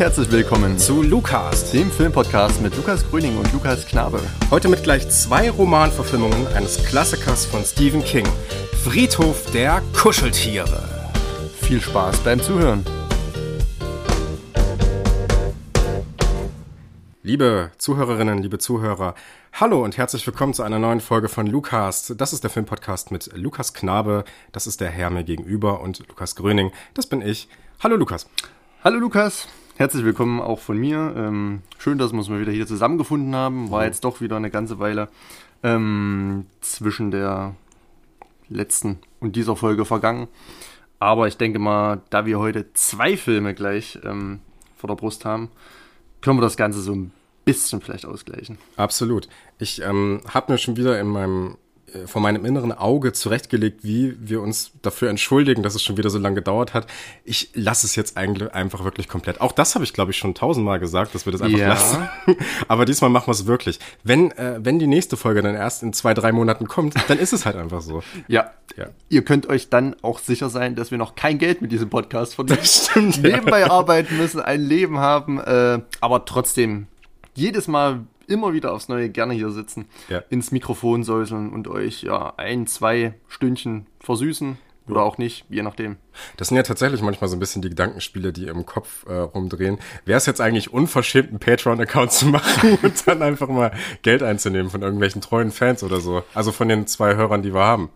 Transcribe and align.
Herzlich 0.00 0.30
willkommen 0.30 0.78
zu 0.78 1.02
Lukas, 1.02 1.72
dem 1.72 1.90
Filmpodcast 1.90 2.62
mit 2.62 2.74
Lukas 2.74 3.06
Gröning 3.10 3.36
und 3.36 3.52
Lukas 3.52 3.86
Knabe. 3.86 4.18
Heute 4.50 4.68
mit 4.70 4.82
gleich 4.82 5.06
zwei 5.10 5.50
Romanverfilmungen 5.50 6.46
eines 6.54 6.82
Klassikers 6.84 7.44
von 7.44 7.62
Stephen 7.64 8.02
King. 8.02 8.26
Friedhof 8.82 9.50
der 9.52 9.82
Kuscheltiere. 9.94 11.12
Viel 11.60 11.82
Spaß 11.82 12.20
beim 12.20 12.40
Zuhören. 12.40 12.82
Liebe 17.22 17.70
Zuhörerinnen, 17.76 18.38
liebe 18.38 18.56
Zuhörer, 18.56 19.14
hallo 19.52 19.84
und 19.84 19.98
herzlich 19.98 20.26
willkommen 20.26 20.54
zu 20.54 20.62
einer 20.62 20.78
neuen 20.78 21.02
Folge 21.02 21.28
von 21.28 21.46
Lukas. 21.46 22.14
Das 22.16 22.32
ist 22.32 22.42
der 22.42 22.48
Filmpodcast 22.48 23.10
mit 23.10 23.30
Lukas 23.34 23.74
Knabe, 23.74 24.24
das 24.52 24.66
ist 24.66 24.80
der 24.80 24.88
Herr 24.88 25.10
mir 25.10 25.24
gegenüber 25.24 25.82
und 25.82 25.98
Lukas 26.08 26.36
Gröning, 26.36 26.72
das 26.94 27.04
bin 27.04 27.20
ich. 27.20 27.50
Hallo 27.80 27.96
Lukas. 27.96 28.26
Hallo 28.82 28.98
Lukas, 28.98 29.46
herzlich 29.80 30.04
willkommen 30.04 30.42
auch 30.42 30.58
von 30.58 30.76
mir. 30.76 31.14
Ähm, 31.16 31.62
schön, 31.78 31.96
dass 31.96 32.12
wir 32.12 32.18
uns 32.18 32.28
mal 32.28 32.38
wieder 32.38 32.52
hier 32.52 32.66
zusammengefunden 32.66 33.34
haben. 33.34 33.70
War 33.70 33.86
jetzt 33.86 34.04
doch 34.04 34.20
wieder 34.20 34.36
eine 34.36 34.50
ganze 34.50 34.78
Weile 34.78 35.08
ähm, 35.62 36.44
zwischen 36.60 37.10
der 37.10 37.54
letzten 38.50 38.98
und 39.20 39.36
dieser 39.36 39.56
Folge 39.56 39.86
vergangen. 39.86 40.28
Aber 40.98 41.28
ich 41.28 41.38
denke 41.38 41.58
mal, 41.58 42.02
da 42.10 42.26
wir 42.26 42.38
heute 42.38 42.70
zwei 42.74 43.16
Filme 43.16 43.54
gleich 43.54 43.98
ähm, 44.04 44.40
vor 44.76 44.88
der 44.88 44.96
Brust 44.96 45.24
haben, 45.24 45.50
können 46.20 46.36
wir 46.36 46.42
das 46.42 46.58
Ganze 46.58 46.82
so 46.82 46.92
ein 46.92 47.10
bisschen 47.46 47.80
vielleicht 47.80 48.04
ausgleichen. 48.04 48.58
Absolut. 48.76 49.30
Ich 49.58 49.80
ähm, 49.80 50.20
habe 50.28 50.52
mir 50.52 50.58
schon 50.58 50.76
wieder 50.76 51.00
in 51.00 51.06
meinem 51.06 51.56
äh, 51.94 52.06
vor 52.06 52.22
meinem 52.22 52.44
inneren 52.44 52.72
Auge 52.72 53.12
zurechtgelegt, 53.12 53.84
wie 53.84 54.16
wir 54.20 54.40
uns 54.40 54.72
dafür 54.82 55.10
entschuldigen, 55.10 55.62
dass 55.62 55.74
es 55.74 55.82
schon 55.82 55.96
wieder 55.96 56.10
so 56.10 56.18
lange 56.18 56.36
gedauert 56.36 56.74
hat. 56.74 56.86
Ich 57.24 57.50
lasse 57.54 57.86
es 57.86 57.96
jetzt 57.96 58.16
eigentlich 58.16 58.52
einfach 58.54 58.84
wirklich 58.84 59.08
komplett. 59.08 59.40
Auch 59.40 59.52
das 59.52 59.74
habe 59.74 59.84
ich, 59.84 59.92
glaube 59.92 60.10
ich, 60.10 60.18
schon 60.18 60.34
tausendmal 60.34 60.80
gesagt, 60.80 61.14
dass 61.14 61.26
wir 61.26 61.32
das 61.32 61.42
einfach 61.42 61.58
ja. 61.58 61.68
lassen. 61.68 62.08
Aber 62.68 62.84
diesmal 62.84 63.10
machen 63.10 63.28
wir 63.28 63.32
es 63.32 63.46
wirklich. 63.46 63.78
Wenn, 64.04 64.30
äh, 64.32 64.58
wenn 64.62 64.78
die 64.78 64.86
nächste 64.86 65.16
Folge 65.16 65.42
dann 65.42 65.54
erst 65.54 65.82
in 65.82 65.92
zwei, 65.92 66.14
drei 66.14 66.32
Monaten 66.32 66.68
kommt, 66.68 66.94
dann 67.08 67.18
ist 67.18 67.32
es 67.32 67.46
halt 67.46 67.56
einfach 67.56 67.80
so. 67.80 68.02
Ja. 68.28 68.52
ja. 68.76 68.86
Ihr 69.08 69.24
könnt 69.24 69.48
euch 69.48 69.70
dann 69.70 69.96
auch 70.02 70.18
sicher 70.18 70.50
sein, 70.50 70.76
dass 70.76 70.90
wir 70.90 70.98
noch 70.98 71.14
kein 71.14 71.38
Geld 71.38 71.62
mit 71.62 71.72
diesem 71.72 71.90
Podcast 71.90 72.34
verdienen. 72.34 72.60
Stimmt, 72.62 73.22
Nebenbei 73.22 73.60
ja. 73.60 73.70
arbeiten 73.70 74.16
müssen, 74.16 74.40
ein 74.40 74.62
Leben 74.62 74.98
haben, 74.98 75.38
äh, 75.40 75.80
aber 76.00 76.24
trotzdem 76.26 76.86
jedes 77.34 77.66
Mal 77.66 78.00
immer 78.30 78.52
wieder 78.52 78.72
aufs 78.72 78.88
Neue 78.88 79.10
gerne 79.10 79.34
hier 79.34 79.50
sitzen, 79.50 79.86
ja. 80.08 80.22
ins 80.30 80.52
Mikrofon 80.52 81.02
säuseln 81.02 81.50
und 81.50 81.68
euch 81.68 82.02
ja 82.02 82.34
ein, 82.36 82.66
zwei 82.66 83.14
Stündchen 83.28 83.86
versüßen. 84.00 84.56
Oder 84.88 85.02
auch 85.02 85.18
nicht, 85.18 85.44
je 85.48 85.62
nachdem. 85.62 85.98
Das 86.36 86.48
sind 86.48 86.56
ja 86.56 86.64
tatsächlich 86.64 87.00
manchmal 87.00 87.28
so 87.28 87.36
ein 87.36 87.38
bisschen 87.38 87.62
die 87.62 87.68
Gedankenspiele, 87.68 88.32
die 88.32 88.48
im 88.48 88.66
Kopf 88.66 89.06
äh, 89.06 89.12
rumdrehen. 89.12 89.78
Wäre 90.04 90.16
es 90.16 90.26
jetzt 90.26 90.40
eigentlich 90.40 90.72
unverschämt, 90.72 91.28
einen 91.28 91.38
Patreon-Account 91.38 92.10
zu 92.10 92.26
machen 92.28 92.76
und 92.82 93.06
dann 93.06 93.22
einfach 93.22 93.48
mal 93.48 93.72
Geld 94.02 94.24
einzunehmen 94.24 94.68
von 94.68 94.82
irgendwelchen 94.82 95.20
treuen 95.20 95.52
Fans 95.52 95.84
oder 95.84 96.00
so? 96.00 96.24
Also 96.34 96.50
von 96.50 96.68
den 96.68 96.88
zwei 96.88 97.14
Hörern, 97.14 97.42
die 97.42 97.54
wir 97.54 97.62
haben. 97.62 97.90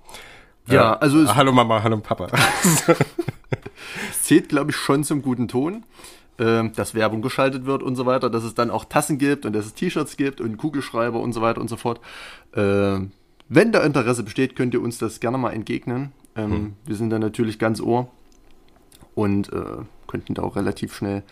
Ja, 0.69 0.95
äh, 0.95 0.99
also. 1.01 1.35
Hallo 1.35 1.53
Mama, 1.53 1.83
hallo 1.83 1.99
Papa. 1.99 2.29
es 4.11 4.23
zählt, 4.23 4.49
glaube 4.49 4.71
ich, 4.71 4.77
schon 4.77 5.03
zum 5.03 5.21
guten 5.21 5.49
Ton. 5.49 5.85
Ähm, 6.37 6.73
dass 6.75 6.95
Werbung 6.95 7.23
geschaltet 7.23 7.65
wird 7.65 7.85
und 7.85 7.95
so 7.95 8.07
weiter, 8.07 8.29
dass 8.29 8.43
es 8.43 8.55
dann 8.55 8.71
auch 8.71 8.85
Tassen 8.85 9.19
gibt 9.19 9.47
und 9.47 9.53
dass 9.53 9.67
es 9.67 9.75
T-Shirts 9.75 10.17
gibt 10.17 10.41
und 10.41 10.57
Kugelschreiber 10.57 11.21
und 11.21 11.33
so 11.33 11.41
weiter 11.43 11.61
und 11.61 11.69
so 11.69 11.77
fort. 11.77 12.01
Ähm, 12.57 13.13
wenn 13.49 13.71
da 13.71 13.85
Interesse 13.85 14.25
besteht, 14.25 14.57
könnt 14.57 14.75
ihr 14.75 14.83
uns 14.83 14.99
das 14.99 15.21
gerne 15.21 15.39
mal 15.39 15.53
entgegnen. 15.53 16.11
Ähm, 16.35 16.51
hm. 16.51 16.73
Wir 16.87 16.97
sind 16.97 17.11
da 17.11 17.21
natürlich 17.21 17.61
ganz 17.61 17.81
ohr 17.81 18.09
und 19.15 19.53
äh, 19.53 19.85
könnten 20.09 20.35
da 20.35 20.43
auch 20.43 20.57
relativ 20.57 20.95
schnell 20.95 21.23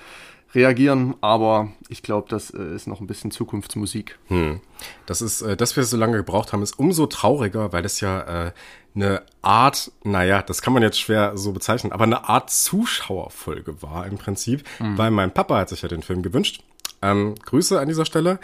reagieren, 0.55 1.15
aber 1.21 1.69
ich 1.89 2.03
glaube, 2.03 2.29
das 2.29 2.51
äh, 2.51 2.75
ist 2.75 2.87
noch 2.87 3.01
ein 3.01 3.07
bisschen 3.07 3.31
Zukunftsmusik. 3.31 4.19
Hm. 4.29 4.61
Das 5.07 5.23
ist, 5.23 5.43
äh, 5.43 5.57
dass 5.57 5.77
wir 5.77 5.85
so 5.85 5.97
lange 5.97 6.17
gebraucht 6.19 6.53
haben, 6.53 6.63
ist 6.63 6.79
umso 6.79 7.07
trauriger, 7.07 7.73
weil 7.73 7.83
das 7.83 8.01
ja 8.01 8.47
äh, 8.47 8.53
eine 8.95 9.23
Art, 9.41 9.91
naja, 10.05 10.43
das 10.43 10.61
kann 10.63 10.75
man 10.75 10.83
jetzt 10.83 11.01
schwer 11.01 11.37
so 11.37 11.53
bezeichnen, 11.53 11.93
aber 11.93 12.05
eine 12.05 12.29
Art 12.29 12.51
Zuschauerfolge 12.51 13.83
war 13.83 14.07
im 14.07 14.19
Prinzip, 14.19 14.65
mhm. 14.79 14.99
weil 14.99 15.11
mein 15.11 15.33
Papa 15.33 15.59
hat 15.59 15.71
sich 15.71 15.83
ja 15.83 15.89
den 15.89 16.03
Film 16.03 16.23
gewünscht. 16.23 16.63
Ähm, 17.01 17.35
Grüße 17.45 17.81
an 17.81 17.89
dieser 17.89 18.05
Stelle. 18.05 18.39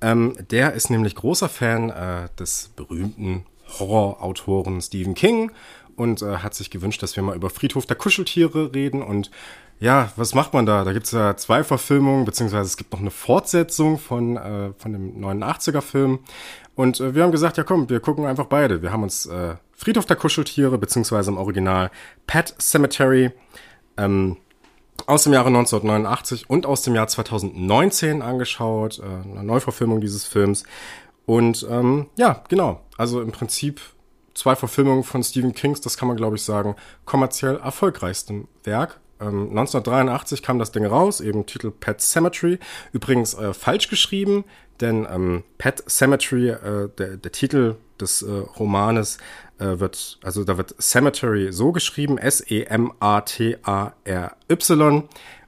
Ähm, 0.00 0.34
der 0.50 0.72
ist 0.72 0.90
nämlich 0.90 1.14
großer 1.14 1.48
Fan 1.48 1.90
äh, 1.90 2.28
des 2.38 2.70
berühmten 2.74 3.44
Horrorautoren 3.78 4.80
Stephen 4.80 5.14
King 5.14 5.52
und 5.96 6.22
äh, 6.22 6.38
hat 6.38 6.54
sich 6.54 6.70
gewünscht, 6.70 7.02
dass 7.02 7.14
wir 7.16 7.22
mal 7.22 7.36
über 7.36 7.50
Friedhof 7.50 7.84
der 7.84 7.96
Kuscheltiere 7.96 8.74
reden 8.74 9.02
und 9.02 9.30
ja, 9.80 10.12
was 10.16 10.34
macht 10.34 10.52
man 10.52 10.66
da? 10.66 10.84
Da 10.84 10.92
gibt's 10.92 11.10
ja 11.12 11.36
zwei 11.38 11.64
Verfilmungen, 11.64 12.26
beziehungsweise 12.26 12.66
es 12.66 12.76
gibt 12.76 12.92
noch 12.92 13.00
eine 13.00 13.10
Fortsetzung 13.10 13.98
von, 13.98 14.36
äh, 14.36 14.72
von 14.76 14.92
dem 14.92 15.18
89er-Film. 15.18 16.18
Und 16.74 17.00
äh, 17.00 17.14
wir 17.14 17.22
haben 17.22 17.32
gesagt, 17.32 17.56
ja 17.56 17.64
komm, 17.64 17.88
wir 17.88 18.00
gucken 18.00 18.26
einfach 18.26 18.44
beide. 18.44 18.82
Wir 18.82 18.92
haben 18.92 19.02
uns 19.02 19.24
äh, 19.24 19.56
Friedhof 19.72 20.04
der 20.04 20.16
Kuscheltiere, 20.16 20.76
beziehungsweise 20.76 21.30
im 21.30 21.38
Original 21.38 21.90
Pet 22.26 22.54
Cemetery 22.60 23.30
ähm, 23.96 24.36
aus 25.06 25.24
dem 25.24 25.32
Jahre 25.32 25.48
1989 25.48 26.50
und 26.50 26.66
aus 26.66 26.82
dem 26.82 26.94
Jahr 26.94 27.08
2019 27.08 28.20
angeschaut. 28.20 28.98
Äh, 28.98 29.30
eine 29.30 29.44
Neuverfilmung 29.44 30.02
dieses 30.02 30.26
Films. 30.26 30.64
Und 31.24 31.66
ähm, 31.70 32.06
ja, 32.16 32.44
genau. 32.50 32.82
Also 32.98 33.22
im 33.22 33.32
Prinzip 33.32 33.80
zwei 34.34 34.56
Verfilmungen 34.56 35.04
von 35.04 35.22
Stephen 35.22 35.54
Kings, 35.54 35.80
das 35.80 35.96
kann 35.96 36.06
man 36.06 36.18
glaube 36.18 36.36
ich 36.36 36.42
sagen, 36.42 36.76
kommerziell 37.06 37.56
erfolgreichstem 37.56 38.46
Werk 38.64 39.00
1983 39.24 40.40
ähm, 40.40 40.44
kam 40.44 40.58
das 40.58 40.72
Ding 40.72 40.86
raus, 40.86 41.20
eben 41.20 41.46
Titel 41.46 41.70
Pet 41.70 42.00
Cemetery. 42.00 42.58
Übrigens 42.92 43.34
äh, 43.34 43.52
falsch 43.54 43.88
geschrieben, 43.88 44.44
denn 44.80 45.06
ähm, 45.10 45.44
Pet 45.58 45.82
Cemetery, 45.88 46.48
äh, 46.48 46.88
der, 46.96 47.16
der 47.16 47.32
Titel 47.32 47.76
des 48.00 48.22
äh, 48.22 48.30
Romanes, 48.30 49.18
äh, 49.58 49.78
wird, 49.78 50.18
also 50.22 50.44
da 50.44 50.56
wird 50.56 50.74
Cemetery 50.80 51.52
so 51.52 51.72
geschrieben, 51.72 52.16
S-E-M-A-T-A-R-Y. 52.18 52.68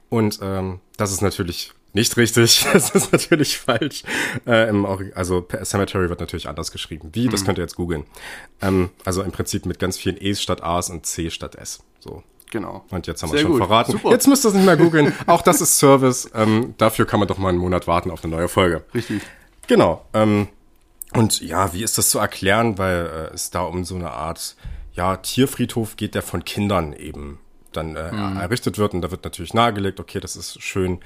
Und 0.09 0.39
ähm, 0.41 0.79
das 0.97 1.11
ist 1.11 1.21
natürlich 1.21 1.73
nicht 1.93 2.17
richtig, 2.17 2.65
das 2.73 2.91
ist 2.91 3.11
natürlich 3.11 3.57
falsch. 3.57 4.03
Äh, 4.45 4.69
im 4.69 4.85
also 5.15 5.47
Cemetery 5.63 6.09
wird 6.09 6.19
natürlich 6.19 6.47
anders 6.47 6.71
geschrieben. 6.71 7.09
Wie? 7.13 7.27
Das 7.29 7.41
mhm. 7.41 7.45
könnt 7.45 7.57
ihr 7.59 7.63
jetzt 7.63 7.75
googeln. 7.75 8.05
Ähm, 8.61 8.91
also 9.05 9.23
im 9.23 9.31
Prinzip 9.31 9.65
mit 9.65 9.79
ganz 9.79 9.97
vielen 9.97 10.21
E's 10.21 10.41
statt 10.41 10.63
A's 10.63 10.89
und 10.89 11.05
C 11.05 11.29
statt 11.29 11.55
S. 11.55 11.83
So. 11.99 12.23
Genau. 12.53 12.85
Und 12.91 13.07
jetzt 13.07 13.23
haben 13.23 13.31
wir 13.31 13.39
schon 13.39 13.53
gut. 13.53 13.61
verraten. 13.61 13.93
Super. 13.93 14.11
Jetzt 14.11 14.27
müsst 14.27 14.45
ihr 14.45 14.49
es 14.49 14.53
nicht 14.53 14.65
mehr 14.67 14.77
googeln. 14.77 15.11
Auch 15.25 15.41
das 15.41 15.59
ist 15.59 15.79
Service. 15.79 16.29
Ähm, 16.35 16.75
dafür 16.77 17.07
kann 17.07 17.19
man 17.19 17.27
doch 17.27 17.39
mal 17.39 17.49
einen 17.49 17.57
Monat 17.57 17.87
warten 17.87 18.11
auf 18.11 18.23
eine 18.23 18.35
neue 18.35 18.47
Folge. 18.47 18.83
Richtig. 18.93 19.23
Genau. 19.65 20.05
Ähm, 20.13 20.49
und 21.13 21.41
ja, 21.41 21.73
wie 21.73 21.81
ist 21.81 21.97
das 21.97 22.11
zu 22.11 22.19
erklären? 22.19 22.77
Weil 22.77 23.29
äh, 23.31 23.33
es 23.33 23.49
da 23.49 23.61
um 23.63 23.83
so 23.85 23.95
eine 23.95 24.11
Art 24.11 24.55
ja, 24.93 25.17
Tierfriedhof 25.17 25.95
geht, 25.95 26.13
der 26.13 26.21
von 26.21 26.45
Kindern 26.45 26.93
eben 26.93 27.39
dann 27.71 27.95
äh, 27.95 28.11
mhm. 28.11 28.37
errichtet 28.37 28.77
wird. 28.77 28.93
Und 28.93 29.01
da 29.01 29.09
wird 29.09 29.23
natürlich 29.23 29.55
nahegelegt, 29.55 29.99
okay, 29.99 30.19
das 30.19 30.35
ist 30.35 30.61
schön 30.61 30.99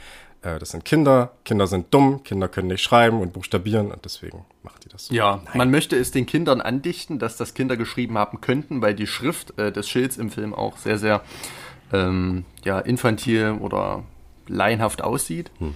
das 0.60 0.72
sind 0.72 0.86
Kinder, 0.86 1.32
Kinder 1.46 1.68
sind 1.68 1.94
dumm, 1.94 2.24
Kinder 2.24 2.48
können 2.48 2.68
nicht 2.68 2.82
schreiben 2.82 3.22
und 3.22 3.34
buchstabieren 3.34 3.92
und 3.92 4.06
deswegen 4.06 4.46
macht 4.64 4.86
die 4.86 4.90
das 4.90 5.08
so. 5.08 5.14
Ja, 5.14 5.42
Nein. 5.46 5.58
man 5.58 5.72
möchte 5.72 5.96
es 5.96 6.12
den 6.12 6.26
Kindern 6.26 6.62
andichten, 6.62 7.20
dass 7.20 7.38
das 7.38 7.54
Kinder 7.54 7.78
geschrieben 7.78 8.18
haben 8.18 8.42
könnten, 8.42 8.82
weil 8.82 8.96
die 8.96 9.08
Schrift 9.08 9.58
äh, 9.60 9.72
des 9.72 9.90
Schilds 9.90 10.18
im 10.18 10.30
Film 10.30 10.54
auch 10.54 10.78
sehr, 10.78 10.98
sehr 10.98 11.22
ähm, 11.94 12.46
ja, 12.64 12.80
infantil 12.80 13.58
oder 13.62 14.04
laienhaft 14.48 15.02
aussieht. 15.02 15.52
Hm. 15.60 15.76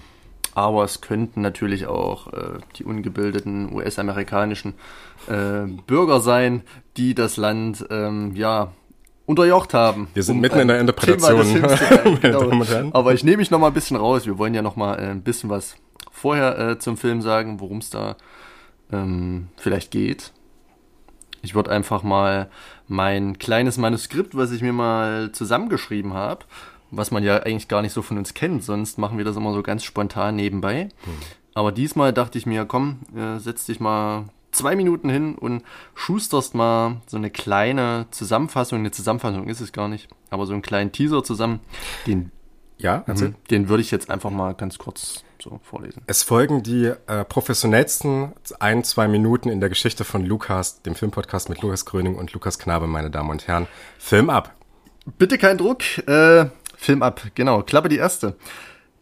Aber 0.53 0.83
es 0.83 0.99
könnten 0.99 1.41
natürlich 1.41 1.87
auch 1.87 2.33
äh, 2.33 2.59
die 2.75 2.83
ungebildeten 2.83 3.73
US-amerikanischen 3.73 4.73
äh, 5.27 5.65
Bürger 5.87 6.19
sein, 6.19 6.63
die 6.97 7.15
das 7.15 7.37
Land 7.37 7.85
ähm, 7.89 8.35
ja 8.35 8.73
unterjocht 9.31 9.73
haben. 9.73 10.07
Wir 10.13 10.23
sind 10.23 10.35
um 10.35 10.41
mitten 10.41 10.59
in 10.59 10.67
der 10.67 10.79
Interpretation. 10.79 11.45
genau. 12.21 12.91
Aber 12.91 13.13
ich 13.13 13.23
nehme 13.23 13.37
mich 13.37 13.51
noch 13.51 13.59
mal 13.59 13.67
ein 13.67 13.73
bisschen 13.73 13.97
raus. 13.97 14.25
Wir 14.25 14.37
wollen 14.37 14.53
ja 14.53 14.61
noch 14.61 14.75
mal 14.75 14.95
äh, 14.99 15.09
ein 15.09 15.23
bisschen 15.23 15.49
was 15.49 15.75
vorher 16.11 16.59
äh, 16.59 16.79
zum 16.79 16.97
Film 16.97 17.21
sagen, 17.21 17.59
worum 17.59 17.79
es 17.79 17.89
da 17.89 18.15
ähm, 18.91 19.47
vielleicht 19.57 19.91
geht. 19.91 20.31
Ich 21.41 21.55
würde 21.55 21.71
einfach 21.71 22.03
mal 22.03 22.49
mein 22.87 23.39
kleines 23.39 23.77
Manuskript, 23.77 24.35
was 24.35 24.51
ich 24.51 24.61
mir 24.61 24.73
mal 24.73 25.31
zusammengeschrieben 25.31 26.13
habe, 26.13 26.45
was 26.91 27.09
man 27.09 27.23
ja 27.23 27.37
eigentlich 27.37 27.67
gar 27.67 27.81
nicht 27.81 27.93
so 27.93 28.01
von 28.01 28.17
uns 28.17 28.33
kennt, 28.33 28.63
sonst 28.63 28.99
machen 28.99 29.17
wir 29.17 29.25
das 29.25 29.37
immer 29.37 29.53
so 29.53 29.63
ganz 29.63 29.83
spontan 29.83 30.35
nebenbei. 30.35 30.89
Hm. 31.03 31.13
Aber 31.53 31.71
diesmal 31.71 32.13
dachte 32.13 32.37
ich 32.37 32.45
mir, 32.45 32.65
komm, 32.65 32.99
äh, 33.15 33.39
setz 33.39 33.65
dich 33.65 33.79
mal 33.79 34.25
zwei 34.51 34.75
Minuten 34.75 35.09
hin 35.09 35.35
und 35.35 35.63
schusterst 35.95 36.55
mal 36.55 36.97
so 37.07 37.17
eine 37.17 37.29
kleine 37.29 38.07
Zusammenfassung, 38.11 38.79
eine 38.79 38.91
Zusammenfassung 38.91 39.47
ist 39.47 39.61
es 39.61 39.71
gar 39.71 39.87
nicht, 39.87 40.07
aber 40.29 40.45
so 40.45 40.53
einen 40.53 40.61
kleinen 40.61 40.91
Teaser 40.91 41.23
zusammen, 41.23 41.59
den, 42.07 42.31
ja, 42.77 43.03
mhm, 43.07 43.35
den 43.49 43.69
würde 43.69 43.81
ich 43.81 43.91
jetzt 43.91 44.09
einfach 44.09 44.29
mal 44.29 44.53
ganz 44.53 44.77
kurz 44.77 45.23
so 45.41 45.59
vorlesen. 45.63 46.03
Es 46.07 46.23
folgen 46.23 46.63
die 46.63 46.91
äh, 47.07 47.25
professionellsten 47.25 48.33
ein, 48.59 48.83
zwei 48.83 49.07
Minuten 49.07 49.49
in 49.49 49.59
der 49.59 49.69
Geschichte 49.69 50.03
von 50.03 50.25
Lukas, 50.25 50.81
dem 50.83 50.95
Filmpodcast 50.95 51.49
mit 51.49 51.61
Lukas 51.61 51.85
Gröning 51.85 52.15
und 52.15 52.33
Lukas 52.33 52.59
Knabe, 52.59 52.87
meine 52.87 53.09
Damen 53.09 53.29
und 53.29 53.47
Herren. 53.47 53.67
Film 53.97 54.29
ab. 54.29 54.55
Bitte 55.17 55.37
kein 55.37 55.57
Druck, 55.57 55.81
äh, 56.07 56.45
Film 56.77 57.03
ab, 57.03 57.21
genau, 57.35 57.63
Klappe 57.63 57.89
die 57.89 57.97
erste. 57.97 58.35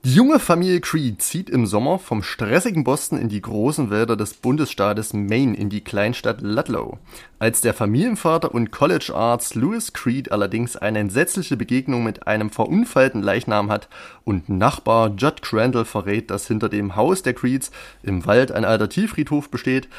Die 0.05 0.13
junge 0.13 0.39
Familie 0.39 0.79
Creed 0.79 1.21
zieht 1.21 1.49
im 1.49 1.65
Sommer 1.65 1.99
vom 1.99 2.23
stressigen 2.23 2.85
Boston 2.85 3.19
in 3.19 3.27
die 3.27 3.41
großen 3.41 3.89
Wälder 3.89 4.15
des 4.15 4.33
Bundesstaates 4.33 5.11
Maine 5.11 5.57
in 5.57 5.69
die 5.69 5.83
Kleinstadt 5.83 6.39
Ludlow. 6.39 6.99
Als 7.37 7.59
der 7.59 7.73
Familienvater 7.73 8.53
und 8.53 8.71
College 8.71 9.11
Arzt 9.13 9.55
Louis 9.55 9.91
Creed 9.91 10.31
allerdings 10.31 10.77
eine 10.77 10.99
entsetzliche 10.99 11.57
Begegnung 11.57 12.05
mit 12.05 12.27
einem 12.27 12.49
verunfallten 12.49 13.21
Leichnam 13.21 13.69
hat 13.69 13.89
und 14.23 14.47
Nachbar 14.47 15.13
Judd 15.17 15.41
Crandall 15.41 15.83
verrät, 15.83 16.31
dass 16.31 16.47
hinter 16.47 16.69
dem 16.69 16.95
Haus 16.95 17.21
der 17.21 17.33
Creeds 17.33 17.69
im 18.01 18.25
Wald 18.25 18.53
ein 18.53 18.63
alter 18.63 18.87
Tieffriedhof 18.87 19.49
besteht, 19.49 19.89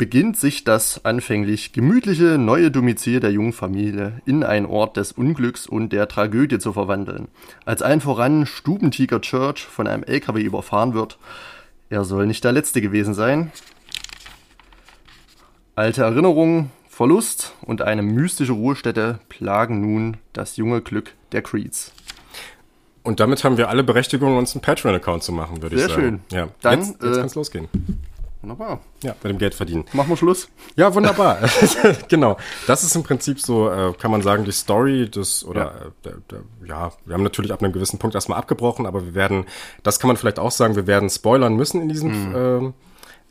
beginnt 0.00 0.38
sich 0.38 0.64
das 0.64 1.04
anfänglich 1.04 1.74
gemütliche 1.74 2.38
neue 2.38 2.70
Domizil 2.70 3.20
der 3.20 3.32
jungen 3.32 3.52
Familie 3.52 4.22
in 4.24 4.44
einen 4.44 4.64
Ort 4.64 4.96
des 4.96 5.12
Unglücks 5.12 5.66
und 5.66 5.92
der 5.92 6.08
Tragödie 6.08 6.58
zu 6.58 6.72
verwandeln. 6.72 7.28
Als 7.66 7.82
allen 7.82 8.00
voran 8.00 8.46
Stubentiger 8.46 9.20
Church 9.20 9.62
von 9.62 9.86
einem 9.86 10.02
LKW 10.02 10.40
überfahren 10.40 10.94
wird, 10.94 11.18
er 11.90 12.04
soll 12.04 12.26
nicht 12.26 12.42
der 12.44 12.52
letzte 12.52 12.80
gewesen 12.80 13.12
sein. 13.12 13.52
Alte 15.74 16.02
Erinnerungen, 16.02 16.70
Verlust 16.88 17.52
und 17.60 17.82
eine 17.82 18.00
mystische 18.00 18.52
Ruhestätte 18.52 19.18
plagen 19.28 19.82
nun 19.82 20.16
das 20.32 20.56
junge 20.56 20.80
Glück 20.80 21.12
der 21.32 21.42
Creeds. 21.42 21.92
Und 23.02 23.20
damit 23.20 23.44
haben 23.44 23.58
wir 23.58 23.68
alle 23.68 23.84
Berechtigungen, 23.84 24.38
uns 24.38 24.54
einen 24.54 24.62
Patreon-Account 24.62 25.22
zu 25.22 25.32
machen, 25.32 25.60
würde 25.60 25.76
ich 25.76 25.82
sagen. 25.82 25.92
Sehr 25.92 26.02
schön. 26.02 26.20
Ja, 26.32 26.48
Dann, 26.62 26.78
jetzt, 26.78 27.02
jetzt 27.02 27.16
äh, 27.16 27.16
kann 27.18 27.26
es 27.26 27.34
losgehen. 27.34 27.68
Wunderbar. 28.42 28.80
Ja, 29.02 29.14
mit 29.22 29.32
dem 29.32 29.38
Geld 29.38 29.54
verdienen. 29.54 29.84
Machen 29.92 30.08
wir 30.08 30.16
Schluss. 30.16 30.48
Ja, 30.74 30.94
wunderbar. 30.94 31.38
genau. 32.08 32.38
Das 32.66 32.82
ist 32.82 32.96
im 32.96 33.02
Prinzip 33.02 33.38
so, 33.38 33.70
äh, 33.70 33.92
kann 33.92 34.10
man 34.10 34.22
sagen, 34.22 34.44
die 34.44 34.52
Story 34.52 35.10
des, 35.10 35.44
oder, 35.44 35.60
ja. 35.60 35.68
Äh, 35.68 35.90
der, 36.04 36.12
der, 36.30 36.40
ja, 36.66 36.92
wir 37.04 37.14
haben 37.14 37.22
natürlich 37.22 37.52
ab 37.52 37.62
einem 37.62 37.72
gewissen 37.72 37.98
Punkt 37.98 38.14
erstmal 38.14 38.38
abgebrochen, 38.38 38.86
aber 38.86 39.04
wir 39.04 39.14
werden, 39.14 39.44
das 39.82 40.00
kann 40.00 40.08
man 40.08 40.16
vielleicht 40.16 40.38
auch 40.38 40.50
sagen, 40.50 40.74
wir 40.74 40.86
werden 40.86 41.10
spoilern 41.10 41.54
müssen 41.54 41.82
in 41.82 41.90
diesem, 41.90 42.30
mhm. 42.30 42.74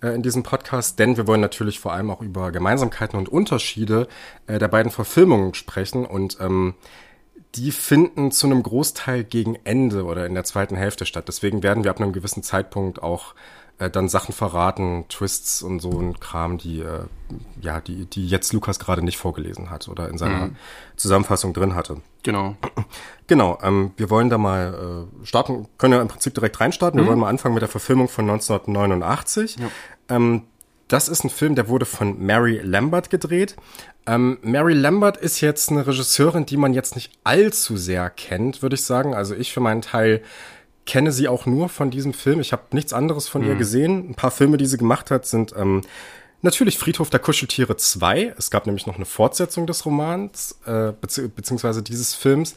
äh, 0.02 0.14
in 0.14 0.22
diesem 0.22 0.44
Podcast, 0.44 1.00
denn 1.00 1.18
wir 1.18 1.26
wollen 1.26 1.42
natürlich 1.42 1.80
vor 1.80 1.94
allem 1.94 2.12
auch 2.12 2.22
über 2.22 2.52
Gemeinsamkeiten 2.52 3.18
und 3.18 3.30
Unterschiede 3.30 4.08
äh, 4.46 4.60
der 4.60 4.68
beiden 4.68 4.92
Verfilmungen 4.92 5.56
sprechen 5.56 6.06
und 6.06 6.38
ähm, 6.40 6.76
die 7.56 7.72
finden 7.72 8.32
zu 8.32 8.46
einem 8.46 8.62
Großteil 8.62 9.24
gegen 9.24 9.58
Ende 9.64 10.04
oder 10.06 10.28
in 10.28 10.36
der 10.36 10.44
zweiten 10.44 10.76
Hälfte 10.76 11.08
statt. 11.08 11.28
Deswegen 11.28 11.64
werden 11.64 11.84
wir 11.84 11.90
ab 11.90 12.00
einem 12.00 12.14
gewissen 12.14 12.44
Zeitpunkt 12.44 13.02
auch 13.02 13.34
äh, 13.80 13.90
dann 13.90 14.10
Sachen 14.10 14.34
verraten, 14.34 15.06
Twists 15.10 15.62
und 15.62 15.80
so 15.80 15.90
ein 16.00 16.20
Kram, 16.20 16.58
die 16.58 16.82
äh, 16.82 17.06
ja, 17.62 17.82
die 17.82 18.06
die 18.06 18.28
jetzt 18.28 18.54
Lukas 18.54 18.80
gerade 18.80 19.04
nicht 19.04 19.18
vorgelesen 19.18 19.70
hat 19.70 19.88
oder 19.88 20.10
in 20.10 20.18
seiner 20.18 20.48
mhm. 20.48 20.56
Zusammenfassung 20.96 21.54
drin 21.54 21.76
hatte. 21.76 21.98
Genau. 22.24 22.56
Genau. 23.28 23.60
Ähm, 23.62 23.92
wir 23.96 24.10
wollen 24.10 24.32
da 24.32 24.40
mal 24.40 25.08
äh, 25.22 25.26
starten, 25.26 25.68
können 25.78 25.94
ja 25.94 26.02
im 26.02 26.08
Prinzip 26.08 26.34
direkt 26.34 26.60
reinstarten. 26.60 27.00
Wir 27.00 27.04
mhm. 27.04 27.10
wollen 27.10 27.20
mal 27.20 27.30
anfangen 27.30 27.54
mit 27.54 27.62
der 27.62 27.70
Verfilmung 27.70 28.08
von 28.08 28.28
1989. 28.28 29.58
Ja. 29.58 29.68
Ähm, 30.10 30.44
das 30.88 31.08
ist 31.08 31.24
ein 31.24 31.30
Film, 31.30 31.54
der 31.54 31.68
wurde 31.68 31.86
von 31.86 32.20
Mary 32.26 32.60
Lambert 32.64 33.12
gedreht. 33.12 33.56
Ähm, 34.08 34.40
Mary 34.42 34.74
Lambert 34.74 35.18
ist 35.18 35.40
jetzt 35.42 35.70
eine 35.70 35.86
Regisseurin, 35.86 36.48
die 36.48 36.58
man 36.58 36.74
jetzt 36.74 36.96
nicht 36.96 37.12
allzu 37.24 37.78
sehr 37.78 38.10
kennt, 38.10 38.64
würde 38.64 38.74
ich 38.74 38.84
sagen. 38.84 39.14
Also 39.14 39.36
ich 39.36 39.54
für 39.54 39.60
meinen 39.60 39.84
Teil 39.84 40.24
kenne 40.90 41.12
sie 41.12 41.28
auch 41.28 41.46
nur 41.46 41.70
von 41.70 41.92
diesem 41.92 42.14
Film. 42.14 42.40
Ich 42.40 42.52
habe 42.52 42.64
nichts 42.72 42.94
anderes 42.94 43.28
von 43.28 43.44
mhm. 43.44 43.50
ihr 43.50 43.56
gesehen. 43.56 44.10
Ein 44.10 44.16
paar 44.16 44.32
Filme, 44.32 44.58
die 44.58 44.66
sie 44.66 44.78
gemacht 44.78 45.12
hat, 45.12 45.28
sind 45.28 45.54
ähm, 45.56 45.82
natürlich 46.42 46.80
Friedhof 46.80 47.12
der 47.12 47.20
Kuscheltiere 47.20 47.78
2. 47.78 48.34
Es 48.40 48.50
gab 48.50 48.66
nämlich 48.66 48.88
noch 48.88 48.96
eine 48.96 49.06
Fortsetzung 49.06 49.68
des 49.68 49.86
Romans, 49.86 50.58
äh, 50.66 50.92
bezieh 51.00 51.28
beziehungsweise 51.28 51.84
dieses 51.84 52.16
Films. 52.16 52.56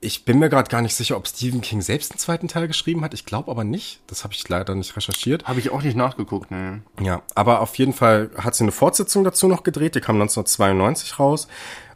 Ich 0.00 0.24
bin 0.24 0.38
mir 0.38 0.48
gerade 0.48 0.70
gar 0.70 0.80
nicht 0.80 0.94
sicher, 0.94 1.16
ob 1.16 1.26
Stephen 1.26 1.60
King 1.60 1.80
selbst 1.80 2.12
einen 2.12 2.20
zweiten 2.20 2.46
Teil 2.46 2.68
geschrieben 2.68 3.02
hat. 3.02 3.14
Ich 3.14 3.26
glaube 3.26 3.50
aber 3.50 3.64
nicht. 3.64 4.00
Das 4.06 4.22
habe 4.22 4.32
ich 4.32 4.48
leider 4.48 4.76
nicht 4.76 4.96
recherchiert. 4.96 5.44
Habe 5.46 5.58
ich 5.58 5.70
auch 5.70 5.82
nicht 5.82 5.96
nachgeguckt, 5.96 6.52
ne. 6.52 6.82
Ja, 7.00 7.22
aber 7.34 7.60
auf 7.60 7.74
jeden 7.76 7.92
Fall 7.92 8.30
hat 8.36 8.54
sie 8.54 8.62
eine 8.62 8.72
Fortsetzung 8.72 9.24
dazu 9.24 9.48
noch 9.48 9.64
gedreht. 9.64 9.96
Die 9.96 10.00
kam 10.00 10.20
1992 10.20 11.18
raus. 11.18 11.48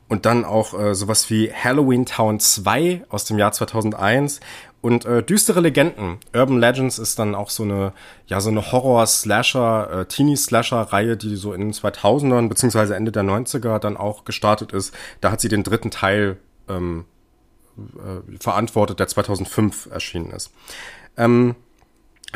Und 0.08 0.24
dann 0.24 0.44
auch 0.44 0.78
äh, 0.78 0.94
sowas 0.94 1.30
wie 1.30 1.52
Halloween 1.52 2.06
Town 2.06 2.38
2 2.38 3.04
aus 3.08 3.24
dem 3.24 3.38
Jahr 3.38 3.50
2001 3.52 4.40
und 4.86 5.04
äh, 5.04 5.20
düstere 5.20 5.58
Legenden. 5.58 6.18
Urban 6.32 6.60
Legends 6.60 7.00
ist 7.00 7.18
dann 7.18 7.34
auch 7.34 7.50
so 7.50 7.64
eine, 7.64 7.92
ja, 8.28 8.40
so 8.40 8.50
eine 8.50 8.70
Horror-Slasher, 8.70 9.90
äh, 9.90 10.06
Teenie-Slasher-Reihe, 10.06 11.16
die 11.16 11.34
so 11.34 11.52
in 11.52 11.60
den 11.60 11.72
2000ern 11.72 12.48
beziehungsweise 12.48 12.94
Ende 12.94 13.10
der 13.10 13.24
90er 13.24 13.80
dann 13.80 13.96
auch 13.96 14.24
gestartet 14.24 14.70
ist. 14.70 14.94
Da 15.20 15.32
hat 15.32 15.40
sie 15.40 15.48
den 15.48 15.64
dritten 15.64 15.90
Teil 15.90 16.36
ähm, 16.68 17.04
äh, 17.76 18.38
verantwortet, 18.38 19.00
der 19.00 19.08
2005 19.08 19.88
erschienen 19.90 20.30
ist. 20.30 20.52
Ähm, 21.16 21.56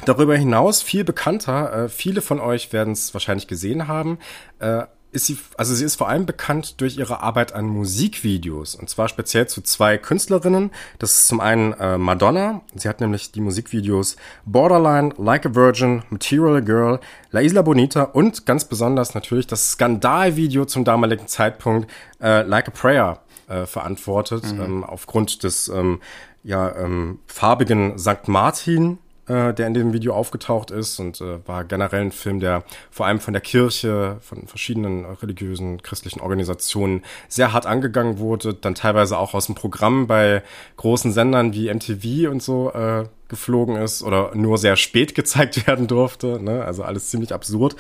darüber 0.05 0.37
hinaus 0.37 0.83
viel 0.83 1.05
bekannter, 1.05 1.85
äh, 1.85 1.89
viele 1.89 2.21
von 2.21 2.41
euch 2.41 2.73
werden 2.73 2.95
es 2.95 3.15
wahrscheinlich 3.15 3.47
gesehen 3.47 3.87
haben, 3.87 4.19
äh, 4.59 4.83
ist 5.13 5.27
sie, 5.27 5.39
also 5.57 5.75
sie 5.75 5.85
ist 5.85 5.97
vor 5.97 6.09
allem 6.09 6.27
bekannt 6.27 6.81
durch 6.81 6.97
ihre 6.97 7.21
Arbeit 7.21 7.53
an 7.53 7.67
Musikvideos 7.67 8.75
und 8.75 8.89
zwar 8.89 9.09
speziell 9.09 9.49
zu 9.49 9.61
zwei 9.63 9.99
Künstlerinnen. 9.99 10.71
Das 10.99 11.13
ist 11.13 11.29
zum 11.29 11.41
einen 11.41 11.73
äh, 11.75 11.99
Madonna. 11.99 12.63
Sie 12.75 12.89
hat 12.89 13.01
nämlich 13.01 13.33
die 13.33 13.41
Musikvideos 13.41 14.17
Borderline, 14.45 15.13
Like 15.19 15.47
a 15.47 15.55
Virgin, 15.55 16.03
Material 16.11 16.63
Girl, 16.63 17.01
La 17.31 17.41
Isla 17.41 17.63
Bonita 17.63 18.03
und 18.03 18.47
ganz 18.47 18.65
besonders 18.65 19.15
natürlich 19.15 19.47
das 19.47 19.73
Skandalvideo 19.73 20.65
zum 20.65 20.85
damaligen 20.85 21.27
Zeitpunkt 21.27 21.91
äh, 22.21 22.43
Like 22.43 22.69
a 22.69 22.73
Prayer 22.73 23.21
äh, 23.49 23.67
verantwortet 23.67 24.45
mhm. 24.53 24.61
ähm, 24.61 24.85
aufgrund 24.85 25.43
des 25.43 25.69
ähm, 25.69 26.01
ja 26.43 26.75
ähm, 26.77 27.19
farbigen 27.27 27.99
St. 27.99 28.29
Martin 28.29 28.99
äh, 29.31 29.55
der 29.55 29.69
in 29.69 29.75
dem 29.75 29.93
Video 29.93 30.13
aufgetaucht 30.13 30.73
ist 30.73 30.99
und 30.99 31.21
äh, 31.21 31.47
war 31.47 31.63
generell 31.63 32.01
ein 32.01 32.11
Film, 32.13 32.41
der 32.41 32.65
vor 32.91 33.07
allem 33.07 33.21
von 33.21 33.33
der 33.33 33.41
Kirche, 33.41 34.17
von 34.21 34.49
verschiedenen 34.49 35.05
religiösen 35.05 35.83
christlichen 35.83 36.21
Organisationen 36.21 37.05
sehr 37.29 37.53
hart 37.53 37.65
angegangen 37.65 38.19
wurde, 38.19 38.55
dann 38.55 38.75
teilweise 38.75 39.17
auch 39.19 39.35
aus 39.35 39.47
dem 39.47 39.55
Programm 39.55 40.09
bei 40.09 40.43
großen 40.79 41.13
Sendern 41.13 41.55
wie 41.55 41.73
MTV 41.73 42.29
und 42.29 42.43
so 42.43 42.73
äh, 42.73 43.05
geflogen 43.29 43.77
ist 43.77 44.03
oder 44.03 44.35
nur 44.35 44.59
sehr 44.59 44.75
spät 44.75 45.15
gezeigt 45.15 45.65
werden 45.69 45.87
durfte. 45.87 46.43
Ne? 46.43 46.65
Also 46.65 46.83
alles 46.83 47.11
ziemlich 47.11 47.33
absurd. 47.33 47.77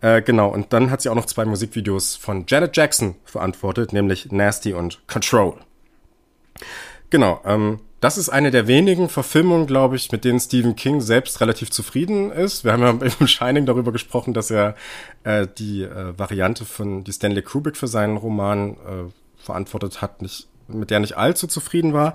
Äh, 0.00 0.22
genau, 0.22 0.48
und 0.48 0.72
dann 0.72 0.90
hat 0.90 1.02
sie 1.02 1.10
auch 1.10 1.14
noch 1.14 1.26
zwei 1.26 1.44
Musikvideos 1.44 2.16
von 2.16 2.46
Janet 2.48 2.74
Jackson 2.74 3.14
verantwortet, 3.26 3.92
nämlich 3.92 4.32
Nasty 4.32 4.72
und 4.72 5.06
Control. 5.06 5.56
Genau, 7.10 7.42
ähm, 7.44 7.80
das 8.04 8.18
ist 8.18 8.28
eine 8.28 8.50
der 8.50 8.66
wenigen 8.66 9.08
Verfilmungen, 9.08 9.66
glaube 9.66 9.96
ich, 9.96 10.12
mit 10.12 10.26
denen 10.26 10.38
Stephen 10.38 10.76
King 10.76 11.00
selbst 11.00 11.40
relativ 11.40 11.70
zufrieden 11.70 12.30
ist. 12.30 12.62
Wir 12.62 12.72
haben 12.72 12.82
ja 12.82 12.90
im 13.20 13.26
Shining 13.26 13.64
darüber 13.64 13.92
gesprochen, 13.92 14.34
dass 14.34 14.50
er 14.50 14.74
äh, 15.22 15.46
die 15.56 15.84
äh, 15.84 16.12
Variante 16.18 16.66
von 16.66 17.02
die 17.02 17.12
Stanley 17.14 17.40
Kubrick 17.40 17.78
für 17.78 17.88
seinen 17.88 18.18
Roman 18.18 18.72
äh, 18.72 19.42
verantwortet 19.42 20.02
hat, 20.02 20.20
nicht, 20.20 20.48
mit 20.68 20.90
der 20.90 21.00
nicht 21.00 21.16
allzu 21.16 21.46
zufrieden 21.46 21.94
war. 21.94 22.12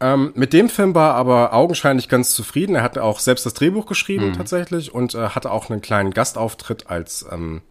Ähm, 0.00 0.32
mit 0.34 0.52
dem 0.52 0.68
Film 0.68 0.92
war 0.96 1.14
aber 1.14 1.52
augenscheinlich 1.52 2.08
ganz 2.08 2.34
zufrieden. 2.34 2.74
Er 2.74 2.82
hat 2.82 2.98
auch 2.98 3.20
selbst 3.20 3.46
das 3.46 3.54
Drehbuch 3.54 3.86
geschrieben 3.86 4.30
mhm. 4.30 4.32
tatsächlich 4.32 4.92
und 4.92 5.14
äh, 5.14 5.28
hatte 5.28 5.52
auch 5.52 5.70
einen 5.70 5.82
kleinen 5.82 6.10
Gastauftritt 6.10 6.88
als 6.90 7.24
ähm, 7.30 7.62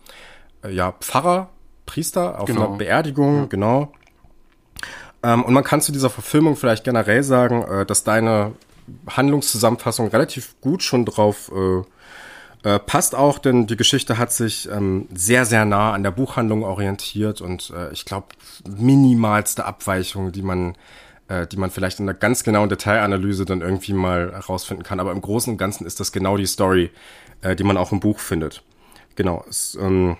äh, 0.63 0.71
ja 0.71 0.93
Pfarrer, 1.01 1.49
Priester 1.85 2.39
auf 2.39 2.45
genau. 2.45 2.69
einer 2.69 2.77
Beerdigung, 2.77 3.39
ja. 3.39 3.45
genau. 3.47 3.91
Ähm, 5.23 5.43
und 5.43 5.53
man 5.53 5.63
kann 5.63 5.81
zu 5.81 5.91
dieser 5.91 6.09
Verfilmung 6.09 6.55
vielleicht 6.55 6.83
generell 6.83 7.23
sagen, 7.23 7.63
äh, 7.63 7.85
dass 7.85 8.03
deine 8.03 8.53
Handlungszusammenfassung 9.07 10.07
relativ 10.09 10.59
gut 10.61 10.83
schon 10.83 11.05
drauf 11.05 11.51
äh, 11.55 11.81
äh, 12.63 12.79
passt 12.79 13.15
auch, 13.15 13.39
denn 13.39 13.65
die 13.65 13.77
Geschichte 13.77 14.17
hat 14.17 14.31
sich 14.31 14.69
ähm, 14.69 15.07
sehr, 15.13 15.45
sehr 15.45 15.65
nah 15.65 15.93
an 15.93 16.03
der 16.03 16.11
Buchhandlung 16.11 16.63
orientiert 16.63 17.41
und 17.41 17.71
äh, 17.75 17.91
ich 17.91 18.05
glaube, 18.05 18.27
minimalste 18.67 19.65
Abweichung, 19.65 20.31
die 20.31 20.43
man 20.43 20.75
äh, 21.27 21.47
die 21.47 21.57
man 21.57 21.71
vielleicht 21.71 21.99
in 21.99 22.07
einer 22.07 22.17
ganz 22.17 22.43
genauen 22.43 22.69
Detailanalyse 22.69 23.45
dann 23.45 23.61
irgendwie 23.61 23.93
mal 23.93 24.31
herausfinden 24.33 24.83
kann. 24.83 24.99
Aber 24.99 25.11
im 25.11 25.21
Großen 25.21 25.51
und 25.51 25.57
Ganzen 25.57 25.87
ist 25.87 25.99
das 25.99 26.11
genau 26.11 26.37
die 26.37 26.45
Story, 26.45 26.91
äh, 27.41 27.55
die 27.55 27.63
man 27.63 27.77
auch 27.77 27.91
im 27.91 27.99
Buch 27.99 28.19
findet. 28.19 28.63
Genau. 29.15 29.43
Es, 29.49 29.77
ähm, 29.79 30.17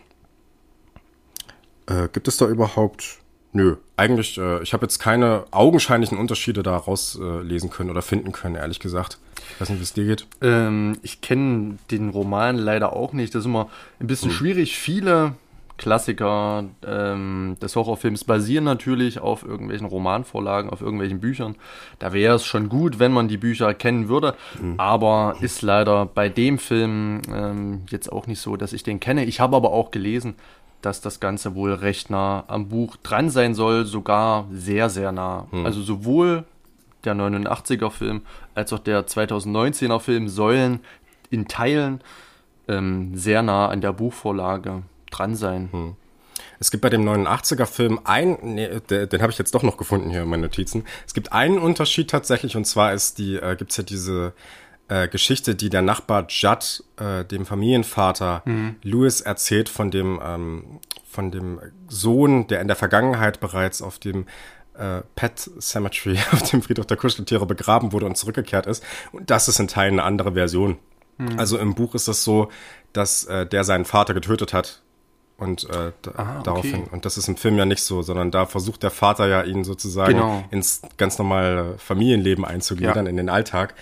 äh, 1.87 2.07
gibt 2.11 2.27
es 2.27 2.37
da 2.37 2.47
überhaupt 2.47 3.19
Nö, 3.53 3.75
eigentlich, 3.97 4.37
äh, 4.37 4.63
ich 4.63 4.73
habe 4.73 4.85
jetzt 4.85 4.99
keine 4.99 5.43
augenscheinlichen 5.51 6.17
Unterschiede 6.17 6.63
da 6.63 6.77
rauslesen 6.77 7.69
äh, 7.69 7.71
können 7.71 7.89
oder 7.89 8.01
finden 8.01 8.31
können, 8.31 8.55
ehrlich 8.55 8.79
gesagt. 8.79 9.19
Ich 9.53 9.61
weiß 9.61 9.69
nicht, 9.69 9.79
wie 9.79 9.83
es 9.83 9.93
dir 9.93 10.05
geht. 10.05 10.25
Ähm, 10.41 10.97
ich 11.01 11.21
kenne 11.21 11.77
den 11.89 12.09
Roman 12.09 12.57
leider 12.57 12.93
auch 12.93 13.11
nicht. 13.13 13.35
Das 13.35 13.41
ist 13.41 13.47
immer 13.47 13.69
ein 13.99 14.07
bisschen 14.07 14.29
hm. 14.29 14.37
schwierig. 14.37 14.77
Viele 14.77 15.35
Klassiker 15.81 16.65
ähm, 16.85 17.57
des 17.59 17.75
Horrorfilms 17.75 18.23
basieren 18.23 18.63
natürlich 18.63 19.19
auf 19.19 19.43
irgendwelchen 19.43 19.87
Romanvorlagen, 19.87 20.69
auf 20.69 20.81
irgendwelchen 20.81 21.19
Büchern. 21.19 21.55
Da 21.97 22.13
wäre 22.13 22.35
es 22.35 22.45
schon 22.45 22.69
gut, 22.69 22.99
wenn 22.99 23.11
man 23.11 23.27
die 23.27 23.37
Bücher 23.37 23.73
kennen 23.73 24.07
würde. 24.07 24.35
Mhm. 24.61 24.75
Aber 24.77 25.37
ist 25.41 25.63
leider 25.63 26.05
bei 26.05 26.29
dem 26.29 26.59
Film 26.59 27.23
ähm, 27.33 27.81
jetzt 27.89 28.11
auch 28.11 28.27
nicht 28.27 28.39
so, 28.39 28.57
dass 28.57 28.73
ich 28.73 28.83
den 28.83 28.99
kenne. 28.99 29.25
Ich 29.25 29.39
habe 29.39 29.55
aber 29.55 29.71
auch 29.71 29.89
gelesen, 29.89 30.35
dass 30.81 31.01
das 31.01 31.19
Ganze 31.19 31.55
wohl 31.55 31.73
recht 31.73 32.09
nah 32.09 32.43
am 32.47 32.69
Buch 32.69 32.97
dran 32.97 33.29
sein 33.29 33.53
soll, 33.53 33.85
sogar 33.85 34.47
sehr, 34.51 34.89
sehr 34.89 35.11
nah. 35.11 35.47
Hm. 35.51 35.65
Also 35.65 35.81
sowohl 35.81 36.45
der 37.03 37.15
89er 37.15 37.89
Film, 37.89 38.21
als 38.55 38.73
auch 38.73 38.79
der 38.79 39.07
2019er 39.07 39.99
Film 39.99 40.27
sollen 40.27 40.79
in 41.29 41.47
Teilen 41.47 42.01
ähm, 42.67 43.15
sehr 43.15 43.41
nah 43.41 43.69
an 43.69 43.81
der 43.81 43.93
Buchvorlage 43.93 44.83
dran 45.09 45.35
sein. 45.35 45.69
Hm. 45.71 45.95
Es 46.59 46.69
gibt 46.69 46.81
bei 46.81 46.89
dem 46.89 47.03
89er 47.07 47.65
Film 47.65 47.99
ein, 48.03 48.37
nee, 48.43 48.67
den, 48.89 49.09
den 49.09 49.21
habe 49.21 49.31
ich 49.31 49.37
jetzt 49.39 49.55
doch 49.55 49.63
noch 49.63 49.77
gefunden 49.77 50.11
hier 50.11 50.23
in 50.23 50.29
meinen 50.29 50.41
Notizen. 50.41 50.85
Es 51.07 51.13
gibt 51.13 51.33
einen 51.33 51.57
Unterschied 51.57 52.09
tatsächlich 52.09 52.55
und 52.55 52.65
zwar 52.65 52.93
ist 52.93 53.17
die, 53.17 53.35
äh, 53.35 53.55
gibt's 53.55 53.77
ja 53.77 53.83
diese 53.83 54.33
äh, 54.91 55.07
Geschichte, 55.07 55.55
die 55.55 55.69
der 55.69 55.81
Nachbar 55.81 56.25
Judd, 56.27 56.83
äh, 56.97 57.23
dem 57.23 57.45
Familienvater 57.45 58.41
mhm. 58.43 58.75
Louis 58.83 59.21
erzählt 59.21 59.69
von 59.69 59.89
dem, 59.89 60.19
ähm, 60.21 60.79
von 61.09 61.31
dem 61.31 61.61
Sohn, 61.87 62.47
der 62.47 62.59
in 62.59 62.67
der 62.67 62.75
Vergangenheit 62.75 63.39
bereits 63.39 63.81
auf 63.81 63.99
dem 63.99 64.25
äh, 64.77 65.01
Pet 65.15 65.49
Cemetery, 65.61 66.19
auf 66.33 66.43
dem 66.49 66.61
Friedhof 66.61 66.87
der 66.87 66.97
Kuscheltiere 66.97 67.45
begraben 67.45 67.93
wurde 67.93 68.05
und 68.05 68.17
zurückgekehrt 68.17 68.65
ist. 68.65 68.83
Und 69.13 69.29
das 69.29 69.47
ist 69.47 69.61
in 69.61 69.69
Teilen 69.69 69.93
eine 69.93 70.03
andere 70.03 70.33
Version. 70.33 70.77
Mhm. 71.17 71.39
Also 71.39 71.57
im 71.57 71.73
Buch 71.73 71.95
ist 71.95 72.09
es 72.09 72.25
so, 72.25 72.49
dass 72.91 73.23
äh, 73.23 73.45
der 73.45 73.63
seinen 73.63 73.85
Vater 73.85 74.13
getötet 74.13 74.51
hat 74.51 74.81
und 75.37 75.67
äh, 75.69 75.91
ah, 76.17 76.41
daraufhin. 76.43 76.81
Okay. 76.81 76.89
Und 76.91 77.05
das 77.05 77.17
ist 77.17 77.29
im 77.29 77.37
Film 77.37 77.57
ja 77.57 77.65
nicht 77.65 77.81
so, 77.81 78.01
sondern 78.01 78.29
da 78.29 78.45
versucht 78.45 78.83
der 78.83 78.91
Vater 78.91 79.27
ja 79.27 79.41
ihn 79.41 79.63
sozusagen 79.63 80.13
genau. 80.13 80.43
ins 80.51 80.81
ganz 80.97 81.17
normale 81.17 81.77
Familienleben 81.77 82.45
einzugliedern, 82.45 83.05
ja. 83.05 83.09
in 83.09 83.17
den 83.17 83.29
Alltag. 83.29 83.73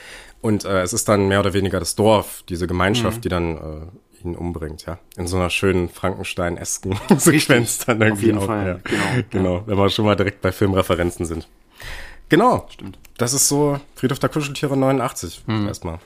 Und 0.41 0.65
äh, 0.65 0.81
es 0.81 0.93
ist 0.93 1.09
dann 1.09 1.27
mehr 1.27 1.39
oder 1.39 1.53
weniger 1.53 1.79
das 1.79 1.95
Dorf, 1.95 2.43
diese 2.47 2.67
Gemeinschaft, 2.67 3.17
mhm. 3.17 3.21
die 3.21 3.29
dann 3.29 3.57
äh, 3.57 4.25
ihn 4.27 4.35
umbringt, 4.35 4.85
ja. 4.85 4.99
In 5.17 5.27
so 5.27 5.37
einer 5.37 5.49
schönen 5.49 5.89
Frankenstein-esken 5.89 6.97
Sequenz 7.17 7.79
dann 7.79 8.01
irgendwie 8.01 8.33
Auf 8.33 8.37
jeden 8.37 8.37
auch. 8.39 8.45
Fall. 8.45 8.67
Ja. 8.67 8.79
Genau, 8.83 9.23
genau. 9.29 9.55
Ja. 9.57 9.67
wenn 9.67 9.77
wir 9.77 9.89
schon 9.89 10.05
mal 10.05 10.15
direkt 10.15 10.41
bei 10.41 10.51
Filmreferenzen 10.51 11.25
sind. 11.25 11.47
Genau. 12.29 12.67
Stimmt. 12.69 12.99
Das 13.17 13.33
ist 13.33 13.47
so 13.47 13.79
Friedhof 13.95 14.19
der 14.19 14.29
Kuscheltiere 14.29 14.77
89 14.77 15.43
mhm. 15.47 15.67
erstmal. 15.67 15.99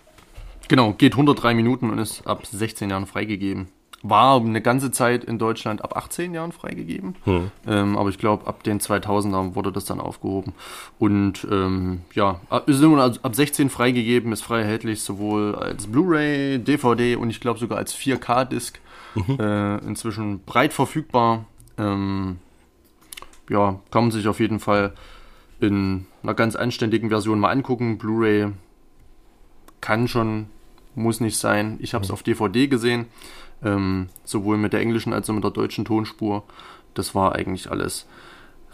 Genau, 0.67 0.93
geht 0.93 1.13
103 1.13 1.53
Minuten 1.53 1.89
und 1.89 1.99
ist 1.99 2.25
ab 2.25 2.45
16 2.45 2.89
Jahren 2.89 3.05
freigegeben 3.05 3.67
war 4.03 4.41
eine 4.41 4.61
ganze 4.61 4.91
Zeit 4.91 5.23
in 5.23 5.39
Deutschland 5.39 5.81
ab 5.81 5.95
18 5.95 6.33
Jahren 6.33 6.51
freigegeben. 6.51 7.15
Hm. 7.23 7.51
Ähm, 7.65 7.97
aber 7.97 8.09
ich 8.09 8.17
glaube, 8.17 8.45
ab 8.47 8.61
den 8.63 8.81
2000ern 8.81 9.55
wurde 9.55 9.71
das 9.71 9.85
dann 9.85 10.01
aufgehoben. 10.01 10.53
Und 10.99 11.47
ähm, 11.49 12.01
ja, 12.13 12.41
ist 12.65 12.81
nun 12.81 12.99
ab 12.99 13.33
16 13.33 13.69
freigegeben, 13.69 14.33
ist 14.33 14.41
frei 14.41 14.59
erhältlich, 14.59 15.01
sowohl 15.01 15.55
als 15.55 15.87
Blu-ray, 15.87 16.59
DVD 16.59 17.15
und 17.15 17.29
ich 17.29 17.39
glaube 17.39 17.59
sogar 17.59 17.77
als 17.77 17.95
4K-Disc. 17.95 18.79
Mhm. 19.15 19.37
Äh, 19.39 19.77
inzwischen 19.77 20.43
breit 20.43 20.73
verfügbar. 20.73 21.45
Ähm, 21.77 22.39
ja, 23.49 23.79
kann 23.89 24.03
man 24.03 24.11
sich 24.11 24.27
auf 24.27 24.41
jeden 24.41 24.59
Fall 24.59 24.93
in 25.61 26.07
einer 26.23 26.33
ganz 26.33 26.57
anständigen 26.57 27.07
Version 27.07 27.39
mal 27.39 27.51
angucken. 27.51 27.97
Blu-ray 27.99 28.51
kann 29.79 30.09
schon, 30.09 30.47
muss 30.93 31.21
nicht 31.21 31.37
sein. 31.37 31.77
Ich 31.79 31.93
habe 31.93 32.03
es 32.03 32.09
mhm. 32.09 32.13
auf 32.15 32.23
DVD 32.23 32.67
gesehen 32.67 33.05
ähm, 33.63 34.09
sowohl 34.23 34.57
mit 34.57 34.73
der 34.73 34.81
englischen 34.81 35.13
als 35.13 35.29
auch 35.29 35.33
mit 35.33 35.43
der 35.43 35.51
deutschen 35.51 35.85
Tonspur. 35.85 36.43
Das 36.93 37.15
war 37.15 37.33
eigentlich 37.33 37.71
alles 37.71 38.07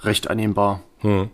recht 0.02 0.30
annehmbar. 0.30 0.82
Hm. 1.00 1.30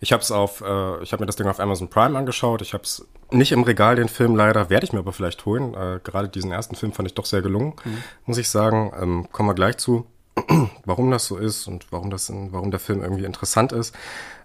Ich 0.00 0.12
habe 0.12 0.22
es 0.22 0.30
auf, 0.30 0.60
äh, 0.60 1.02
ich 1.02 1.12
habe 1.12 1.22
mir 1.22 1.26
das 1.26 1.36
Ding 1.36 1.46
auf 1.46 1.60
Amazon 1.60 1.88
Prime 1.88 2.18
angeschaut. 2.18 2.62
Ich 2.62 2.74
habe 2.74 2.84
es 2.84 3.06
nicht 3.30 3.52
im 3.52 3.62
Regal, 3.62 3.96
den 3.96 4.08
Film 4.08 4.36
leider, 4.36 4.70
werde 4.70 4.84
ich 4.84 4.92
mir 4.92 4.98
aber 4.98 5.12
vielleicht 5.12 5.44
holen. 5.46 5.74
Äh, 5.74 6.00
gerade 6.04 6.28
diesen 6.28 6.52
ersten 6.52 6.76
Film 6.76 6.92
fand 6.92 7.08
ich 7.08 7.14
doch 7.14 7.24
sehr 7.24 7.42
gelungen, 7.42 7.74
mhm. 7.84 8.02
muss 8.26 8.38
ich 8.38 8.48
sagen. 8.48 8.92
Ähm, 9.00 9.28
kommen 9.32 9.48
wir 9.48 9.54
gleich 9.54 9.78
zu, 9.78 10.06
warum 10.84 11.10
das 11.10 11.26
so 11.26 11.38
ist 11.38 11.66
und 11.66 11.86
warum 11.90 12.10
das, 12.10 12.30
warum 12.50 12.70
der 12.70 12.80
Film 12.80 13.02
irgendwie 13.02 13.24
interessant 13.24 13.72
ist. 13.72 13.94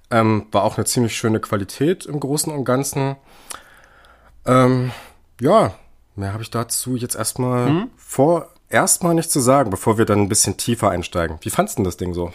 Ähm, 0.10 0.48
war 0.52 0.64
auch 0.64 0.78
eine 0.78 0.86
ziemlich 0.86 1.16
schöne 1.16 1.40
Qualität 1.40 2.06
im 2.06 2.20
Großen 2.20 2.52
und 2.52 2.66
Ganzen. 2.66 3.16
Ähm, 4.46 4.92
ja, 5.40 5.74
Mehr 6.16 6.34
habe 6.34 6.44
ich 6.44 6.52
dazu 6.52 6.96
jetzt 6.96 7.16
erstmal 7.16 7.70
mhm. 7.70 7.90
vor 7.96 8.50
erstmal 8.70 9.14
nicht 9.14 9.32
zu 9.32 9.40
sagen, 9.40 9.70
bevor 9.70 9.98
wir 9.98 10.06
dann 10.06 10.20
ein 10.20 10.30
bisschen 10.30 10.58
tiefer 10.58 10.90
einsteigen. 10.90 11.38
Wie 11.42 11.50
fandest 11.50 11.80
du 11.80 11.84
das 11.84 11.98
Ding 11.98 12.14
so? 12.14 12.32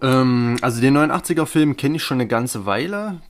Ähm, 0.00 0.56
also 0.62 0.80
den 0.80 0.96
89er 0.96 1.46
Film 1.46 1.76
kenne 1.76 1.96
ich 1.96 2.02
schon 2.02 2.20
eine 2.20 2.28
ganze 2.28 2.66
Weile. 2.66 3.20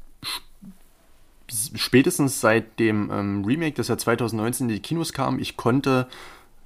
Spätestens 1.74 2.40
seit 2.40 2.78
dem 2.78 3.10
ähm, 3.10 3.44
Remake, 3.44 3.76
das 3.76 3.88
ja 3.88 3.96
2019 3.96 4.68
in 4.68 4.74
die 4.74 4.80
Kinos 4.80 5.12
kam, 5.12 5.38
ich 5.38 5.56
konnte 5.56 6.08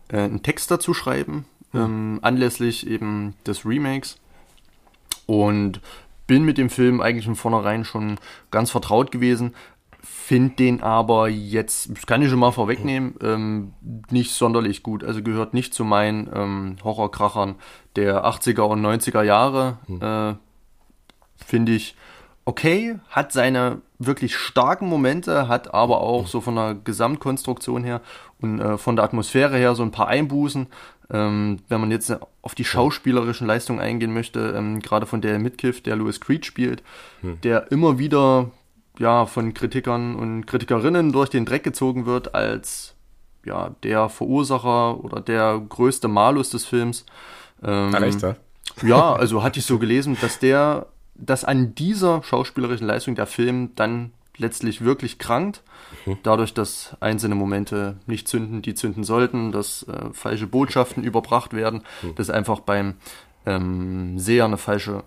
äh, 0.08 0.18
einen 0.18 0.42
Text 0.42 0.70
dazu 0.70 0.94
schreiben, 0.94 1.44
mhm. 1.72 1.80
ähm, 1.80 2.18
anlässlich 2.22 2.86
eben 2.86 3.34
des 3.46 3.66
Remakes. 3.66 4.18
Und 5.26 5.80
bin 6.26 6.44
mit 6.44 6.58
dem 6.58 6.70
Film 6.70 7.00
eigentlich 7.00 7.26
von 7.26 7.36
vornherein 7.36 7.84
schon 7.84 8.18
ganz 8.50 8.70
vertraut 8.70 9.10
gewesen 9.12 9.54
finde 10.10 10.56
den 10.56 10.82
aber 10.82 11.28
jetzt, 11.28 11.96
das 11.96 12.06
kann 12.06 12.22
ich 12.22 12.30
schon 12.30 12.38
mal 12.38 12.52
vorwegnehmen, 12.52 13.14
ähm, 13.22 13.72
nicht 14.10 14.32
sonderlich 14.32 14.82
gut. 14.82 15.04
Also 15.04 15.22
gehört 15.22 15.54
nicht 15.54 15.72
zu 15.72 15.84
meinen 15.84 16.28
ähm, 16.34 16.76
Horrorkrachern 16.82 17.54
der 17.96 18.24
80er 18.24 18.62
und 18.62 18.84
90er 18.84 19.22
Jahre. 19.22 19.78
Hm. 19.86 20.02
Äh, 20.02 20.34
finde 21.44 21.72
ich 21.72 21.96
okay, 22.44 22.98
hat 23.08 23.32
seine 23.32 23.80
wirklich 23.98 24.36
starken 24.36 24.88
Momente, 24.88 25.46
hat 25.46 25.72
aber 25.72 26.00
auch 26.00 26.26
so 26.26 26.40
von 26.40 26.56
der 26.56 26.74
Gesamtkonstruktion 26.74 27.84
her 27.84 28.00
und 28.40 28.60
äh, 28.60 28.78
von 28.78 28.96
der 28.96 29.04
Atmosphäre 29.04 29.56
her 29.56 29.74
so 29.74 29.82
ein 29.82 29.92
paar 29.92 30.08
Einbußen. 30.08 30.66
Ähm, 31.12 31.58
wenn 31.68 31.80
man 31.80 31.90
jetzt 31.90 32.16
auf 32.42 32.54
die 32.54 32.64
schauspielerischen 32.64 33.46
Leistungen 33.46 33.80
eingehen 33.80 34.12
möchte, 34.12 34.54
ähm, 34.56 34.80
gerade 34.80 35.06
von 35.06 35.20
der 35.20 35.38
Midkiff, 35.38 35.82
der 35.82 35.96
Louis 35.96 36.20
Creed 36.20 36.46
spielt, 36.46 36.82
hm. 37.20 37.40
der 37.42 37.70
immer 37.70 37.98
wieder 37.98 38.50
ja, 39.00 39.24
von 39.24 39.54
Kritikern 39.54 40.14
und 40.14 40.46
Kritikerinnen 40.46 41.10
durch 41.10 41.30
den 41.30 41.46
Dreck 41.46 41.64
gezogen 41.64 42.04
wird 42.04 42.34
als 42.34 42.94
ja, 43.46 43.74
der 43.82 44.10
Verursacher 44.10 45.02
oder 45.02 45.22
der 45.22 45.58
größte 45.66 46.06
Malus 46.06 46.50
des 46.50 46.66
Films. 46.66 47.06
Ähm, 47.62 47.94
echt, 47.94 48.20
ja? 48.20 48.36
ja, 48.82 49.12
also 49.18 49.42
hatte 49.42 49.58
ich 49.58 49.64
so 49.64 49.78
gelesen, 49.78 50.18
dass 50.20 50.38
der, 50.38 50.86
dass 51.14 51.44
an 51.44 51.74
dieser 51.74 52.22
schauspielerischen 52.22 52.86
Leistung 52.86 53.14
der 53.14 53.26
Film 53.26 53.70
dann 53.74 54.12
letztlich 54.36 54.84
wirklich 54.84 55.18
krankt. 55.18 55.62
Mhm. 56.04 56.18
Dadurch, 56.22 56.52
dass 56.52 56.94
einzelne 57.00 57.36
Momente 57.36 57.96
nicht 58.06 58.28
zünden, 58.28 58.60
die 58.60 58.74
zünden 58.74 59.02
sollten, 59.02 59.50
dass 59.50 59.82
äh, 59.84 60.12
falsche 60.12 60.46
Botschaften 60.46 61.02
überbracht 61.02 61.54
werden, 61.54 61.84
mhm. 62.02 62.16
dass 62.16 62.28
einfach 62.28 62.60
beim 62.60 62.96
ähm, 63.46 64.18
Seher 64.18 64.44
eine 64.44 64.58
falsche 64.58 65.04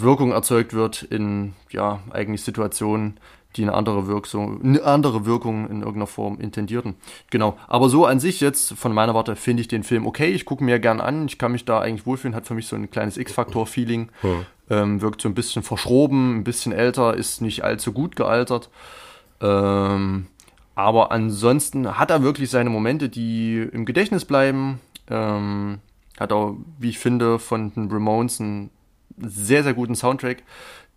Wirkung 0.00 0.32
erzeugt 0.32 0.74
wird 0.74 1.02
in 1.02 1.54
ja 1.70 2.00
eigentlich 2.10 2.42
Situationen, 2.42 3.18
die 3.56 3.62
eine 3.62 3.74
andere 3.74 4.06
Wirkung, 4.06 4.62
eine 4.62 4.84
andere 4.84 5.24
Wirkung 5.24 5.68
in 5.68 5.78
irgendeiner 5.78 6.06
Form 6.06 6.38
intendierten. 6.38 6.94
Genau. 7.30 7.56
Aber 7.66 7.88
so 7.88 8.04
an 8.04 8.20
sich 8.20 8.40
jetzt 8.40 8.74
von 8.74 8.92
meiner 8.92 9.14
Warte 9.14 9.36
finde 9.36 9.62
ich 9.62 9.68
den 9.68 9.82
Film 9.82 10.06
okay. 10.06 10.28
Ich 10.28 10.44
gucke 10.44 10.62
mir 10.62 10.78
gern 10.78 11.00
an. 11.00 11.26
Ich 11.26 11.38
kann 11.38 11.52
mich 11.52 11.64
da 11.64 11.80
eigentlich 11.80 12.06
wohlfühlen. 12.06 12.34
Hat 12.34 12.46
für 12.46 12.54
mich 12.54 12.66
so 12.66 12.76
ein 12.76 12.90
kleines 12.90 13.16
X-Faktor-Feeling. 13.16 14.10
Hm. 14.20 14.46
Ähm, 14.70 15.00
wirkt 15.00 15.22
so 15.22 15.28
ein 15.28 15.34
bisschen 15.34 15.62
verschroben, 15.62 16.38
ein 16.38 16.44
bisschen 16.44 16.72
älter, 16.72 17.14
ist 17.14 17.40
nicht 17.40 17.64
allzu 17.64 17.92
gut 17.92 18.16
gealtert. 18.16 18.68
Ähm, 19.40 20.26
aber 20.74 21.10
ansonsten 21.10 21.98
hat 21.98 22.10
er 22.10 22.22
wirklich 22.22 22.50
seine 22.50 22.68
Momente, 22.68 23.08
die 23.08 23.66
im 23.72 23.86
Gedächtnis 23.86 24.26
bleiben. 24.26 24.78
Ähm, 25.10 25.78
hat 26.20 26.32
auch, 26.32 26.56
wie 26.78 26.90
ich 26.90 26.98
finde, 26.98 27.38
von 27.38 27.72
den 27.72 27.90
Ramones 27.90 28.40
einen 28.40 28.70
sehr, 29.20 29.62
sehr 29.62 29.74
guten 29.74 29.94
Soundtrack, 29.94 30.42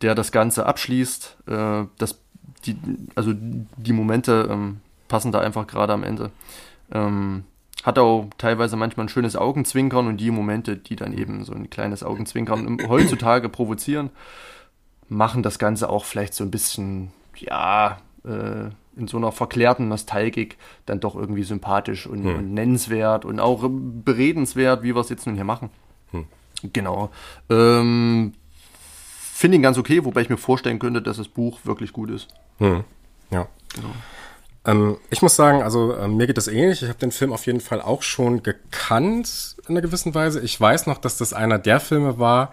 der 0.01 0.15
das 0.15 0.31
Ganze 0.31 0.65
abschließt. 0.65 1.37
Äh, 1.47 1.83
das, 1.97 2.19
die, 2.65 2.77
also 3.15 3.33
die 3.33 3.93
Momente 3.93 4.47
ähm, 4.49 4.81
passen 5.07 5.31
da 5.31 5.39
einfach 5.39 5.67
gerade 5.67 5.93
am 5.93 6.03
Ende. 6.03 6.31
Ähm, 6.91 7.43
hat 7.83 7.97
auch 7.97 8.29
teilweise 8.37 8.75
manchmal 8.77 9.07
ein 9.07 9.09
schönes 9.09 9.35
Augenzwinkern 9.35 10.07
und 10.07 10.17
die 10.17 10.31
Momente, 10.31 10.77
die 10.77 10.95
dann 10.95 11.17
eben 11.17 11.43
so 11.43 11.53
ein 11.53 11.69
kleines 11.69 12.03
Augenzwinkern 12.03 12.77
heutzutage 12.87 13.49
provozieren, 13.49 14.11
machen 15.09 15.43
das 15.43 15.59
Ganze 15.59 15.89
auch 15.89 16.05
vielleicht 16.05 16.33
so 16.33 16.43
ein 16.43 16.51
bisschen, 16.51 17.11
ja, 17.35 17.97
äh, 18.23 18.69
in 18.95 19.07
so 19.07 19.17
einer 19.17 19.31
verklärten 19.31 19.87
Nostalgik 19.87 20.57
dann 20.85 20.99
doch 20.99 21.15
irgendwie 21.15 21.43
sympathisch 21.43 22.07
und, 22.07 22.23
hm. 22.23 22.35
und 22.35 22.53
nennenswert 22.53 23.25
und 23.25 23.39
auch 23.39 23.67
beredenswert, 23.69 24.83
wie 24.83 24.93
wir 24.93 24.99
es 24.99 25.09
jetzt 25.09 25.25
nun 25.25 25.35
hier 25.35 25.45
machen. 25.45 25.69
Hm. 26.11 26.25
Genau. 26.73 27.11
Ähm, 27.49 28.33
Finde 29.33 29.55
ihn 29.55 29.63
ganz 29.63 29.77
okay, 29.77 30.05
wobei 30.05 30.21
ich 30.21 30.29
mir 30.29 30.37
vorstellen 30.37 30.79
könnte, 30.79 31.01
dass 31.01 31.17
das 31.17 31.27
Buch 31.27 31.59
wirklich 31.63 31.93
gut 31.93 32.11
ist. 32.11 32.27
Hm. 32.59 32.83
Ja. 33.31 33.47
Genau. 33.73 33.89
Ähm, 34.65 34.97
ich 35.09 35.21
muss 35.21 35.35
sagen, 35.35 35.63
also 35.63 35.93
äh, 35.93 36.07
mir 36.07 36.27
geht 36.27 36.37
das 36.37 36.47
ähnlich. 36.47 36.83
Ich 36.83 36.89
habe 36.89 36.99
den 36.99 37.11
Film 37.11 37.33
auf 37.33 37.45
jeden 37.47 37.61
Fall 37.61 37.81
auch 37.81 38.03
schon 38.03 38.43
gekannt 38.43 39.55
in 39.63 39.69
einer 39.69 39.81
gewissen 39.81 40.13
Weise. 40.13 40.41
Ich 40.41 40.59
weiß 40.59 40.85
noch, 40.85 40.99
dass 40.99 41.17
das 41.17 41.33
einer 41.33 41.57
der 41.57 41.79
Filme 41.79 42.19
war, 42.19 42.51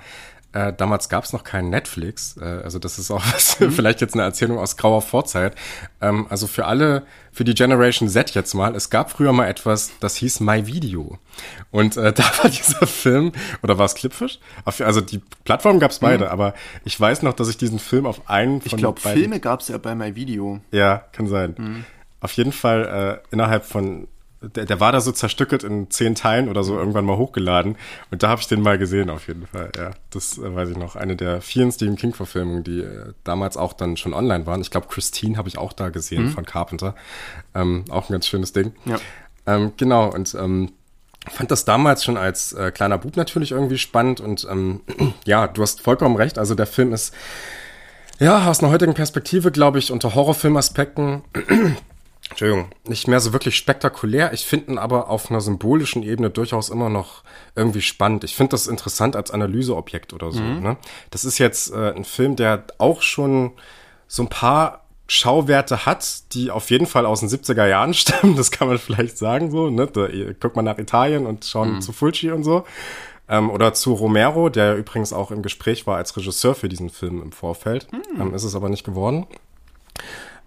Äh, 0.52 0.72
damals 0.72 1.10
gab 1.10 1.24
es 1.24 1.34
noch 1.34 1.44
keinen 1.44 1.68
Netflix. 1.68 2.38
Äh, 2.38 2.44
also 2.44 2.78
das 2.78 2.98
ist 2.98 3.10
auch 3.10 3.22
was, 3.34 3.60
mhm. 3.60 3.70
vielleicht 3.70 4.00
jetzt 4.00 4.14
eine 4.14 4.22
Erzählung 4.22 4.58
aus 4.58 4.76
grauer 4.76 5.02
Vorzeit. 5.02 5.54
Ähm, 6.00 6.26
also 6.30 6.46
für 6.46 6.64
alle, 6.64 7.04
für 7.32 7.44
die 7.44 7.54
Generation 7.54 8.08
Z 8.08 8.34
jetzt 8.34 8.54
mal, 8.54 8.74
es 8.74 8.88
gab 8.88 9.10
früher 9.10 9.32
mal 9.32 9.46
etwas, 9.46 9.92
das 10.00 10.16
hieß 10.16 10.40
My 10.40 10.66
Video. 10.66 11.18
Und 11.70 11.98
äh, 11.98 12.12
da 12.14 12.24
war 12.42 12.50
dieser 12.50 12.86
Film, 12.86 13.32
oder 13.62 13.76
war 13.76 13.84
es 13.84 13.94
Clipfish? 13.94 14.38
Also 14.64 15.02
die 15.02 15.20
Plattform 15.44 15.80
gab 15.80 15.90
es 15.90 15.98
beide, 15.98 16.24
mhm. 16.26 16.30
aber 16.30 16.54
ich 16.84 16.98
weiß 16.98 17.22
noch, 17.22 17.34
dass 17.34 17.48
ich 17.48 17.58
diesen 17.58 17.78
Film 17.78 18.06
auf 18.06 18.30
einen 18.30 18.62
von 18.62 18.66
Ich 18.66 18.76
glaube, 18.76 19.00
Filme 19.00 19.40
gab 19.40 19.60
es 19.60 19.68
ja 19.68 19.76
bei 19.76 19.94
My 19.94 20.16
Video. 20.16 20.60
Ja, 20.70 21.04
kann 21.12 21.26
sein. 21.26 21.54
Mhm. 21.58 21.84
Auf 22.20 22.32
jeden 22.32 22.52
Fall 22.52 23.20
äh, 23.30 23.34
innerhalb 23.34 23.64
von 23.66 24.08
der, 24.40 24.66
der 24.66 24.80
war 24.80 24.92
da 24.92 25.00
so 25.00 25.10
zerstückelt 25.10 25.64
in 25.64 25.90
zehn 25.90 26.14
Teilen 26.14 26.48
oder 26.48 26.62
so 26.62 26.78
irgendwann 26.78 27.04
mal 27.04 27.16
hochgeladen. 27.16 27.76
Und 28.10 28.22
da 28.22 28.28
habe 28.28 28.40
ich 28.40 28.46
den 28.46 28.60
mal 28.60 28.78
gesehen, 28.78 29.10
auf 29.10 29.26
jeden 29.26 29.46
Fall. 29.46 29.70
Ja, 29.76 29.90
das 30.10 30.38
äh, 30.38 30.54
weiß 30.54 30.70
ich 30.70 30.76
noch. 30.76 30.96
Eine 30.96 31.16
der 31.16 31.40
vielen 31.40 31.72
Stephen 31.72 31.96
King-Verfilmungen, 31.96 32.62
die 32.62 32.80
äh, 32.80 33.12
damals 33.24 33.56
auch 33.56 33.72
dann 33.72 33.96
schon 33.96 34.14
online 34.14 34.46
waren. 34.46 34.60
Ich 34.60 34.70
glaube, 34.70 34.86
Christine 34.88 35.36
habe 35.36 35.48
ich 35.48 35.58
auch 35.58 35.72
da 35.72 35.88
gesehen 35.88 36.24
mhm. 36.24 36.30
von 36.30 36.44
Carpenter. 36.44 36.94
Ähm, 37.54 37.84
auch 37.90 38.08
ein 38.08 38.12
ganz 38.12 38.26
schönes 38.26 38.52
Ding. 38.52 38.72
Ja. 38.84 38.98
Ähm, 39.46 39.72
genau, 39.76 40.12
und 40.12 40.34
ähm, 40.34 40.72
fand 41.26 41.50
das 41.50 41.64
damals 41.64 42.04
schon 42.04 42.16
als 42.16 42.52
äh, 42.52 42.70
kleiner 42.70 42.98
Bub 42.98 43.16
natürlich 43.16 43.50
irgendwie 43.50 43.78
spannend. 43.78 44.20
Und 44.20 44.46
ähm, 44.48 44.82
ja, 45.24 45.48
du 45.48 45.62
hast 45.62 45.80
vollkommen 45.80 46.16
recht. 46.16 46.38
Also 46.38 46.54
der 46.54 46.66
Film 46.66 46.92
ist, 46.92 47.12
ja, 48.20 48.48
aus 48.48 48.60
einer 48.60 48.72
heutigen 48.72 48.94
Perspektive, 48.94 49.50
glaube 49.50 49.78
ich, 49.78 49.90
unter 49.90 50.14
Horrorfilmaspekten 50.14 51.22
Entschuldigung, 52.30 52.70
nicht 52.86 53.08
mehr 53.08 53.20
so 53.20 53.32
wirklich 53.32 53.56
spektakulär. 53.56 54.32
Ich 54.32 54.44
finde 54.44 54.72
ihn 54.72 54.78
aber 54.78 55.08
auf 55.08 55.30
einer 55.30 55.40
symbolischen 55.40 56.02
Ebene 56.02 56.30
durchaus 56.30 56.68
immer 56.68 56.88
noch 56.88 57.24
irgendwie 57.54 57.80
spannend. 57.80 58.24
Ich 58.24 58.34
finde 58.34 58.50
das 58.50 58.66
interessant 58.66 59.16
als 59.16 59.30
Analyseobjekt 59.30 60.12
oder 60.12 60.30
so. 60.30 60.42
Mhm. 60.42 60.62
Ne? 60.62 60.76
Das 61.10 61.24
ist 61.24 61.38
jetzt 61.38 61.72
äh, 61.72 61.92
ein 61.94 62.04
Film, 62.04 62.36
der 62.36 62.64
auch 62.78 63.02
schon 63.02 63.52
so 64.06 64.22
ein 64.22 64.28
paar 64.28 64.84
Schauwerte 65.08 65.86
hat, 65.86 66.34
die 66.34 66.50
auf 66.50 66.70
jeden 66.70 66.86
Fall 66.86 67.06
aus 67.06 67.20
den 67.20 67.30
70er 67.30 67.66
Jahren 67.66 67.94
stammen, 67.94 68.36
das 68.36 68.50
kann 68.50 68.68
man 68.68 68.78
vielleicht 68.78 69.16
sagen 69.16 69.50
so. 69.50 69.70
Ne? 69.70 69.86
Da, 69.86 70.08
guckt 70.38 70.54
man 70.54 70.66
nach 70.66 70.78
Italien 70.78 71.26
und 71.26 71.44
schauen 71.44 71.76
mhm. 71.76 71.80
zu 71.80 71.92
Fulci 71.92 72.30
und 72.30 72.44
so. 72.44 72.64
Ähm, 73.30 73.50
oder 73.50 73.74
zu 73.74 73.94
Romero, 73.94 74.48
der 74.48 74.76
übrigens 74.76 75.12
auch 75.12 75.30
im 75.30 75.42
Gespräch 75.42 75.86
war 75.86 75.96
als 75.96 76.16
Regisseur 76.16 76.54
für 76.54 76.68
diesen 76.68 76.90
Film 76.90 77.22
im 77.22 77.32
Vorfeld. 77.32 77.88
Mhm. 77.92 78.20
Ähm, 78.20 78.34
ist 78.34 78.44
es 78.44 78.54
aber 78.54 78.68
nicht 78.68 78.84
geworden. 78.84 79.26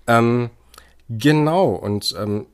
Ähm, 0.08 0.50
Genau, 1.18 1.72
und 1.72 2.16
ähm, 2.18 2.46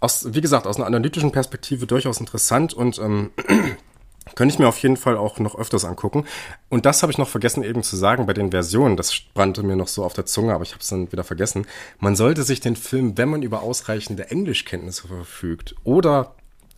aus, 0.00 0.34
wie 0.34 0.40
gesagt, 0.40 0.66
aus 0.66 0.76
einer 0.76 0.86
analytischen 0.86 1.32
Perspektive 1.32 1.86
durchaus 1.86 2.18
interessant 2.18 2.74
und 2.74 2.98
ähm, 2.98 3.30
könnte 4.34 4.52
ich 4.52 4.58
mir 4.58 4.66
auf 4.66 4.78
jeden 4.78 4.96
Fall 4.96 5.16
auch 5.16 5.38
noch 5.38 5.56
öfters 5.56 5.84
angucken. 5.84 6.24
Und 6.68 6.86
das 6.86 7.02
habe 7.02 7.12
ich 7.12 7.18
noch 7.18 7.28
vergessen 7.28 7.62
eben 7.62 7.82
zu 7.82 7.96
sagen 7.96 8.26
bei 8.26 8.32
den 8.32 8.50
Versionen. 8.50 8.96
Das 8.96 9.14
brannte 9.34 9.62
mir 9.62 9.76
noch 9.76 9.86
so 9.86 10.04
auf 10.04 10.14
der 10.14 10.26
Zunge, 10.26 10.54
aber 10.54 10.64
ich 10.64 10.72
habe 10.72 10.80
es 10.80 10.88
dann 10.88 11.12
wieder 11.12 11.24
vergessen. 11.24 11.66
Man 12.00 12.16
sollte 12.16 12.42
sich 12.42 12.60
den 12.60 12.74
Film, 12.74 13.16
wenn 13.16 13.28
man 13.28 13.42
über 13.42 13.62
ausreichende 13.62 14.30
Englischkenntnisse 14.30 15.06
verfügt 15.06 15.76
oder 15.84 16.34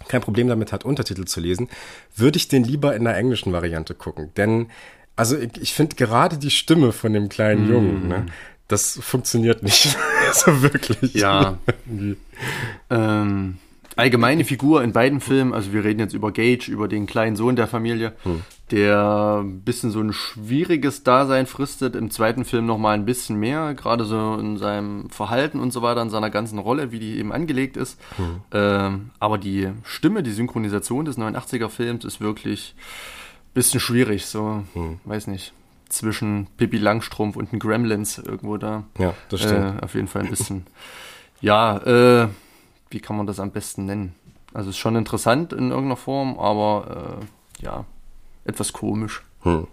kein 0.09 0.21
Problem 0.21 0.49
damit 0.49 0.73
hat, 0.73 0.85
Untertitel 0.85 1.25
zu 1.25 1.41
lesen, 1.41 1.69
würde 2.15 2.37
ich 2.37 2.49
den 2.49 2.65
lieber 2.65 2.95
in 2.95 3.05
der 3.05 3.17
englischen 3.17 3.53
Variante 3.53 3.95
gucken. 3.95 4.33
Denn, 4.37 4.69
also 5.17 5.39
ich, 5.39 5.57
ich 5.59 5.73
finde 5.73 5.97
gerade 5.97 6.37
die 6.37 6.51
Stimme 6.51 6.93
von 6.93 7.15
dem 7.15 7.31
kleinen 7.31 7.67
mm. 7.67 7.73
Jungen, 7.73 8.09
ne, 8.09 8.27
das 8.69 8.99
funktioniert 9.01 9.63
nicht 9.63 9.97
so 10.33 10.63
wirklich. 10.63 11.15
Ja. 11.15 11.59
ähm, 12.91 13.59
allgemeine 13.95 14.45
Figur 14.45 14.83
in 14.83 14.93
beiden 14.93 15.21
Filmen, 15.21 15.55
also 15.55 15.73
wir 15.73 15.85
reden 15.85 16.01
jetzt 16.01 16.15
über 16.15 16.33
Gage, 16.33 16.71
über 16.71 16.89
den 16.89 17.07
kleinen 17.07 17.37
Sohn 17.37 17.57
der 17.57 17.67
Familie, 17.67 18.13
hm. 18.25 18.43
der 18.71 19.41
ein 19.43 19.61
bisschen 19.63 19.91
so 19.91 20.01
ein 20.01 20.13
schwieriges 20.13 21.05
Dasein 21.05 21.47
fristet. 21.47 21.97
Im 21.97 22.11
zweiten 22.11 22.45
Film 22.45 22.67
nochmal 22.67 22.95
ein 22.95 23.07
bisschen 23.07 23.37
mehr, 23.37 23.75
gerade 23.75 24.05
so 24.05 24.37
in 24.39 24.59
seinem 24.59 25.11
Verhalten 25.11 25.61
und 25.61 25.73
so 25.73 25.83
weiter, 25.83 26.03
in 26.03 26.11
seiner 26.11 26.31
ganzen 26.31 26.59
Rolle, 26.59 26.93
wie 26.93 26.99
die 26.99 27.19
eben 27.19 27.33
angelegt 27.33 27.77
ist. 27.77 27.99
Hm. 28.17 28.41
Ähm, 28.53 29.11
aber 29.19 29.39
die 29.39 29.71
Stimme, 29.85 30.23
die 30.23 30.33
Synchronisation 30.33 31.05
des 31.05 31.19
89er-Films 31.19 32.05
ist 32.05 32.21
wirklich 32.21 32.75
ein 32.77 33.55
bisschen 33.55 33.81
schwierig, 33.81 34.27
so, 34.27 34.65
hm. 34.75 34.99
weiß 35.05 35.29
nicht 35.29 35.53
zwischen 35.89 36.49
Pippi 36.57 36.79
Langstrumpf 36.79 37.37
und 37.37 37.53
den 37.53 37.59
Gremlins 37.59 38.19
irgendwo 38.19 38.57
da. 38.57 38.85
Ja, 38.99 39.15
das 39.29 39.41
stimmt. 39.41 39.81
Äh, 39.81 39.85
auf 39.85 39.95
jeden 39.95 40.09
Fall 40.09 40.23
ein 40.23 40.31
bisschen. 40.31 40.67
ja, 41.41 41.79
äh, 41.79 42.29
wie 42.91 43.01
kann 43.01 43.17
man 43.17 43.27
das 43.27 43.41
am 43.41 43.51
besten 43.51 43.87
nennen? 43.87 44.15
Also 44.55 44.71
ist 44.71 44.79
schon 44.79 44.97
interessant 44.97 45.53
in 45.53 45.71
irgendeiner 45.71 45.97
Form, 45.97 46.39
aber 46.39 47.21
äh, 47.21 47.65
ja, 47.65 47.85
etwas 48.45 48.73
komisch. 48.73 49.23
Hm. 49.43 49.67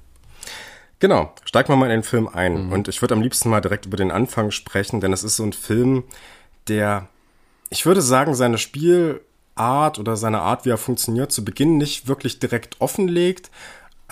Genau, 0.99 1.33
steigen 1.43 1.69
wir 1.69 1.75
mal 1.75 1.85
in 1.85 1.91
den 1.91 2.03
Film 2.03 2.27
ein. 2.27 2.67
Mhm. 2.67 2.71
Und 2.71 2.87
ich 2.87 3.01
würde 3.01 3.13
am 3.13 3.21
liebsten 3.21 3.49
mal 3.49 3.61
direkt 3.61 3.85
über 3.85 3.97
den 3.97 4.11
Anfang 4.11 4.51
sprechen, 4.51 5.01
denn 5.01 5.13
es 5.13 5.23
ist 5.23 5.35
so 5.35 5.43
ein 5.43 5.53
Film, 5.53 6.03
der, 6.67 7.07
ich 7.69 7.85
würde 7.85 8.01
sagen, 8.01 8.35
seine 8.35 8.57
Spielart 8.57 9.99
oder 9.99 10.15
seine 10.15 10.41
Art, 10.41 10.65
wie 10.65 10.69
er 10.69 10.77
funktioniert, 10.77 11.31
zu 11.31 11.43
Beginn 11.43 11.77
nicht 11.77 12.07
wirklich 12.07 12.39
direkt 12.39 12.79
offenlegt, 12.79 13.51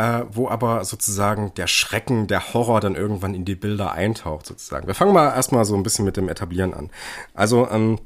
äh, 0.01 0.25
wo 0.31 0.49
aber 0.49 0.83
sozusagen 0.83 1.53
der 1.55 1.67
Schrecken, 1.67 2.25
der 2.25 2.53
Horror 2.53 2.79
dann 2.79 2.95
irgendwann 2.95 3.35
in 3.35 3.45
die 3.45 3.55
Bilder 3.55 3.91
eintaucht, 3.91 4.47
sozusagen. 4.47 4.87
Wir 4.87 4.95
fangen 4.95 5.13
mal 5.13 5.29
erstmal 5.29 5.63
so 5.63 5.75
ein 5.75 5.83
bisschen 5.83 6.05
mit 6.05 6.17
dem 6.17 6.27
Etablieren 6.27 6.73
an. 6.73 6.89
Also, 7.35 7.69
ähm, 7.69 7.99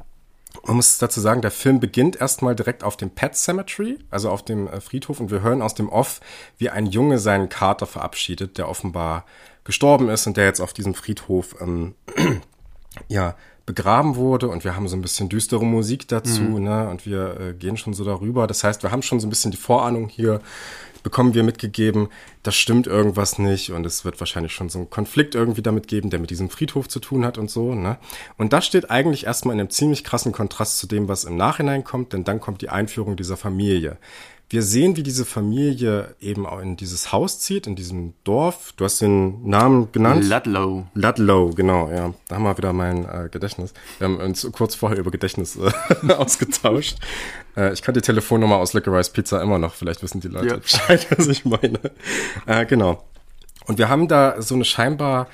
man 0.66 0.78
muss 0.78 0.98
dazu 0.98 1.22
sagen, 1.22 1.42
der 1.42 1.52
Film 1.52 1.80
beginnt 1.80 2.20
erstmal 2.20 2.56
direkt 2.56 2.84
auf 2.84 2.98
dem 2.98 3.12
Pet 3.12 3.36
Cemetery, 3.36 4.00
also 4.10 4.30
auf 4.30 4.44
dem 4.44 4.68
äh, 4.68 4.82
Friedhof, 4.82 5.20
und 5.20 5.32
wir 5.32 5.42
hören 5.42 5.62
aus 5.62 5.74
dem 5.74 5.90
Off, 5.90 6.20
wie 6.58 6.70
ein 6.70 6.86
Junge 6.86 7.18
seinen 7.18 7.50
Kater 7.50 7.86
verabschiedet, 7.86 8.58
der 8.58 8.68
offenbar 8.68 9.26
gestorben 9.64 10.10
ist 10.10 10.28
und 10.28 10.38
der 10.38 10.46
jetzt 10.46 10.62
auf 10.62 10.74
diesem 10.74 10.96
Friedhof 10.96 11.56
ähm, 11.62 11.96
ja 13.08 13.36
begraben 13.66 14.16
wurde 14.16 14.48
und 14.48 14.64
wir 14.64 14.76
haben 14.76 14.88
so 14.88 14.96
ein 14.96 15.02
bisschen 15.02 15.28
düstere 15.28 15.66
Musik 15.66 16.08
dazu, 16.08 16.42
mhm. 16.42 16.64
ne? 16.64 16.90
Und 16.90 17.06
wir 17.06 17.40
äh, 17.40 17.54
gehen 17.54 17.78
schon 17.78 17.94
so 17.94 18.04
darüber. 18.04 18.46
Das 18.46 18.64
heißt, 18.64 18.84
wir 18.84 18.92
haben 18.92 19.02
schon 19.02 19.20
so 19.20 19.26
ein 19.26 19.32
bisschen 19.32 19.50
die 19.50 19.58
Vorahnung 19.58 20.08
hier, 20.08 20.40
bekommen 21.06 21.36
wir 21.36 21.44
mitgegeben, 21.44 22.10
da 22.41 22.52
stimmt 22.52 22.88
irgendwas 22.88 23.38
nicht 23.38 23.70
und 23.72 23.86
es 23.86 24.06
wird 24.06 24.20
wahrscheinlich 24.20 24.54
schon 24.54 24.70
so 24.70 24.80
einen 24.80 24.89
Konflikt 24.89 25.36
irgendwie 25.36 25.62
damit 25.62 25.88
geben, 25.88 26.10
der 26.10 26.20
mit 26.20 26.32
diesem 26.32 26.50
Friedhof 26.50 26.88
zu 26.88 27.00
tun 27.00 27.24
hat 27.24 27.38
und 27.38 27.52
so. 27.52 27.76
Ne? 27.76 28.00
Und 28.38 28.54
das 28.54 28.65
steht 28.65 28.89
eigentlich 28.89 29.28
erstmal 29.28 29.54
in 29.54 29.60
einem 29.60 29.70
ziemlich 29.70 30.04
krassen 30.04 30.32
Kontrast 30.32 30.80
zu 30.80 30.88
dem, 30.88 31.08
was 31.08 31.24
im 31.24 31.38
Nachhinein 31.38 31.84
kommt, 31.84 32.12
denn 32.12 32.24
dann 32.24 32.41
kommt 32.41 32.63
die 32.63 32.70
Einführung 32.70 33.15
dieser 33.18 33.38
Familie. 33.38 34.00
Wir 34.50 34.63
sehen, 34.63 34.96
wie 34.96 35.04
diese 35.04 35.26
Familie 35.26 36.15
eben 36.20 36.48
auch 36.48 36.60
in 36.60 36.76
dieses 36.76 37.12
Haus 37.12 37.39
zieht, 37.39 37.68
in 37.68 37.76
diesem 37.76 38.13
Dorf. 38.24 38.74
Du 38.76 38.86
hast 38.86 39.00
den 39.02 39.48
Namen 39.48 39.91
genannt. 39.91 40.26
Ludlow. 40.26 40.88
Ludlow, 40.96 41.52
genau, 41.52 41.89
ja. 41.89 42.13
Da 42.28 42.36
haben 42.36 42.44
wir 42.44 42.58
wieder 42.58 42.74
mein 42.74 43.06
äh, 43.06 43.30
Gedächtnis. 43.32 43.74
Wir 44.00 44.08
haben 44.08 44.18
uns 44.18 44.48
kurz 44.52 44.74
vorher 44.74 45.00
über 45.00 45.12
Gedächtnis 45.12 45.56
äh, 45.56 46.13
ausgetauscht. 46.13 46.98
Äh, 47.56 47.74
ich 47.74 47.82
kann 47.82 47.94
die 47.94 48.02
Telefonnummer 48.02 48.58
aus 48.58 48.74
Licorice 48.74 49.12
Pizza 49.12 49.41
immer 49.41 49.60
noch. 49.60 49.74
Vielleicht 49.74 50.04
wissen 50.04 50.22
die 50.22 50.28
Leute 50.28 50.48
ja. 50.48 50.58
Bescheid, 50.58 51.08
was 51.18 51.28
ich 51.28 51.46
meine. 51.46 51.80
Äh, 52.46 52.65
genau. 52.65 53.04
Und 53.65 53.78
wir 53.78 53.89
haben 53.89 54.08
da 54.08 54.41
so 54.41 54.56
eine 54.56 54.65
scheinbar 54.65 55.28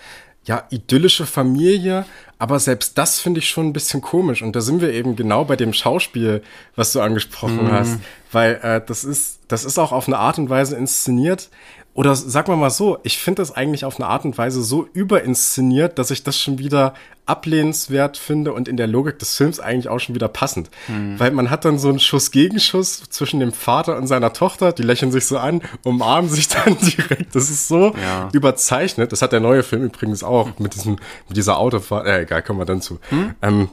ja, 0.44 0.64
idyllische 0.72 1.26
Familie, 1.26 2.06
aber 2.40 2.60
selbst 2.60 2.98
das 2.98 3.20
finde 3.20 3.40
ich 3.40 3.50
schon 3.50 3.68
ein 3.68 3.74
bisschen 3.74 4.02
komisch. 4.02 4.42
Und 4.42 4.56
da 4.56 4.62
sind 4.62 4.82
wir 4.82 4.92
eben 4.92 5.16
genau 5.16 5.46
bei 5.46 5.56
dem 5.56 5.74
Schauspiel, 5.74 6.42
was 6.76 6.94
du 6.94 7.02
angesprochen 7.02 7.66
mhm. 7.66 7.72
hast. 7.72 8.00
Weil 8.32 8.60
äh, 8.64 8.82
das 8.84 9.04
ist, 9.04 9.40
das 9.48 9.66
ist 9.66 9.78
auch 9.78 9.92
auf 9.92 10.08
eine 10.08 10.18
Art 10.18 10.40
und 10.40 10.50
Weise 10.50 10.76
inszeniert, 10.76 11.50
oder 11.94 12.16
sag 12.16 12.48
mal 12.48 12.56
mal 12.56 12.70
so, 12.70 13.00
ich 13.04 13.18
finde 13.18 13.42
das 13.42 13.52
eigentlich 13.52 13.84
auf 13.84 14.00
eine 14.00 14.08
Art 14.08 14.24
und 14.24 14.38
Weise 14.38 14.64
so 14.64 14.88
überinszeniert, 14.94 16.00
dass 16.00 16.10
ich 16.10 16.24
das 16.24 16.40
schon 16.40 16.58
wieder 16.58 16.94
ablehnenswert 17.26 18.18
finde 18.18 18.54
und 18.54 18.70
in 18.70 18.78
der 18.78 18.88
Logik 18.88 19.20
des 19.20 19.36
Films 19.36 19.60
eigentlich 19.60 19.90
auch 19.90 20.00
schon 20.00 20.16
wieder 20.16 20.30
passend. 20.30 20.70
Mhm. 20.88 21.20
Weil 21.20 21.32
man 21.32 21.50
hat 21.50 21.66
dann 21.66 21.80
so 21.80 21.90
einen 21.90 22.00
Schuss-Gegenschuss 22.00 23.04
zwischen 23.10 23.42
dem 23.42 23.52
Vater 23.52 23.98
und 23.98 24.08
seiner 24.08 24.32
Tochter, 24.32 24.72
die 24.72 24.84
lächeln 24.84 25.12
sich 25.12 25.26
so 25.26 25.38
an, 25.38 25.62
umarmen 25.84 26.30
sich 26.30 26.48
dann 26.50 26.78
direkt. 26.78 27.36
Das 27.36 27.50
ist 27.50 27.68
so 27.68 27.94
ja. 28.02 28.30
überzeichnet. 28.32 29.12
Das 29.12 29.22
hat 29.22 29.34
der 29.34 29.42
neue 29.42 29.64
Film 29.64 29.84
übrigens 29.84 30.24
auch 30.24 30.60
mit 30.60 30.76
diesem, 30.76 30.98
mit 31.28 31.36
dieser 31.36 31.58
Autofahrt. 31.58 32.08
Äh, 32.08 32.22
egal, 32.22 32.42
kommen 32.42 32.60
wir 32.60 32.66
dann 32.66 32.82
zu. 32.82 33.00
Mhm. 33.12 33.36
Ähm, 33.42 33.70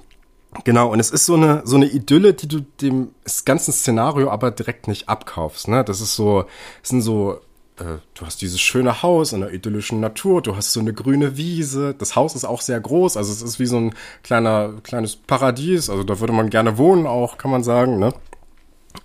Genau, 0.64 0.90
und 0.90 0.98
es 0.98 1.10
ist 1.10 1.26
so 1.26 1.34
eine, 1.34 1.60
so 1.66 1.76
eine 1.76 1.84
Idylle, 1.84 2.32
die 2.32 2.48
du 2.48 2.60
dem 2.80 3.10
ganzen 3.44 3.70
Szenario 3.70 4.30
aber 4.30 4.50
direkt 4.50 4.88
nicht 4.88 5.06
abkaufst. 5.08 5.68
Ne? 5.68 5.84
Das 5.84 6.00
ist 6.00 6.16
so, 6.16 6.46
es 6.82 6.88
sind 6.88 7.02
so 7.02 7.38
äh, 7.80 7.98
du 8.14 8.26
hast 8.26 8.42
dieses 8.42 8.60
schöne 8.60 9.02
Haus 9.02 9.32
in 9.32 9.40
der 9.40 9.52
idyllischen 9.52 10.00
Natur, 10.00 10.42
du 10.42 10.56
hast 10.56 10.72
so 10.72 10.80
eine 10.80 10.92
grüne 10.92 11.36
Wiese, 11.36 11.94
das 11.94 12.16
Haus 12.16 12.34
ist 12.34 12.44
auch 12.44 12.60
sehr 12.60 12.80
groß, 12.80 13.16
also 13.16 13.32
es 13.32 13.42
ist 13.42 13.58
wie 13.58 13.66
so 13.66 13.78
ein 13.78 13.94
kleiner, 14.22 14.74
kleines 14.82 15.16
Paradies, 15.16 15.90
also 15.90 16.04
da 16.04 16.20
würde 16.20 16.32
man 16.32 16.50
gerne 16.50 16.78
wohnen 16.78 17.06
auch, 17.06 17.38
kann 17.38 17.50
man 17.50 17.62
sagen, 17.62 17.98
ne? 17.98 18.12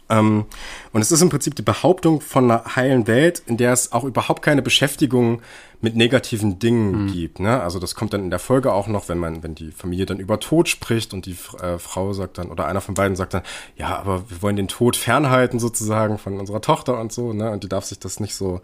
Ähm, 0.10 0.46
und 0.92 1.02
es 1.02 1.12
ist 1.12 1.22
im 1.22 1.30
Prinzip 1.30 1.56
die 1.56 1.62
Behauptung 1.62 2.22
von 2.22 2.50
einer 2.50 2.76
heilen 2.76 3.08
Welt, 3.08 3.44
in 3.46 3.58
der 3.58 3.74
es 3.74 3.92
auch 3.92 4.04
überhaupt 4.04 4.42
keine 4.42 4.62
Beschäftigung 4.62 5.42
mit 5.84 5.98
negativen 5.98 6.60
Dingen 6.60 7.04
mhm. 7.04 7.12
gibt. 7.12 7.40
Ne? 7.42 7.62
Also 7.62 7.78
das 7.78 7.94
kommt 7.94 8.14
dann 8.14 8.24
in 8.24 8.30
der 8.30 8.40
Folge 8.40 8.72
auch 8.72 8.88
noch, 8.88 9.10
wenn 9.10 9.18
man, 9.18 9.44
wenn 9.44 9.54
die 9.54 9.72
Familie 9.72 10.06
dann 10.06 10.18
über 10.18 10.40
Tod 10.40 10.70
spricht 10.70 11.14
und 11.14 11.26
die 11.26 11.36
äh, 11.62 11.78
Frau 11.78 12.14
sagt 12.14 12.38
dann, 12.38 12.50
oder 12.50 12.68
einer 12.68 12.80
von 12.80 12.96
beiden 12.96 13.18
sagt 13.18 13.34
dann, 13.34 13.44
ja, 13.76 13.98
aber 13.98 14.30
wir 14.30 14.42
wollen 14.42 14.56
den 14.56 14.70
Tod 14.70 14.96
fernhalten 14.96 15.60
sozusagen 15.60 16.18
von 16.18 16.40
unserer 16.40 16.62
Tochter 16.62 16.98
und 16.98 17.12
so, 17.12 17.34
ne? 17.34 17.52
Und 17.52 17.66
die 17.66 17.70
darf 17.70 17.84
sich 17.84 18.00
das 18.00 18.22
nicht 18.22 18.34
so 18.34 18.62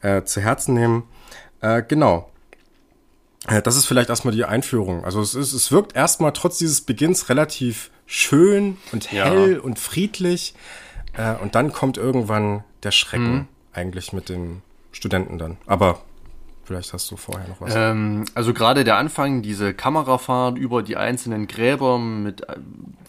äh, 0.00 0.24
zu 0.24 0.40
Herzen 0.40 0.74
nehmen. 0.74 1.04
Äh, 1.60 1.84
genau. 1.86 2.30
Äh, 3.46 3.62
das 3.62 3.76
ist 3.76 3.86
vielleicht 3.86 4.10
erstmal 4.10 4.34
die 4.34 4.44
Einführung. 4.44 5.04
Also 5.04 5.20
es, 5.20 5.36
ist, 5.36 5.52
es 5.52 5.70
wirkt 5.70 5.94
erstmal 5.94 6.32
trotz 6.32 6.58
dieses 6.58 6.80
Beginns 6.80 7.28
relativ 7.28 7.92
schön 8.06 8.76
und 8.90 9.12
hell 9.12 9.52
ja. 9.52 9.60
und 9.60 9.78
friedlich. 9.78 10.54
Äh, 11.16 11.36
und 11.36 11.54
dann 11.54 11.72
kommt 11.72 11.96
irgendwann 11.96 12.64
der 12.82 12.90
Schrecken 12.90 13.32
mhm. 13.32 13.48
eigentlich 13.72 14.12
mit 14.12 14.28
den 14.28 14.62
Studenten 14.90 15.38
dann. 15.38 15.58
Aber 15.66 16.00
Vielleicht 16.66 16.92
hast 16.92 17.08
du 17.12 17.16
vorher 17.16 17.46
noch 17.48 17.60
was. 17.60 17.72
Ähm, 17.76 18.24
also 18.34 18.52
gerade 18.52 18.82
der 18.82 18.96
Anfang, 18.96 19.40
diese 19.40 19.72
Kamerafahrt 19.72 20.58
über 20.58 20.82
die 20.82 20.96
einzelnen 20.96 21.46
Gräber 21.46 21.98
mit 22.00 22.48
äh, 22.48 22.56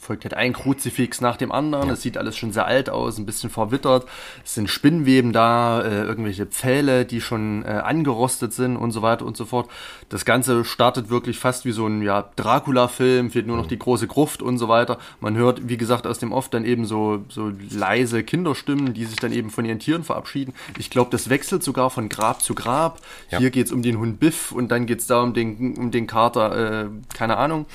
folgt 0.08 0.24
halt 0.24 0.34
ein 0.34 0.54
Kruzifix 0.54 1.20
nach 1.20 1.36
dem 1.36 1.52
anderen. 1.52 1.90
Es 1.90 2.02
sieht 2.02 2.18
alles 2.18 2.38
schon 2.38 2.54
sehr 2.54 2.66
alt 2.66 2.90
aus, 2.90 3.18
ein 3.18 3.26
bisschen 3.26 3.50
verwittert. 3.50 4.08
Es 4.44 4.54
sind 4.54 4.70
Spinnweben 4.70 5.34
da, 5.34 5.82
äh, 5.82 6.04
irgendwelche 6.04 6.46
Pfähle, 6.46 7.06
die 7.06 7.20
schon 7.20 7.64
äh, 7.66 7.68
angerostet 7.68 8.54
sind 8.54 8.78
und 8.78 8.92
so 8.92 9.02
weiter 9.02 9.26
und 9.26 9.36
so 9.36 9.46
fort. 9.46 9.70
Das 10.08 10.24
Ganze 10.24 10.64
startet 10.64 11.10
wirklich 11.10 11.38
fast 11.38 11.66
wie 11.66 11.74
so 11.74 11.86
ein 11.86 12.02
ja, 12.02 12.30
Dracula-Film, 12.38 13.32
fehlt 13.32 13.48
nur 13.48 13.58
noch 13.58 13.68
die 13.68 13.78
große 13.78 14.08
Gruft 14.08 14.42
und 14.42 14.58
so 14.58 14.70
weiter. 14.70 14.98
Man 15.20 15.36
hört, 15.36 15.68
wie 15.68 15.78
gesagt, 15.78 16.08
aus 16.08 16.20
dem 16.20 16.32
Off 16.32 16.50
dann 16.50 16.64
eben 16.64 16.86
so, 16.86 17.26
so 17.28 17.52
leise 17.70 18.24
Kinderstimmen, 18.24 18.94
die 18.94 19.04
sich 19.04 19.18
dann 19.18 19.34
eben 19.34 19.50
von 19.50 19.66
ihren 19.66 19.80
Tieren 19.80 20.06
verabschieden. 20.06 20.54
Ich 20.80 20.90
glaube, 20.90 21.12
das 21.12 21.30
wechselt 21.30 21.64
sogar 21.64 21.90
von 21.90 22.08
Grab 22.08 22.42
zu 22.42 22.56
Grab. 22.56 23.02
Ja. 23.30 23.40
Hier 23.40 23.50
geht's 23.50 23.74
um 23.74 23.82
den 23.82 24.00
Hund 24.00 24.22
Biff 24.22 24.54
und 24.54 24.70
dann 24.70 24.86
geht's 24.86 25.06
da 25.06 25.22
um 25.22 25.34
den, 25.34 25.76
um 25.76 25.92
den 25.92 26.08
Kater, 26.08 26.86
äh, 26.86 26.90
keine 27.14 27.36
Ahnung. 27.36 27.66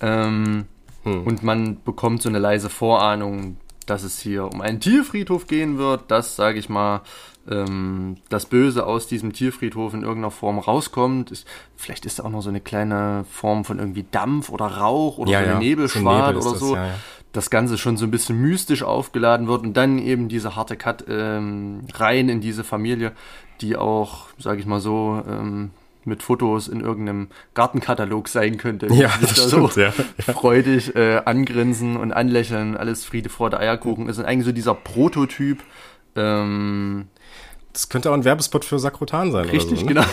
Ähm, 0.00 0.64
hm. 1.06 1.22
Und 1.22 1.44
man 1.44 1.82
bekommt 1.84 2.20
so 2.20 2.28
eine 2.28 2.40
leise 2.40 2.68
Vorahnung, 2.68 3.58
dass 3.86 4.02
es 4.02 4.18
hier 4.18 4.52
um 4.52 4.60
einen 4.60 4.80
Tierfriedhof 4.80 5.46
gehen 5.46 5.78
wird, 5.78 6.10
dass, 6.10 6.34
sage 6.34 6.58
ich 6.58 6.68
mal, 6.68 7.02
ähm, 7.48 8.16
das 8.28 8.46
Böse 8.46 8.84
aus 8.84 9.06
diesem 9.06 9.32
Tierfriedhof 9.32 9.94
in 9.94 10.02
irgendeiner 10.02 10.32
Form 10.32 10.58
rauskommt. 10.58 11.30
Ist, 11.30 11.46
vielleicht 11.76 12.06
ist 12.06 12.18
da 12.18 12.24
auch 12.24 12.30
noch 12.30 12.42
so 12.42 12.48
eine 12.48 12.60
kleine 12.60 13.24
Form 13.30 13.64
von 13.64 13.78
irgendwie 13.78 14.04
Dampf 14.10 14.50
oder 14.50 14.66
Rauch 14.66 15.18
oder 15.18 15.30
ja, 15.30 15.38
so 15.38 15.44
eine 15.44 15.52
ja. 15.54 15.58
Nebelschwad 15.60 16.42
so 16.42 16.48
oder 16.48 16.58
so. 16.58 16.74
Das, 16.74 16.84
ja, 16.86 16.94
das 17.32 17.50
Ganze 17.50 17.78
schon 17.78 17.96
so 17.96 18.06
ein 18.06 18.10
bisschen 18.10 18.40
mystisch 18.40 18.82
aufgeladen 18.82 19.46
wird 19.46 19.62
und 19.62 19.76
dann 19.76 19.98
eben 19.98 20.28
diese 20.28 20.56
harte 20.56 20.76
Cut 20.76 21.04
ähm, 21.08 21.82
rein 21.94 22.28
in 22.28 22.40
diese 22.40 22.64
Familie, 22.64 23.12
die 23.60 23.76
auch, 23.76 24.28
sage 24.38 24.58
ich 24.58 24.66
mal 24.66 24.80
so, 24.80 25.22
ähm, 25.28 25.70
mit 26.06 26.22
Fotos 26.22 26.68
in 26.68 26.80
irgendeinem 26.80 27.28
Gartenkatalog 27.54 28.28
sein 28.28 28.56
könnte. 28.56 28.86
Ja, 28.92 29.10
das 29.20 29.34
da 29.34 29.48
stimmt, 29.48 29.72
so 29.72 29.80
ja, 29.80 29.92
ja. 30.26 30.32
freudig 30.32 30.94
äh, 30.94 31.22
angrinsen 31.24 31.96
und 31.96 32.12
anlächeln, 32.12 32.76
alles 32.76 33.04
Friede, 33.04 33.28
Freude, 33.28 33.58
Eierkuchen. 33.58 34.08
ist 34.08 34.18
eigentlich 34.20 34.46
so 34.46 34.52
dieser 34.52 34.74
Prototyp. 34.74 35.62
Ähm, 36.14 37.08
das 37.72 37.90
könnte 37.90 38.10
auch 38.10 38.14
ein 38.14 38.24
Werbespot 38.24 38.64
für 38.64 38.78
Sakrotan 38.78 39.32
sein. 39.32 39.50
Richtig, 39.50 39.80
so, 39.80 39.86
ne? 39.86 39.92
genau. 39.92 40.04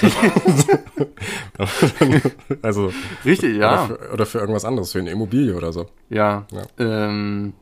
also 2.62 2.92
richtig, 3.24 3.56
ja. 3.56 3.86
Oder 3.86 3.88
für, 3.88 4.14
oder 4.14 4.26
für, 4.26 4.40
irgendwas 4.40 4.66
anderes, 4.66 4.92
für 4.92 5.00
eine 5.00 5.12
Immobilie 5.12 5.56
oder 5.56 5.72
so. 5.72 5.86
Ja. 6.10 6.46
Ja, 6.52 6.64
ähm, 6.78 7.54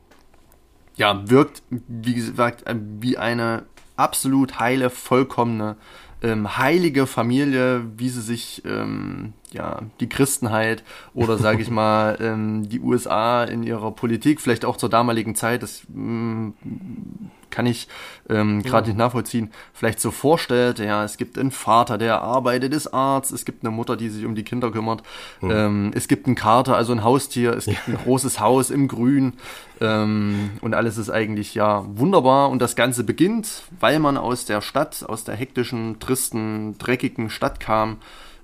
ja 0.96 1.22
wirkt, 1.30 1.62
wie 1.70 2.14
gesagt, 2.14 2.64
wie 3.00 3.16
eine 3.16 3.62
absolut 3.96 4.58
heile, 4.58 4.90
vollkommene 4.90 5.76
ähm, 6.22 6.58
heilige 6.58 7.06
Familie, 7.06 7.84
wie 7.96 8.08
sie 8.08 8.22
sich 8.22 8.62
ähm, 8.64 9.32
ja 9.52 9.80
die 10.00 10.08
Christenheit 10.08 10.84
oder 11.14 11.38
sage 11.38 11.62
ich 11.62 11.70
mal 11.82 12.18
ähm, 12.20 12.68
die 12.68 12.80
USA 12.80 13.44
in 13.44 13.62
ihrer 13.62 13.92
Politik, 13.92 14.40
vielleicht 14.40 14.64
auch 14.64 14.76
zur 14.76 14.88
damaligen 14.88 15.34
Zeit, 15.34 15.62
das 15.62 15.82
mh, 15.88 16.52
mm, 16.62 17.30
kann 17.52 17.66
ich 17.66 17.86
ähm, 18.28 18.62
gerade 18.64 18.86
ja. 18.86 18.94
nicht 18.94 18.98
nachvollziehen, 18.98 19.52
vielleicht 19.72 20.00
so 20.00 20.10
vorstellt, 20.10 20.80
ja, 20.80 21.04
es 21.04 21.16
gibt 21.16 21.38
einen 21.38 21.52
Vater, 21.52 21.98
der 21.98 22.22
arbeitet, 22.22 22.74
ist 22.74 22.88
Arzt, 22.88 23.30
es 23.30 23.44
gibt 23.44 23.62
eine 23.62 23.70
Mutter, 23.70 23.96
die 23.96 24.08
sich 24.08 24.24
um 24.24 24.34
die 24.34 24.42
Kinder 24.42 24.72
kümmert, 24.72 25.04
mhm. 25.40 25.50
ähm, 25.52 25.90
es 25.94 26.08
gibt 26.08 26.26
einen 26.26 26.34
Kater, 26.34 26.76
also 26.76 26.92
ein 26.92 27.04
Haustier, 27.04 27.52
es 27.52 27.66
gibt 27.66 27.86
ja. 27.86 27.94
ein 27.94 28.02
großes 28.02 28.40
Haus 28.40 28.70
im 28.70 28.88
Grün. 28.88 29.34
Ähm, 29.80 30.50
und 30.60 30.74
alles 30.74 30.96
ist 30.96 31.10
eigentlich 31.10 31.54
ja 31.54 31.84
wunderbar. 31.88 32.50
Und 32.50 32.62
das 32.62 32.76
Ganze 32.76 33.02
beginnt, 33.04 33.62
weil 33.80 33.98
man 33.98 34.16
aus 34.16 34.44
der 34.44 34.60
Stadt, 34.60 35.04
aus 35.08 35.24
der 35.24 35.34
hektischen, 35.34 35.98
tristen, 35.98 36.78
dreckigen 36.78 37.30
Stadt 37.30 37.58
kam, 37.58 37.98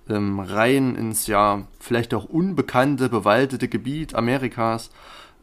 ähm, 0.08 0.40
rein 0.40 0.94
ins 0.96 1.26
ja 1.26 1.62
vielleicht 1.78 2.14
auch 2.14 2.24
unbekannte, 2.24 3.08
bewaldete 3.08 3.68
Gebiet 3.68 4.14
Amerikas, 4.14 4.90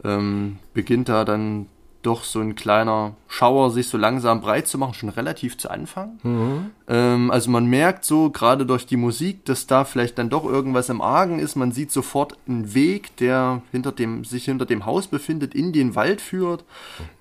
ähm, 0.04 0.58
beginnt 0.74 1.10
da 1.10 1.24
dann 1.24 1.68
doch 2.06 2.24
so 2.24 2.40
ein 2.40 2.56
kleiner 2.56 3.16
Schauer 3.28 3.72
sich 3.72 3.88
so 3.88 3.98
langsam 3.98 4.42
breit 4.42 4.68
zu 4.68 4.78
machen, 4.78 4.94
schon 4.94 5.10
relativ 5.10 5.58
zu 5.58 5.70
Anfang. 5.70 6.20
Mhm. 6.24 6.72
Ähm, 6.88 7.32
also 7.32 7.50
man 7.50 7.66
merkt 7.66 8.06
so, 8.06 8.30
gerade 8.30 8.66
durch 8.66 8.86
die 8.86 8.98
Musik, 8.98 9.46
dass 9.46 9.68
da 9.68 9.86
vielleicht 9.86 10.18
dann 10.18 10.30
doch 10.30 10.46
irgendwas 10.46 10.90
im 10.90 11.02
Argen 11.02 11.40
ist. 11.40 11.56
Man 11.56 11.72
sieht 11.72 11.92
sofort 11.92 12.38
einen 12.48 12.74
Weg, 12.74 13.16
der 13.18 13.62
hinter 13.72 13.92
dem, 13.92 14.24
sich 14.24 14.46
hinter 14.46 14.66
dem 14.66 14.86
Haus 14.86 15.08
befindet, 15.08 15.56
in 15.56 15.74
den 15.74 15.96
Wald 15.96 16.22
führt, 16.22 16.64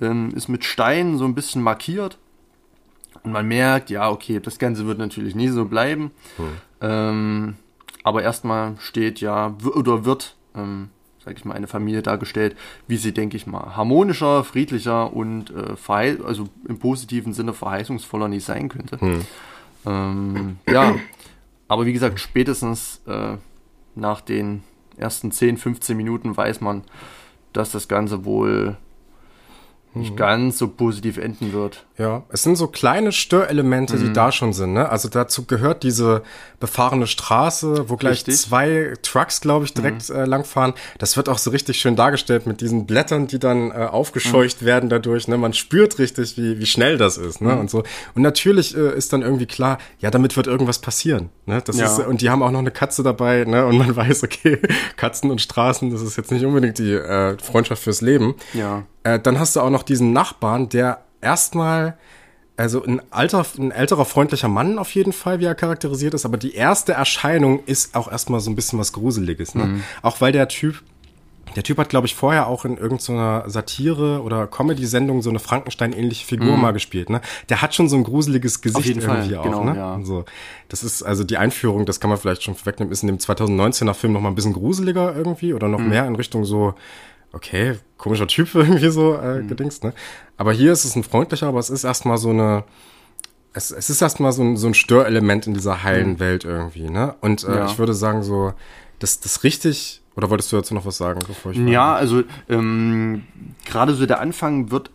ähm, 0.00 0.32
ist 0.34 0.48
mit 0.48 0.64
Steinen 0.64 1.18
so 1.18 1.24
ein 1.24 1.34
bisschen 1.34 1.62
markiert. 1.62 2.18
Und 3.22 3.32
man 3.32 3.48
merkt, 3.48 3.90
ja, 3.90 4.10
okay, 4.10 4.38
das 4.40 4.58
Ganze 4.58 4.86
wird 4.86 4.98
natürlich 4.98 5.34
nie 5.34 5.48
so 5.48 5.64
bleiben. 5.64 6.10
Mhm. 6.36 6.44
Ähm, 6.80 7.54
aber 8.02 8.22
erstmal 8.22 8.76
steht 8.78 9.20
ja, 9.20 9.56
oder 9.64 10.04
wird 10.04 10.36
ähm, 10.54 10.90
sage 11.24 11.36
ich 11.38 11.44
mal, 11.44 11.54
eine 11.54 11.66
Familie 11.66 12.02
dargestellt, 12.02 12.56
wie 12.86 12.96
sie, 12.96 13.12
denke 13.12 13.36
ich 13.36 13.46
mal, 13.46 13.76
harmonischer, 13.76 14.44
friedlicher 14.44 15.12
und 15.12 15.50
äh, 15.50 16.22
also 16.24 16.48
im 16.68 16.78
positiven 16.78 17.32
Sinne 17.32 17.52
verheißungsvoller 17.52 18.28
nicht 18.28 18.44
sein 18.44 18.68
könnte. 18.68 19.00
Hm. 19.00 19.26
Ähm, 19.86 20.58
ja, 20.68 20.94
aber 21.68 21.86
wie 21.86 21.92
gesagt, 21.92 22.20
spätestens 22.20 23.00
äh, 23.06 23.36
nach 23.94 24.20
den 24.20 24.62
ersten 24.96 25.32
10, 25.32 25.56
15 25.56 25.96
Minuten 25.96 26.36
weiß 26.36 26.60
man, 26.60 26.82
dass 27.52 27.70
das 27.70 27.88
Ganze 27.88 28.24
wohl 28.24 28.76
nicht 29.94 30.12
mhm. 30.12 30.16
ganz 30.16 30.58
so 30.58 30.68
positiv 30.68 31.18
enden 31.18 31.52
wird. 31.52 31.84
Ja, 31.96 32.24
es 32.28 32.42
sind 32.42 32.56
so 32.56 32.66
kleine 32.66 33.12
Störelemente, 33.12 33.96
die 33.96 34.06
mhm. 34.06 34.14
da 34.14 34.32
schon 34.32 34.52
sind. 34.52 34.72
Ne? 34.72 34.88
Also 34.88 35.08
dazu 35.08 35.44
gehört 35.44 35.84
diese 35.84 36.22
befahrene 36.58 37.06
Straße, 37.06 37.88
wo 37.88 37.96
gleich 37.96 38.18
richtig. 38.18 38.38
zwei 38.38 38.94
Trucks, 39.02 39.40
glaube 39.40 39.64
ich, 39.64 39.74
direkt 39.74 40.08
mhm. 40.08 40.16
äh, 40.16 40.24
langfahren. 40.24 40.74
Das 40.98 41.16
wird 41.16 41.28
auch 41.28 41.38
so 41.38 41.50
richtig 41.50 41.78
schön 41.78 41.94
dargestellt 41.94 42.46
mit 42.46 42.60
diesen 42.60 42.86
Blättern, 42.86 43.28
die 43.28 43.38
dann 43.38 43.70
äh, 43.70 43.74
aufgescheucht 43.74 44.62
mhm. 44.62 44.66
werden 44.66 44.88
dadurch. 44.88 45.28
Ne? 45.28 45.38
Man 45.38 45.52
spürt 45.52 45.98
richtig, 46.00 46.36
wie, 46.36 46.58
wie 46.58 46.66
schnell 46.66 46.98
das 46.98 47.16
ist. 47.16 47.40
Ne? 47.40 47.52
Mhm. 47.52 47.60
Und 47.60 47.70
so. 47.70 47.84
Und 48.16 48.22
natürlich 48.22 48.76
äh, 48.76 48.96
ist 48.96 49.12
dann 49.12 49.22
irgendwie 49.22 49.46
klar, 49.46 49.78
ja, 50.00 50.10
damit 50.10 50.36
wird 50.36 50.48
irgendwas 50.48 50.80
passieren. 50.80 51.30
Ne? 51.46 51.62
Das 51.64 51.78
ja. 51.78 51.86
ist, 51.86 52.04
und 52.04 52.20
die 52.20 52.30
haben 52.30 52.42
auch 52.42 52.50
noch 52.50 52.58
eine 52.58 52.72
Katze 52.72 53.04
dabei, 53.04 53.44
ne? 53.44 53.66
Und 53.66 53.78
man 53.78 53.94
weiß, 53.96 54.24
okay, 54.24 54.58
Katzen 54.96 55.30
und 55.30 55.40
Straßen, 55.40 55.90
das 55.90 56.02
ist 56.02 56.16
jetzt 56.16 56.32
nicht 56.32 56.44
unbedingt 56.44 56.78
die 56.78 56.92
äh, 56.92 57.38
Freundschaft 57.38 57.82
fürs 57.82 58.00
Leben. 58.00 58.34
Ja. 58.52 58.84
Äh, 59.04 59.20
dann 59.20 59.38
hast 59.38 59.54
du 59.54 59.60
auch 59.60 59.70
noch 59.70 59.82
diesen 59.82 60.12
Nachbarn, 60.12 60.68
der 60.68 61.02
erstmal, 61.20 61.96
also 62.56 62.82
ein 62.84 63.00
alter, 63.10 63.44
ein 63.58 63.70
älterer 63.70 64.04
freundlicher 64.04 64.48
Mann 64.48 64.78
auf 64.78 64.94
jeden 64.94 65.12
Fall, 65.12 65.40
wie 65.40 65.44
er 65.44 65.54
charakterisiert 65.54 66.14
ist, 66.14 66.24
aber 66.24 66.38
die 66.38 66.54
erste 66.54 66.92
Erscheinung 66.92 67.62
ist 67.66 67.94
auch 67.94 68.10
erstmal 68.10 68.40
so 68.40 68.50
ein 68.50 68.56
bisschen 68.56 68.78
was 68.78 68.92
Gruseliges, 68.92 69.54
ne? 69.54 69.64
Mhm. 69.64 69.84
Auch 70.02 70.20
weil 70.20 70.32
der 70.32 70.48
Typ, 70.48 70.82
der 71.56 71.62
Typ 71.62 71.78
hat, 71.78 71.90
glaube 71.90 72.06
ich, 72.06 72.14
vorher 72.14 72.46
auch 72.46 72.64
in 72.64 72.78
irgendeiner 72.78 73.44
Satire 73.46 74.22
oder 74.22 74.46
Comedy-Sendung 74.46 75.20
so 75.20 75.30
eine 75.30 75.38
Frankenstein-ähnliche 75.38 76.24
Figur 76.24 76.56
mhm. 76.56 76.62
mal 76.62 76.72
gespielt, 76.72 77.10
ne? 77.10 77.20
Der 77.50 77.60
hat 77.60 77.74
schon 77.74 77.88
so 77.88 77.96
ein 77.96 78.04
gruseliges 78.04 78.62
Gesicht 78.62 78.88
irgendwie 78.88 79.34
Fall. 79.34 79.38
auch, 79.38 79.44
genau, 79.44 79.64
ne? 79.64 79.76
Ja. 79.76 80.00
So. 80.02 80.24
Das 80.68 80.82
ist, 80.82 81.02
also 81.02 81.24
die 81.24 81.36
Einführung, 81.36 81.84
das 81.84 82.00
kann 82.00 82.08
man 82.08 82.18
vielleicht 82.18 82.42
schon 82.42 82.54
vorwegnehmen, 82.54 82.92
ist 82.92 83.02
in 83.02 83.08
dem 83.08 83.18
2019er 83.18 83.94
Film 83.94 84.14
noch 84.14 84.20
mal 84.20 84.30
ein 84.30 84.34
bisschen 84.34 84.54
gruseliger 84.54 85.14
irgendwie 85.14 85.52
oder 85.52 85.68
noch 85.68 85.80
mhm. 85.80 85.90
mehr 85.90 86.06
in 86.06 86.16
Richtung 86.16 86.44
so, 86.44 86.74
okay, 87.34 87.78
komischer 87.98 88.26
Typ 88.26 88.48
irgendwie 88.54 88.88
so 88.88 89.14
äh, 89.14 89.40
mhm. 89.40 89.48
gedingst, 89.48 89.84
ne? 89.84 89.92
Aber 90.36 90.52
hier 90.52 90.72
ist 90.72 90.84
es 90.84 90.96
ein 90.96 91.04
freundlicher, 91.04 91.46
aber 91.46 91.58
es 91.58 91.70
ist 91.70 91.84
erstmal 91.84 92.18
so 92.18 92.30
eine, 92.30 92.64
es, 93.52 93.70
es 93.70 93.90
ist 93.90 94.02
erstmal 94.02 94.32
so 94.32 94.42
ein, 94.42 94.56
so 94.56 94.66
ein 94.66 94.74
Störelement 94.74 95.46
in 95.46 95.54
dieser 95.54 95.82
heilen 95.82 96.12
mhm. 96.12 96.20
Welt 96.20 96.44
irgendwie, 96.44 96.90
ne? 96.90 97.14
Und 97.20 97.44
äh, 97.44 97.56
ja. 97.56 97.66
ich 97.66 97.78
würde 97.78 97.94
sagen, 97.94 98.22
so, 98.22 98.52
das, 98.98 99.20
das 99.20 99.44
richtig, 99.44 100.02
oder 100.16 100.30
wolltest 100.30 100.52
du 100.52 100.56
dazu 100.56 100.74
noch 100.74 100.86
was 100.86 100.96
sagen, 100.96 101.20
bevor 101.26 101.52
ich 101.52 101.58
Ja, 101.58 101.94
also 101.94 102.22
ähm, 102.48 103.24
gerade 103.64 103.94
so 103.94 104.06
der 104.06 104.20
Anfang 104.20 104.70
wird 104.70 104.90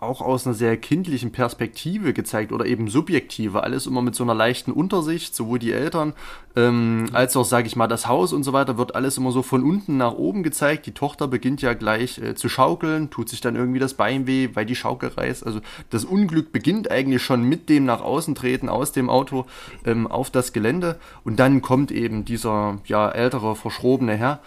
auch 0.00 0.22
aus 0.22 0.46
einer 0.46 0.54
sehr 0.54 0.76
kindlichen 0.78 1.30
Perspektive 1.30 2.14
gezeigt 2.14 2.52
oder 2.52 2.64
eben 2.64 2.88
subjektive. 2.88 3.62
Alles 3.62 3.86
immer 3.86 4.00
mit 4.00 4.14
so 4.14 4.24
einer 4.24 4.34
leichten 4.34 4.72
Untersicht, 4.72 5.34
sowohl 5.34 5.58
die 5.58 5.72
Eltern 5.72 6.14
ähm, 6.56 7.06
als 7.12 7.36
auch, 7.36 7.44
sage 7.44 7.66
ich 7.66 7.76
mal, 7.76 7.86
das 7.86 8.08
Haus 8.08 8.32
und 8.32 8.42
so 8.42 8.52
weiter, 8.54 8.78
wird 8.78 8.94
alles 8.94 9.18
immer 9.18 9.30
so 9.30 9.42
von 9.42 9.62
unten 9.62 9.98
nach 9.98 10.14
oben 10.14 10.42
gezeigt. 10.42 10.86
Die 10.86 10.92
Tochter 10.92 11.28
beginnt 11.28 11.60
ja 11.60 11.74
gleich 11.74 12.18
äh, 12.18 12.34
zu 12.34 12.48
schaukeln, 12.48 13.10
tut 13.10 13.28
sich 13.28 13.42
dann 13.42 13.56
irgendwie 13.56 13.78
das 13.78 13.94
Bein 13.94 14.26
weh, 14.26 14.48
weil 14.54 14.64
die 14.64 14.74
Schaukel 14.74 15.10
reißt. 15.10 15.44
Also 15.44 15.60
das 15.90 16.06
Unglück 16.06 16.50
beginnt 16.50 16.90
eigentlich 16.90 17.22
schon 17.22 17.42
mit 17.42 17.68
dem 17.68 17.84
nach 17.84 18.00
außen 18.00 18.34
treten 18.34 18.70
aus 18.70 18.92
dem 18.92 19.10
Auto 19.10 19.44
ähm, 19.84 20.06
auf 20.06 20.30
das 20.30 20.54
Gelände 20.54 20.98
und 21.24 21.38
dann 21.38 21.60
kommt 21.60 21.92
eben 21.92 22.24
dieser 22.24 22.78
ja 22.86 23.10
ältere, 23.10 23.54
verschrobene 23.54 24.16
Herr. 24.16 24.40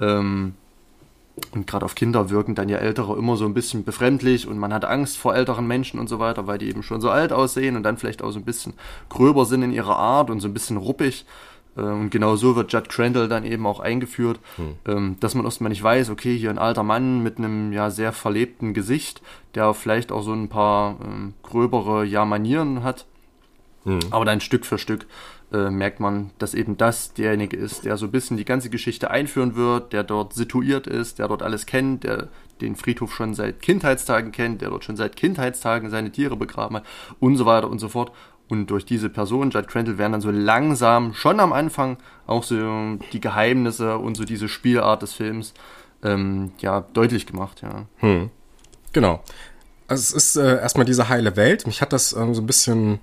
Ähm, 0.00 0.54
und 1.52 1.66
gerade 1.66 1.84
auf 1.84 1.94
Kinder 1.94 2.30
wirken 2.30 2.54
dann 2.54 2.68
ja 2.68 2.78
Ältere 2.78 3.16
immer 3.16 3.36
so 3.36 3.44
ein 3.44 3.54
bisschen 3.54 3.84
befremdlich 3.84 4.46
und 4.46 4.58
man 4.58 4.72
hat 4.72 4.84
Angst 4.84 5.16
vor 5.16 5.34
älteren 5.34 5.66
Menschen 5.66 5.98
und 5.98 6.08
so 6.08 6.18
weiter, 6.18 6.46
weil 6.46 6.58
die 6.58 6.68
eben 6.68 6.82
schon 6.82 7.00
so 7.00 7.10
alt 7.10 7.32
aussehen 7.32 7.76
und 7.76 7.82
dann 7.82 7.96
vielleicht 7.96 8.22
auch 8.22 8.30
so 8.30 8.38
ein 8.38 8.44
bisschen 8.44 8.74
gröber 9.08 9.44
sind 9.44 9.62
in 9.62 9.72
ihrer 9.72 9.96
Art 9.96 10.30
und 10.30 10.40
so 10.40 10.48
ein 10.48 10.54
bisschen 10.54 10.76
ruppig. 10.76 11.24
Äh, 11.76 11.82
und 11.82 12.10
genau 12.10 12.36
so 12.36 12.56
wird 12.56 12.72
Judd 12.72 12.88
Crandall 12.88 13.28
dann 13.28 13.44
eben 13.44 13.66
auch 13.66 13.80
eingeführt, 13.80 14.38
hm. 14.84 15.16
dass 15.20 15.34
man 15.34 15.44
erstmal 15.44 15.70
nicht 15.70 15.82
weiß, 15.82 16.10
okay, 16.10 16.36
hier 16.36 16.50
ein 16.50 16.58
alter 16.58 16.82
Mann 16.82 17.22
mit 17.22 17.38
einem 17.38 17.72
ja 17.72 17.90
sehr 17.90 18.12
verlebten 18.12 18.74
Gesicht, 18.74 19.22
der 19.54 19.74
vielleicht 19.74 20.12
auch 20.12 20.22
so 20.22 20.32
ein 20.32 20.48
paar 20.48 20.96
ähm, 21.02 21.34
gröbere 21.42 22.04
ja 22.04 22.24
Manieren 22.24 22.82
hat. 22.82 23.06
Hm. 23.84 24.00
Aber 24.10 24.24
dann 24.24 24.40
Stück 24.40 24.66
für 24.66 24.78
Stück 24.78 25.06
äh, 25.52 25.70
merkt 25.70 26.00
man, 26.00 26.30
dass 26.38 26.54
eben 26.54 26.76
das 26.76 27.12
derjenige 27.14 27.56
ist, 27.56 27.84
der 27.84 27.96
so 27.96 28.06
ein 28.06 28.12
bisschen 28.12 28.36
die 28.36 28.44
ganze 28.44 28.70
Geschichte 28.70 29.10
einführen 29.10 29.56
wird, 29.56 29.92
der 29.92 30.04
dort 30.04 30.32
situiert 30.34 30.86
ist, 30.86 31.18
der 31.18 31.28
dort 31.28 31.42
alles 31.42 31.66
kennt, 31.66 32.04
der 32.04 32.28
den 32.60 32.76
Friedhof 32.76 33.14
schon 33.14 33.34
seit 33.34 33.60
Kindheitstagen 33.62 34.32
kennt, 34.32 34.60
der 34.60 34.70
dort 34.70 34.84
schon 34.84 34.96
seit 34.96 35.16
Kindheitstagen 35.16 35.90
seine 35.90 36.12
Tiere 36.12 36.36
begraben 36.36 36.76
hat 36.76 36.84
und 37.18 37.36
so 37.36 37.46
weiter 37.46 37.68
und 37.68 37.78
so 37.78 37.88
fort. 37.88 38.12
Und 38.48 38.66
durch 38.66 38.84
diese 38.84 39.08
Person, 39.08 39.50
Judd 39.50 39.68
Crandall, 39.68 39.96
werden 39.96 40.12
dann 40.12 40.20
so 40.20 40.30
langsam, 40.30 41.14
schon 41.14 41.38
am 41.38 41.52
Anfang, 41.52 41.98
auch 42.26 42.42
so 42.42 42.98
die 43.12 43.20
Geheimnisse 43.20 43.96
und 43.96 44.16
so 44.16 44.24
diese 44.24 44.48
Spielart 44.48 45.02
des 45.02 45.12
Films 45.12 45.54
ähm, 46.02 46.52
ja 46.58 46.84
deutlich 46.92 47.26
gemacht, 47.26 47.62
ja. 47.62 47.86
Hm. 47.98 48.30
Genau. 48.92 49.22
Also 49.86 50.02
es 50.02 50.12
ist 50.12 50.36
äh, 50.36 50.60
erstmal 50.60 50.86
diese 50.86 51.08
heile 51.08 51.36
Welt. 51.36 51.66
Mich 51.66 51.80
hat 51.80 51.92
das 51.92 52.12
ähm, 52.12 52.34
so 52.34 52.42
ein 52.42 52.46
bisschen 52.46 53.00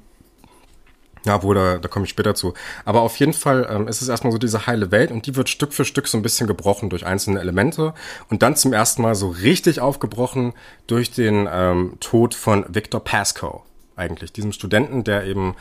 ja, 1.25 1.43
wohl, 1.43 1.56
da, 1.56 1.77
da 1.77 1.88
komme 1.88 2.06
ich 2.06 2.10
später 2.10 2.36
zu. 2.36 2.53
Aber 2.86 3.01
auf 3.01 3.17
jeden 3.17 3.34
Fall 3.34 3.67
ähm, 3.69 3.88
ist 3.88 4.01
es 4.01 4.10
erstmal 4.10 4.32
so 4.32 4.38
diese 4.38 4.67
heile 4.67 4.91
Welt 4.91 5.12
und 5.12 5.25
die 5.25 5.36
wird 5.36 5.49
Stück 5.49 5.73
für 5.73 5.86
Stück 5.86 6.08
so 6.08 6.17
ein 6.17 6.21
bisschen 6.21 6.47
gebrochen 6.47 6.89
durch 6.89 7.06
einzelne 7.06 7.39
Elemente 7.39 7.93
und 8.30 8.41
dann 8.43 8.56
zum 8.56 8.73
ersten 8.73 9.01
Mal 9.01 9.15
so 9.15 9.30
richtig 9.30 9.80
aufgebrochen 9.80 10.53
durch 10.88 11.12
den 11.12 11.47
ähm, 11.51 11.97
Tod 11.99 12.34
von 12.34 12.65
Victor 12.67 13.03
Pascoe 13.03 13.62
eigentlich, 13.97 14.32
diesem 14.32 14.51
Studenten, 14.51 15.03
der 15.03 15.25
eben 15.25 15.56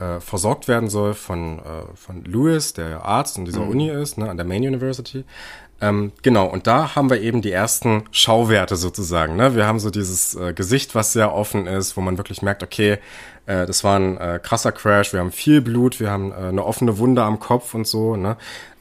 äh, 0.00 0.20
versorgt 0.20 0.66
werden 0.66 0.88
soll 0.88 1.14
von, 1.14 1.58
äh, 1.58 1.62
von 1.94 2.24
Lewis, 2.24 2.72
der 2.72 3.04
Arzt 3.04 3.38
in 3.38 3.44
dieser 3.44 3.60
mhm. 3.60 3.70
Uni 3.70 3.90
ist, 3.90 4.18
ne, 4.18 4.28
an 4.28 4.36
der 4.36 4.46
Main 4.46 4.62
University. 4.62 5.24
Ähm, 5.82 6.12
genau, 6.22 6.46
und 6.46 6.66
da 6.66 6.94
haben 6.94 7.08
wir 7.08 7.20
eben 7.20 7.40
die 7.40 7.52
ersten 7.52 8.04
Schauwerte 8.10 8.76
sozusagen. 8.76 9.36
Ne? 9.36 9.54
Wir 9.54 9.66
haben 9.66 9.78
so 9.80 9.90
dieses 9.90 10.34
äh, 10.34 10.52
Gesicht, 10.52 10.94
was 10.94 11.14
sehr 11.14 11.34
offen 11.34 11.66
ist, 11.66 11.96
wo 11.96 12.02
man 12.02 12.18
wirklich 12.18 12.42
merkt, 12.42 12.62
okay, 12.62 12.98
äh, 13.46 13.66
das 13.66 13.82
war 13.82 13.98
ein 13.98 14.18
äh, 14.18 14.38
krasser 14.42 14.72
Crash, 14.72 15.14
wir 15.14 15.20
haben 15.20 15.32
viel 15.32 15.62
Blut, 15.62 15.98
wir 15.98 16.10
haben 16.10 16.32
äh, 16.32 16.48
eine 16.48 16.64
offene 16.64 16.98
Wunde 16.98 17.22
am 17.22 17.40
Kopf 17.40 17.72
und 17.72 17.86
so. 17.86 18.16
Ne? 18.16 18.36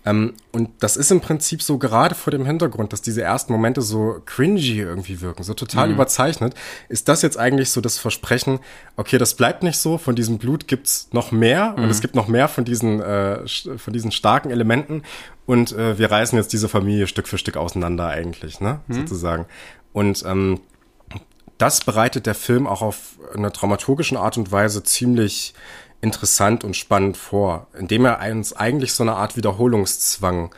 Ähm, 0.05 0.33
und 0.51 0.69
das 0.79 0.97
ist 0.97 1.11
im 1.11 1.19
Prinzip 1.19 1.61
so 1.61 1.77
gerade 1.77 2.15
vor 2.15 2.31
dem 2.31 2.45
Hintergrund, 2.45 2.93
dass 2.93 3.01
diese 3.01 3.21
ersten 3.21 3.51
Momente 3.51 3.81
so 3.81 4.21
cringy 4.25 4.79
irgendwie 4.79 5.21
wirken, 5.21 5.43
so 5.43 5.53
total 5.53 5.87
mhm. 5.87 5.95
überzeichnet. 5.95 6.53
Ist 6.87 7.07
das 7.09 7.21
jetzt 7.21 7.37
eigentlich 7.37 7.71
so 7.71 7.81
das 7.81 7.97
Versprechen, 7.97 8.59
okay, 8.95 9.17
das 9.17 9.35
bleibt 9.35 9.63
nicht 9.63 9.77
so, 9.77 9.97
von 9.97 10.15
diesem 10.15 10.37
Blut 10.37 10.67
gibt's 10.67 11.09
noch 11.11 11.31
mehr 11.31 11.75
mhm. 11.75 11.83
und 11.83 11.89
es 11.89 12.01
gibt 12.01 12.15
noch 12.15 12.27
mehr 12.27 12.47
von 12.47 12.65
diesen, 12.65 13.01
äh, 13.01 13.47
von 13.47 13.93
diesen 13.93 14.11
starken 14.11 14.51
Elementen 14.51 15.03
und 15.45 15.73
äh, 15.73 15.97
wir 15.97 16.09
reißen 16.09 16.37
jetzt 16.37 16.53
diese 16.53 16.69
Familie 16.69 17.07
Stück 17.07 17.27
für 17.27 17.37
Stück 17.37 17.57
auseinander 17.57 18.07
eigentlich, 18.07 18.61
ne, 18.61 18.79
mhm. 18.87 18.93
sozusagen. 18.93 19.45
Und 19.91 20.23
ähm, 20.25 20.61
das 21.57 21.81
bereitet 21.81 22.25
der 22.25 22.35
Film 22.35 22.67
auch 22.67 22.81
auf 22.81 23.19
eine 23.35 23.51
dramaturgischen 23.51 24.15
Art 24.15 24.37
und 24.37 24.51
Weise 24.51 24.81
ziemlich 24.81 25.53
interessant 26.01 26.63
und 26.63 26.75
spannend 26.75 27.17
vor, 27.17 27.67
indem 27.77 28.05
er 28.05 28.19
uns 28.31 28.53
eigentlich 28.53 28.93
so 28.93 29.03
eine 29.03 29.15
Art 29.15 29.35
Wiederholungszwang 29.35 30.53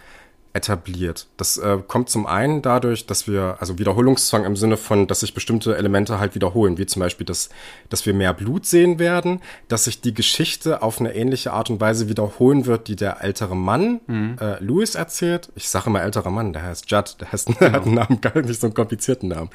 etabliert. 0.53 1.27
Das 1.37 1.57
äh, 1.57 1.77
kommt 1.87 2.09
zum 2.09 2.25
einen 2.25 2.61
dadurch, 2.61 3.05
dass 3.05 3.27
wir, 3.27 3.57
also 3.59 3.79
Wiederholungszwang 3.79 4.43
im 4.43 4.55
Sinne 4.55 4.75
von, 4.75 5.07
dass 5.07 5.21
sich 5.21 5.33
bestimmte 5.33 5.77
Elemente 5.77 6.19
halt 6.19 6.35
wiederholen, 6.35 6.77
wie 6.77 6.85
zum 6.85 6.99
Beispiel, 6.99 7.25
dass, 7.25 7.49
dass 7.89 8.05
wir 8.05 8.13
mehr 8.13 8.33
Blut 8.33 8.65
sehen 8.65 8.99
werden, 8.99 9.41
dass 9.69 9.85
sich 9.85 10.01
die 10.01 10.13
Geschichte 10.13 10.81
auf 10.81 10.99
eine 10.99 11.15
ähnliche 11.15 11.53
Art 11.53 11.69
und 11.69 11.79
Weise 11.79 12.09
wiederholen 12.09 12.65
wird, 12.65 12.87
die 12.89 12.97
der 12.97 13.23
ältere 13.23 13.55
Mann, 13.55 14.01
mhm. 14.07 14.35
äh, 14.41 14.61
Louis, 14.61 14.95
erzählt. 14.95 15.51
Ich 15.55 15.69
sage 15.69 15.87
immer 15.87 16.01
älterer 16.01 16.31
Mann, 16.31 16.51
der 16.51 16.63
heißt 16.63 16.91
Judd, 16.91 17.15
der 17.21 17.31
heißt, 17.31 17.47
genau. 17.59 17.71
hat 17.71 17.85
einen 17.85 17.95
Namen, 17.95 18.21
gar 18.21 18.41
nicht 18.41 18.59
so 18.59 18.67
einen 18.67 18.73
komplizierten 18.73 19.29
Namen. 19.29 19.49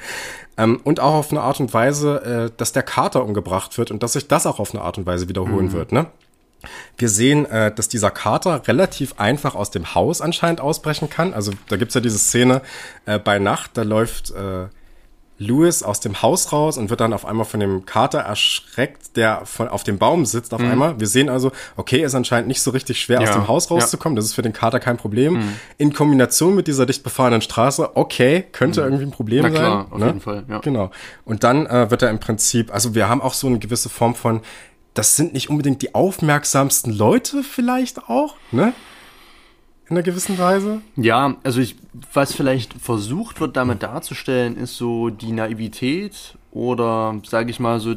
Ähm, 0.57 0.79
und 0.83 0.99
auch 0.99 1.13
auf 1.13 1.31
eine 1.31 1.41
Art 1.41 1.59
und 1.59 1.73
Weise, 1.73 2.49
äh, 2.49 2.57
dass 2.57 2.71
der 2.71 2.83
Kater 2.83 3.23
umgebracht 3.23 3.77
wird 3.77 3.91
und 3.91 4.01
dass 4.01 4.13
sich 4.13 4.27
das 4.27 4.47
auch 4.47 4.59
auf 4.59 4.73
eine 4.73 4.83
Art 4.83 4.97
und 4.97 5.05
Weise 5.05 5.29
wiederholen 5.29 5.67
mhm. 5.67 5.73
wird, 5.73 5.91
ne? 5.91 6.07
Wir 6.97 7.09
sehen, 7.09 7.45
äh, 7.45 7.73
dass 7.73 7.87
dieser 7.87 8.11
Kater 8.11 8.67
relativ 8.67 9.15
einfach 9.19 9.55
aus 9.55 9.71
dem 9.71 9.95
Haus 9.95 10.21
anscheinend 10.21 10.61
ausbrechen 10.61 11.09
kann. 11.09 11.33
Also 11.33 11.51
da 11.69 11.77
gibt's 11.77 11.93
ja 11.95 12.01
diese 12.01 12.17
Szene 12.17 12.61
äh, 13.05 13.19
bei 13.19 13.39
Nacht, 13.39 13.71
da 13.75 13.83
läuft 13.83 14.31
äh, 14.31 14.67
Louis 15.39 15.83
aus 15.83 15.99
dem 15.99 16.21
Haus 16.21 16.51
raus 16.51 16.77
und 16.77 16.89
wird 16.89 16.99
dann 16.99 17.13
auf 17.13 17.25
einmal 17.25 17.45
von 17.45 17.59
dem 17.59 17.85
Kater 17.85 18.19
erschreckt, 18.19 19.15
der 19.15 19.45
von, 19.45 19.67
auf 19.67 19.83
dem 19.83 19.99
Baum 19.99 20.25
sitzt 20.25 20.53
auf 20.53 20.61
mhm. 20.61 20.71
einmal. 20.71 20.99
Wir 20.99 21.07
sehen 21.07 21.29
also, 21.29 21.51
okay, 21.75 22.03
ist 22.03 22.15
anscheinend 22.15 22.47
nicht 22.47 22.61
so 22.61 22.71
richtig 22.71 22.99
schwer, 22.99 23.21
ja. 23.21 23.29
aus 23.29 23.35
dem 23.35 23.47
Haus 23.47 23.69
rauszukommen. 23.69 24.15
Ja. 24.15 24.21
Das 24.21 24.25
ist 24.25 24.33
für 24.33 24.41
den 24.41 24.53
Kater 24.53 24.79
kein 24.79 24.97
Problem. 24.97 25.33
Mhm. 25.33 25.53
In 25.77 25.93
Kombination 25.93 26.55
mit 26.55 26.67
dieser 26.67 26.85
dicht 26.85 27.03
befahrenen 27.03 27.41
Straße, 27.41 27.95
okay, 27.95 28.45
könnte 28.51 28.81
mhm. 28.81 28.87
irgendwie 28.87 29.05
ein 29.05 29.11
Problem 29.11 29.43
Na 29.43 29.49
klar, 29.49 29.83
sein. 29.83 29.91
Auf 29.91 29.99
ne? 29.99 30.05
jeden 30.07 30.21
Fall, 30.21 30.43
ja. 30.49 30.59
Genau. 30.59 30.91
Und 31.23 31.43
dann 31.43 31.67
äh, 31.67 31.91
wird 31.91 32.01
er 32.01 32.09
im 32.09 32.19
Prinzip, 32.19 32.73
also 32.73 32.95
wir 32.95 33.07
haben 33.07 33.21
auch 33.21 33.33
so 33.33 33.47
eine 33.47 33.59
gewisse 33.59 33.89
Form 33.89 34.15
von, 34.15 34.41
das 34.97 35.15
sind 35.15 35.33
nicht 35.33 35.49
unbedingt 35.49 35.81
die 35.81 35.93
aufmerksamsten 35.93 36.91
Leute 36.91 37.43
vielleicht 37.43 38.09
auch, 38.09 38.35
ne? 38.51 38.73
In 39.89 39.95
einer 39.95 40.03
gewissen 40.03 40.37
Weise. 40.37 40.81
Ja, 40.97 41.37
also 41.43 41.61
ich, 41.61 41.77
was 42.13 42.33
vielleicht 42.33 42.73
versucht 42.73 43.39
wird 43.39 43.55
damit 43.55 43.83
darzustellen, 43.83 44.57
ist 44.57 44.75
so 44.75 45.09
die 45.09 45.31
Naivität 45.31 46.37
oder, 46.51 47.21
sage 47.25 47.51
ich 47.51 47.61
mal, 47.61 47.79
so 47.79 47.95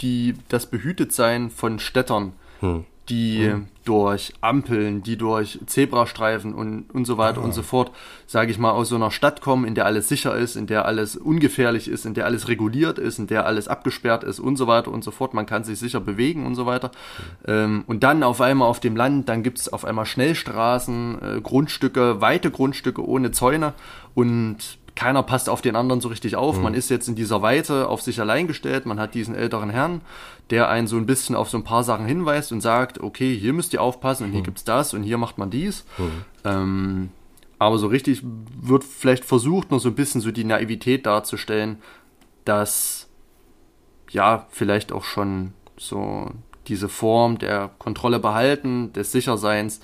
die, 0.00 0.34
das 0.48 0.66
Behütetsein 0.66 1.50
von 1.50 1.78
Städtern. 1.78 2.32
Hm 2.60 2.84
die 3.10 3.48
mhm. 3.48 3.66
durch 3.84 4.32
Ampeln, 4.40 5.02
die 5.02 5.16
durch 5.16 5.58
Zebrastreifen 5.66 6.54
und, 6.54 6.90
und 6.92 7.04
so 7.04 7.18
weiter 7.18 7.40
ah. 7.40 7.44
und 7.44 7.52
so 7.52 7.62
fort, 7.62 7.90
sage 8.26 8.50
ich 8.50 8.58
mal, 8.58 8.70
aus 8.70 8.88
so 8.88 8.96
einer 8.96 9.10
Stadt 9.10 9.40
kommen, 9.40 9.64
in 9.64 9.74
der 9.74 9.84
alles 9.84 10.08
sicher 10.08 10.36
ist, 10.36 10.56
in 10.56 10.66
der 10.66 10.84
alles 10.84 11.16
ungefährlich 11.16 11.88
ist, 11.88 12.06
in 12.06 12.14
der 12.14 12.24
alles 12.26 12.48
reguliert 12.48 12.98
ist, 12.98 13.18
in 13.18 13.26
der 13.26 13.46
alles 13.46 13.68
abgesperrt 13.68 14.24
ist 14.24 14.38
und 14.38 14.56
so 14.56 14.66
weiter 14.66 14.92
und 14.92 15.02
so 15.02 15.10
fort. 15.10 15.34
Man 15.34 15.46
kann 15.46 15.64
sich 15.64 15.78
sicher 15.78 16.00
bewegen 16.00 16.46
und 16.46 16.54
so 16.54 16.66
weiter. 16.66 16.88
Mhm. 16.88 17.52
Ähm, 17.52 17.84
und 17.86 18.02
dann 18.04 18.22
auf 18.22 18.40
einmal 18.40 18.68
auf 18.68 18.80
dem 18.80 18.96
Land, 18.96 19.28
dann 19.28 19.42
gibt 19.42 19.58
es 19.58 19.72
auf 19.72 19.84
einmal 19.84 20.06
Schnellstraßen, 20.06 21.18
äh, 21.20 21.40
Grundstücke, 21.40 22.20
weite 22.20 22.50
Grundstücke 22.50 23.06
ohne 23.06 23.32
Zäune 23.32 23.74
und 24.14 24.78
keiner 25.00 25.22
passt 25.22 25.48
auf 25.48 25.62
den 25.62 25.76
anderen 25.76 26.02
so 26.02 26.08
richtig 26.08 26.36
auf. 26.36 26.58
Mhm. 26.58 26.62
Man 26.62 26.74
ist 26.74 26.90
jetzt 26.90 27.08
in 27.08 27.14
dieser 27.14 27.40
Weite 27.40 27.88
auf 27.88 28.02
sich 28.02 28.20
allein 28.20 28.46
gestellt. 28.46 28.84
Man 28.84 29.00
hat 29.00 29.14
diesen 29.14 29.34
älteren 29.34 29.70
Herrn, 29.70 30.02
der 30.50 30.68
einen 30.68 30.88
so 30.88 30.98
ein 30.98 31.06
bisschen 31.06 31.34
auf 31.34 31.48
so 31.48 31.56
ein 31.56 31.64
paar 31.64 31.84
Sachen 31.84 32.04
hinweist 32.04 32.52
und 32.52 32.60
sagt, 32.60 33.00
okay, 33.00 33.34
hier 33.34 33.54
müsst 33.54 33.72
ihr 33.72 33.80
aufpassen 33.80 34.24
und 34.24 34.32
hier 34.32 34.40
mhm. 34.40 34.44
gibt's 34.44 34.62
das 34.62 34.92
und 34.92 35.02
hier 35.02 35.16
macht 35.16 35.38
man 35.38 35.48
dies. 35.48 35.86
Mhm. 35.96 36.24
Ähm, 36.44 37.08
aber 37.58 37.78
so 37.78 37.86
richtig 37.86 38.20
wird 38.60 38.84
vielleicht 38.84 39.24
versucht, 39.24 39.70
noch 39.70 39.78
so 39.78 39.88
ein 39.88 39.94
bisschen 39.94 40.20
so 40.20 40.32
die 40.32 40.44
Naivität 40.44 41.06
darzustellen, 41.06 41.78
dass 42.44 43.08
ja, 44.10 44.48
vielleicht 44.50 44.92
auch 44.92 45.04
schon 45.04 45.54
so 45.78 46.30
diese 46.68 46.90
Form 46.90 47.38
der 47.38 47.70
Kontrolle 47.78 48.18
behalten, 48.18 48.92
des 48.92 49.12
Sicherseins, 49.12 49.80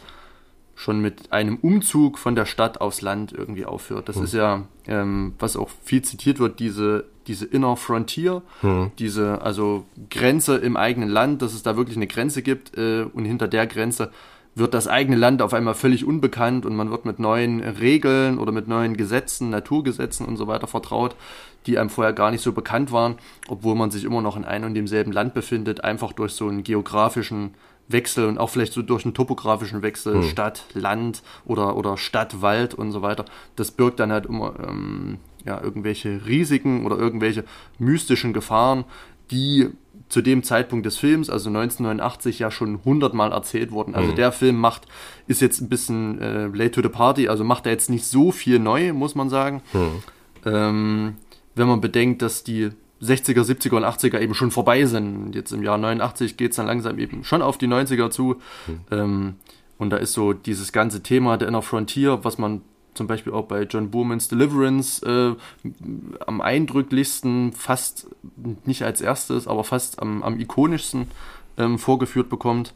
schon 0.76 1.00
mit 1.00 1.32
einem 1.32 1.56
Umzug 1.56 2.18
von 2.18 2.36
der 2.36 2.44
Stadt 2.44 2.80
aufs 2.82 3.00
Land 3.00 3.32
irgendwie 3.32 3.64
aufhört. 3.64 4.08
Das 4.08 4.16
mhm. 4.16 4.24
ist 4.24 4.34
ja, 4.34 4.62
ähm, 4.86 5.32
was 5.38 5.56
auch 5.56 5.70
viel 5.82 6.02
zitiert 6.02 6.38
wird, 6.38 6.60
diese, 6.60 7.06
diese 7.26 7.46
Inner 7.46 7.76
Frontier, 7.76 8.42
mhm. 8.60 8.92
diese 8.98 9.40
also 9.40 9.86
Grenze 10.10 10.56
im 10.58 10.76
eigenen 10.76 11.08
Land, 11.08 11.40
dass 11.40 11.54
es 11.54 11.62
da 11.62 11.78
wirklich 11.78 11.96
eine 11.96 12.06
Grenze 12.06 12.42
gibt 12.42 12.76
äh, 12.76 13.06
und 13.12 13.24
hinter 13.24 13.48
der 13.48 13.66
Grenze 13.66 14.10
wird 14.54 14.74
das 14.74 14.86
eigene 14.86 15.16
Land 15.16 15.42
auf 15.42 15.54
einmal 15.54 15.74
völlig 15.74 16.04
unbekannt 16.04 16.64
und 16.66 16.76
man 16.76 16.90
wird 16.90 17.04
mit 17.04 17.18
neuen 17.18 17.60
Regeln 17.60 18.38
oder 18.38 18.52
mit 18.52 18.68
neuen 18.68 18.96
Gesetzen, 18.96 19.50
Naturgesetzen 19.50 20.26
und 20.26 20.36
so 20.36 20.46
weiter 20.46 20.66
vertraut, 20.66 21.14
die 21.66 21.78
einem 21.78 21.90
vorher 21.90 22.12
gar 22.12 22.30
nicht 22.30 22.42
so 22.42 22.52
bekannt 22.52 22.92
waren, 22.92 23.16
obwohl 23.48 23.74
man 23.74 23.90
sich 23.90 24.04
immer 24.04 24.22
noch 24.22 24.36
in 24.36 24.44
einem 24.44 24.66
und 24.66 24.74
demselben 24.74 25.12
Land 25.12 25.34
befindet, 25.34 25.84
einfach 25.84 26.12
durch 26.12 26.32
so 26.32 26.48
einen 26.48 26.62
geografischen 26.62 27.54
Wechsel 27.88 28.26
und 28.26 28.38
auch 28.38 28.50
vielleicht 28.50 28.72
so 28.72 28.82
durch 28.82 29.04
einen 29.04 29.14
topografischen 29.14 29.82
Wechsel, 29.82 30.14
hm. 30.14 30.22
Stadt, 30.24 30.64
Land 30.74 31.22
oder, 31.44 31.76
oder 31.76 31.96
Stadt, 31.96 32.42
Wald 32.42 32.74
und 32.74 32.92
so 32.92 33.02
weiter. 33.02 33.24
Das 33.54 33.70
birgt 33.70 34.00
dann 34.00 34.12
halt 34.12 34.26
immer 34.26 34.54
ähm, 34.66 35.18
ja, 35.44 35.60
irgendwelche 35.62 36.26
Risiken 36.26 36.84
oder 36.84 36.98
irgendwelche 36.98 37.44
mystischen 37.78 38.32
Gefahren, 38.32 38.84
die 39.30 39.68
zu 40.08 40.22
dem 40.22 40.42
Zeitpunkt 40.42 40.86
des 40.86 40.98
Films, 40.98 41.30
also 41.30 41.48
1989, 41.48 42.38
ja 42.38 42.50
schon 42.50 42.84
hundertmal 42.84 43.32
erzählt 43.32 43.72
wurden. 43.72 43.94
Also 43.94 44.12
mhm. 44.12 44.16
der 44.16 44.32
Film 44.32 44.56
macht, 44.56 44.82
ist 45.26 45.40
jetzt 45.40 45.60
ein 45.60 45.68
bisschen 45.68 46.20
äh, 46.20 46.46
late 46.46 46.70
to 46.70 46.82
the 46.82 46.88
party, 46.88 47.28
also 47.28 47.42
macht 47.42 47.66
er 47.66 47.72
jetzt 47.72 47.90
nicht 47.90 48.06
so 48.06 48.30
viel 48.30 48.58
neu, 48.58 48.92
muss 48.92 49.14
man 49.14 49.28
sagen. 49.28 49.62
Mhm. 49.72 50.02
Ähm, 50.44 51.14
wenn 51.56 51.66
man 51.66 51.80
bedenkt, 51.80 52.22
dass 52.22 52.44
die 52.44 52.70
60er, 53.02 53.42
70er 53.42 53.76
und 53.76 53.84
80er 53.84 54.20
eben 54.20 54.34
schon 54.34 54.50
vorbei 54.50 54.86
sind. 54.86 55.34
Jetzt 55.34 55.52
im 55.52 55.62
Jahr 55.62 55.78
89 55.78 56.36
geht 56.36 56.50
es 56.52 56.56
dann 56.56 56.66
langsam 56.66 56.98
eben 56.98 57.24
schon 57.24 57.42
auf 57.42 57.58
die 57.58 57.68
90er 57.68 58.10
zu. 58.10 58.36
Mhm. 58.66 58.80
Ähm, 58.90 59.34
und 59.78 59.90
da 59.90 59.98
ist 59.98 60.14
so 60.14 60.32
dieses 60.32 60.72
ganze 60.72 61.02
Thema 61.02 61.36
der 61.36 61.48
Inner 61.48 61.62
Frontier, 61.62 62.24
was 62.24 62.38
man 62.38 62.62
zum 62.94 63.06
Beispiel 63.06 63.32
auch 63.32 63.44
bei 63.44 63.62
John 63.64 63.90
Boormans 63.90 64.28
Deliverance 64.28 65.02
äh, 65.04 65.34
am 66.26 66.40
eindrücklichsten, 66.40 67.52
fast 67.52 68.08
nicht 68.64 68.82
als 68.82 69.02
erstes, 69.02 69.46
aber 69.46 69.64
fast 69.64 70.00
am, 70.00 70.22
am 70.22 70.40
ikonischsten 70.40 71.08
ähm, 71.58 71.78
vorgeführt 71.78 72.30
bekommt, 72.30 72.74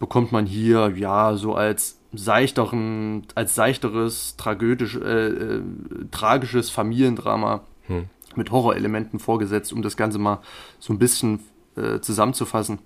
bekommt 0.00 0.32
man 0.32 0.46
hier 0.46 0.92
ja 0.96 1.36
so 1.36 1.54
als 1.54 1.98
seichteren, 2.12 3.22
als 3.36 3.54
seichteres, 3.54 4.36
tragödisch, 4.36 4.96
äh, 4.96 5.28
äh, 5.28 5.62
tragisches 6.10 6.70
Familiendrama 6.70 7.62
hm. 7.86 8.06
Mit 8.36 8.50
Horrorelementen 8.50 9.18
vorgesetzt, 9.18 9.72
um 9.72 9.82
das 9.82 9.96
Ganze 9.96 10.18
mal 10.18 10.40
so 10.78 10.92
ein 10.92 10.98
bisschen 10.98 11.40
äh, 11.76 12.00
zusammenzufassen. 12.00 12.78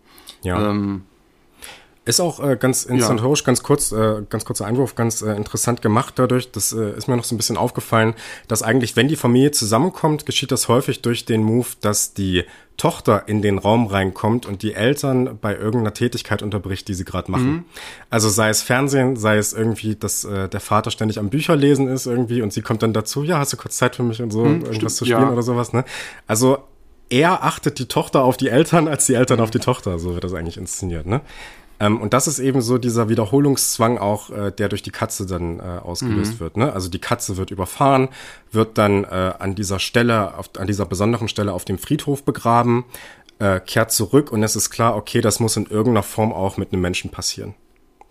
Ja. 0.42 0.70
Ähm, 0.70 1.04
ist 2.04 2.20
auch 2.20 2.40
äh, 2.40 2.56
ganz 2.56 2.84
instantorisch, 2.84 3.40
ja. 3.40 3.46
ganz 3.46 3.62
kurz, 3.62 3.92
äh, 3.92 4.22
ganz 4.28 4.44
kurzer 4.44 4.66
Einwurf, 4.66 4.94
ganz 4.94 5.22
äh, 5.22 5.34
interessant 5.34 5.80
gemacht 5.80 6.14
dadurch. 6.16 6.50
Das 6.52 6.72
äh, 6.72 6.90
ist 6.96 7.08
mir 7.08 7.16
noch 7.16 7.24
so 7.24 7.34
ein 7.34 7.38
bisschen 7.38 7.56
aufgefallen, 7.56 8.14
dass 8.46 8.62
eigentlich, 8.62 8.94
wenn 8.96 9.08
die 9.08 9.16
Familie 9.16 9.52
zusammenkommt, 9.52 10.26
geschieht 10.26 10.52
das 10.52 10.68
häufig 10.68 11.00
durch 11.00 11.24
den 11.24 11.42
Move, 11.42 11.68
dass 11.80 12.12
die 12.12 12.44
Tochter 12.76 13.24
in 13.26 13.40
den 13.40 13.58
Raum 13.58 13.86
reinkommt 13.86 14.46
und 14.46 14.62
die 14.62 14.74
Eltern 14.74 15.38
bei 15.40 15.54
irgendeiner 15.54 15.94
Tätigkeit 15.94 16.42
unterbricht, 16.42 16.88
die 16.88 16.94
sie 16.94 17.04
gerade 17.04 17.30
machen. 17.30 17.50
Mhm. 17.50 17.64
Also 18.10 18.28
sei 18.28 18.48
es 18.48 18.62
Fernsehen, 18.62 19.16
sei 19.16 19.36
es 19.36 19.52
irgendwie, 19.52 19.94
dass 19.94 20.24
äh, 20.24 20.48
der 20.48 20.60
Vater 20.60 20.90
ständig 20.90 21.18
am 21.18 21.30
Bücherlesen 21.30 21.88
ist 21.88 22.06
irgendwie 22.06 22.42
und 22.42 22.52
sie 22.52 22.62
kommt 22.62 22.82
dann 22.82 22.92
dazu, 22.92 23.22
ja, 23.22 23.38
hast 23.38 23.52
du 23.52 23.56
kurz 23.56 23.76
Zeit 23.76 23.96
für 23.96 24.02
mich 24.02 24.20
und 24.20 24.30
so, 24.30 24.40
mhm, 24.40 24.64
irgendwas 24.64 24.76
stimmt, 24.76 24.90
zu 24.90 25.04
spielen 25.04 25.22
ja. 25.22 25.32
oder 25.32 25.42
sowas. 25.42 25.72
Ne? 25.72 25.84
Also 26.26 26.58
eher 27.08 27.44
achtet 27.44 27.78
die 27.78 27.86
Tochter 27.86 28.24
auf 28.24 28.36
die 28.36 28.48
Eltern 28.48 28.88
als 28.88 29.06
die 29.06 29.14
Eltern 29.14 29.40
auf 29.40 29.50
die 29.50 29.60
Tochter, 29.60 29.98
so 29.98 30.14
wird 30.14 30.24
das 30.24 30.34
eigentlich 30.34 30.56
inszeniert. 30.56 31.06
Ne? 31.06 31.20
Ähm, 31.80 32.00
und 32.00 32.14
das 32.14 32.26
ist 32.26 32.38
eben 32.38 32.60
so 32.60 32.78
dieser 32.78 33.08
Wiederholungszwang 33.08 33.98
auch, 33.98 34.30
äh, 34.30 34.52
der 34.52 34.68
durch 34.68 34.82
die 34.82 34.90
Katze 34.90 35.26
dann 35.26 35.58
äh, 35.58 35.62
ausgelöst 35.62 36.34
mhm. 36.34 36.40
wird. 36.40 36.56
Ne? 36.56 36.72
Also 36.72 36.88
die 36.88 37.00
Katze 37.00 37.36
wird 37.36 37.50
überfahren, 37.50 38.08
wird 38.52 38.78
dann 38.78 39.04
äh, 39.04 39.32
an 39.38 39.54
dieser 39.54 39.78
Stelle, 39.78 40.36
auf, 40.38 40.50
an 40.58 40.66
dieser 40.66 40.86
besonderen 40.86 41.28
Stelle 41.28 41.52
auf 41.52 41.64
dem 41.64 41.78
Friedhof 41.78 42.22
begraben, 42.22 42.84
äh, 43.38 43.60
kehrt 43.60 43.90
zurück 43.92 44.30
und 44.30 44.42
es 44.42 44.56
ist 44.56 44.70
klar, 44.70 44.96
okay, 44.96 45.20
das 45.20 45.40
muss 45.40 45.56
in 45.56 45.66
irgendeiner 45.66 46.04
Form 46.04 46.32
auch 46.32 46.56
mit 46.56 46.72
einem 46.72 46.82
Menschen 46.82 47.10
passieren. 47.10 47.54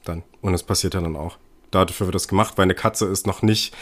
Dann. 0.04 0.24
Und 0.42 0.54
es 0.54 0.64
passiert 0.64 0.94
ja 0.94 1.02
dann 1.02 1.16
auch. 1.16 1.38
Dafür 1.72 2.08
wird 2.08 2.16
das 2.16 2.28
gemacht, 2.28 2.54
weil 2.58 2.64
eine 2.64 2.76
Katze 2.76 3.06
ist 3.06 3.26
noch 3.26 3.42
nicht 3.42 3.74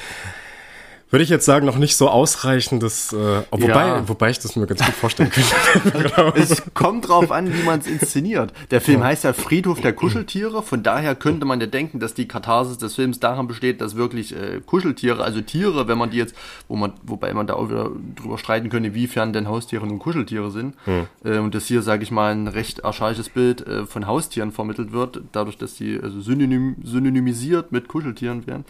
würde 1.12 1.24
ich 1.24 1.30
jetzt 1.30 1.46
sagen, 1.46 1.66
noch 1.66 1.78
nicht 1.78 1.98
so 1.98 2.10
ausreichendes, 2.10 3.12
äh, 3.12 3.44
wobei, 3.52 3.88
ja. 3.88 4.08
wobei 4.08 4.30
ich 4.30 4.40
das 4.40 4.56
mir 4.56 4.66
ganz 4.66 4.84
gut 4.86 4.96
vorstellen 4.96 5.30
könnte. 5.30 6.34
es 6.36 6.64
kommt 6.74 7.10
drauf 7.10 7.32
an, 7.32 7.54
wie 7.54 7.64
man 7.64 7.80
es 7.80 7.88
inszeniert. 7.88 8.54
Der 8.72 8.80
Film 8.80 9.02
ja. 9.02 9.08
heißt 9.08 9.26
ja 9.26 9.34
Friedhof 9.34 9.82
der 9.82 9.92
Kuscheltiere, 9.94 10.64
von 10.64 10.84
daher 10.84 11.16
könnte 11.16 11.46
man 11.46 11.60
ja 11.60 11.68
denken, 11.68 12.00
dass 12.00 12.14
die 12.14 12.28
Katharsis 12.28 12.78
des 12.78 12.96
Films 12.96 13.20
daran 13.20 13.48
besteht, 13.48 13.82
dass 13.82 13.96
wirklich 13.98 14.34
äh, 14.34 14.62
Kuscheltiere, 14.66 15.22
also 15.22 15.42
Tiere, 15.42 15.90
wenn 15.90 15.98
man 15.98 16.12
die 16.12 16.18
jetzt, 16.18 16.34
wo 16.70 16.78
man, 16.78 16.94
wobei 17.04 17.34
man 17.34 17.46
da 17.46 17.56
auch 17.56 17.70
wieder 17.70 17.92
drüber 18.16 18.38
streiten 18.38 18.70
könnte, 18.70 18.94
wiefern 18.94 19.34
denn 19.34 19.50
Haustiere 19.50 19.86
nun 19.86 20.00
Kuscheltiere 20.00 20.50
sind. 20.50 20.76
Hm. 20.86 21.08
Äh, 21.26 21.40
und 21.40 21.54
dass 21.54 21.66
hier, 21.66 21.82
sage 21.82 22.04
ich 22.04 22.12
mal, 22.12 22.32
ein 22.32 22.48
recht 22.48 22.86
archaisches 22.86 23.28
Bild 23.28 23.68
äh, 23.68 23.86
von 23.86 24.08
Haustieren 24.08 24.54
vermittelt 24.54 24.94
wird, 24.94 25.22
dadurch, 25.34 25.58
dass 25.58 25.76
die 25.76 26.00
also 26.02 26.22
synonym, 26.22 26.78
synonymisiert 26.84 27.74
mit 27.74 27.90
Kuscheltieren 27.90 28.48
werden. 28.48 28.66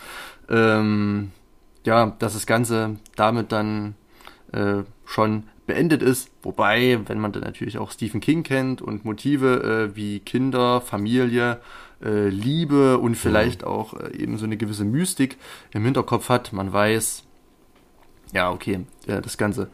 Ähm, 0.50 1.32
ja, 1.86 2.16
dass 2.20 2.34
das 2.34 2.46
Ganze 2.46 2.98
damit 3.16 3.52
dann 3.52 3.96
äh, 4.52 4.84
schon 5.06 5.44
beendet 5.66 6.02
ist. 6.02 6.30
Wobei, 6.44 7.00
wenn 7.06 7.20
man 7.20 7.32
dann 7.32 7.44
natürlich 7.44 7.78
auch 7.78 7.92
Stephen 7.92 8.20
King 8.20 8.44
kennt 8.44 8.82
und 8.82 9.06
Motive 9.06 9.92
äh, 9.92 9.96
wie 9.96 10.20
Kinder, 10.20 10.82
Familie, 10.82 11.62
äh, 12.04 12.30
Liebe 12.30 12.98
und 12.98 13.16
vielleicht 13.16 13.62
mhm. 13.62 13.68
auch 13.68 13.94
äh, 13.94 14.16
eben 14.18 14.38
so 14.38 14.46
eine 14.46 14.58
gewisse 14.58 14.86
Mystik 14.86 15.38
im 15.72 15.86
Hinterkopf 15.86 16.30
hat, 16.30 16.54
man 16.54 16.74
weiß, 16.74 17.24
ja, 18.34 18.52
okay, 18.52 18.86
ja, 19.08 19.22
das 19.22 19.38
Ganze 19.38 19.70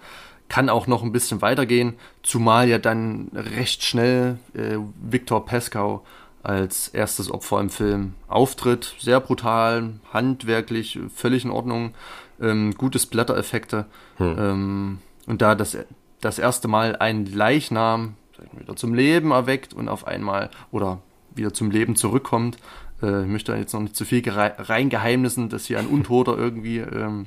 kann 0.50 0.70
auch 0.70 0.88
noch 0.88 1.04
ein 1.04 1.12
bisschen 1.12 1.41
weitergehen, 1.41 1.96
zumal 2.24 2.70
ja 2.70 2.78
dann 2.78 3.30
recht 3.34 3.84
schnell 3.84 4.39
äh, 4.54 4.78
Viktor 5.02 5.46
Peskow 5.46 6.02
als 6.43 6.88
erstes 6.89 7.32
Opfer 7.32 7.60
im 7.60 7.69
Film 7.69 8.13
auftritt. 8.28 8.95
Sehr 9.00 9.19
brutal, 9.19 9.93
handwerklich, 10.13 11.00
völlig 11.13 11.45
in 11.45 11.52
Ordnung, 11.52 11.93
ähm, 12.41 12.73
gute 12.76 13.00
Splatter-Effekte. 13.00 13.86
Hm. 14.17 14.36
Ähm, 14.39 14.97
und 15.26 15.41
da 15.41 15.56
das, 15.56 15.78
das 16.21 16.39
erste 16.39 16.67
Mal 16.67 16.95
ein 16.95 17.26
Leichnam 17.26 18.15
wieder 18.58 18.76
zum 18.76 18.93
Leben 18.93 19.32
erweckt 19.32 19.73
und 19.73 19.89
auf 19.89 20.06
einmal 20.08 20.50
oder 20.71 21.02
wieder 21.34 21.54
zum 21.54 21.71
Leben 21.71 21.95
zurückkommt. 21.95 22.58
Äh, 23.02 23.23
ich 23.23 23.28
möchte 23.28 23.56
jetzt 23.56 23.73
noch 23.73 23.82
nicht 23.82 23.95
zu 23.95 24.06
viel 24.06 24.23
reingeheimnissen, 24.28 25.50
dass 25.50 25.65
hier 25.65 25.80
ein 25.80 25.88
Untoter 25.88 26.38
irgendwie 26.38 26.80
ähm, 26.80 27.26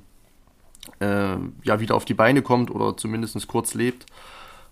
äh, 1.00 1.36
ja 1.62 1.80
wieder 1.80 1.94
auf 1.94 2.04
die 2.04 2.14
Beine 2.14 2.42
kommt 2.42 2.70
oder 2.70 2.96
zumindest 2.96 3.46
kurz 3.48 3.74
lebt, 3.74 4.06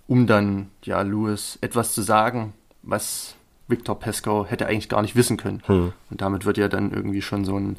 um 0.06 0.26
dann 0.26 0.70
ja 0.84 1.02
Louis 1.02 1.58
etwas 1.60 1.94
zu 1.94 2.02
sagen, 2.02 2.54
was 2.82 3.34
Viktor 3.68 3.98
Peskow 3.98 4.50
hätte 4.50 4.66
eigentlich 4.66 4.88
gar 4.88 5.02
nicht 5.02 5.14
wissen 5.14 5.36
können. 5.36 5.62
Hm. 5.66 5.92
Und 6.10 6.20
damit 6.20 6.44
wird 6.44 6.58
ja 6.58 6.68
dann 6.68 6.90
irgendwie 6.92 7.22
schon 7.22 7.44
so 7.44 7.58
ein, 7.58 7.76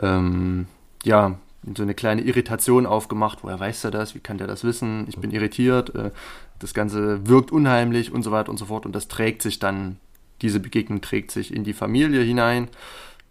ähm, 0.00 0.66
ja, 1.04 1.36
so 1.74 1.82
eine 1.82 1.94
kleine 1.94 2.22
Irritation 2.22 2.86
aufgemacht. 2.86 3.40
Woher 3.42 3.58
weiß 3.58 3.84
er 3.84 3.90
das? 3.90 4.14
Wie 4.14 4.20
kann 4.20 4.38
der 4.38 4.46
das 4.46 4.62
wissen? 4.62 5.06
Ich 5.08 5.18
bin 5.18 5.32
irritiert. 5.32 5.94
Äh, 5.94 6.10
das 6.58 6.74
Ganze 6.74 7.26
wirkt 7.28 7.50
unheimlich 7.50 8.12
und 8.12 8.22
so 8.22 8.30
weiter 8.30 8.50
und 8.50 8.56
so 8.56 8.66
fort. 8.66 8.86
Und 8.86 8.94
das 8.94 9.08
trägt 9.08 9.42
sich 9.42 9.58
dann, 9.58 9.96
diese 10.42 10.60
Begegnung 10.60 11.00
trägt 11.00 11.30
sich 11.30 11.52
in 11.52 11.64
die 11.64 11.72
Familie 11.72 12.22
hinein. 12.22 12.68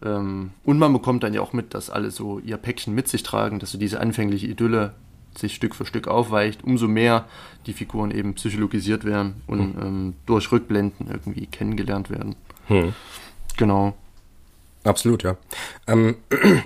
Ähm, 0.04 0.52
und 0.64 0.78
man 0.78 0.92
bekommt 0.92 1.24
dann 1.24 1.34
ja 1.34 1.42
auch 1.42 1.54
mit, 1.54 1.74
dass 1.74 1.90
alle 1.90 2.12
so 2.12 2.40
ihr 2.40 2.58
Päckchen 2.58 2.94
mit 2.94 3.08
sich 3.08 3.24
tragen, 3.24 3.60
dass 3.60 3.72
so 3.72 3.78
diese 3.78 4.00
anfängliche 4.00 4.48
Idylle 4.48 4.94
sich 5.38 5.56
Stück 5.56 5.76
für 5.76 5.86
Stück 5.86 6.08
aufweicht, 6.08 6.64
umso 6.64 6.88
mehr 6.88 7.26
die 7.66 7.74
Figuren 7.74 8.12
eben 8.12 8.36
psychologisiert 8.36 9.06
werden 9.06 9.42
und 9.48 9.60
hm. 9.60 9.82
ähm, 9.82 10.14
durch 10.26 10.52
Rückblenden 10.52 11.08
irgendwie 11.10 11.48
kennengelernt 11.48 12.10
werden. 12.10 12.36
Hm. 12.68 12.94
Genau. 13.58 13.94
Absolut, 14.84 15.24
ja. 15.24 15.38
Ähm, 15.88 16.18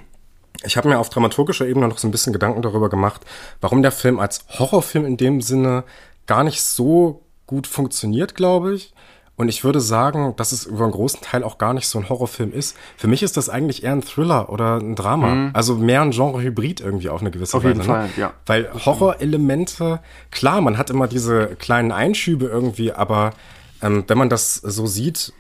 ich 0.64 0.78
habe 0.78 0.90
mir 0.90 1.00
auf 1.00 1.10
dramaturgischer 1.10 1.68
Ebene 1.68 1.88
noch 1.88 1.98
so 1.98 2.08
ein 2.08 2.12
bisschen 2.12 2.34
Gedanken 2.34 2.62
darüber 2.62 2.90
gemacht, 2.90 3.26
warum 3.62 3.82
der 3.82 3.92
Film 3.92 4.20
als 4.20 4.46
Horrorfilm 4.60 5.06
in 5.06 5.18
dem 5.18 5.42
Sinne 5.42 5.84
gar 6.28 6.44
nicht 6.44 6.62
so 6.64 7.24
gut 7.48 7.66
funktioniert, 7.66 8.36
glaube 8.36 8.76
ich. 8.76 8.94
Und 9.40 9.48
ich 9.48 9.64
würde 9.64 9.80
sagen, 9.80 10.34
dass 10.36 10.52
es 10.52 10.66
über 10.66 10.84
einen 10.84 10.92
großen 10.92 11.22
Teil 11.22 11.46
auch 11.46 11.58
gar 11.58 11.74
nicht 11.74 11.88
so 11.88 11.98
ein 11.98 12.10
Horrorfilm 12.10 12.52
ist. 12.52 12.76
Für 12.98 13.08
mich 13.08 13.24
ist 13.24 13.38
das 13.38 13.48
eigentlich 13.48 13.86
eher 13.86 13.94
ein 13.94 14.02
Thriller 14.02 14.50
oder 14.50 14.82
ein 14.82 14.96
Drama. 14.96 15.34
Mhm. 15.34 15.52
Also 15.54 15.76
mehr 15.76 16.02
ein 16.02 16.12
Genre-Hybrid 16.12 16.82
irgendwie 16.82 17.08
auf 17.08 17.22
eine 17.22 17.32
gewisse 17.32 17.56
auf 17.56 17.64
Weise. 17.64 17.80
Auf 17.80 17.88
jeden 17.88 18.02
ne? 18.02 18.10
Fall, 18.10 18.10
ja. 18.18 18.34
Weil 18.46 18.70
Horrorelemente, 18.86 20.02
klar, 20.30 20.60
man 20.60 20.78
hat 20.78 20.90
immer 20.90 21.08
diese 21.08 21.56
kleinen 21.56 21.94
Einschübe 21.94 22.48
irgendwie, 22.48 22.92
aber 22.92 23.32
ähm, 23.82 24.04
wenn 24.08 24.18
man 24.18 24.28
das 24.28 24.56
so 24.56 24.88
sieht, 24.88 25.32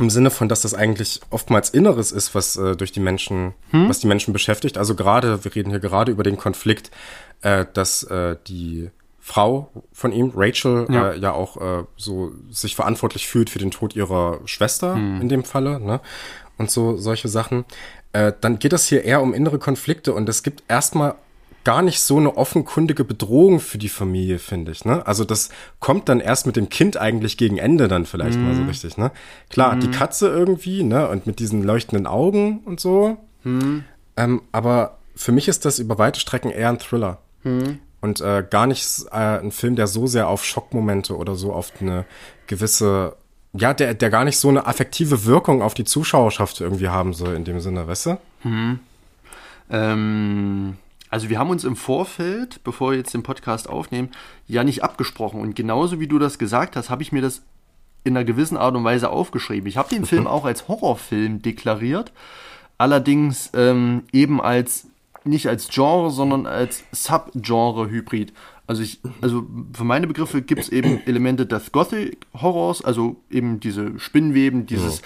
im 0.00 0.10
Sinne 0.10 0.30
von, 0.30 0.48
dass 0.48 0.62
das 0.62 0.74
eigentlich 0.74 1.20
oftmals 1.30 1.70
Inneres 1.70 2.10
ist, 2.10 2.34
was 2.34 2.56
äh, 2.56 2.74
durch 2.74 2.90
die 2.90 2.98
Menschen, 2.98 3.54
hm? 3.70 3.88
was 3.88 4.00
die 4.00 4.08
Menschen 4.08 4.32
beschäftigt. 4.32 4.76
Also 4.76 4.96
gerade, 4.96 5.44
wir 5.44 5.54
reden 5.54 5.70
hier 5.70 5.78
gerade 5.78 6.10
über 6.10 6.24
den 6.24 6.36
Konflikt, 6.36 6.90
äh, 7.42 7.64
dass 7.72 8.02
äh, 8.02 8.34
die 8.48 8.90
Frau 9.26 9.72
von 9.92 10.12
ihm, 10.12 10.30
Rachel, 10.36 10.86
ja, 10.88 11.10
äh, 11.10 11.18
ja 11.18 11.32
auch 11.32 11.56
äh, 11.56 11.84
so 11.96 12.30
sich 12.48 12.76
verantwortlich 12.76 13.26
fühlt 13.26 13.50
für 13.50 13.58
den 13.58 13.72
Tod 13.72 13.96
ihrer 13.96 14.38
Schwester 14.44 14.94
hm. 14.94 15.20
in 15.20 15.28
dem 15.28 15.42
Falle, 15.42 15.80
ne? 15.80 16.00
Und 16.58 16.70
so 16.70 16.96
solche 16.96 17.26
Sachen. 17.26 17.64
Äh, 18.12 18.32
dann 18.40 18.60
geht 18.60 18.72
es 18.72 18.86
hier 18.86 19.02
eher 19.02 19.20
um 19.22 19.34
innere 19.34 19.58
Konflikte 19.58 20.14
und 20.14 20.28
es 20.28 20.44
gibt 20.44 20.62
erstmal 20.68 21.16
gar 21.64 21.82
nicht 21.82 22.02
so 22.02 22.18
eine 22.18 22.36
offenkundige 22.36 23.02
Bedrohung 23.02 23.58
für 23.58 23.78
die 23.78 23.88
Familie, 23.88 24.38
finde 24.38 24.70
ich. 24.70 24.84
Ne? 24.84 25.04
Also 25.04 25.24
das 25.24 25.48
kommt 25.80 26.08
dann 26.08 26.20
erst 26.20 26.46
mit 26.46 26.54
dem 26.54 26.68
Kind 26.68 26.96
eigentlich 26.96 27.36
gegen 27.36 27.58
Ende 27.58 27.88
dann 27.88 28.06
vielleicht 28.06 28.38
mm. 28.38 28.44
mal 28.44 28.54
so 28.54 28.62
mhm. 28.62 28.68
richtig. 28.68 28.96
Ne? 28.96 29.10
Klar, 29.50 29.74
mm. 29.74 29.80
die 29.80 29.90
Katze 29.90 30.28
irgendwie, 30.28 30.84
ne, 30.84 31.08
und 31.08 31.26
mit 31.26 31.40
diesen 31.40 31.64
leuchtenden 31.64 32.06
Augen 32.06 32.60
und 32.64 32.78
so. 32.78 33.16
Mm. 33.42 33.78
Ähm, 34.16 34.42
aber 34.52 34.98
für 35.16 35.32
mich 35.32 35.48
ist 35.48 35.64
das 35.64 35.80
über 35.80 35.98
weite 35.98 36.20
Strecken 36.20 36.52
eher 36.52 36.68
ein 36.68 36.78
Thriller. 36.78 37.18
Und 38.06 38.20
äh, 38.20 38.44
gar 38.48 38.68
nicht 38.68 38.86
äh, 39.10 39.40
ein 39.40 39.50
Film, 39.50 39.74
der 39.74 39.88
so 39.88 40.06
sehr 40.06 40.28
auf 40.28 40.44
Schockmomente 40.44 41.16
oder 41.16 41.34
so 41.34 41.52
auf 41.52 41.72
eine 41.80 42.04
gewisse 42.46 43.16
ja, 43.52 43.74
der, 43.74 43.94
der 43.94 44.10
gar 44.10 44.24
nicht 44.24 44.38
so 44.38 44.48
eine 44.48 44.66
affektive 44.66 45.24
Wirkung 45.24 45.60
auf 45.62 45.74
die 45.74 45.84
Zuschauerschaft 45.84 46.60
irgendwie 46.60 46.88
haben 46.88 47.14
soll, 47.14 47.34
in 47.34 47.44
dem 47.44 47.58
Sinne, 47.58 47.86
weißt 47.88 48.06
du? 48.06 48.18
Hm. 48.42 48.78
Ähm, 49.70 50.76
also 51.10 51.28
wir 51.30 51.38
haben 51.38 51.50
uns 51.50 51.64
im 51.64 51.74
Vorfeld, 51.74 52.62
bevor 52.62 52.90
wir 52.90 52.98
jetzt 52.98 53.14
den 53.14 53.22
Podcast 53.22 53.68
aufnehmen, 53.68 54.10
ja 54.46 54.62
nicht 54.62 54.84
abgesprochen. 54.84 55.40
Und 55.40 55.56
genauso 55.56 55.98
wie 55.98 56.06
du 56.06 56.18
das 56.18 56.38
gesagt 56.38 56.76
hast, 56.76 56.90
habe 56.90 57.02
ich 57.02 57.10
mir 57.10 57.22
das 57.22 57.42
in 58.04 58.16
einer 58.16 58.24
gewissen 58.24 58.56
Art 58.56 58.76
und 58.76 58.84
Weise 58.84 59.10
aufgeschrieben. 59.10 59.68
Ich 59.68 59.78
habe 59.78 59.88
den 59.88 60.04
Film 60.04 60.26
auch 60.28 60.44
als 60.44 60.68
Horrorfilm 60.68 61.42
deklariert, 61.42 62.12
allerdings 62.78 63.50
ähm, 63.54 64.04
eben 64.12 64.40
als 64.40 64.86
nicht 65.26 65.48
als 65.48 65.68
Genre, 65.68 66.10
sondern 66.10 66.46
als 66.46 66.84
Subgenre-Hybrid. 66.92 68.32
Also 68.66 68.82
ich, 68.82 69.00
also 69.20 69.46
für 69.72 69.84
meine 69.84 70.06
Begriffe 70.06 70.42
gibt 70.42 70.62
es 70.62 70.68
eben 70.70 71.00
Elemente 71.06 71.46
des 71.46 71.72
Gothic 71.72 72.18
Horrors, 72.34 72.82
also 72.82 73.16
eben 73.30 73.60
diese 73.60 73.98
Spinnweben, 73.98 74.66
dieses, 74.66 74.98
ja. 74.98 75.04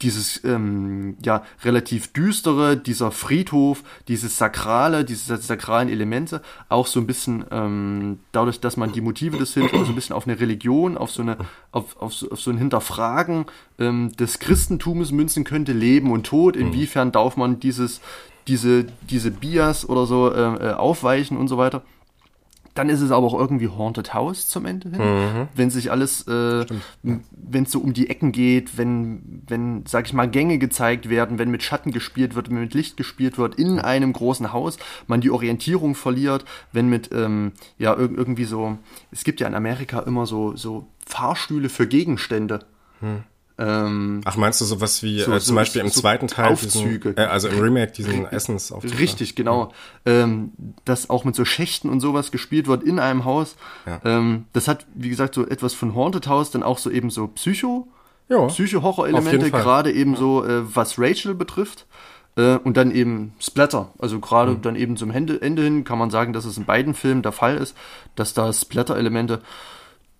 dieses 0.00 0.42
ähm, 0.44 1.18
ja 1.22 1.44
relativ 1.62 2.14
düstere, 2.14 2.78
dieser 2.78 3.10
Friedhof, 3.10 3.82
dieses 4.08 4.38
sakrale, 4.38 5.04
diese 5.04 5.36
sakralen 5.36 5.90
Elemente, 5.90 6.40
auch 6.70 6.86
so 6.86 6.98
ein 6.98 7.06
bisschen 7.06 7.44
ähm, 7.50 8.20
dadurch, 8.32 8.60
dass 8.60 8.78
man 8.78 8.92
die 8.92 9.02
Motive 9.02 9.36
des 9.36 9.52
Films 9.52 9.72
so 9.72 9.78
ein 9.78 9.94
bisschen 9.94 10.16
auf 10.16 10.26
eine 10.26 10.40
Religion, 10.40 10.96
auf 10.96 11.10
so 11.10 11.20
eine, 11.20 11.36
auf, 11.72 12.00
auf, 12.00 12.14
so, 12.14 12.30
auf 12.30 12.40
so 12.40 12.50
ein 12.50 12.56
Hinterfragen 12.56 13.44
ähm, 13.78 14.10
des 14.16 14.38
Christentums 14.38 15.12
münzen 15.12 15.44
könnte, 15.44 15.72
Leben 15.72 16.10
und 16.12 16.24
Tod. 16.24 16.56
Inwiefern 16.56 17.12
darf 17.12 17.36
man 17.36 17.60
dieses 17.60 18.00
diese 18.48 18.84
diese 19.08 19.30
Bias 19.30 19.88
oder 19.88 20.06
so 20.06 20.32
äh, 20.32 20.70
äh 20.70 20.72
aufweichen 20.74 21.36
und 21.36 21.48
so 21.48 21.58
weiter. 21.58 21.82
Dann 22.76 22.90
ist 22.90 23.00
es 23.00 23.10
aber 23.10 23.26
auch 23.26 23.38
irgendwie 23.38 23.68
Haunted 23.68 24.12
House 24.12 24.48
zum 24.48 24.66
Ende 24.66 24.90
hin. 24.90 25.00
Mhm. 25.00 25.48
Wenn 25.54 25.70
sich 25.70 25.90
alles, 25.90 26.28
äh, 26.28 26.66
wenn 27.02 27.62
es 27.62 27.72
so 27.72 27.80
um 27.80 27.94
die 27.94 28.10
Ecken 28.10 28.32
geht, 28.32 28.76
wenn, 28.76 29.42
wenn, 29.48 29.86
sag 29.86 30.04
ich 30.04 30.12
mal, 30.12 30.28
Gänge 30.28 30.58
gezeigt 30.58 31.08
werden, 31.08 31.38
wenn 31.38 31.50
mit 31.50 31.62
Schatten 31.62 31.90
gespielt 31.90 32.34
wird, 32.34 32.50
wenn 32.50 32.60
mit 32.60 32.74
Licht 32.74 32.98
gespielt 32.98 33.38
wird 33.38 33.54
in 33.54 33.80
einem 33.80 34.12
großen 34.12 34.52
Haus, 34.52 34.76
man 35.06 35.22
die 35.22 35.30
Orientierung 35.30 35.94
verliert, 35.94 36.44
wenn 36.70 36.90
mit, 36.90 37.10
ähm, 37.14 37.52
ja, 37.78 37.96
irgendwie 37.96 38.44
so, 38.44 38.76
es 39.10 39.24
gibt 39.24 39.40
ja 39.40 39.46
in 39.46 39.54
Amerika 39.54 40.00
immer 40.00 40.26
so, 40.26 40.54
so 40.54 40.86
Fahrstühle 41.06 41.70
für 41.70 41.86
Gegenstände. 41.86 42.66
Mhm. 43.00 43.24
Ähm, 43.58 44.20
Ach, 44.24 44.36
meinst 44.36 44.60
du 44.60 44.66
sowas 44.66 45.02
wie 45.02 45.20
so, 45.20 45.32
äh, 45.32 45.40
zum 45.40 45.40
so, 45.40 45.54
Beispiel 45.54 45.80
im 45.80 45.88
so 45.88 46.00
zweiten 46.00 46.28
Teil, 46.28 46.52
Aufzüge. 46.52 47.14
Diesen, 47.14 47.16
äh, 47.16 47.26
also 47.26 47.48
im 47.48 47.58
Remake 47.58 47.92
diesen 47.92 48.26
Essensaufzug? 48.26 48.98
Richtig, 48.98 49.34
genau. 49.34 49.72
Ja. 50.06 50.24
Ähm, 50.24 50.52
dass 50.84 51.08
auch 51.08 51.24
mit 51.24 51.34
so 51.34 51.44
Schächten 51.44 51.88
und 51.88 52.00
sowas 52.00 52.30
gespielt 52.32 52.66
wird 52.66 52.82
in 52.82 52.98
einem 52.98 53.24
Haus. 53.24 53.56
Ja. 53.86 54.00
Ähm, 54.04 54.44
das 54.52 54.68
hat, 54.68 54.86
wie 54.94 55.08
gesagt, 55.08 55.34
so 55.34 55.46
etwas 55.46 55.72
von 55.72 55.94
Haunted 55.94 56.26
House, 56.26 56.50
dann 56.50 56.62
auch 56.62 56.78
so 56.78 56.90
eben 56.90 57.08
so 57.08 57.28
Psycho, 57.28 57.88
ja, 58.28 58.46
Psycho-Horror-Elemente, 58.46 59.50
gerade 59.50 59.92
eben 59.92 60.16
so, 60.16 60.44
äh, 60.44 60.74
was 60.74 60.98
Rachel 60.98 61.34
betrifft. 61.34 61.86
Äh, 62.36 62.56
und 62.58 62.76
dann 62.76 62.90
eben 62.90 63.32
Splatter. 63.40 63.92
Also 63.98 64.20
gerade 64.20 64.52
mhm. 64.52 64.62
dann 64.62 64.76
eben 64.76 64.98
zum 64.98 65.10
Ende, 65.10 65.40
Ende 65.40 65.62
hin 65.62 65.84
kann 65.84 65.98
man 65.98 66.10
sagen, 66.10 66.34
dass 66.34 66.44
es 66.44 66.58
in 66.58 66.66
beiden 66.66 66.92
Filmen 66.92 67.22
der 67.22 67.32
Fall 67.32 67.56
ist, 67.56 67.74
dass 68.14 68.34
da 68.34 68.52
Splatter-Elemente 68.52 69.40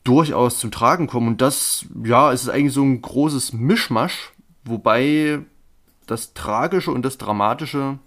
durchaus 0.07 0.59
zum 0.59 0.71
Tragen 0.71 1.07
kommen. 1.07 1.29
Und 1.29 1.41
das, 1.41 1.87
ja, 2.05 2.33
es 2.33 2.43
ist 2.43 2.49
eigentlich 2.49 2.73
so 2.73 2.83
ein 2.83 3.03
großes 3.03 3.53
Mischmasch, 3.53 4.33
wobei 4.65 5.41
das 6.07 6.35
Tragische 6.35 6.93
und 6.93 7.05
das 7.05 7.19
Dramatische 7.19 7.99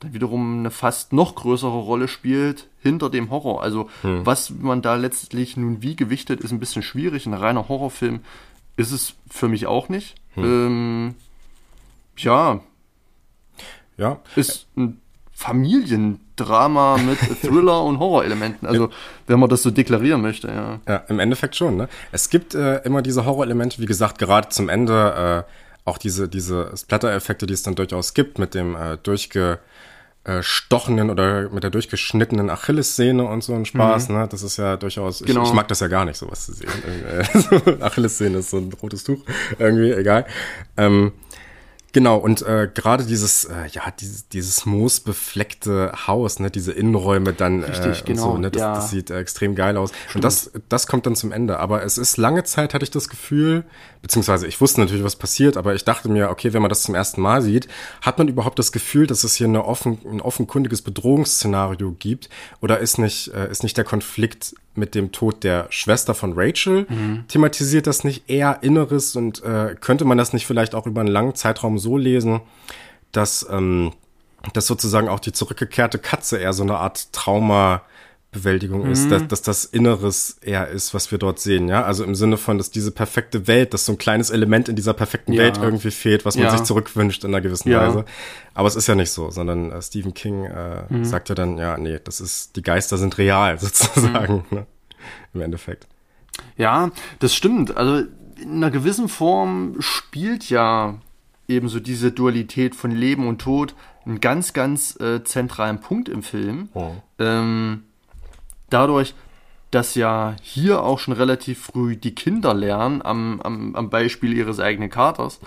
dann 0.00 0.12
wiederum 0.12 0.58
eine 0.58 0.70
fast 0.70 1.12
noch 1.12 1.34
größere 1.34 1.78
Rolle 1.78 2.08
spielt 2.08 2.68
hinter 2.80 3.10
dem 3.10 3.30
Horror. 3.30 3.62
Also 3.62 3.88
hm. 4.02 4.26
was 4.26 4.50
man 4.50 4.82
da 4.82 4.96
letztlich 4.96 5.56
nun 5.56 5.82
wie 5.82 5.96
gewichtet, 5.96 6.40
ist 6.40 6.52
ein 6.52 6.60
bisschen 6.60 6.82
schwierig. 6.82 7.26
Ein 7.26 7.34
reiner 7.34 7.68
Horrorfilm 7.68 8.20
ist 8.76 8.92
es 8.92 9.14
für 9.30 9.48
mich 9.48 9.66
auch 9.66 9.88
nicht. 9.88 10.16
Hm. 10.34 10.44
Ähm, 10.44 11.14
ja. 12.18 12.60
Ja. 13.96 14.20
Ist 14.36 14.66
ein 14.76 15.00
Familiendrama 15.34 16.98
mit 16.98 17.18
Thriller 17.42 17.82
und 17.82 17.98
Horrorelementen. 17.98 18.68
Also, 18.68 18.90
wenn 19.26 19.40
man 19.40 19.50
das 19.50 19.62
so 19.62 19.70
deklarieren 19.70 20.20
möchte, 20.22 20.48
ja. 20.48 20.80
Ja, 20.88 20.96
im 21.08 21.18
Endeffekt 21.18 21.56
schon, 21.56 21.76
ne? 21.76 21.88
Es 22.12 22.30
gibt 22.30 22.54
äh, 22.54 22.76
immer 22.84 23.02
diese 23.02 23.24
Horrorelemente, 23.24 23.80
wie 23.80 23.86
gesagt, 23.86 24.18
gerade 24.18 24.50
zum 24.50 24.68
Ende, 24.68 25.46
äh, 25.46 25.50
auch 25.84 25.98
diese, 25.98 26.28
diese 26.28 26.70
Splatter-Effekte, 26.76 27.46
die 27.46 27.54
es 27.54 27.64
dann 27.64 27.74
durchaus 27.74 28.14
gibt, 28.14 28.38
mit 28.38 28.54
dem 28.54 28.76
äh, 28.76 28.96
durchgestochenen 29.02 31.10
oder 31.10 31.50
mit 31.50 31.64
der 31.64 31.70
durchgeschnittenen 31.70 32.48
Achillessehne 32.48 33.24
und 33.24 33.42
so 33.42 33.54
ein 33.54 33.64
Spaß, 33.64 34.08
mhm. 34.08 34.16
ne? 34.16 34.28
Das 34.30 34.44
ist 34.44 34.56
ja 34.56 34.76
durchaus, 34.76 35.24
genau. 35.24 35.42
ich, 35.42 35.48
ich, 35.48 35.54
mag 35.54 35.66
das 35.66 35.80
ja 35.80 35.88
gar 35.88 36.04
nicht, 36.04 36.16
sowas 36.16 36.46
zu 36.46 36.52
sehen. 36.52 36.70
Äh, 37.08 37.24
Achillessehne 37.82 38.38
ist 38.38 38.50
so 38.50 38.58
ein 38.58 38.72
rotes 38.80 39.02
Tuch, 39.02 39.18
irgendwie, 39.58 39.90
egal. 39.90 40.26
Ähm, 40.76 41.10
Genau, 41.94 42.16
und 42.16 42.42
äh, 42.42 42.68
gerade 42.74 43.04
dieses, 43.04 43.44
äh, 43.44 43.68
ja, 43.70 43.82
dieses, 44.00 44.28
dieses 44.28 44.66
moosbefleckte 44.66 45.92
Haus, 46.08 46.40
ne, 46.40 46.50
diese 46.50 46.72
Innenräume 46.72 47.32
dann 47.32 47.62
Richtig, 47.62 48.00
äh, 48.00 48.04
genau, 48.04 48.32
so, 48.32 48.36
ne, 48.36 48.50
das, 48.50 48.60
ja. 48.60 48.74
das 48.74 48.90
sieht 48.90 49.10
äh, 49.10 49.20
extrem 49.20 49.54
geil 49.54 49.76
aus. 49.76 49.92
Stimmt. 50.08 50.16
Und 50.16 50.24
das, 50.24 50.50
das 50.68 50.88
kommt 50.88 51.06
dann 51.06 51.14
zum 51.14 51.30
Ende. 51.30 51.60
Aber 51.60 51.84
es 51.84 51.96
ist 51.96 52.16
lange 52.16 52.42
Zeit, 52.42 52.74
hatte 52.74 52.82
ich 52.82 52.90
das 52.90 53.08
Gefühl, 53.08 53.64
beziehungsweise 54.02 54.48
ich 54.48 54.60
wusste 54.60 54.80
natürlich, 54.80 55.04
was 55.04 55.14
passiert, 55.14 55.56
aber 55.56 55.76
ich 55.76 55.84
dachte 55.84 56.08
mir, 56.08 56.30
okay, 56.30 56.52
wenn 56.52 56.62
man 56.62 56.68
das 56.68 56.82
zum 56.82 56.96
ersten 56.96 57.20
Mal 57.20 57.42
sieht, 57.42 57.68
hat 58.02 58.18
man 58.18 58.26
überhaupt 58.26 58.58
das 58.58 58.72
Gefühl, 58.72 59.06
dass 59.06 59.22
es 59.22 59.36
hier 59.36 59.46
eine 59.46 59.64
offen, 59.64 60.00
ein 60.04 60.20
offenkundiges 60.20 60.82
Bedrohungsszenario 60.82 61.92
gibt? 61.92 62.28
Oder 62.60 62.80
ist 62.80 62.98
nicht, 62.98 63.32
äh, 63.32 63.48
ist 63.48 63.62
nicht 63.62 63.76
der 63.76 63.84
Konflikt 63.84 64.56
mit 64.74 64.94
dem 64.94 65.12
Tod 65.12 65.44
der 65.44 65.66
Schwester 65.70 66.14
von 66.14 66.32
Rachel. 66.34 66.86
Mhm. 66.88 67.24
Thematisiert 67.28 67.86
das 67.86 68.04
nicht 68.04 68.28
eher 68.28 68.62
Inneres 68.62 69.16
und 69.16 69.42
äh, 69.42 69.76
könnte 69.80 70.04
man 70.04 70.18
das 70.18 70.32
nicht 70.32 70.46
vielleicht 70.46 70.74
auch 70.74 70.86
über 70.86 71.00
einen 71.00 71.10
langen 71.10 71.34
Zeitraum 71.34 71.78
so 71.78 71.96
lesen, 71.96 72.40
dass, 73.12 73.46
ähm, 73.50 73.92
dass 74.52 74.66
sozusagen 74.66 75.08
auch 75.08 75.20
die 75.20 75.32
zurückgekehrte 75.32 75.98
Katze 75.98 76.38
eher 76.38 76.52
so 76.52 76.62
eine 76.62 76.78
Art 76.78 77.12
Trauma 77.12 77.82
Bewältigung 78.34 78.84
mhm. 78.84 78.92
ist, 78.92 79.10
dass, 79.10 79.26
dass 79.28 79.42
das 79.42 79.64
Inneres 79.64 80.36
eher 80.42 80.68
ist, 80.68 80.92
was 80.92 81.10
wir 81.10 81.18
dort 81.18 81.40
sehen, 81.40 81.68
ja. 81.68 81.84
Also 81.84 82.04
im 82.04 82.14
Sinne 82.14 82.36
von, 82.36 82.58
dass 82.58 82.70
diese 82.70 82.90
perfekte 82.90 83.46
Welt, 83.46 83.72
dass 83.72 83.86
so 83.86 83.92
ein 83.92 83.98
kleines 83.98 84.30
Element 84.30 84.68
in 84.68 84.76
dieser 84.76 84.92
perfekten 84.92 85.32
ja. 85.32 85.42
Welt 85.42 85.58
irgendwie 85.58 85.90
fehlt, 85.90 86.24
was 86.26 86.36
man 86.36 86.44
ja. 86.44 86.50
sich 86.50 86.64
zurückwünscht 86.64 87.24
in 87.24 87.30
einer 87.30 87.40
gewissen 87.40 87.70
ja. 87.70 87.80
Weise. 87.80 88.04
Aber 88.52 88.68
es 88.68 88.76
ist 88.76 88.86
ja 88.86 88.94
nicht 88.94 89.10
so, 89.10 89.30
sondern 89.30 89.70
äh, 89.70 89.80
Stephen 89.80 90.12
King 90.12 90.44
äh, 90.44 90.84
mhm. 90.88 91.04
sagt 91.04 91.30
ja 91.30 91.34
dann, 91.34 91.56
ja, 91.56 91.78
nee, 91.78 91.98
das 92.02 92.20
ist, 92.20 92.56
die 92.56 92.62
Geister 92.62 92.98
sind 92.98 93.16
real, 93.16 93.58
sozusagen, 93.58 94.44
mhm. 94.50 94.58
ne? 94.58 94.66
im 95.32 95.40
Endeffekt. 95.40 95.86
Ja, 96.56 96.90
das 97.20 97.34
stimmt. 97.34 97.76
Also 97.76 98.06
in 98.40 98.56
einer 98.56 98.70
gewissen 98.70 99.08
Form 99.08 99.76
spielt 99.78 100.50
ja 100.50 100.98
eben 101.48 101.68
so 101.68 101.80
diese 101.80 102.12
Dualität 102.12 102.74
von 102.74 102.90
Leben 102.90 103.26
und 103.28 103.40
Tod 103.40 103.74
einen 104.06 104.20
ganz, 104.20 104.52
ganz 104.52 104.98
äh, 105.00 105.24
zentralen 105.24 105.80
Punkt 105.80 106.08
im 106.08 106.22
Film. 106.22 106.68
Oh. 106.74 106.92
Ähm, 107.18 107.84
dadurch, 108.74 109.14
dass 109.70 109.94
ja 109.94 110.36
hier 110.42 110.82
auch 110.82 110.98
schon 110.98 111.14
relativ 111.14 111.64
früh 111.64 111.96
die 111.96 112.14
Kinder 112.14 112.54
lernen, 112.54 113.02
am, 113.02 113.40
am, 113.40 113.74
am 113.74 113.90
Beispiel 113.90 114.32
ihres 114.32 114.60
eigenen 114.60 114.90
Katers, 114.90 115.40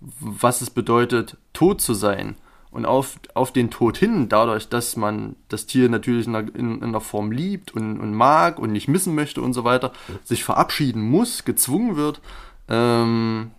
was 0.00 0.60
es 0.60 0.70
bedeutet, 0.70 1.36
tot 1.52 1.80
zu 1.80 1.94
sein. 1.94 2.36
Und 2.70 2.86
auf, 2.86 3.20
auf 3.34 3.52
den 3.52 3.70
Tod 3.70 3.96
hin, 3.96 4.28
dadurch, 4.28 4.68
dass 4.68 4.96
man 4.96 5.36
das 5.48 5.66
Tier 5.66 5.88
natürlich 5.88 6.26
in 6.26 6.34
einer, 6.34 6.54
in, 6.56 6.76
in 6.78 6.82
einer 6.82 7.00
Form 7.00 7.30
liebt 7.30 7.72
und, 7.72 8.00
und 8.00 8.14
mag 8.14 8.58
und 8.58 8.72
nicht 8.72 8.88
missen 8.88 9.14
möchte 9.14 9.42
und 9.42 9.52
so 9.52 9.62
weiter, 9.62 9.92
sich 10.24 10.42
verabschieden 10.42 11.02
muss, 11.02 11.44
gezwungen 11.44 11.94
wird, 11.96 12.20
ähm, 12.68 13.52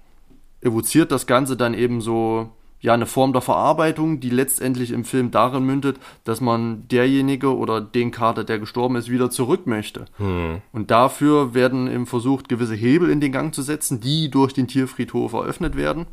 evoziert 0.59 1.11
das 1.11 1.27
Ganze 1.27 1.55
dann 1.55 1.73
eben 1.73 2.01
so 2.01 2.51
ja 2.81 2.93
eine 2.93 3.05
Form 3.05 3.33
der 3.33 3.41
Verarbeitung, 3.41 4.19
die 4.19 4.29
letztendlich 4.29 4.91
im 4.91 5.05
Film 5.05 5.31
darin 5.31 5.63
mündet, 5.63 5.97
dass 6.23 6.41
man 6.41 6.87
derjenige 6.87 7.55
oder 7.55 7.81
den 7.81 8.11
Kater, 8.11 8.43
der 8.43 8.59
gestorben 8.59 8.95
ist, 8.95 9.09
wieder 9.09 9.29
zurück 9.29 9.65
möchte. 9.65 10.05
Hm. 10.17 10.61
Und 10.71 10.91
dafür 10.91 11.53
werden 11.53 11.91
eben 11.91 12.05
versucht, 12.05 12.47
gewisse 12.47 12.75
Hebel 12.75 13.09
in 13.09 13.21
den 13.21 13.31
Gang 13.31 13.53
zu 13.53 13.61
setzen, 13.61 14.01
die 14.01 14.29
durch 14.29 14.53
den 14.53 14.67
Tierfriedhof 14.67 15.33
eröffnet 15.33 15.75
werden, 15.75 16.05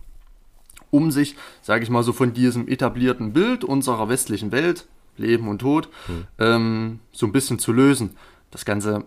um 0.90 1.10
sich, 1.10 1.36
sage 1.60 1.84
ich 1.84 1.90
mal 1.90 2.02
so, 2.02 2.12
von 2.12 2.32
diesem 2.32 2.68
etablierten 2.68 3.32
Bild 3.32 3.64
unserer 3.64 4.08
westlichen 4.08 4.52
Welt, 4.52 4.86
Leben 5.18 5.48
und 5.48 5.58
Tod, 5.58 5.90
hm. 6.06 6.24
ähm, 6.38 7.00
so 7.12 7.26
ein 7.26 7.32
bisschen 7.32 7.58
zu 7.58 7.72
lösen. 7.72 8.16
Das 8.50 8.64
Ganze 8.64 9.04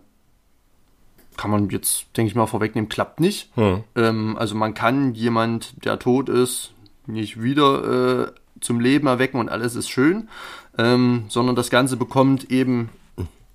kann 1.36 1.52
man 1.52 1.70
jetzt, 1.70 2.06
denke 2.16 2.30
ich 2.30 2.36
mal, 2.36 2.46
vorwegnehmen, 2.46 2.90
klappt 2.90 3.20
nicht. 3.20 3.50
Hm. 3.56 3.84
Ähm, 3.96 4.38
also 4.38 4.56
man 4.56 4.74
kann 4.74 5.16
jemand, 5.16 5.84
der 5.84 6.00
tot 6.00 6.30
ist, 6.30 6.75
nicht 7.08 7.42
wieder 7.42 8.28
äh, 8.28 8.32
zum 8.62 8.80
Leben 8.80 9.08
erwecken 9.08 9.40
und 9.40 9.50
alles 9.50 9.76
ist 9.76 9.90
schön, 9.90 10.30
ähm, 10.78 11.26
sondern 11.28 11.56
das 11.56 11.70
Ganze 11.70 11.98
bekommt 11.98 12.52
eben 12.52 12.90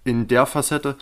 in 0.04 0.28
der 0.28 0.46
Facette 0.46 0.96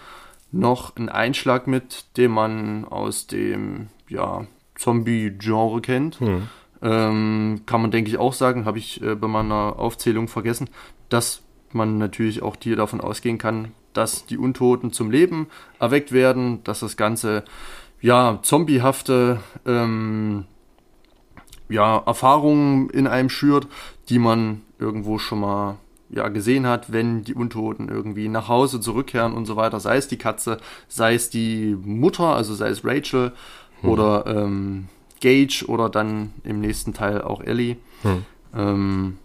noch 0.51 0.97
einen 0.97 1.09
Einschlag 1.09 1.67
mit, 1.67 2.17
den 2.17 2.31
man 2.31 2.85
aus 2.85 3.27
dem 3.27 3.89
ja, 4.09 4.47
Zombie-Genre 4.77 5.81
kennt. 5.81 6.21
Hm. 6.21 6.49
Ähm, 6.81 7.63
kann 7.67 7.83
man, 7.83 7.91
denke 7.91 8.11
ich, 8.11 8.19
auch 8.19 8.33
sagen, 8.33 8.65
habe 8.65 8.79
ich 8.79 9.03
äh, 9.03 9.15
bei 9.15 9.27
meiner 9.27 9.79
Aufzählung 9.79 10.29
vergessen, 10.29 10.71
dass 11.09 11.43
man 11.73 11.99
natürlich 11.99 12.43
auch 12.43 12.57
hier 12.63 12.77
davon 12.77 13.01
ausgehen 13.01 13.37
kann, 13.37 13.73
dass 13.93 14.27
die 14.27 14.39
Untoten 14.39 14.93
zum 14.93 15.11
Leben 15.11 15.49
erweckt 15.81 16.13
werden, 16.13 16.63
dass 16.65 16.81
das 16.81 16.97
Ganze 16.97 17.45
ja, 18.01 18.39
zombiehafte 18.43 19.41
ähm, 19.67 20.45
ja, 21.69 21.99
Erfahrungen 21.99 22.91
in 22.91 23.07
einem 23.07 23.29
schürt, 23.29 23.67
die 24.09 24.19
man 24.19 24.63
irgendwo 24.79 25.19
schon 25.19 25.41
mal 25.41 25.77
ja, 26.11 26.29
gesehen 26.29 26.67
hat, 26.67 26.93
wenn 26.93 27.25
die 27.25 27.35
Untoten 27.35 27.89
irgendwie 27.89 28.29
nach 28.29 28.49
Hause 28.49 28.81
zurückkehren 28.81 29.35
und 29.35 29.47
so 29.47 29.57
weiter, 29.57 29.79
sei 29.79 29.97
es 29.97 30.09
die 30.09 30.17
Katze, 30.17 30.59
sei 30.89 31.15
es 31.15 31.31
die 31.31 31.77
Mutter, 31.85 32.35
also 32.35 32.55
sei 32.55 32.69
es 32.69 32.85
Rachel 32.85 33.33
hm. 33.83 33.91
oder 33.91 34.27
ähm, 34.27 34.89
Gage 35.21 35.65
oder 35.67 35.91
dann 35.91 36.33
im 36.45 36.61
nächsten 36.61 36.95
Teil 36.95 37.21
auch 37.21 37.43
Ellie. 37.43 37.77
Hm. 38.03 38.25
Ähm, 38.57 39.19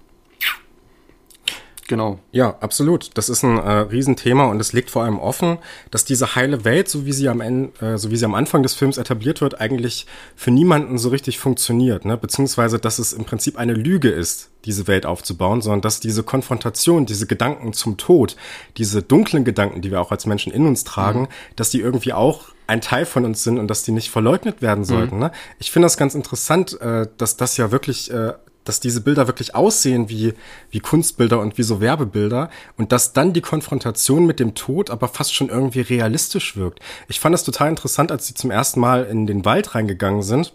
Genau. 1.93 2.17
Ja, 2.31 2.57
absolut. 2.59 3.11
Das 3.13 3.29
ist 3.29 3.43
ein 3.43 3.55
äh, 3.55 3.69
Riesenthema 3.71 4.45
und 4.45 4.59
es 4.59 4.73
legt 4.73 4.89
vor 4.89 5.03
allem 5.03 5.19
offen, 5.19 5.59
dass 5.91 6.03
diese 6.05 6.33
heile 6.33 6.65
Welt, 6.65 6.89
so 6.89 7.05
wie 7.05 7.13
sie 7.13 7.29
am 7.29 7.39
Ende, 7.39 7.85
äh, 7.85 7.99
so 7.99 8.09
wie 8.09 8.17
sie 8.17 8.25
am 8.25 8.33
Anfang 8.33 8.63
des 8.63 8.73
Films 8.73 8.97
etabliert 8.97 9.41
wird, 9.41 9.61
eigentlich 9.61 10.07
für 10.35 10.49
niemanden 10.49 10.97
so 10.97 11.09
richtig 11.09 11.37
funktioniert, 11.37 12.03
ne? 12.03 12.17
Beziehungsweise, 12.17 12.79
dass 12.79 12.97
es 12.97 13.13
im 13.13 13.25
Prinzip 13.25 13.59
eine 13.59 13.75
Lüge 13.75 14.09
ist, 14.09 14.49
diese 14.65 14.87
Welt 14.87 15.05
aufzubauen, 15.05 15.61
sondern 15.61 15.81
dass 15.81 15.99
diese 15.99 16.23
Konfrontation, 16.23 17.05
diese 17.05 17.27
Gedanken 17.27 17.73
zum 17.73 17.97
Tod, 17.97 18.37
diese 18.77 19.03
dunklen 19.03 19.45
Gedanken, 19.45 19.81
die 19.81 19.91
wir 19.91 20.01
auch 20.01 20.09
als 20.09 20.25
Menschen 20.25 20.51
in 20.51 20.65
uns 20.65 20.83
tragen, 20.83 21.21
mhm. 21.21 21.27
dass 21.57 21.69
die 21.69 21.79
irgendwie 21.79 22.13
auch 22.13 22.53
ein 22.65 22.81
Teil 22.81 23.05
von 23.05 23.23
uns 23.23 23.43
sind 23.43 23.59
und 23.59 23.67
dass 23.67 23.83
die 23.83 23.91
nicht 23.91 24.09
verleugnet 24.09 24.63
werden 24.63 24.83
sollten. 24.83 25.15
Mhm. 25.15 25.21
Ne? 25.21 25.31
Ich 25.59 25.69
finde 25.71 25.85
das 25.85 25.97
ganz 25.97 26.15
interessant, 26.15 26.79
äh, 26.81 27.07
dass 27.17 27.37
das 27.37 27.55
ja 27.57 27.71
wirklich 27.71 28.09
äh, 28.09 28.33
dass 28.63 28.79
diese 28.79 29.01
Bilder 29.01 29.27
wirklich 29.27 29.55
aussehen 29.55 30.09
wie, 30.09 30.33
wie 30.71 30.79
Kunstbilder 30.79 31.39
und 31.39 31.57
wie 31.57 31.63
so 31.63 31.81
Werbebilder 31.81 32.49
und 32.77 32.91
dass 32.91 33.13
dann 33.13 33.33
die 33.33 33.41
Konfrontation 33.41 34.25
mit 34.25 34.39
dem 34.39 34.55
Tod 34.55 34.89
aber 34.89 35.07
fast 35.07 35.33
schon 35.33 35.49
irgendwie 35.49 35.81
realistisch 35.81 36.55
wirkt. 36.55 36.79
Ich 37.07 37.19
fand 37.19 37.33
das 37.33 37.43
total 37.43 37.69
interessant, 37.69 38.11
als 38.11 38.27
sie 38.27 38.33
zum 38.33 38.51
ersten 38.51 38.79
Mal 38.79 39.05
in 39.05 39.27
den 39.27 39.45
Wald 39.45 39.75
reingegangen 39.75 40.23
sind. 40.23 40.53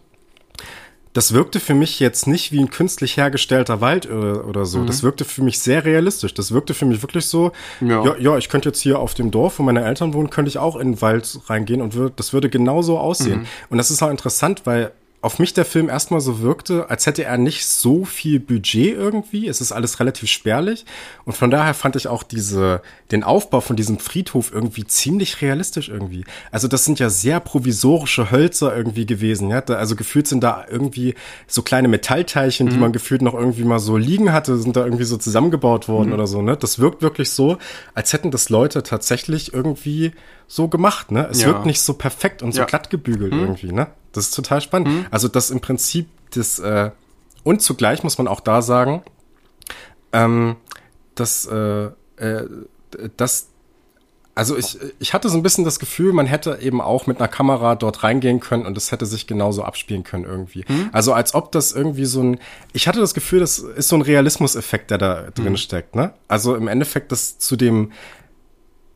Das 1.14 1.32
wirkte 1.32 1.58
für 1.58 1.74
mich 1.74 2.00
jetzt 2.00 2.26
nicht 2.26 2.52
wie 2.52 2.60
ein 2.60 2.70
künstlich 2.70 3.16
hergestellter 3.16 3.80
Wald 3.80 4.08
oder, 4.08 4.46
oder 4.46 4.64
so. 4.66 4.78
Mhm. 4.78 4.86
Das 4.86 5.02
wirkte 5.02 5.24
für 5.24 5.42
mich 5.42 5.58
sehr 5.58 5.84
realistisch. 5.84 6.34
Das 6.34 6.52
wirkte 6.52 6.74
für 6.74 6.84
mich 6.84 7.02
wirklich 7.02 7.26
so, 7.26 7.50
ja. 7.80 8.04
ja, 8.04 8.16
ja, 8.18 8.38
ich 8.38 8.48
könnte 8.48 8.68
jetzt 8.68 8.80
hier 8.80 8.98
auf 8.98 9.14
dem 9.14 9.30
Dorf, 9.30 9.58
wo 9.58 9.62
meine 9.62 9.84
Eltern 9.84 10.12
wohnen, 10.12 10.30
könnte 10.30 10.50
ich 10.50 10.58
auch 10.58 10.76
in 10.76 10.92
den 10.92 11.02
Wald 11.02 11.40
reingehen 11.46 11.82
und 11.82 11.94
würd, 11.94 12.12
das 12.16 12.32
würde 12.32 12.50
genauso 12.50 12.98
aussehen. 12.98 13.40
Mhm. 13.40 13.46
Und 13.70 13.78
das 13.78 13.90
ist 13.90 14.02
auch 14.02 14.10
interessant, 14.10 14.62
weil 14.64 14.92
auf 15.20 15.40
mich 15.40 15.52
der 15.52 15.64
Film 15.64 15.88
erstmal 15.88 16.20
so 16.20 16.42
wirkte, 16.42 16.90
als 16.90 17.06
hätte 17.06 17.24
er 17.24 17.38
nicht 17.38 17.66
so 17.66 18.04
viel 18.04 18.38
Budget 18.38 18.96
irgendwie. 18.96 19.48
Es 19.48 19.60
ist 19.60 19.72
alles 19.72 19.98
relativ 19.98 20.30
spärlich. 20.30 20.84
Und 21.24 21.32
von 21.36 21.50
daher 21.50 21.74
fand 21.74 21.96
ich 21.96 22.06
auch 22.06 22.22
diese, 22.22 22.82
den 23.10 23.24
Aufbau 23.24 23.60
von 23.60 23.74
diesem 23.74 23.98
Friedhof 23.98 24.52
irgendwie 24.52 24.84
ziemlich 24.84 25.42
realistisch 25.42 25.88
irgendwie. 25.88 26.24
Also 26.52 26.68
das 26.68 26.84
sind 26.84 27.00
ja 27.00 27.10
sehr 27.10 27.40
provisorische 27.40 28.30
Hölzer 28.30 28.76
irgendwie 28.76 29.06
gewesen. 29.06 29.50
Ja? 29.50 29.60
Also 29.60 29.96
gefühlt 29.96 30.28
sind 30.28 30.44
da 30.44 30.64
irgendwie 30.70 31.16
so 31.48 31.62
kleine 31.62 31.88
Metallteilchen, 31.88 32.66
mhm. 32.66 32.70
die 32.70 32.78
man 32.78 32.92
gefühlt 32.92 33.22
noch 33.22 33.34
irgendwie 33.34 33.64
mal 33.64 33.80
so 33.80 33.96
liegen 33.96 34.32
hatte, 34.32 34.56
sind 34.56 34.76
da 34.76 34.84
irgendwie 34.84 35.04
so 35.04 35.16
zusammengebaut 35.16 35.88
worden 35.88 36.08
mhm. 36.08 36.14
oder 36.14 36.28
so. 36.28 36.42
Ne? 36.42 36.56
Das 36.56 36.78
wirkt 36.78 37.02
wirklich 37.02 37.30
so, 37.30 37.58
als 37.92 38.12
hätten 38.12 38.30
das 38.30 38.50
Leute 38.50 38.84
tatsächlich 38.84 39.52
irgendwie 39.52 40.12
so 40.46 40.68
gemacht. 40.68 41.10
Ne? 41.10 41.26
Es 41.28 41.40
ja. 41.40 41.48
wirkt 41.48 41.66
nicht 41.66 41.80
so 41.80 41.94
perfekt 41.94 42.42
und 42.42 42.52
so 42.52 42.60
ja. 42.60 42.66
glatt 42.66 42.88
gebügelt 42.88 43.32
mhm. 43.32 43.40
irgendwie. 43.40 43.72
Ne? 43.72 43.88
Das 44.12 44.26
ist 44.26 44.34
total 44.34 44.60
spannend. 44.60 44.88
Mhm. 44.88 45.06
Also 45.10 45.28
das 45.28 45.50
im 45.50 45.60
Prinzip 45.60 46.08
das 46.34 46.58
äh, 46.58 46.90
und 47.44 47.62
zugleich 47.62 48.02
muss 48.02 48.18
man 48.18 48.28
auch 48.28 48.40
da 48.40 48.62
sagen, 48.62 49.02
ähm, 50.12 50.56
dass 51.14 51.46
äh, 51.46 51.90
äh, 52.16 52.48
dass 53.16 53.48
also 54.38 54.56
ich, 54.56 54.78
ich 55.00 55.14
hatte 55.14 55.28
so 55.28 55.36
ein 55.36 55.42
bisschen 55.42 55.64
das 55.64 55.80
Gefühl, 55.80 56.12
man 56.12 56.26
hätte 56.26 56.60
eben 56.62 56.80
auch 56.80 57.08
mit 57.08 57.18
einer 57.18 57.26
Kamera 57.26 57.74
dort 57.74 58.04
reingehen 58.04 58.38
können 58.38 58.66
und 58.66 58.78
es 58.78 58.92
hätte 58.92 59.04
sich 59.04 59.26
genauso 59.26 59.64
abspielen 59.64 60.04
können 60.04 60.22
irgendwie. 60.22 60.64
Mhm. 60.68 60.90
Also 60.92 61.12
als 61.12 61.34
ob 61.34 61.50
das 61.50 61.72
irgendwie 61.72 62.04
so 62.04 62.22
ein, 62.22 62.38
ich 62.72 62.86
hatte 62.86 63.00
das 63.00 63.14
Gefühl, 63.14 63.40
das 63.40 63.58
ist 63.58 63.88
so 63.88 63.96
ein 63.96 64.02
Realismuseffekt, 64.02 64.92
der 64.92 64.98
da 64.98 65.22
drin 65.34 65.54
mhm. 65.54 65.56
steckt, 65.56 65.96
ne? 65.96 66.14
Also 66.28 66.54
im 66.54 66.68
Endeffekt 66.68 67.10
das 67.10 67.40
zu 67.40 67.56
dem, 67.56 67.90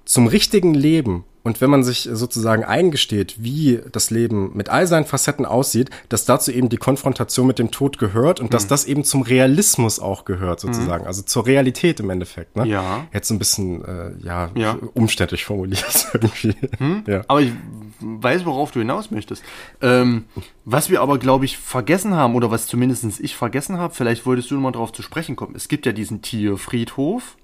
zum 0.04 0.28
richtigen 0.28 0.74
Leben 0.74 1.24
und 1.42 1.60
wenn 1.60 1.70
man 1.70 1.82
sich 1.82 2.08
sozusagen 2.12 2.64
eingesteht, 2.64 3.36
wie 3.38 3.80
das 3.90 4.10
Leben 4.10 4.52
mit 4.54 4.68
all 4.68 4.86
seinen 4.86 5.06
Facetten 5.06 5.44
aussieht, 5.44 5.90
dass 6.08 6.24
dazu 6.24 6.52
eben 6.52 6.68
die 6.68 6.76
Konfrontation 6.76 7.46
mit 7.46 7.58
dem 7.58 7.70
Tod 7.70 7.98
gehört 7.98 8.38
und 8.40 8.46
mhm. 8.46 8.50
dass 8.50 8.68
das 8.68 8.84
eben 8.84 9.04
zum 9.04 9.22
Realismus 9.22 9.98
auch 9.98 10.24
gehört, 10.24 10.60
sozusagen. 10.60 11.02
Mhm. 11.02 11.08
Also 11.08 11.22
zur 11.22 11.46
Realität 11.46 12.00
im 12.00 12.10
Endeffekt. 12.10 12.56
Ne? 12.56 12.66
Ja. 12.66 13.06
Jetzt 13.12 13.28
so 13.28 13.34
ein 13.34 13.38
bisschen, 13.38 13.84
äh, 13.84 14.12
ja, 14.22 14.50
ja, 14.54 14.78
umständlich 14.94 15.44
formuliert 15.44 16.08
irgendwie. 16.12 16.54
Mhm. 16.78 17.04
Ja. 17.06 17.22
Aber 17.26 17.40
ich 17.40 17.52
weiß, 18.00 18.44
worauf 18.44 18.70
du 18.70 18.78
hinaus 18.78 19.10
möchtest. 19.10 19.42
Ähm, 19.80 20.24
was 20.64 20.90
wir 20.90 21.00
aber, 21.00 21.18
glaube 21.18 21.44
ich, 21.44 21.58
vergessen 21.58 22.14
haben, 22.14 22.34
oder 22.34 22.50
was 22.50 22.66
zumindest 22.66 23.04
ich 23.20 23.34
vergessen 23.34 23.78
habe, 23.78 23.94
vielleicht 23.94 24.26
wolltest 24.26 24.50
du 24.50 24.54
nochmal 24.54 24.72
drauf 24.72 24.92
zu 24.92 25.02
sprechen 25.02 25.34
kommen. 25.34 25.54
Es 25.56 25.68
gibt 25.68 25.86
ja 25.86 25.92
diesen 25.92 26.22
Tierfriedhof 26.22 27.36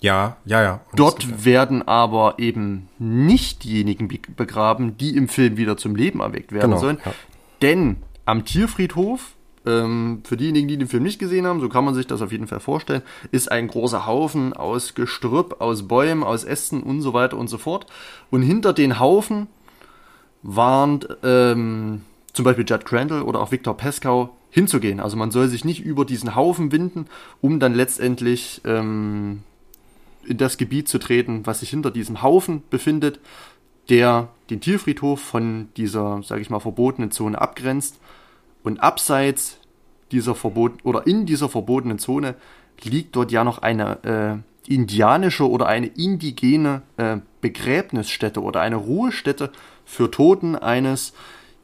ja, 0.00 0.36
ja, 0.46 0.62
ja. 0.62 0.80
Dort 0.96 1.44
werden 1.44 1.86
aber 1.86 2.34
eben 2.38 2.88
nicht 2.98 3.64
diejenigen 3.64 4.08
begraben, 4.36 4.96
die 4.96 5.16
im 5.16 5.28
Film 5.28 5.56
wieder 5.56 5.76
zum 5.76 5.94
Leben 5.94 6.20
erweckt 6.20 6.52
werden 6.52 6.70
genau, 6.70 6.80
sollen. 6.80 6.98
Ja. 7.04 7.12
Denn 7.60 7.96
am 8.24 8.44
Tierfriedhof, 8.44 9.34
ähm, 9.66 10.22
für 10.24 10.38
diejenigen, 10.38 10.68
die 10.68 10.78
den 10.78 10.88
Film 10.88 11.02
nicht 11.02 11.18
gesehen 11.18 11.46
haben, 11.46 11.60
so 11.60 11.68
kann 11.68 11.84
man 11.84 11.94
sich 11.94 12.06
das 12.06 12.22
auf 12.22 12.32
jeden 12.32 12.46
Fall 12.46 12.60
vorstellen, 12.60 13.02
ist 13.30 13.52
ein 13.52 13.68
großer 13.68 14.06
Haufen 14.06 14.54
aus 14.54 14.94
Gestrüpp, 14.94 15.60
aus 15.60 15.86
Bäumen, 15.86 16.22
aus 16.22 16.44
Ästen 16.44 16.82
und 16.82 17.02
so 17.02 17.12
weiter 17.12 17.36
und 17.36 17.48
so 17.48 17.58
fort. 17.58 17.86
Und 18.30 18.40
hinter 18.40 18.72
den 18.72 18.98
Haufen 18.98 19.48
waren 20.42 21.00
ähm, 21.22 22.00
zum 22.32 22.44
Beispiel 22.46 22.64
Judd 22.66 22.86
Crandall 22.86 23.22
oder 23.22 23.40
auch 23.40 23.52
Victor 23.52 23.76
Pescow 23.76 24.30
hinzugehen. 24.48 24.98
Also 24.98 25.18
man 25.18 25.30
soll 25.30 25.48
sich 25.48 25.66
nicht 25.66 25.84
über 25.84 26.06
diesen 26.06 26.34
Haufen 26.34 26.72
winden, 26.72 27.06
um 27.42 27.60
dann 27.60 27.74
letztendlich 27.74 28.62
ähm, 28.64 29.42
in 30.24 30.36
das 30.36 30.56
Gebiet 30.56 30.88
zu 30.88 30.98
treten, 30.98 31.46
was 31.46 31.60
sich 31.60 31.70
hinter 31.70 31.90
diesem 31.90 32.22
Haufen 32.22 32.62
befindet, 32.70 33.20
der 33.88 34.28
den 34.50 34.60
Tierfriedhof 34.60 35.20
von 35.20 35.68
dieser, 35.76 36.22
sage 36.22 36.40
ich 36.40 36.50
mal, 36.50 36.60
verbotenen 36.60 37.10
Zone 37.10 37.40
abgrenzt. 37.40 37.98
Und 38.62 38.80
abseits 38.80 39.58
dieser 40.12 40.34
Verbot 40.34 40.72
oder 40.84 41.06
in 41.06 41.26
dieser 41.26 41.48
verbotenen 41.48 41.98
Zone 41.98 42.34
liegt 42.82 43.16
dort 43.16 43.32
ja 43.32 43.44
noch 43.44 43.58
eine 43.58 44.42
äh, 44.68 44.72
indianische 44.72 45.48
oder 45.48 45.66
eine 45.66 45.86
indigene 45.86 46.82
äh, 46.96 47.18
Begräbnisstätte 47.40 48.42
oder 48.42 48.60
eine 48.60 48.76
Ruhestätte 48.76 49.50
für 49.84 50.10
Toten 50.10 50.56
eines 50.56 51.12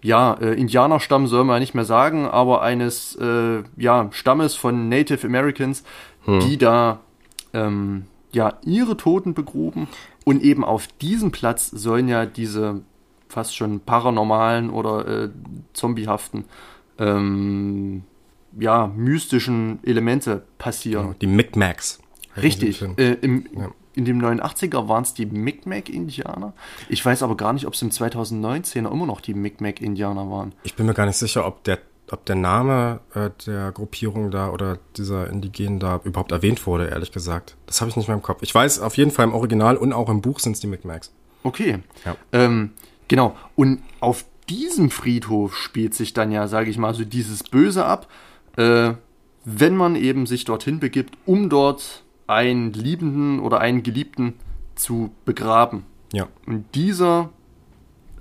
ja, 0.03 0.35
äh, 0.35 0.53
Indianerstamm 0.53 1.27
soll 1.27 1.45
man 1.45 1.61
nicht 1.61 1.75
mehr 1.75 1.85
sagen, 1.85 2.27
aber 2.27 2.63
eines 2.63 3.17
äh, 3.17 3.63
ja, 3.77 4.09
Stammes 4.13 4.55
von 4.55 4.89
Native 4.89 5.27
Americans, 5.27 5.83
hm. 6.25 6.41
die 6.41 6.59
da 6.59 7.01
ähm, 7.53 8.05
ja 8.33 8.59
ihre 8.65 8.97
Toten 8.97 9.35
begruben 9.35 9.89
und 10.25 10.43
eben 10.43 10.65
auf 10.65 10.89
diesem 11.01 11.31
Platz 11.31 11.71
sollen 11.71 12.09
ja 12.09 12.27
diese 12.27 12.83
fast 13.29 13.57
schon 13.57 13.81
paranormalen 13.81 14.71
oder 14.71 15.25
äh, 15.25 15.31
zombiehaften 15.73 16.45
ähm, 16.99 18.05
ja, 18.59 18.87
mystischen 18.95 19.81
Elemente 19.83 20.45
passieren. 20.59 21.07
Genau, 21.07 21.17
die 21.21 21.27
Micmacs. 21.27 22.01
Richtig. 22.37 22.83
Äh, 22.97 23.15
im, 23.15 23.47
ja. 23.57 23.71
In 23.95 24.05
dem 24.05 24.21
89er 24.21 24.89
waren 24.89 25.05
es 25.05 25.15
die 25.15 25.25
Micmac-Indianer. 25.25 26.53
Ich 26.91 27.05
weiß 27.05 27.23
aber 27.23 27.35
gar 27.35 27.55
nicht, 27.55 27.67
ob 27.67 27.73
es 27.73 27.81
im 27.81 27.89
2019er 27.89 28.93
immer 28.93 29.07
noch 29.07 29.23
die 29.23 29.33
Micmac-Indianer 29.33 30.31
waren. 30.31 30.53
Ich 30.65 30.75
bin 30.75 30.85
mir 30.85 30.93
gar 30.93 31.07
nicht 31.07 31.17
sicher, 31.17 31.47
ob 31.47 31.65
der 31.65 31.79
ob 32.11 32.25
der 32.25 32.37
Name 32.37 33.01
äh, 33.15 33.31
der 33.47 33.73
Gruppierung 33.73 34.31
da 34.31 34.51
oder 34.51 34.79
dieser 34.97 35.29
Indigenen 35.29 35.81
da 35.81 36.01
überhaupt 36.05 36.33
erwähnt 36.33 36.67
wurde, 36.67 36.87
ehrlich 36.87 37.13
gesagt. 37.13 37.57
Das 37.67 37.81
habe 37.81 37.91
ich 37.91 37.97
nicht 37.97 38.09
mehr 38.09 38.17
im 38.17 38.23
Kopf. 38.23 38.43
Ich 38.43 38.55
weiß 38.55 38.81
auf 38.81 38.97
jeden 38.97 39.11
Fall 39.11 39.27
im 39.27 39.35
Original 39.35 39.77
und 39.77 39.93
auch 39.93 40.09
im 40.09 40.21
Buch 40.21 40.39
sind 40.39 40.53
es 40.53 40.61
die 40.61 40.67
Micmacs. 40.67 41.13
Okay. 41.43 41.81
Ja. 42.05 42.17
Ähm, 42.33 42.73
genau. 43.09 43.37
Und 43.55 43.83
auf 44.01 44.25
diesem 44.49 44.91
Friedhof 44.91 45.57
spielt 45.57 45.95
sich 45.95 46.13
dann 46.13 46.31
ja, 46.31 46.47
sage 46.49 46.71
ich 46.71 46.79
mal, 46.79 46.95
so 46.95 47.05
dieses 47.05 47.43
Böse 47.43 47.85
ab, 47.85 48.09
äh, 48.57 48.93
wenn 49.45 49.77
man 49.77 49.97
eben 49.97 50.27
sich 50.27 50.45
dorthin 50.45 50.81
begibt, 50.81 51.17
um 51.25 51.49
dort 51.49 52.03
einen 52.27 52.73
Liebenden 52.73 53.41
oder 53.41 53.61
einen 53.61 53.83
Geliebten 53.83 54.35
zu 54.75 55.11
begraben. 55.25 55.85
Ja. 56.13 56.29
Und 56.47 56.65
dieser 56.75 57.31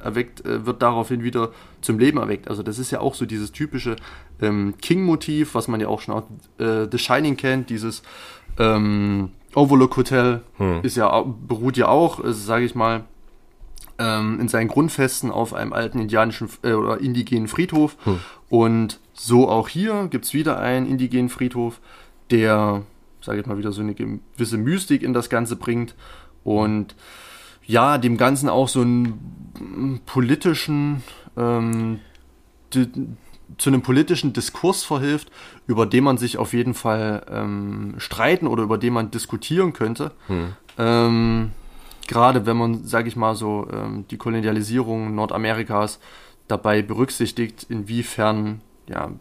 erweckt, 0.05 0.45
äh, 0.45 0.65
wird 0.65 0.81
daraufhin 0.81 1.23
wieder 1.23 1.51
zum 1.81 1.99
Leben 1.99 2.17
erweckt. 2.17 2.47
Also 2.47 2.63
das 2.63 2.79
ist 2.79 2.91
ja 2.91 3.01
auch 3.01 3.15
so 3.15 3.25
dieses 3.25 3.51
typische 3.51 3.95
ähm, 4.41 4.75
King-Motiv, 4.81 5.55
was 5.55 5.67
man 5.67 5.81
ja 5.81 5.87
auch 5.87 6.01
schon 6.01 6.15
aus 6.15 6.23
äh, 6.59 6.87
The 6.89 6.97
Shining 6.97 7.35
kennt, 7.37 7.69
dieses 7.69 8.03
ähm, 8.57 9.31
Overlook 9.55 9.97
Hotel 9.97 10.41
hm. 10.57 10.81
ist 10.83 10.97
ja, 10.97 11.21
beruht 11.21 11.77
ja 11.77 11.87
auch, 11.87 12.23
äh, 12.23 12.33
sage 12.33 12.65
ich 12.65 12.75
mal, 12.75 13.03
ähm, 13.97 14.39
in 14.39 14.47
seinen 14.47 14.67
Grundfesten 14.67 15.31
auf 15.31 15.53
einem 15.53 15.73
alten 15.73 15.99
indianischen 15.99 16.49
äh, 16.63 16.73
oder 16.73 16.99
indigenen 16.99 17.47
Friedhof. 17.47 17.95
Hm. 18.03 18.19
Und 18.49 18.99
so 19.13 19.49
auch 19.49 19.69
hier 19.69 20.07
gibt 20.09 20.25
es 20.25 20.33
wieder 20.33 20.59
einen 20.59 20.85
indigenen 20.85 21.29
Friedhof, 21.29 21.79
der, 22.31 22.83
sage 23.21 23.39
ich 23.39 23.45
mal, 23.45 23.57
wieder 23.57 23.71
so 23.71 23.81
eine 23.81 23.95
gewisse 23.95 24.57
Mystik 24.57 25.01
in 25.01 25.13
das 25.13 25.29
Ganze 25.29 25.55
bringt. 25.55 25.95
Und 26.43 26.95
ja, 27.67 27.97
dem 27.97 28.17
Ganzen 28.17 28.49
auch 28.49 28.67
so 28.67 28.81
einen 28.81 30.01
politischen, 30.05 31.03
ähm, 31.37 31.99
zu 32.69 33.69
einem 33.69 33.81
politischen 33.81 34.33
Diskurs 34.33 34.83
verhilft, 34.83 35.31
über 35.67 35.85
den 35.85 36.03
man 36.03 36.17
sich 36.17 36.37
auf 36.37 36.53
jeden 36.53 36.73
Fall 36.73 37.25
ähm, 37.29 37.95
streiten 37.97 38.47
oder 38.47 38.63
über 38.63 38.77
den 38.77 38.93
man 38.93 39.11
diskutieren 39.11 39.73
könnte. 39.73 40.11
Hm. 40.27 40.53
Ähm, 40.77 41.51
Gerade 42.07 42.45
wenn 42.45 42.57
man, 42.57 42.83
sage 42.85 43.07
ich 43.07 43.15
mal 43.15 43.35
so, 43.35 43.67
ähm, 43.73 44.05
die 44.11 44.17
Kolonialisierung 44.17 45.15
Nordamerikas 45.15 45.99
dabei 46.47 46.83
berücksichtigt, 46.83 47.65
inwiefern 47.69 48.61
ja, 48.87 49.11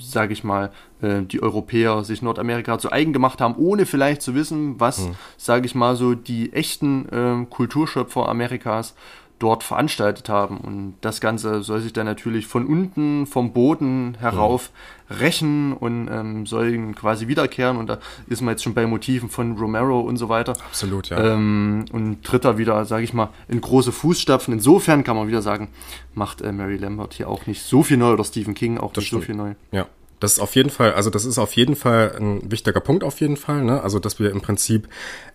sage 0.00 0.32
ich 0.32 0.44
mal, 0.44 0.72
äh, 1.02 1.22
die 1.22 1.42
Europäer 1.42 2.04
sich 2.04 2.22
Nordamerika 2.22 2.78
zu 2.78 2.90
eigen 2.90 3.12
gemacht 3.12 3.40
haben, 3.40 3.54
ohne 3.56 3.86
vielleicht 3.86 4.22
zu 4.22 4.34
wissen, 4.34 4.80
was, 4.80 5.06
mhm. 5.06 5.14
sage 5.36 5.66
ich 5.66 5.74
mal, 5.74 5.96
so 5.96 6.14
die 6.14 6.52
echten 6.52 7.08
äh, 7.08 7.46
Kulturschöpfer 7.48 8.28
Amerikas 8.28 8.94
dort 9.38 9.62
veranstaltet 9.62 10.28
haben. 10.28 10.58
Und 10.58 10.94
das 11.00 11.20
Ganze 11.20 11.62
soll 11.62 11.80
sich 11.80 11.92
dann 11.92 12.06
natürlich 12.06 12.46
von 12.46 12.66
unten, 12.66 13.26
vom 13.26 13.52
Boden 13.52 14.16
herauf 14.18 14.70
mhm. 15.08 15.16
rächen 15.16 15.72
und 15.72 16.08
ähm, 16.10 16.46
soll 16.46 16.92
quasi 16.92 17.26
wiederkehren. 17.26 17.76
Und 17.76 17.88
da 17.88 17.98
ist 18.28 18.42
man 18.42 18.52
jetzt 18.52 18.62
schon 18.62 18.74
bei 18.74 18.86
Motiven 18.86 19.28
von 19.28 19.58
Romero 19.58 20.00
und 20.00 20.16
so 20.16 20.28
weiter. 20.28 20.52
Absolut, 20.52 21.10
ja. 21.10 21.34
Ähm, 21.34 21.84
und 21.92 22.24
tritt 22.24 22.44
da 22.44 22.58
wieder, 22.58 22.84
sage 22.84 23.04
ich 23.04 23.12
mal, 23.12 23.30
in 23.48 23.60
große 23.60 23.92
Fußstapfen. 23.92 24.54
Insofern 24.54 25.04
kann 25.04 25.16
man 25.16 25.28
wieder 25.28 25.42
sagen, 25.42 25.68
macht 26.14 26.40
äh, 26.40 26.52
Mary 26.52 26.76
Lambert 26.76 27.14
hier 27.14 27.28
auch 27.28 27.46
nicht 27.46 27.62
so 27.62 27.82
viel 27.82 27.96
neu 27.96 28.12
oder 28.12 28.24
Stephen 28.24 28.54
King 28.54 28.78
auch 28.78 28.92
das 28.92 29.02
nicht 29.02 29.08
stimmt. 29.08 29.22
so 29.22 29.26
viel 29.26 29.36
neu. 29.36 29.54
Ja. 29.72 29.86
Das 30.20 30.34
ist 30.34 30.38
auf 30.38 30.54
jeden 30.54 30.70
Fall, 30.70 30.94
also 30.94 31.10
das 31.10 31.26
ist 31.26 31.38
auf 31.38 31.52
jeden 31.54 31.76
Fall 31.76 32.14
ein 32.18 32.50
wichtiger 32.50 32.80
Punkt 32.80 33.04
auf 33.04 33.20
jeden 33.20 33.36
Fall, 33.36 33.62
ne? 33.62 33.82
Also 33.82 33.98
dass 33.98 34.18
wir 34.18 34.30
im 34.30 34.40
Prinzip 34.40 34.88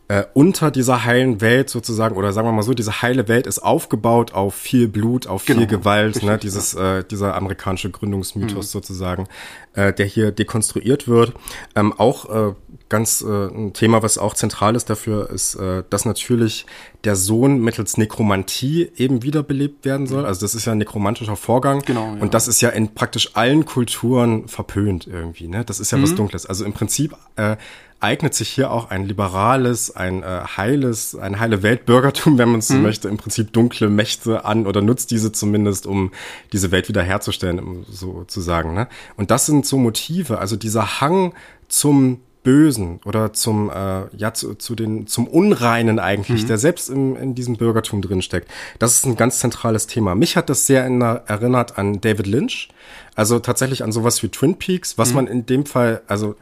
äh, 0.10 0.26
unter 0.34 0.72
dieser 0.72 1.06
heilen 1.06 1.40
Welt 1.40 1.70
sozusagen, 1.70 2.18
oder 2.18 2.34
sagen 2.34 2.48
wir 2.48 2.52
mal 2.52 2.64
so, 2.64 2.74
diese 2.74 3.04
heile 3.04 3.28
Welt 3.28 3.46
ist 3.46 3.60
aufgebaut 3.60 4.34
auf 4.34 4.56
viel 4.56 4.88
Blut, 4.88 5.28
auf 5.28 5.44
viel 5.44 5.56
genau, 5.56 5.68
Gewalt, 5.68 6.16
richtig, 6.16 6.30
ne? 6.30 6.38
Dieses, 6.40 6.74
ja. 6.74 6.98
äh, 6.98 7.04
dieser 7.04 7.36
amerikanische 7.36 7.92
Gründungsmythos 7.92 8.66
mhm. 8.66 8.70
sozusagen, 8.72 9.28
äh, 9.76 9.94
der 9.94 10.08
hier 10.08 10.32
dekonstruiert 10.32 11.08
wird. 11.08 11.34
Ähm, 11.76 11.94
auch 11.94 12.50
äh, 12.50 12.54
ganz 12.90 13.22
äh, 13.22 13.28
ein 13.28 13.74
Thema, 13.74 14.02
was 14.02 14.18
auch 14.18 14.34
zentral 14.34 14.76
ist 14.76 14.90
dafür, 14.90 15.30
ist, 15.30 15.54
äh, 15.54 15.84
dass 15.92 16.06
natürlich 16.06 16.66
der 17.04 17.16
Sohn 17.16 17.60
mittels 17.62 17.98
Nekromantie 17.98 18.90
eben 18.98 19.22
wiederbelebt 19.22 19.86
werden 19.86 20.08
soll. 20.08 20.26
Also 20.26 20.42
das 20.42 20.56
ist 20.56 20.66
ja 20.66 20.72
ein 20.72 20.80
nekromantischer 20.80 21.36
Vorgang. 21.36 21.84
Genau. 21.86 22.16
Ja. 22.16 22.22
Und 22.22 22.34
das 22.34 22.48
ist 22.48 22.62
ja 22.62 22.70
in 22.70 22.96
praktisch 22.96 23.36
allen 23.36 23.66
Kulturen 23.66 24.48
verpönt 24.48 25.06
irgendwie. 25.06 25.48
Ne? 25.48 25.64
Das 25.64 25.80
ist 25.80 25.92
ja 25.92 26.00
mhm. 26.00 26.04
was 26.04 26.16
Dunkles. 26.16 26.48
Also 26.48 26.66
im 26.66 26.74
Prinzip 26.74 27.16
äh, 27.36 27.58
eignet 28.00 28.34
sich 28.34 28.50
hier 28.50 28.72
auch 28.72 28.90
ein 28.90 29.06
liberales, 29.06 29.96
ein 29.96 30.24
äh, 30.24 30.42
heiles, 30.58 31.16
ein 31.16 31.40
heile 31.40 31.64
Weltbürgertum, 31.64 32.38
wenn 32.38 32.50
man 32.50 32.60
es 32.60 32.68
so 32.68 32.76
mhm. 32.76 32.84
möchte, 32.84 33.08
im 33.10 33.18
Prinzip 33.18 33.54
dunkle 33.54 33.90
Mächte 33.90 34.46
an 34.46 34.68
oder 34.68 34.82
nutzt 34.82 35.12
diese 35.12 35.32
zumindest, 35.32 35.86
um 35.86 36.12
diese 36.54 36.72
Welt 36.72 36.90
wiederherzustellen, 36.90 37.60
um 37.60 37.86
so 37.90 38.24
zu 38.26 38.42
sagen. 38.42 38.74
Ne? 38.74 38.88
Und 39.18 39.32
das 39.32 39.46
sind 39.46 39.66
so 39.66 39.78
Motive, 39.78 40.40
also 40.40 40.56
dieser 40.56 41.02
Hang 41.02 41.34
zum 41.68 42.22
Bösen 42.42 43.02
oder 43.04 43.34
zum 43.34 43.70
äh, 43.70 44.04
ja 44.16 44.34
zu, 44.34 44.56
zu 44.56 44.74
den 44.74 45.08
zum 45.08 45.28
Unreinen 45.28 46.00
eigentlich, 46.00 46.44
mhm. 46.44 46.48
der 46.48 46.58
selbst 46.58 46.90
im, 46.90 47.18
in 47.18 47.36
diesem 47.36 47.58
Bürgertum 47.58 48.02
drin 48.02 48.22
steckt. 48.22 48.50
Das 48.80 48.96
ist 48.96 49.06
ein 49.06 49.18
ganz 49.18 49.40
zentrales 49.40 49.88
Thema. 49.88 50.16
Mich 50.16 50.38
hat 50.38 50.50
das 50.50 50.66
sehr 50.66 50.86
in, 50.86 51.02
erinnert 51.02 51.78
an 51.78 52.00
David 52.00 52.28
Lynch, 52.28 52.70
also 53.14 53.40
tatsächlich 53.40 53.84
an 53.84 53.92
sowas 53.92 54.24
wie 54.24 54.30
Twin 54.30 54.56
Peaks, 54.56 54.98
was 54.98 55.10
mhm. 55.10 55.16
man 55.16 55.28
in 55.28 55.46
dem 55.46 55.66
Fall, 55.66 56.02
also 56.08 56.36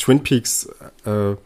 Twin 0.00 0.22
Peaks 0.22 0.68
äh, 1.04 1.36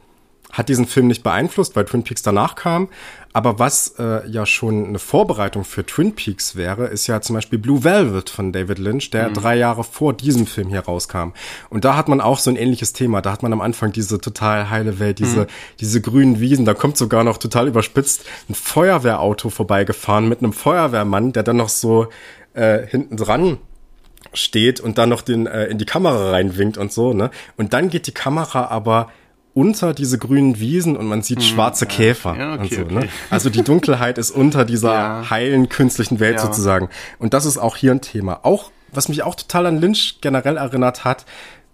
hat 0.54 0.68
diesen 0.68 0.86
Film 0.86 1.08
nicht 1.08 1.24
beeinflusst, 1.24 1.74
weil 1.74 1.84
Twin 1.84 2.04
Peaks 2.04 2.22
danach 2.22 2.54
kam. 2.54 2.88
Aber 3.32 3.58
was 3.58 3.96
äh, 3.98 4.24
ja 4.28 4.46
schon 4.46 4.86
eine 4.86 5.00
Vorbereitung 5.00 5.64
für 5.64 5.84
Twin 5.84 6.14
Peaks 6.14 6.54
wäre, 6.54 6.86
ist 6.86 7.08
ja 7.08 7.20
zum 7.20 7.34
Beispiel 7.34 7.58
Blue 7.58 7.82
Velvet 7.82 8.30
von 8.30 8.52
David 8.52 8.78
Lynch, 8.78 9.10
der 9.10 9.30
mhm. 9.30 9.34
drei 9.34 9.56
Jahre 9.56 9.82
vor 9.82 10.12
diesem 10.12 10.46
Film 10.46 10.68
hier 10.68 10.80
rauskam. 10.80 11.32
Und 11.70 11.84
da 11.84 11.96
hat 11.96 12.06
man 12.06 12.20
auch 12.20 12.38
so 12.38 12.50
ein 12.50 12.56
ähnliches 12.56 12.92
Thema. 12.92 13.20
Da 13.20 13.32
hat 13.32 13.42
man 13.42 13.52
am 13.52 13.60
Anfang 13.60 13.90
diese 13.90 14.20
total 14.20 14.70
heile 14.70 15.00
Welt, 15.00 15.18
diese, 15.18 15.40
mhm. 15.40 15.46
diese 15.80 16.00
grünen 16.00 16.38
Wiesen. 16.38 16.64
Da 16.64 16.74
kommt 16.74 16.96
sogar 16.96 17.24
noch 17.24 17.38
total 17.38 17.66
überspitzt 17.66 18.24
ein 18.48 18.54
Feuerwehrauto 18.54 19.50
vorbeigefahren 19.50 20.28
mit 20.28 20.38
einem 20.38 20.52
Feuerwehrmann, 20.52 21.32
der 21.32 21.42
dann 21.42 21.56
noch 21.56 21.68
so 21.68 22.06
äh, 22.52 22.86
hinten 22.86 23.16
dran 23.16 23.58
steht 24.34 24.80
und 24.80 24.98
dann 24.98 25.08
noch 25.08 25.22
den 25.22 25.46
äh, 25.46 25.66
in 25.66 25.78
die 25.78 25.86
Kamera 25.86 26.30
reinwinkt 26.30 26.78
und 26.78 26.92
so, 26.92 27.12
ne? 27.12 27.30
Und 27.56 27.72
dann 27.72 27.90
geht 27.90 28.06
die 28.06 28.12
Kamera 28.12 28.66
aber 28.66 29.08
unter 29.54 29.94
diese 29.94 30.18
grünen 30.18 30.58
Wiesen 30.58 30.96
und 30.96 31.06
man 31.06 31.22
sieht 31.22 31.38
hm, 31.38 31.44
schwarze 31.44 31.84
ja. 31.84 31.90
Käfer 31.90 32.36
ja, 32.36 32.54
okay, 32.54 32.62
und 32.62 32.70
so. 32.70 32.80
Ne? 32.80 32.84
Okay. 32.84 33.06
Ne? 33.06 33.08
Also 33.30 33.50
die 33.50 33.62
Dunkelheit 33.62 34.18
ist 34.18 34.32
unter 34.32 34.64
dieser 34.64 34.92
ja. 34.92 35.30
heilen 35.30 35.68
künstlichen 35.68 36.18
Welt 36.18 36.40
sozusagen. 36.40 36.88
Und 37.18 37.34
das 37.34 37.46
ist 37.46 37.58
auch 37.58 37.76
hier 37.76 37.92
ein 37.92 38.00
Thema. 38.00 38.40
Auch 38.42 38.72
was 38.90 39.08
mich 39.08 39.22
auch 39.22 39.34
total 39.34 39.66
an 39.66 39.80
Lynch 39.80 40.18
generell 40.20 40.56
erinnert 40.56 41.04
hat, 41.04 41.24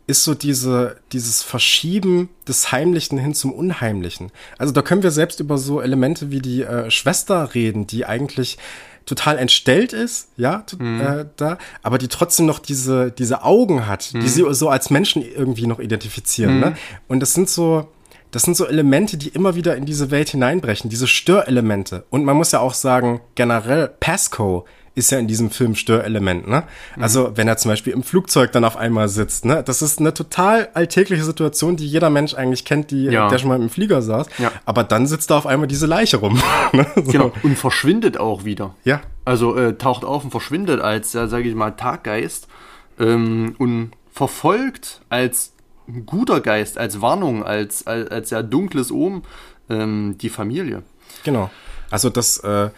ist 0.06 0.24
so 0.24 0.34
diese, 0.34 0.96
dieses 1.12 1.42
Verschieben 1.42 2.28
des 2.48 2.72
Heimlichen 2.72 3.16
hin 3.16 3.32
zum 3.32 3.52
Unheimlichen. 3.52 4.32
Also 4.58 4.72
da 4.72 4.82
können 4.82 5.02
wir 5.02 5.12
selbst 5.12 5.40
über 5.40 5.56
so 5.56 5.80
Elemente 5.80 6.30
wie 6.30 6.40
die 6.40 6.62
äh, 6.62 6.90
Schwester 6.90 7.54
reden, 7.54 7.86
die 7.86 8.04
eigentlich 8.04 8.58
total 9.06 9.38
entstellt 9.38 9.92
ist, 9.92 10.28
ja, 10.36 10.64
mhm. 10.78 11.00
äh, 11.00 11.26
da, 11.36 11.58
aber 11.82 11.98
die 11.98 12.08
trotzdem 12.08 12.46
noch 12.46 12.58
diese, 12.58 13.10
diese 13.10 13.44
Augen 13.44 13.86
hat, 13.86 14.10
mhm. 14.12 14.20
die 14.20 14.28
sie 14.28 14.44
so 14.54 14.68
als 14.68 14.90
Menschen 14.90 15.22
irgendwie 15.22 15.66
noch 15.66 15.80
identifizieren. 15.80 16.54
Mhm. 16.54 16.60
Ne? 16.60 16.76
Und 17.08 17.20
das 17.20 17.34
sind 17.34 17.48
so, 17.48 17.88
das 18.30 18.42
sind 18.42 18.56
so 18.56 18.66
Elemente, 18.66 19.16
die 19.16 19.28
immer 19.28 19.54
wieder 19.54 19.76
in 19.76 19.86
diese 19.86 20.10
Welt 20.10 20.30
hineinbrechen, 20.30 20.90
diese 20.90 21.06
Störelemente. 21.06 22.04
Und 22.10 22.24
man 22.24 22.36
muss 22.36 22.52
ja 22.52 22.60
auch 22.60 22.74
sagen, 22.74 23.20
generell 23.34 23.88
Pasco 23.88 24.66
ist 24.94 25.10
ja 25.10 25.18
in 25.18 25.28
diesem 25.28 25.50
Film 25.50 25.74
Störelement, 25.74 26.48
ne? 26.48 26.64
Mhm. 26.96 27.02
Also, 27.02 27.32
wenn 27.36 27.46
er 27.48 27.56
zum 27.56 27.70
Beispiel 27.70 27.92
im 27.92 28.02
Flugzeug 28.02 28.52
dann 28.52 28.64
auf 28.64 28.76
einmal 28.76 29.08
sitzt, 29.08 29.44
ne? 29.44 29.62
Das 29.62 29.82
ist 29.82 30.00
eine 30.00 30.12
total 30.12 30.68
alltägliche 30.74 31.24
Situation, 31.24 31.76
die 31.76 31.86
jeder 31.86 32.10
Mensch 32.10 32.34
eigentlich 32.34 32.64
kennt, 32.64 32.90
die, 32.90 33.04
ja. 33.04 33.28
der 33.28 33.38
schon 33.38 33.48
mal 33.48 33.60
im 33.60 33.70
Flieger 33.70 34.02
saß. 34.02 34.26
Ja. 34.38 34.50
Aber 34.64 34.84
dann 34.84 35.06
sitzt 35.06 35.30
da 35.30 35.38
auf 35.38 35.46
einmal 35.46 35.68
diese 35.68 35.86
Leiche 35.86 36.16
rum. 36.16 36.42
ne? 36.72 36.86
so. 36.96 37.02
Genau. 37.02 37.32
Und 37.42 37.56
verschwindet 37.56 38.18
auch 38.18 38.44
wieder. 38.44 38.74
Ja. 38.84 39.00
Also, 39.24 39.56
äh, 39.56 39.76
taucht 39.76 40.04
auf 40.04 40.24
und 40.24 40.30
verschwindet 40.30 40.80
als, 40.80 41.12
ja, 41.12 41.28
sage 41.28 41.48
ich 41.48 41.54
mal, 41.54 41.70
Taggeist 41.70 42.48
ähm, 42.98 43.54
und 43.58 43.92
verfolgt 44.12 45.00
als 45.08 45.52
guter 46.06 46.40
Geist, 46.40 46.78
als 46.78 47.00
Warnung, 47.00 47.44
als, 47.44 47.86
als, 47.86 48.10
als 48.10 48.30
ja 48.30 48.42
dunkles 48.42 48.90
Ohm 48.90 49.22
ähm, 49.68 50.16
die 50.20 50.28
Familie. 50.28 50.82
Genau. 51.24 51.50
Also 51.90 52.10
das, 52.10 52.38
äh, 52.38 52.70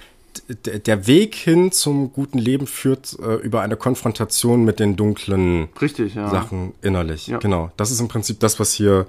der 0.49 1.07
Weg 1.07 1.35
hin 1.35 1.72
zum 1.72 2.12
guten 2.12 2.39
Leben 2.39 2.66
führt 2.66 3.18
äh, 3.20 3.35
über 3.37 3.61
eine 3.61 3.76
Konfrontation 3.76 4.64
mit 4.64 4.80
den 4.80 4.97
dunklen 4.97 5.68
Richtig, 5.80 6.14
ja. 6.14 6.28
Sachen 6.30 6.72
innerlich. 6.83 7.26
Ja. 7.26 7.39
Genau. 7.39 7.70
Das 7.76 7.91
ist 7.91 8.01
im 8.01 8.09
Prinzip 8.09 8.41
das, 8.41 8.59
was 8.59 8.72
hier 8.72 9.07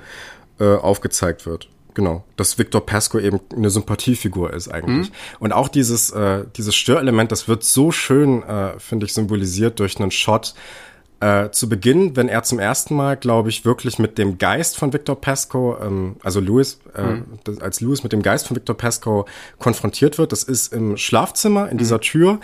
äh, 0.60 0.76
aufgezeigt 0.76 1.46
wird. 1.46 1.70
Genau, 1.94 2.24
dass 2.38 2.58
Victor 2.58 2.86
Pasco 2.86 3.20
eben 3.20 3.40
eine 3.56 3.70
Sympathiefigur 3.70 4.52
ist 4.54 4.68
eigentlich. 4.68 5.10
Mhm. 5.10 5.16
Und 5.40 5.52
auch 5.52 5.68
dieses, 5.68 6.10
äh, 6.10 6.44
dieses 6.56 6.76
Störelement, 6.76 7.32
das 7.32 7.48
wird 7.48 7.64
so 7.64 7.92
schön, 7.92 8.42
äh, 8.44 8.80
finde 8.80 9.06
ich, 9.06 9.14
symbolisiert 9.14 9.80
durch 9.80 10.00
einen 10.00 10.10
Shot, 10.10 10.56
äh, 11.24 11.52
zu 11.52 11.70
Beginn, 11.70 12.18
wenn 12.18 12.28
er 12.28 12.44
zum 12.44 12.60
ersten 12.60 12.96
Mal, 12.96 13.16
glaube 13.16 13.48
ich, 13.48 13.64
wirklich 13.64 13.98
mit 13.98 14.18
dem 14.18 14.38
Geist 14.38 14.78
von 14.78 14.92
Victor 14.92 15.20
Pasco, 15.20 15.78
ähm, 15.82 16.18
also 16.22 16.42
Louis, 16.42 16.80
äh, 16.96 17.02
mhm. 17.02 17.26
das, 17.46 17.62
als 17.62 17.80
Louis 17.80 18.04
mit 18.04 18.12
dem 18.12 18.22
Geist 18.22 18.48
von 18.48 18.58
Victor 18.58 18.76
Pasco 18.76 19.26
konfrontiert 19.58 20.18
wird, 20.18 20.34
das 20.34 20.44
ist 20.44 20.74
im 20.74 20.98
Schlafzimmer 20.98 21.70
in 21.70 21.76
mhm. 21.76 21.78
dieser 21.78 22.02
Tür 22.02 22.40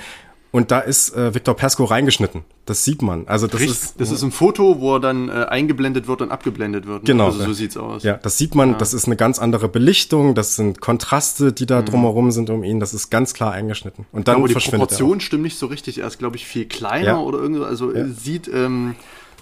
und 0.51 0.71
da 0.71 0.79
ist 0.79 1.15
äh, 1.15 1.35
Victor 1.35 1.55
Pasco 1.55 1.83
reingeschnitten. 1.83 2.43
Das 2.65 2.83
sieht 2.83 3.03
man. 3.03 3.27
Also 3.27 3.45
das 3.45 3.59
Richtig. 3.59 3.77
ist 3.77 4.01
das 4.01 4.09
ist 4.09 4.23
ein 4.23 4.31
Foto, 4.31 4.79
wo 4.79 4.95
er 4.95 4.99
dann 4.99 5.29
äh, 5.29 5.45
eingeblendet 5.47 6.07
wird 6.07 6.23
und 6.23 6.31
abgeblendet 6.31 6.87
wird. 6.87 7.03
Ne? 7.03 7.05
Genau. 7.05 7.25
Also 7.27 7.43
so 7.43 7.53
sieht's 7.53 7.77
aus. 7.77 8.03
Ja, 8.03 8.13
das 8.15 8.39
sieht 8.39 8.55
man. 8.55 8.71
Ja. 8.71 8.77
Das 8.77 8.95
ist 8.95 9.05
eine 9.05 9.15
ganz 9.15 9.37
andere 9.37 9.69
Belichtung. 9.69 10.33
Das 10.33 10.55
sind 10.55 10.81
Kontraste, 10.81 11.53
die 11.53 11.67
da 11.67 11.81
mhm. 11.81 11.85
drumherum 11.85 12.31
sind 12.31 12.49
um 12.49 12.63
ihn. 12.63 12.79
Das 12.79 12.95
ist 12.95 13.11
ganz 13.11 13.35
klar 13.35 13.51
eingeschnitten. 13.51 14.07
Und 14.11 14.27
dann 14.27 14.37
aber 14.37 14.47
die 14.47 14.55
Proportion 14.55 15.19
stimmt 15.19 15.43
nicht 15.43 15.59
so 15.59 15.67
richtig. 15.67 15.99
Er 15.99 16.07
ist, 16.07 16.17
glaube 16.17 16.35
ich, 16.35 16.45
viel 16.45 16.65
kleiner 16.65 17.05
ja. 17.05 17.19
oder 17.19 17.37
irgendwo. 17.37 17.63
Also 17.63 17.93
ja. 17.93 18.05
sieht 18.07 18.47
ähm, 18.47 18.95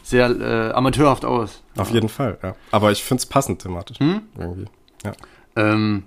sehr 0.04 0.30
äh, 0.30 0.72
amateurhaft 0.74 1.24
aus. 1.24 1.62
Auf 1.78 1.90
jeden 1.92 2.10
Fall. 2.10 2.38
Ja. 2.44 2.56
Aber 2.72 2.92
ich 2.92 3.02
finde 3.02 3.22
es 3.22 3.26
passend 3.26 3.62
thematisch 3.62 4.00
hm? 4.00 4.22
irgendwie. 4.38 4.66
Ja. 5.06 5.14
Ähm, 5.56 6.04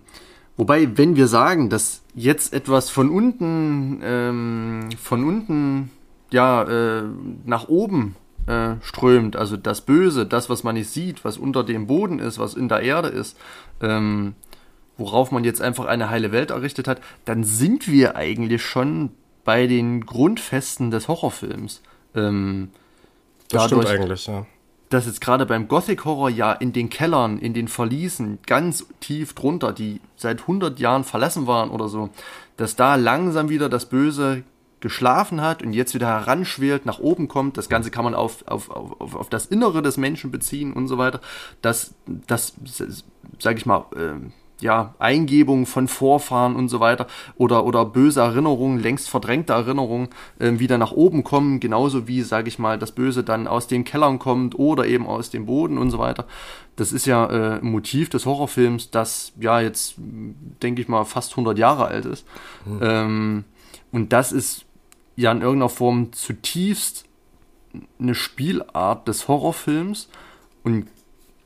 Wobei, 0.61 0.99
wenn 0.99 1.17
wir 1.17 1.27
sagen, 1.27 1.71
dass 1.71 2.03
jetzt 2.15 2.53
etwas 2.53 2.91
von 2.91 3.11
unten, 3.11 4.01
ähm, 4.03 4.89
von 5.01 5.25
unten, 5.25 5.91
ja, 6.31 6.63
äh, 6.63 7.05
nach 7.45 7.69
oben 7.69 8.17
äh, 8.47 8.75
strömt, 8.83 9.37
also 9.37 9.57
das 9.57 9.83
Böse, 9.83 10.27
das, 10.27 10.49
was 10.49 10.65
man 10.65 10.75
nicht 10.75 10.91
sieht, 10.91 11.25
was 11.25 11.39
unter 11.39 11.65
dem 11.65 11.87
Boden 11.87 12.19
ist, 12.19 12.39
was 12.39 12.55
in 12.55 12.69
der 12.69 12.81
Erde 12.81 13.09
ist, 13.09 13.37
ähm, 13.81 14.35
worauf 14.97 15.31
man 15.31 15.45
jetzt 15.45 15.63
einfach 15.63 15.87
eine 15.87 16.11
heile 16.11 16.33
Welt 16.33 16.51
errichtet 16.51 16.89
hat, 16.89 17.01
dann 17.25 17.45
sind 17.45 17.89
wir 17.89 18.17
eigentlich 18.17 18.63
schon 18.63 19.11
bei 19.45 19.67
den 19.67 20.05
Grundfesten 20.05 20.91
des 20.91 21.09
Horrorfilms. 21.09 21.83
Ähm, 22.15 22.71
das 23.49 23.69
dadurch, 23.69 23.89
stimmt 23.89 24.03
eigentlich, 24.03 24.27
ja. 24.27 24.47
Dass 24.91 25.07
jetzt 25.07 25.21
gerade 25.21 25.47
beim 25.47 25.69
Gothic 25.69 26.05
Horror 26.05 26.29
ja 26.29 26.53
in 26.53 26.73
den 26.73 26.91
Kellern, 26.91 27.39
in 27.39 27.55
den 27.55 27.69
Verliesen, 27.69 28.39
ganz 28.47 28.87
tief 29.01 29.35
drunter, 29.35 29.73
die 29.73 30.01
seit 30.17 30.43
100 30.43 30.79
Jahren 30.79 31.05
verlassen 31.05 31.47
waren 31.47 31.71
oder 31.71 31.89
so, 31.89 32.11
dass 32.57 32.77
da 32.77 32.97
langsam 32.97 33.49
wieder 33.49 33.69
das 33.69 33.87
Böse 33.87 34.43
geschlafen 34.81 35.41
hat 35.43 35.63
und 35.63 35.73
jetzt 35.75 35.95
wieder 35.95 36.09
heranschwelt, 36.09 36.87
nach 36.87 36.99
oben 36.99 37.29
kommt. 37.29 37.57
Das 37.57 37.69
Ganze 37.69 37.91
kann 37.91 38.05
man 38.05 38.15
auf, 38.15 38.47
auf, 38.49 38.71
auf, 38.71 39.15
auf 39.15 39.29
das 39.29 39.47
Innere 39.47 39.81
des 39.83 39.97
Menschen 39.97 40.31
beziehen 40.31 40.73
und 40.73 40.89
so 40.89 40.99
weiter. 40.99 41.21
Das, 41.63 41.95
das 42.27 42.55
sage 43.39 43.59
ich 43.59 43.67
mal, 43.67 43.87
äh, 43.95 44.31
ja, 44.61 44.95
Eingebungen 44.99 45.67
von 45.67 45.89
Vorfahren 45.89 46.57
und 46.57 46.69
so 46.69 46.81
weiter 46.81 47.07
oder, 47.37 47.65
oder 47.65 47.85
böse 47.85 48.21
Erinnerungen, 48.21 48.79
längst 48.79 49.09
verdrängte 49.11 49.53
Erinnerungen 49.53 50.09
äh, 50.39 50.59
wieder 50.59 50.79
nach 50.79 50.93
oben 50.93 51.25
kommen, 51.25 51.61
genauso 51.61 52.07
wie, 52.07 52.23
sage 52.23 52.49
ich 52.49 52.59
mal, 52.59 52.79
das 52.79 52.93
Böse 52.93 53.25
dann 53.25 53.47
aus 53.47 53.67
den 53.67 53.85
Kellern 53.85 54.19
kommt 54.19 54.59
oder 54.59 54.87
eben 54.87 55.07
aus 55.07 55.31
dem 55.31 55.47
Boden 55.47 55.79
und 55.79 55.91
so 55.91 55.99
weiter. 55.99 56.27
Das 56.77 56.93
ist 56.93 57.07
ja 57.07 57.27
äh, 57.27 57.61
ein 57.61 57.71
Motiv 57.71 58.09
des 58.11 58.27
Horrorfilms, 58.27 58.91
das 58.91 59.33
ja 59.41 59.61
jetzt, 59.61 59.95
denke 59.99 60.83
ich 60.83 60.89
mal, 60.89 61.05
fast 61.05 61.33
100 61.33 61.59
Jahre 61.59 61.87
alt 61.87 62.07
ist. 62.07 62.27
Mhm. 62.65 62.79
Ähm, 62.83 63.45
und 63.93 64.13
das 64.13 64.33
ist 64.33 64.65
ja 65.17 65.33
in 65.33 65.43
irgendeiner 65.43 65.69
Form 65.69 66.13
zutiefst 66.13 67.05
eine 67.99 68.15
Spielart 68.15 69.07
des 69.07 69.29
Horrorfilms 69.29 70.09
und 70.65 70.87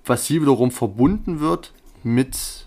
was 0.05 0.27
hier 0.27 0.43
wiederum 0.43 0.71
verbunden 0.71 1.41
wird 1.41 1.73
mit 2.03 2.64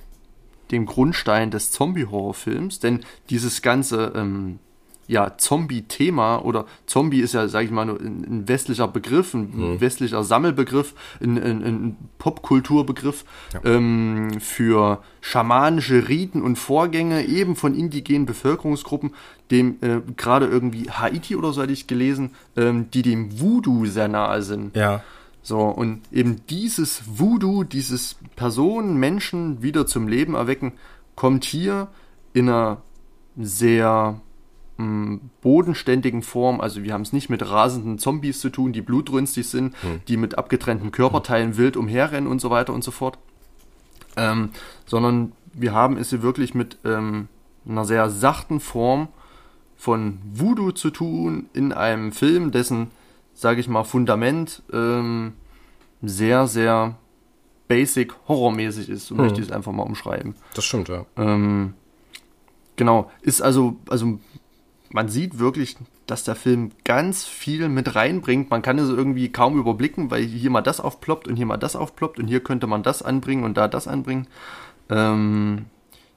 dem 0.71 0.85
Grundstein 0.85 1.51
des 1.51 1.71
Zombie-Horrorfilms, 1.71 2.79
denn 2.79 3.01
dieses 3.29 3.61
ganze 3.61 4.13
ähm, 4.15 4.59
ja, 5.07 5.37
Zombie-Thema 5.37 6.39
oder 6.39 6.65
Zombie 6.85 7.21
ist 7.21 7.33
ja, 7.33 7.47
sage 7.47 7.65
ich 7.65 7.71
mal, 7.71 7.89
ein, 7.89 7.95
ein, 7.95 8.47
westlicher 8.47 8.87
Begriff, 8.87 9.33
ein 9.33 9.51
mhm. 9.53 9.81
westlicher 9.81 10.23
Sammelbegriff, 10.23 10.93
ein, 11.21 11.37
ein, 11.37 11.63
ein 11.63 11.97
Popkulturbegriff 12.17 13.23
ja. 13.53 13.61
ähm, 13.63 14.39
für 14.39 15.01
schamanische 15.21 16.09
Riten 16.09 16.41
und 16.41 16.57
Vorgänge 16.57 17.25
eben 17.25 17.55
von 17.55 17.73
indigenen 17.73 18.25
Bevölkerungsgruppen, 18.25 19.13
dem 19.49 19.77
äh, 19.81 20.01
gerade 20.17 20.45
irgendwie 20.45 20.89
Haiti 20.91 21.35
oder 21.37 21.53
so 21.53 21.61
hatte 21.61 21.73
ich 21.73 21.87
gelesen, 21.87 22.31
ähm, 22.57 22.91
die 22.91 23.01
dem 23.01 23.39
Voodoo 23.39 23.85
sehr 23.85 24.09
nahe 24.09 24.41
sind. 24.41 24.75
Ja. 24.75 25.03
So, 25.47 25.61
und 25.61 26.01
eben 26.11 26.41
dieses 26.49 27.03
Voodoo, 27.07 27.63
dieses 27.63 28.17
Personen, 28.35 28.97
Menschen 28.97 29.63
wieder 29.63 29.87
zum 29.87 30.09
Leben 30.09 30.35
erwecken, 30.35 30.73
kommt 31.15 31.45
hier 31.45 31.87
in 32.33 32.49
einer 32.49 32.81
sehr 33.37 34.19
mh, 34.75 34.83
hm, 34.83 35.21
bodenständigen 35.39 36.21
Form. 36.21 36.59
Also 36.59 36.83
wir 36.83 36.91
haben 36.91 37.03
es 37.03 37.13
nicht 37.13 37.29
mit 37.29 37.49
rasenden 37.49 37.97
Zombies 37.97 38.41
zu 38.41 38.49
tun, 38.49 38.73
die 38.73 38.81
blutrünstig 38.81 39.47
sind, 39.47 39.73
hm. 39.83 40.01
die 40.09 40.17
mit 40.17 40.37
abgetrennten 40.37 40.91
Körperteilen 40.91 41.55
wild 41.55 41.77
umherrennen 41.77 42.29
und 42.29 42.41
so 42.41 42.49
weiter 42.49 42.73
und 42.73 42.83
so 42.83 42.91
fort. 42.91 43.17
Ähm, 44.17 44.49
sondern 44.85 45.31
wir 45.53 45.71
haben 45.71 45.95
es 45.95 46.09
hier 46.09 46.23
wirklich 46.23 46.55
mit 46.55 46.77
ähm, 46.83 47.29
einer 47.65 47.85
sehr 47.85 48.09
sachten 48.09 48.59
Form 48.59 49.07
von 49.77 50.17
Voodoo 50.29 50.73
zu 50.73 50.89
tun 50.89 51.45
in 51.53 51.71
einem 51.71 52.11
Film, 52.11 52.51
dessen 52.51 52.91
sage 53.37 53.61
ich 53.61 53.67
mal, 53.67 53.83
Fundament 53.83 54.63
ähm, 54.73 55.33
sehr, 56.01 56.47
sehr 56.47 56.95
basic 57.67 58.15
horrormäßig 58.27 58.89
ist, 58.89 59.05
so 59.05 59.15
hm. 59.15 59.23
möchte 59.23 59.39
ich 59.39 59.47
es 59.47 59.53
einfach 59.53 59.71
mal 59.71 59.83
umschreiben. 59.83 60.33
Das 60.55 60.65
stimmt, 60.65 60.89
ja. 60.89 61.05
Ähm, 61.17 61.75
genau, 62.77 63.11
ist 63.21 63.41
also, 63.41 63.77
also 63.89 64.17
man 64.89 65.07
sieht 65.07 65.37
wirklich, 65.37 65.77
dass 66.07 66.23
der 66.23 66.35
Film 66.35 66.71
ganz 66.83 67.25
viel 67.25 67.69
mit 67.69 67.93
reinbringt. 67.93 68.49
Man 68.49 68.63
kann 68.63 68.79
es 68.79 68.89
irgendwie 68.89 69.31
kaum 69.31 69.59
überblicken, 69.59 70.09
weil 70.09 70.23
hier 70.23 70.49
mal 70.49 70.61
das 70.61 70.79
aufploppt 70.79 71.27
und 71.27 71.35
hier 71.35 71.45
mal 71.45 71.57
das 71.57 71.75
aufploppt 71.75 72.17
und 72.17 72.27
hier 72.27 72.39
könnte 72.39 72.65
man 72.65 72.81
das 72.81 73.03
anbringen 73.03 73.43
und 73.43 73.55
da 73.55 73.67
das 73.67 73.87
anbringen. 73.87 74.25
Ähm, 74.89 75.65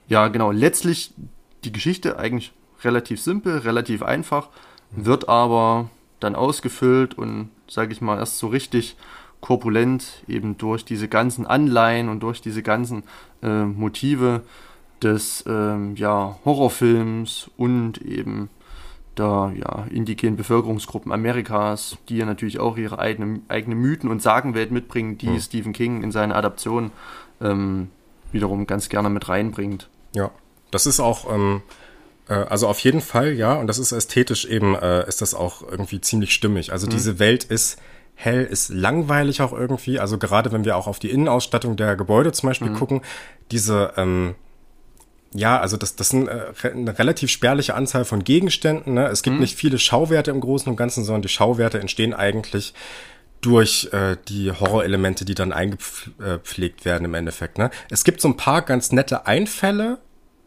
ja, 0.09 0.29
genau. 0.29 0.53
Letztlich 0.53 1.13
die 1.65 1.73
Geschichte 1.73 2.19
eigentlich 2.19 2.53
relativ 2.83 3.21
simpel, 3.21 3.59
relativ 3.59 4.03
einfach, 4.03 4.49
wird 4.93 5.29
aber 5.29 5.91
dann 6.21 6.35
ausgefüllt 6.35 7.17
und, 7.17 7.51
sage 7.69 7.93
ich 7.93 8.01
mal, 8.01 8.19
erst 8.19 8.39
so 8.39 8.49
richtig 8.49 8.97
korpulent 9.41 10.23
eben 10.29 10.59
durch 10.59 10.85
diese 10.85 11.09
ganzen 11.09 11.47
Anleihen 11.47 12.09
und 12.09 12.21
durch 12.21 12.41
diese 12.43 12.63
ganzen 12.63 13.03
äh, 13.43 13.65
Motive 13.65 14.43
des 15.03 15.45
ähm, 15.47 15.97
ja, 15.97 16.37
Horrorfilms 16.45 17.51
und 17.57 17.99
eben 18.03 18.51
der 19.17 19.53
ja, 19.57 19.87
indigenen 19.91 20.37
Bevölkerungsgruppen 20.37 21.13
Amerikas, 21.13 21.97
die 22.09 22.19
ja 22.19 22.27
natürlich 22.27 22.61
auch 22.61 22.77
ihre 22.77 22.99
eigene, 22.99 23.41
eigene 23.49 23.75
Mythen 23.75 24.11
und 24.11 24.23
Sagenwelt 24.23 24.71
mitbringen, 24.71 25.19
die 25.19 25.29
hm. 25.29 25.41
Stephen 25.41 25.73
King 25.73 26.03
in 26.03 26.13
seine 26.13 26.35
Adaption 26.37 26.91
ähm, 27.41 27.89
wiederum 28.33 28.67
ganz 28.67 28.89
gerne 28.89 29.11
mit 29.11 29.29
reinbringt. 29.29 29.89
Ja, 30.15 30.31
das 30.71 30.87
ist 30.87 31.01
auch 31.01 31.33
ähm, 31.33 31.63
äh, 31.67 31.80
also 32.35 32.69
auf 32.69 32.79
jeden 32.81 33.01
Fall, 33.01 33.33
ja. 33.33 33.55
Und 33.55 33.67
das 33.67 33.79
ist 33.79 33.93
ästhetisch 33.93 34.45
eben, 34.45 34.75
äh, 34.75 35.07
ist 35.09 35.21
das 35.21 35.35
auch 35.35 35.63
irgendwie 35.63 36.01
ziemlich 36.01 36.33
stimmig. 36.33 36.73
Also 36.73 36.87
mhm. 36.87 36.91
diese 36.91 37.19
Welt 37.19 37.45
ist 37.45 37.79
hell, 38.15 38.45
ist 38.45 38.69
langweilig 38.69 39.41
auch 39.41 39.53
irgendwie. 39.53 39.99
Also 39.99 40.19
gerade 40.19 40.53
wenn 40.53 40.65
wir 40.65 40.77
auch 40.77 40.87
auf 40.87 40.99
die 40.99 41.11
Innenausstattung 41.11 41.77
der 41.77 41.97
Gebäude 41.97 42.33
zum 42.33 42.49
Beispiel 42.49 42.71
mhm. 42.71 42.75
gucken, 42.75 43.01
diese, 43.51 43.93
ähm, 43.97 44.35
ja, 45.33 45.59
also 45.59 45.77
das, 45.77 45.97
das 45.97 46.11
sind 46.11 46.29
äh, 46.29 46.53
eine 46.63 46.99
relativ 46.99 47.31
spärliche 47.31 47.75
Anzahl 47.75 48.05
von 48.05 48.23
Gegenständen. 48.23 48.95
Ne? 48.95 49.07
Es 49.07 49.23
gibt 49.23 49.35
mhm. 49.35 49.41
nicht 49.41 49.57
viele 49.57 49.79
Schauwerte 49.79 50.31
im 50.31 50.41
Großen 50.41 50.69
und 50.69 50.77
Ganzen, 50.77 51.05
sondern 51.05 51.23
die 51.23 51.29
Schauwerte 51.29 51.81
entstehen 51.81 52.15
eigentlich 52.15 52.75
durch 53.41 53.89
äh, 53.93 54.17
die 54.29 54.53
Horrorelemente, 54.53 55.25
die 55.25 55.35
dann 55.35 55.53
eingepflegt 55.53 56.85
werden 56.85 57.07
im 57.07 57.15
Endeffekt. 57.15 57.59
Ne? 57.59 57.71
Es 57.89 58.05
gibt 58.05 58.21
so 58.21 58.29
ein 58.29 58.37
paar 58.37 58.63
ganz 58.63 58.93
nette 58.93 59.27
Einfälle, 59.27 59.99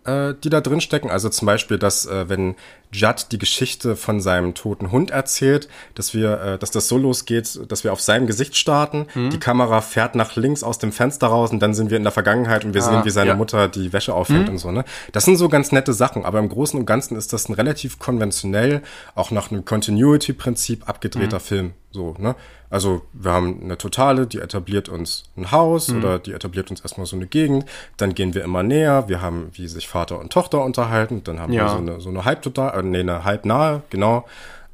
äh, 0.05 0.33
die 0.43 0.49
da 0.49 0.61
drin 0.61 0.81
stecken. 0.81 1.09
Also 1.09 1.29
zum 1.29 1.45
Beispiel, 1.45 1.77
dass 1.77 2.05
äh, 2.05 2.29
wenn 2.29 2.55
Judd 2.91 3.27
die 3.31 3.37
Geschichte 3.37 3.95
von 3.95 4.21
seinem 4.21 4.53
toten 4.53 4.91
Hund 4.91 5.11
erzählt, 5.11 5.67
dass 5.95 6.13
wir, 6.13 6.41
äh, 6.41 6.57
dass 6.59 6.71
das 6.71 6.87
so 6.87 6.97
losgeht, 6.97 7.59
dass 7.67 7.83
wir 7.83 7.91
auf 7.93 8.01
seinem 8.01 8.27
Gesicht 8.27 8.55
starten, 8.55 9.07
mhm. 9.13 9.29
die 9.31 9.39
Kamera 9.39 9.81
fährt 9.81 10.15
nach 10.15 10.35
links 10.35 10.63
aus 10.63 10.77
dem 10.77 10.91
Fenster 10.91 11.27
raus 11.27 11.51
und 11.51 11.59
dann 11.59 11.73
sind 11.73 11.89
wir 11.89 11.97
in 11.97 12.03
der 12.03 12.11
Vergangenheit 12.11 12.65
und 12.65 12.73
wir 12.73 12.81
ah, 12.81 12.85
sehen, 12.85 13.05
wie 13.05 13.09
seine 13.09 13.31
ja. 13.31 13.35
Mutter 13.35 13.67
die 13.67 13.93
Wäsche 13.93 14.13
aufhängt 14.13 14.47
mhm. 14.47 14.53
und 14.53 14.57
so. 14.59 14.71
Ne? 14.71 14.85
Das 15.11 15.25
sind 15.25 15.37
so 15.37 15.49
ganz 15.49 15.71
nette 15.71 15.93
Sachen, 15.93 16.25
aber 16.25 16.39
im 16.39 16.49
Großen 16.49 16.79
und 16.79 16.85
Ganzen 16.85 17.17
ist 17.17 17.33
das 17.33 17.49
ein 17.49 17.53
relativ 17.53 17.99
konventionell, 17.99 18.81
auch 19.15 19.31
nach 19.31 19.51
einem 19.51 19.65
Continuity-Prinzip 19.65 20.87
abgedrehter 20.87 21.37
mhm. 21.37 21.43
Film. 21.43 21.73
So, 21.91 22.15
ne? 22.17 22.35
Also 22.73 23.03
wir 23.13 23.31
haben 23.31 23.59
eine 23.61 23.77
Totale, 23.77 24.25
die 24.25 24.39
etabliert 24.39 24.89
uns 24.89 25.25
ein 25.37 25.51
Haus 25.51 25.89
mhm. 25.89 25.99
oder 25.99 26.17
die 26.17 26.31
etabliert 26.31 26.71
uns 26.71 26.81
erstmal 26.81 27.05
so 27.05 27.15
eine 27.15 27.27
Gegend. 27.27 27.65
Dann 27.97 28.15
gehen 28.15 28.33
wir 28.33 28.43
immer 28.43 28.63
näher. 28.63 29.07
Wir 29.07 29.21
haben, 29.21 29.51
wie 29.53 29.67
sich 29.67 29.87
Vater 29.87 30.19
und 30.19 30.33
Tochter 30.33 30.63
unterhalten. 30.63 31.23
Dann 31.23 31.39
haben 31.39 31.53
ja. 31.53 31.65
wir 31.65 31.69
so 31.69 31.77
eine, 31.77 32.01
so 32.01 32.09
eine 32.09 32.25
halbtotal, 32.25 32.79
äh, 32.79 32.81
nee, 32.81 33.01
eine 33.01 33.23
halbnahe, 33.25 33.83
genau. 33.91 34.25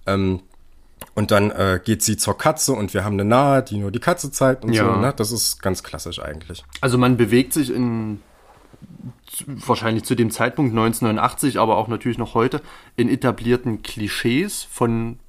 Ähm, 0.05 0.39
und 1.13 1.31
dann 1.31 1.51
äh, 1.51 1.81
geht 1.83 2.01
sie 2.01 2.15
zur 2.15 2.37
Katze 2.37 2.71
und 2.71 2.93
wir 2.93 3.03
haben 3.03 3.15
eine 3.15 3.25
nahe, 3.25 3.63
die 3.63 3.75
nur 3.75 3.91
die 3.91 3.99
Katze 3.99 4.31
zeigt 4.31 4.63
und 4.63 4.71
ja. 4.71 4.85
so. 4.85 4.97
Ne? 4.97 5.13
Das 5.17 5.33
ist 5.33 5.61
ganz 5.61 5.83
klassisch 5.83 6.21
eigentlich. 6.21 6.63
Also 6.79 6.97
man 6.97 7.17
bewegt 7.17 7.51
sich 7.51 7.69
in 7.69 8.21
wahrscheinlich 9.45 10.05
zu 10.05 10.15
dem 10.15 10.31
Zeitpunkt 10.31 10.71
1989, 10.71 11.59
aber 11.59 11.75
auch 11.75 11.89
natürlich 11.89 12.17
noch 12.17 12.33
heute 12.33 12.61
in 12.95 13.09
etablierten 13.09 13.83
Klischees 13.83 14.65
von 14.71 15.19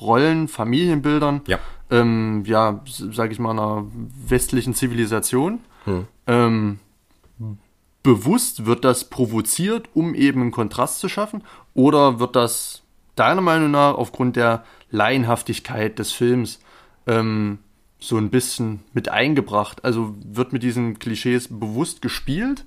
Rollen, 0.00 0.48
Familienbildern, 0.48 1.42
ja, 1.46 1.58
ähm, 1.90 2.44
ja 2.46 2.80
sage 2.86 3.32
ich 3.32 3.38
mal, 3.38 3.50
einer 3.50 3.86
westlichen 4.26 4.74
Zivilisation. 4.74 5.60
Hm. 5.84 6.06
Ähm, 6.26 6.78
bewusst 8.02 8.66
wird 8.66 8.84
das 8.84 9.04
provoziert, 9.04 9.88
um 9.94 10.14
eben 10.14 10.40
einen 10.40 10.50
Kontrast 10.50 11.00
zu 11.00 11.08
schaffen? 11.08 11.42
Oder 11.74 12.20
wird 12.20 12.36
das 12.36 12.82
deiner 13.16 13.40
Meinung 13.40 13.70
nach 13.70 13.94
aufgrund 13.94 14.36
der 14.36 14.64
Laienhaftigkeit 14.90 15.98
des 15.98 16.12
Films 16.12 16.60
ähm, 17.06 17.58
so 17.98 18.16
ein 18.16 18.30
bisschen 18.30 18.80
mit 18.92 19.08
eingebracht? 19.08 19.84
Also 19.84 20.14
wird 20.24 20.52
mit 20.52 20.62
diesen 20.62 20.98
Klischees 20.98 21.48
bewusst 21.48 22.00
gespielt? 22.02 22.64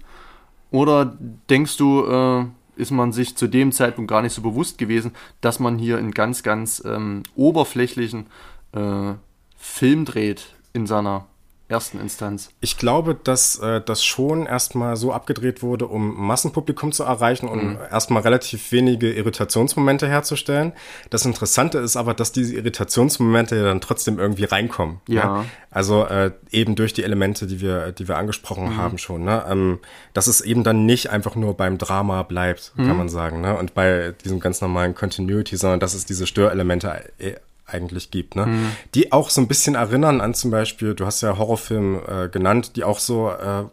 Oder 0.69 1.17
denkst 1.49 1.78
du, 1.78 2.05
äh, 2.05 2.45
ist 2.76 2.91
man 2.91 3.11
sich 3.11 3.36
zu 3.36 3.47
dem 3.47 3.72
Zeitpunkt 3.72 4.09
gar 4.09 4.22
nicht 4.22 4.34
so 4.34 4.41
bewusst 4.41 4.78
gewesen, 4.78 5.11
dass 5.41 5.59
man 5.59 5.78
hier 5.78 5.97
einen 5.97 6.11
ganz, 6.11 6.43
ganz 6.43 6.82
ähm, 6.86 7.24
oberflächlichen 7.36 8.28
äh, 8.74 9.13
Film 9.57 10.05
dreht 10.05 10.55
in 10.74 10.88
seiner 10.88 11.28
ersten 11.72 11.99
Instanz. 11.99 12.49
Ich 12.59 12.78
glaube, 12.78 13.15
dass 13.15 13.57
äh, 13.59 13.82
das 13.82 14.03
schon 14.03 14.45
erstmal 14.45 14.97
so 14.97 15.13
abgedreht 15.13 15.63
wurde, 15.63 15.88
um 15.88 16.28
Massenpublikum 16.28 16.91
zu 16.91 17.03
erreichen 17.03 17.47
und 17.47 17.63
mhm. 17.63 17.78
erstmal 17.89 18.22
relativ 18.22 18.72
wenige 18.72 19.11
Irritationsmomente 19.11 20.07
herzustellen. 20.07 20.74
Das 21.09 21.26
Interessante 21.26 21.80
ist 21.80 21.95
aber, 21.95 22.13
dass 22.13 22.34
diese 22.34 22.55
Irritationsmomente 22.55 23.55
ja 23.55 23.63
dann 23.63 23.82
trotzdem 23.82 24.19
irgendwie 24.19 24.43
reinkommen. 24.43 24.99
Ja. 25.07 25.22
ja? 25.22 25.45
Also 25.72 26.05
äh, 26.05 26.32
eben 26.51 26.76
durch 26.76 26.93
die 26.93 27.03
Elemente, 27.03 27.47
die 27.47 27.61
wir, 27.61 27.93
die 27.93 28.07
wir 28.07 28.17
angesprochen 28.17 28.65
mhm. 28.65 28.78
haben 28.78 28.97
schon. 28.97 29.24
Ne? 29.24 29.43
Ähm, 29.49 29.80
dass 30.13 30.28
es 30.28 30.41
eben 30.41 30.63
dann 30.63 30.86
nicht 30.86 31.09
einfach 31.09 31.36
nur 31.36 31.55
beim 31.55 31.78
Drama 31.78 32.24
bleibt, 32.24 32.74
mhm. 32.76 32.88
kann 32.88 32.97
man 32.97 33.09
sagen. 33.09 33.39
Ne? 33.39 33.57
Und 33.57 33.74
bei 33.74 34.13
diesem 34.24 34.41
ganz 34.41 34.59
normalen 34.59 34.93
Continuity, 34.93 35.55
sondern 35.55 35.80
dass 35.80 35.93
es 35.93 36.05
diese 36.05 36.28
Störelemente 36.28 37.11
äh, 37.17 37.36
eigentlich 37.72 38.11
gibt, 38.11 38.36
ne? 38.36 38.45
Mhm. 38.45 38.72
Die 38.95 39.11
auch 39.11 39.30
so 39.30 39.41
ein 39.41 39.47
bisschen 39.47 39.76
erinnern 39.76 40.22
an 40.22 40.34
zum 40.34 40.51
Beispiel, 40.51 40.93
du 40.93 41.05
hast 41.05 41.22
ja 41.22 41.38
Horrorfilm 41.38 41.99
äh, 42.07 42.30
genannt, 42.30 42.76
die 42.76 42.84
auch 42.84 42.99
so, 42.99 43.30
äh, 43.30 43.63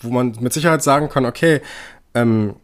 wo 0.00 0.10
man 0.10 0.36
mit 0.40 0.52
Sicherheit 0.52 0.82
sagen 0.82 1.08
kann, 1.08 1.26
okay, 1.26 1.60
ähm, 2.14 2.54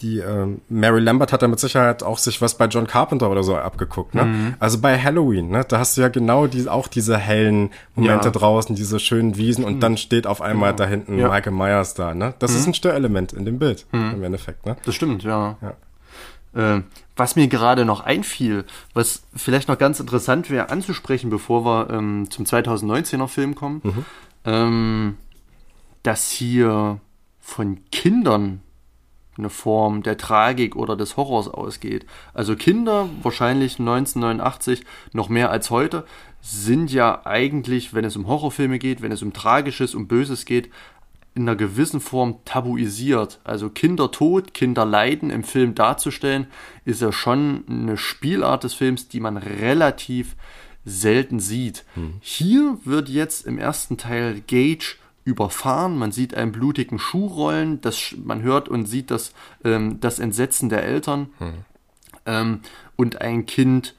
die 0.00 0.18
ähm, 0.18 0.60
Mary 0.68 1.00
Lambert 1.00 1.32
hat 1.32 1.42
da 1.42 1.48
mit 1.48 1.58
Sicherheit 1.58 2.02
auch 2.02 2.18
sich 2.18 2.40
was 2.40 2.56
bei 2.56 2.66
John 2.66 2.86
Carpenter 2.86 3.30
oder 3.30 3.42
so 3.42 3.56
abgeguckt, 3.56 4.14
ne? 4.14 4.24
Mhm. 4.24 4.54
Also 4.60 4.80
bei 4.80 4.98
Halloween, 4.98 5.50
ne? 5.50 5.64
Da 5.66 5.78
hast 5.78 5.96
du 5.96 6.02
ja 6.02 6.08
genau 6.08 6.46
die, 6.46 6.68
auch 6.68 6.86
diese 6.86 7.16
hellen 7.16 7.70
Momente 7.96 8.26
ja. 8.26 8.30
draußen, 8.30 8.76
diese 8.76 9.00
schönen 9.00 9.36
Wiesen 9.36 9.64
und 9.64 9.76
mhm. 9.76 9.80
dann 9.80 9.96
steht 9.96 10.26
auf 10.26 10.40
einmal 10.40 10.70
genau. 10.70 10.84
da 10.84 10.86
hinten 10.86 11.18
ja. 11.18 11.28
Michael 11.28 11.52
Myers 11.52 11.94
da, 11.94 12.14
ne? 12.14 12.34
Das 12.38 12.52
mhm. 12.52 12.56
ist 12.58 12.66
ein 12.68 12.74
Störelement 12.74 13.32
in 13.32 13.44
dem 13.44 13.58
Bild 13.58 13.86
mhm. 13.90 14.12
im 14.14 14.22
Endeffekt, 14.22 14.66
ne? 14.66 14.76
Das 14.84 14.94
stimmt, 14.94 15.24
ja. 15.24 15.56
ja. 15.60 16.76
Äh, 16.76 16.82
was 17.18 17.36
mir 17.36 17.48
gerade 17.48 17.84
noch 17.84 18.00
einfiel, 18.00 18.64
was 18.94 19.24
vielleicht 19.34 19.68
noch 19.68 19.78
ganz 19.78 20.00
interessant 20.00 20.50
wäre 20.50 20.70
anzusprechen, 20.70 21.30
bevor 21.30 21.64
wir 21.64 21.90
ähm, 21.90 22.30
zum 22.30 22.44
2019er 22.44 23.26
Film 23.26 23.54
kommen, 23.54 23.80
mhm. 23.82 24.04
ähm, 24.44 25.16
dass 26.02 26.30
hier 26.30 27.00
von 27.40 27.80
Kindern 27.90 28.62
eine 29.36 29.50
Form 29.50 30.02
der 30.02 30.16
Tragik 30.16 30.76
oder 30.76 30.96
des 30.96 31.16
Horrors 31.16 31.48
ausgeht. 31.48 32.06
Also 32.34 32.56
Kinder, 32.56 33.08
wahrscheinlich 33.22 33.78
1989 33.78 34.84
noch 35.12 35.28
mehr 35.28 35.50
als 35.50 35.70
heute, 35.70 36.04
sind 36.40 36.92
ja 36.92 37.24
eigentlich, 37.24 37.94
wenn 37.94 38.04
es 38.04 38.16
um 38.16 38.26
Horrorfilme 38.26 38.78
geht, 38.78 39.02
wenn 39.02 39.12
es 39.12 39.22
um 39.22 39.32
Tragisches, 39.32 39.94
um 39.94 40.08
Böses 40.08 40.44
geht, 40.44 40.70
in 41.38 41.48
einer 41.48 41.56
gewissen 41.56 42.00
Form 42.00 42.38
tabuisiert. 42.44 43.38
Also 43.44 43.70
Kindertod, 43.70 44.54
Kinderleiden 44.54 45.30
im 45.30 45.44
Film 45.44 45.76
darzustellen, 45.76 46.48
ist 46.84 47.00
ja 47.00 47.12
schon 47.12 47.64
eine 47.68 47.96
Spielart 47.96 48.64
des 48.64 48.74
Films, 48.74 49.06
die 49.06 49.20
man 49.20 49.36
relativ 49.36 50.34
selten 50.84 51.38
sieht. 51.38 51.84
Hm. 51.94 52.14
Hier 52.20 52.78
wird 52.84 53.08
jetzt 53.08 53.46
im 53.46 53.56
ersten 53.56 53.98
Teil 53.98 54.42
Gage 54.48 54.96
überfahren. 55.24 55.96
Man 55.96 56.10
sieht 56.10 56.34
einen 56.34 56.50
blutigen 56.50 56.98
Schuh 56.98 57.26
rollen. 57.26 57.80
Das, 57.82 58.16
man 58.22 58.42
hört 58.42 58.68
und 58.68 58.86
sieht 58.86 59.12
das, 59.12 59.32
ähm, 59.64 60.00
das 60.00 60.18
Entsetzen 60.18 60.68
der 60.68 60.82
Eltern. 60.82 61.28
Hm. 61.38 61.52
Ähm, 62.26 62.60
und 62.96 63.20
ein 63.20 63.46
Kind 63.46 63.94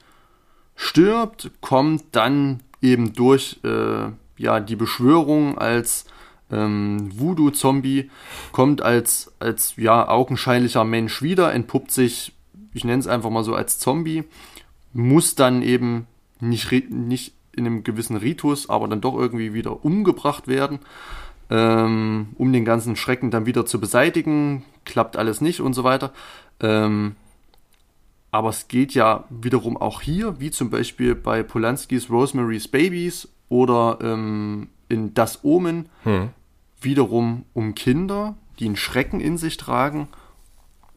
stirbt, 0.76 1.50
kommt 1.62 2.04
dann 2.12 2.60
eben 2.82 3.14
durch 3.14 3.60
äh, 3.64 4.10
ja, 4.36 4.60
die 4.60 4.76
Beschwörung 4.76 5.56
als 5.56 6.04
ähm, 6.50 7.10
Voodoo-Zombie, 7.18 8.10
kommt 8.52 8.82
als, 8.82 9.32
als 9.38 9.74
ja, 9.76 10.08
augenscheinlicher 10.08 10.84
Mensch 10.84 11.22
wieder, 11.22 11.52
entpuppt 11.52 11.90
sich, 11.90 12.32
ich 12.72 12.84
nenne 12.84 13.00
es 13.00 13.06
einfach 13.06 13.30
mal 13.30 13.44
so 13.44 13.54
als 13.54 13.78
Zombie, 13.78 14.24
muss 14.92 15.34
dann 15.34 15.62
eben 15.62 16.06
nicht, 16.40 16.90
nicht 16.90 17.34
in 17.52 17.66
einem 17.66 17.84
gewissen 17.84 18.16
Ritus, 18.16 18.68
aber 18.68 18.88
dann 18.88 19.00
doch 19.00 19.14
irgendwie 19.14 19.54
wieder 19.54 19.84
umgebracht 19.84 20.48
werden, 20.48 20.80
ähm, 21.50 22.28
um 22.36 22.52
den 22.52 22.64
ganzen 22.64 22.96
Schrecken 22.96 23.30
dann 23.30 23.46
wieder 23.46 23.66
zu 23.66 23.80
beseitigen. 23.80 24.64
Klappt 24.84 25.16
alles 25.16 25.40
nicht 25.40 25.60
und 25.60 25.74
so 25.74 25.84
weiter. 25.84 26.12
Ähm, 26.60 27.16
aber 28.30 28.50
es 28.50 28.68
geht 28.68 28.94
ja 28.94 29.24
wiederum 29.28 29.76
auch 29.76 30.00
hier, 30.00 30.40
wie 30.40 30.50
zum 30.50 30.70
Beispiel 30.70 31.14
bei 31.14 31.42
Polanskis 31.42 32.10
Rosemary's 32.10 32.68
Babies 32.68 33.28
oder 33.48 33.98
ähm, 34.00 34.68
in 34.88 35.14
Das 35.14 35.44
Omen, 35.44 35.88
hm. 36.04 36.30
Wiederum 36.80 37.44
um 37.52 37.74
Kinder, 37.74 38.36
die 38.58 38.66
einen 38.66 38.76
Schrecken 38.76 39.20
in 39.20 39.38
sich 39.38 39.56
tragen, 39.56 40.08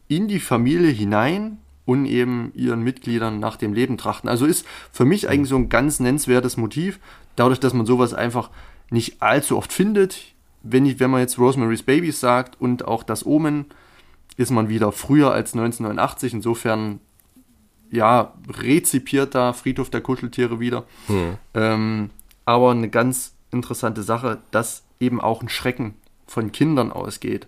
in 0.08 0.28
die 0.28 0.40
Familie 0.40 0.90
hinein 0.90 1.58
und 1.84 2.06
eben 2.06 2.52
ihren 2.54 2.82
Mitgliedern 2.82 3.38
nach 3.38 3.56
dem 3.56 3.72
Leben 3.72 3.98
trachten. 3.98 4.28
Also 4.28 4.46
ist 4.46 4.66
für 4.92 5.04
mich 5.04 5.28
eigentlich 5.28 5.48
so 5.48 5.56
ein 5.56 5.68
ganz 5.68 6.00
nennenswertes 6.00 6.56
Motiv, 6.56 6.98
dadurch, 7.36 7.60
dass 7.60 7.74
man 7.74 7.86
sowas 7.86 8.14
einfach 8.14 8.50
nicht 8.90 9.22
allzu 9.22 9.56
oft 9.56 9.72
findet. 9.72 10.34
Wenn, 10.62 10.86
ich, 10.86 11.00
wenn 11.00 11.10
man 11.10 11.20
jetzt 11.20 11.38
Rosemary's 11.38 11.82
Babies 11.82 12.20
sagt 12.20 12.60
und 12.60 12.86
auch 12.86 13.02
das 13.02 13.26
Omen, 13.26 13.66
ist 14.36 14.50
man 14.50 14.68
wieder 14.68 14.92
früher 14.92 15.32
als 15.32 15.54
1989. 15.54 16.34
Insofern, 16.34 17.00
ja, 17.90 18.32
rezipiert 18.48 19.34
da 19.34 19.52
Friedhof 19.52 19.90
der 19.90 20.00
Kuscheltiere 20.00 20.60
wieder. 20.60 20.84
Hm. 21.06 21.36
Ähm, 21.52 22.10
aber 22.44 22.70
eine 22.70 22.88
ganz 22.88 23.34
interessante 23.50 24.02
Sache, 24.02 24.38
dass 24.50 24.84
eben 25.04 25.20
auch 25.20 25.42
ein 25.42 25.48
Schrecken 25.48 25.94
von 26.26 26.52
Kindern 26.52 26.92
ausgeht. 26.92 27.46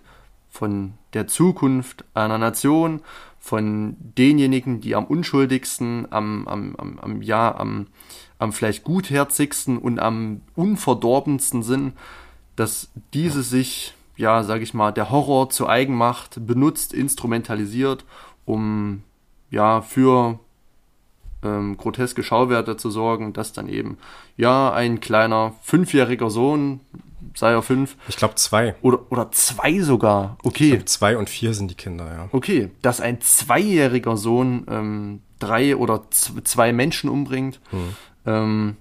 Von 0.49 0.93
der 1.13 1.27
Zukunft 1.27 2.05
einer 2.13 2.37
Nation, 2.37 3.01
von 3.39 3.95
denjenigen, 4.17 4.81
die 4.81 4.95
am 4.95 5.05
unschuldigsten, 5.05 6.07
am, 6.11 6.47
am, 6.47 6.75
am, 6.75 6.99
am 6.99 7.21
ja, 7.21 7.55
am, 7.55 7.87
am 8.39 8.53
vielleicht 8.53 8.83
gutherzigsten 8.83 9.77
und 9.77 9.99
am 9.99 10.41
unverdorbensten 10.55 11.63
sind, 11.63 11.93
dass 12.55 12.89
diese 13.13 13.43
sich, 13.43 13.93
ja, 14.15 14.43
sag 14.43 14.61
ich 14.61 14.73
mal, 14.73 14.91
der 14.91 15.11
Horror 15.11 15.49
zu 15.49 15.67
eigen 15.67 15.95
macht, 15.95 16.45
benutzt, 16.45 16.93
instrumentalisiert, 16.93 18.05
um 18.45 19.03
ja 19.49 19.81
für 19.81 20.39
ähm, 21.43 21.77
groteske 21.77 22.23
Schauwerte 22.23 22.77
zu 22.77 22.89
sorgen, 22.89 23.33
dass 23.33 23.53
dann 23.53 23.69
eben 23.69 23.97
ja 24.35 24.73
ein 24.73 24.99
kleiner 24.99 25.53
fünfjähriger 25.61 26.29
Sohn 26.29 26.81
sei 27.35 27.51
er 27.51 27.61
fünf. 27.61 27.95
Ich 28.07 28.17
glaube 28.17 28.35
zwei. 28.35 28.75
Oder, 28.81 29.11
oder 29.11 29.31
zwei 29.31 29.79
sogar. 29.79 30.37
Okay. 30.43 30.71
Glaub, 30.71 30.89
zwei 30.89 31.17
und 31.17 31.29
vier 31.29 31.53
sind 31.53 31.71
die 31.71 31.75
Kinder, 31.75 32.05
ja. 32.05 32.29
Okay, 32.31 32.71
dass 32.81 33.01
ein 33.01 33.21
zweijähriger 33.21 34.17
Sohn 34.17 34.65
ähm, 34.69 35.21
drei 35.39 35.75
oder 35.75 36.03
zwei 36.09 36.73
Menschen 36.73 37.09
umbringt. 37.09 37.59
Hm. 37.69 37.95
Ähm, 38.25 38.77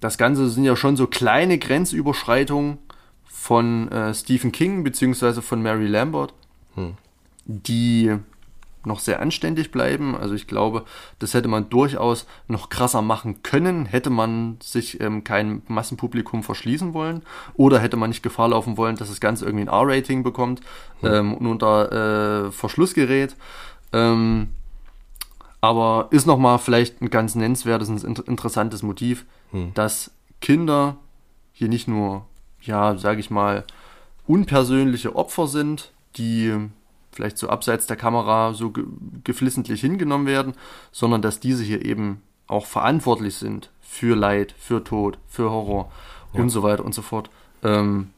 das 0.00 0.18
Ganze 0.18 0.48
sind 0.50 0.64
ja 0.64 0.76
schon 0.76 0.96
so 0.96 1.06
kleine 1.06 1.58
Grenzüberschreitungen 1.58 2.78
von 3.24 3.90
äh, 3.90 4.14
Stephen 4.14 4.52
King 4.52 4.84
beziehungsweise 4.84 5.42
von 5.42 5.62
Mary 5.62 5.86
Lambert, 5.86 6.34
hm. 6.74 6.94
die 7.44 8.16
noch 8.86 9.00
sehr 9.00 9.20
anständig 9.20 9.70
bleiben. 9.70 10.16
Also 10.16 10.34
ich 10.34 10.46
glaube, 10.46 10.84
das 11.18 11.34
hätte 11.34 11.48
man 11.48 11.68
durchaus 11.70 12.26
noch 12.48 12.68
krasser 12.68 13.02
machen 13.02 13.42
können, 13.42 13.86
hätte 13.86 14.10
man 14.10 14.58
sich 14.62 15.00
ähm, 15.00 15.24
kein 15.24 15.62
Massenpublikum 15.68 16.42
verschließen 16.42 16.94
wollen 16.94 17.22
oder 17.54 17.78
hätte 17.78 17.96
man 17.96 18.10
nicht 18.10 18.22
Gefahr 18.22 18.48
laufen 18.48 18.76
wollen, 18.76 18.96
dass 18.96 19.08
das 19.08 19.20
Ganze 19.20 19.44
irgendwie 19.44 19.64
ein 19.64 19.68
R-Rating 19.68 20.22
bekommt 20.22 20.60
mhm. 21.02 21.08
ähm, 21.08 21.34
und 21.34 21.46
unter 21.46 22.46
äh, 22.46 22.52
Verschluss 22.52 22.94
gerät. 22.94 23.36
Ähm, 23.92 24.48
aber 25.60 26.08
ist 26.10 26.26
nochmal 26.26 26.58
vielleicht 26.58 27.00
ein 27.00 27.08
ganz 27.08 27.34
nennenswertes 27.34 27.88
und 27.88 28.18
interessantes 28.20 28.82
Motiv, 28.82 29.24
mhm. 29.50 29.72
dass 29.72 30.10
Kinder 30.40 30.96
hier 31.52 31.68
nicht 31.68 31.88
nur, 31.88 32.26
ja, 32.60 32.98
sage 32.98 33.20
ich 33.20 33.30
mal, 33.30 33.64
unpersönliche 34.26 35.16
Opfer 35.16 35.46
sind, 35.46 35.92
die 36.16 36.52
vielleicht 37.14 37.38
so 37.38 37.48
abseits 37.48 37.86
der 37.86 37.96
Kamera 37.96 38.54
so 38.54 38.70
ge 38.70 38.84
geflissentlich 39.22 39.80
hingenommen 39.80 40.26
werden, 40.26 40.54
sondern 40.92 41.22
dass 41.22 41.40
diese 41.40 41.62
hier 41.62 41.84
eben 41.84 42.22
auch 42.46 42.66
verantwortlich 42.66 43.36
sind 43.36 43.70
für 43.80 44.16
Leid, 44.16 44.54
für 44.58 44.82
Tod, 44.82 45.18
für 45.28 45.50
Horror 45.50 45.90
ja. 46.32 46.40
und 46.40 46.50
so 46.50 46.62
weiter 46.62 46.84
und 46.84 46.94
so 46.94 47.02
fort. 47.02 47.30
Ähm, 47.62 48.10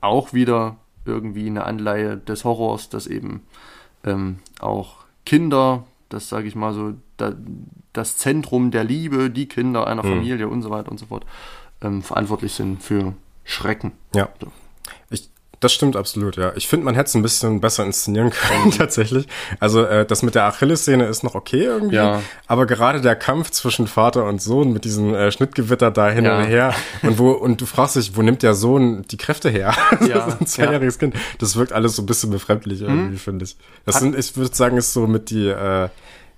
auch 0.00 0.32
wieder 0.32 0.76
irgendwie 1.04 1.46
eine 1.46 1.64
Anleihe 1.64 2.16
des 2.16 2.44
Horrors, 2.44 2.88
dass 2.88 3.06
eben 3.06 3.42
ähm, 4.04 4.38
auch 4.60 4.96
Kinder, 5.26 5.84
das 6.08 6.28
sage 6.28 6.48
ich 6.48 6.54
mal 6.54 6.72
so, 6.72 6.94
da, 7.16 7.34
das 7.92 8.16
Zentrum 8.16 8.70
der 8.70 8.84
Liebe, 8.84 9.30
die 9.30 9.46
Kinder 9.46 9.86
einer 9.86 10.04
mhm. 10.04 10.08
Familie 10.08 10.48
und 10.48 10.62
so 10.62 10.70
weiter 10.70 10.90
und 10.90 10.98
so 10.98 11.06
fort, 11.06 11.26
ähm, 11.82 12.02
verantwortlich 12.02 12.52
sind 12.52 12.82
für 12.82 13.14
Schrecken. 13.44 13.92
Ja. 14.14 14.28
So. 14.40 14.52
Ich 15.10 15.28
das 15.60 15.74
stimmt 15.74 15.94
absolut, 15.94 16.36
ja. 16.36 16.52
Ich 16.56 16.68
finde, 16.68 16.86
man 16.86 16.94
hätte 16.94 17.08
es 17.08 17.14
ein 17.14 17.22
bisschen 17.22 17.60
besser 17.60 17.84
inszenieren 17.84 18.30
können, 18.30 18.70
tatsächlich. 18.78 19.28
Also 19.58 19.84
äh, 19.84 20.06
das 20.06 20.22
mit 20.22 20.34
der 20.34 20.44
Achilles-Szene 20.44 21.04
ist 21.04 21.22
noch 21.22 21.34
okay 21.34 21.64
irgendwie, 21.64 21.96
ja. 21.96 22.22
aber 22.46 22.66
gerade 22.66 23.02
der 23.02 23.14
Kampf 23.14 23.50
zwischen 23.50 23.86
Vater 23.86 24.24
und 24.24 24.40
Sohn 24.40 24.72
mit 24.72 24.84
diesem 24.84 25.14
äh, 25.14 25.30
Schnittgewitter 25.30 25.90
da 25.90 26.08
hin 26.10 26.24
ja. 26.24 26.38
und 26.38 26.44
her 26.46 26.74
und 27.02 27.18
wo 27.18 27.32
und 27.32 27.60
du 27.60 27.66
fragst 27.66 27.96
dich, 27.96 28.16
wo 28.16 28.22
nimmt 28.22 28.42
der 28.42 28.54
Sohn 28.54 29.04
die 29.10 29.16
Kräfte 29.16 29.50
her? 29.50 29.74
Ja. 30.00 30.26
ein 30.40 30.46
zweijähriges. 30.46 30.98
Kind. 30.98 31.14
Das 31.38 31.56
wirkt 31.56 31.72
alles 31.72 31.94
so 31.94 32.02
ein 32.02 32.06
bisschen 32.06 32.30
befremdlich 32.30 32.80
irgendwie, 32.80 33.12
mhm. 33.12 33.18
finde 33.18 33.44
ich. 33.44 33.56
Das 33.84 34.00
sind, 34.00 34.16
ich 34.16 34.36
würde 34.36 34.54
sagen, 34.54 34.76
ist 34.76 34.92
so 34.92 35.06
mit 35.06 35.30
die 35.30 35.46
äh, 35.46 35.88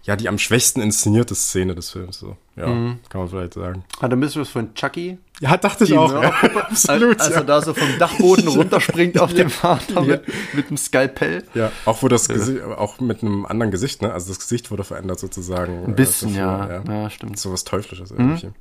ja, 0.05 0.17
die 0.17 0.29
am 0.29 0.39
schwächsten 0.39 0.81
inszenierte 0.81 1.35
Szene 1.35 1.77
des 1.77 1.91
Films. 1.91 2.19
So. 2.19 2.37
Ja, 2.57 2.67
mhm. 2.67 2.99
kann 3.09 3.21
man 3.21 3.31
vielleicht 3.31 3.55
sagen. 3.55 3.85
Hat 4.01 4.13
ein 4.13 4.19
bisschen 4.19 4.43
was 4.43 4.49
von 4.49 4.75
Chucky? 4.75 5.19
Ja, 5.41 5.57
dachte 5.57 5.85
ich 5.85 5.97
auch. 5.97 6.13
Ja, 6.13 6.31
absolut. 6.71 7.21
Als, 7.21 7.29
als 7.29 7.37
er 7.37 7.45
da 7.45 7.63
so 7.63 7.73
vom 7.73 7.89
Dachboden 7.99 8.49
runterspringt 8.49 9.21
auf 9.21 9.33
den 9.33 9.49
Vater 9.49 10.03
mit, 10.03 10.25
mit 10.55 10.71
dem 10.71 10.77
Skalpell. 10.77 11.45
Ja, 11.55 11.71
auch 11.85 12.03
wo 12.03 12.09
das 12.09 12.29
Gesicht, 12.29 12.63
auch 12.63 12.99
mit 12.99 13.23
einem 13.23 13.47
anderen 13.47 13.71
Gesicht, 13.71 14.03
ne? 14.03 14.13
Also 14.13 14.29
das 14.29 14.41
Gesicht 14.41 14.73
wurde 14.73 14.83
verändert 14.83 15.21
sozusagen. 15.21 15.85
Ein 15.85 15.95
bisschen, 15.95 16.35
äh, 16.35 16.39
ja. 16.39 16.69
ja. 16.69 16.83
ja. 17.03 17.11
stimmt. 17.11 17.39
So 17.39 17.53
was 17.53 17.63
Teuflisches 17.63 18.11
irgendwie. 18.11 18.47
Mhm. 18.47 18.55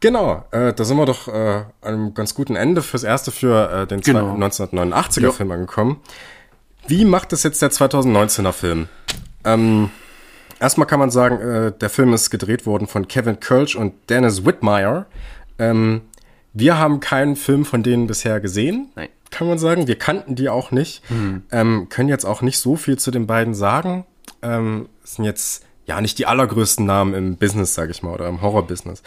Genau, 0.00 0.44
äh, 0.50 0.72
da 0.72 0.84
sind 0.84 0.96
wir 0.96 1.06
doch 1.06 1.28
äh, 1.28 1.64
einem 1.80 2.14
ganz 2.14 2.34
guten 2.34 2.56
Ende 2.56 2.82
fürs 2.82 3.04
erste 3.04 3.30
für 3.30 3.70
äh, 3.70 3.86
den 3.86 4.00
genau. 4.00 4.34
1989er 4.34 5.20
jo. 5.20 5.32
Film 5.32 5.52
angekommen. 5.52 6.00
Wie 6.88 7.04
macht 7.04 7.32
es 7.32 7.44
jetzt 7.44 7.62
der 7.62 7.70
2019er 7.70 8.50
Film? 8.50 8.88
Ähm, 9.44 9.90
erstmal 10.62 10.86
kann 10.86 11.00
man 11.00 11.10
sagen, 11.10 11.40
äh, 11.40 11.72
der 11.72 11.90
Film 11.90 12.14
ist 12.14 12.30
gedreht 12.30 12.64
worden 12.64 12.86
von 12.86 13.08
Kevin 13.08 13.40
Kirch 13.40 13.76
und 13.76 13.92
Dennis 14.08 14.46
Whitmire. 14.46 15.06
Ähm, 15.58 16.02
wir 16.54 16.78
haben 16.78 17.00
keinen 17.00 17.36
Film 17.36 17.64
von 17.64 17.82
denen 17.82 18.06
bisher 18.06 18.40
gesehen. 18.40 18.88
Nein. 18.94 19.08
Kann 19.30 19.48
man 19.48 19.58
sagen. 19.58 19.88
Wir 19.88 19.98
kannten 19.98 20.34
die 20.34 20.48
auch 20.48 20.70
nicht. 20.70 21.02
Mhm. 21.10 21.42
Ähm, 21.50 21.88
können 21.88 22.08
jetzt 22.08 22.24
auch 22.24 22.42
nicht 22.42 22.58
so 22.58 22.76
viel 22.76 22.98
zu 22.98 23.10
den 23.10 23.26
beiden 23.26 23.54
sagen. 23.54 24.04
Ähm, 24.42 24.88
sind 25.04 25.24
jetzt 25.24 25.64
ja 25.86 26.00
nicht 26.00 26.18
die 26.18 26.26
allergrößten 26.26 26.86
Namen 26.86 27.14
im 27.14 27.36
Business, 27.36 27.74
sage 27.74 27.90
ich 27.90 28.02
mal, 28.02 28.12
oder 28.12 28.28
im 28.28 28.42
Horror-Business. 28.42 29.02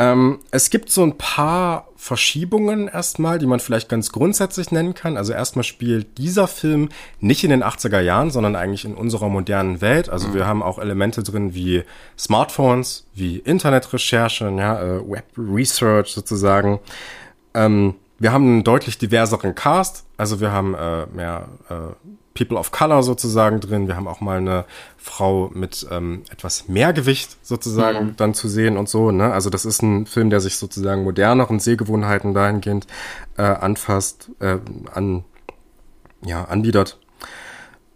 Ähm, 0.00 0.38
es 0.50 0.70
gibt 0.70 0.88
so 0.88 1.02
ein 1.02 1.18
paar 1.18 1.88
Verschiebungen 1.94 2.88
erstmal, 2.88 3.38
die 3.38 3.44
man 3.44 3.60
vielleicht 3.60 3.90
ganz 3.90 4.12
grundsätzlich 4.12 4.72
nennen 4.72 4.94
kann. 4.94 5.18
Also 5.18 5.34
erstmal 5.34 5.62
spielt 5.62 6.16
dieser 6.16 6.48
Film 6.48 6.88
nicht 7.20 7.44
in 7.44 7.50
den 7.50 7.62
80er 7.62 8.00
Jahren, 8.00 8.30
sondern 8.30 8.56
eigentlich 8.56 8.86
in 8.86 8.94
unserer 8.94 9.28
modernen 9.28 9.82
Welt. 9.82 10.08
Also 10.08 10.28
mhm. 10.28 10.34
wir 10.34 10.46
haben 10.46 10.62
auch 10.62 10.78
Elemente 10.78 11.22
drin 11.22 11.54
wie 11.54 11.82
Smartphones, 12.18 13.04
wie 13.12 13.36
Internetrecherche, 13.36 14.50
ja, 14.56 14.80
äh, 14.80 15.06
Web 15.06 15.26
Research 15.36 16.12
sozusagen. 16.12 16.80
Ähm, 17.52 17.94
wir 18.18 18.32
haben 18.32 18.44
einen 18.44 18.64
deutlich 18.64 18.96
diverseren 18.96 19.54
Cast. 19.54 20.06
Also 20.16 20.40
wir 20.40 20.50
haben 20.50 20.74
äh, 20.74 21.04
mehr 21.12 21.46
äh, 21.68 21.74
People 22.40 22.56
of 22.56 22.70
Color 22.70 23.02
sozusagen 23.02 23.60
drin. 23.60 23.86
Wir 23.86 23.96
haben 23.96 24.08
auch 24.08 24.22
mal 24.22 24.38
eine 24.38 24.64
Frau 24.96 25.50
mit 25.52 25.86
ähm, 25.90 26.22
etwas 26.30 26.68
mehr 26.68 26.94
Gewicht 26.94 27.36
sozusagen 27.42 28.06
mhm. 28.06 28.16
dann 28.16 28.32
zu 28.32 28.48
sehen 28.48 28.78
und 28.78 28.88
so. 28.88 29.10
Ne? 29.10 29.30
Also 29.30 29.50
das 29.50 29.66
ist 29.66 29.82
ein 29.82 30.06
Film, 30.06 30.30
der 30.30 30.40
sich 30.40 30.56
sozusagen 30.56 31.04
moderneren 31.04 31.60
Sehgewohnheiten 31.60 32.32
dahingehend 32.32 32.86
äh, 33.36 33.42
anfasst, 33.42 34.30
äh, 34.40 34.56
an, 34.94 35.24
ja, 36.24 36.44
anbietet. 36.44 36.98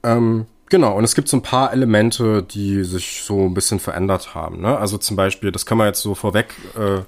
Ähm, 0.02 0.44
genau, 0.68 0.94
und 0.94 1.04
es 1.04 1.14
gibt 1.14 1.28
so 1.28 1.38
ein 1.38 1.42
paar 1.42 1.72
Elemente, 1.72 2.42
die 2.42 2.84
sich 2.84 3.22
so 3.22 3.46
ein 3.46 3.54
bisschen 3.54 3.80
verändert 3.80 4.34
haben. 4.34 4.60
Ne? 4.60 4.76
Also 4.76 4.98
zum 4.98 5.16
Beispiel, 5.16 5.52
das 5.52 5.64
kann 5.64 5.78
man 5.78 5.86
jetzt 5.86 6.02
so 6.02 6.14
vorweg 6.14 6.54
äh, 6.76 7.00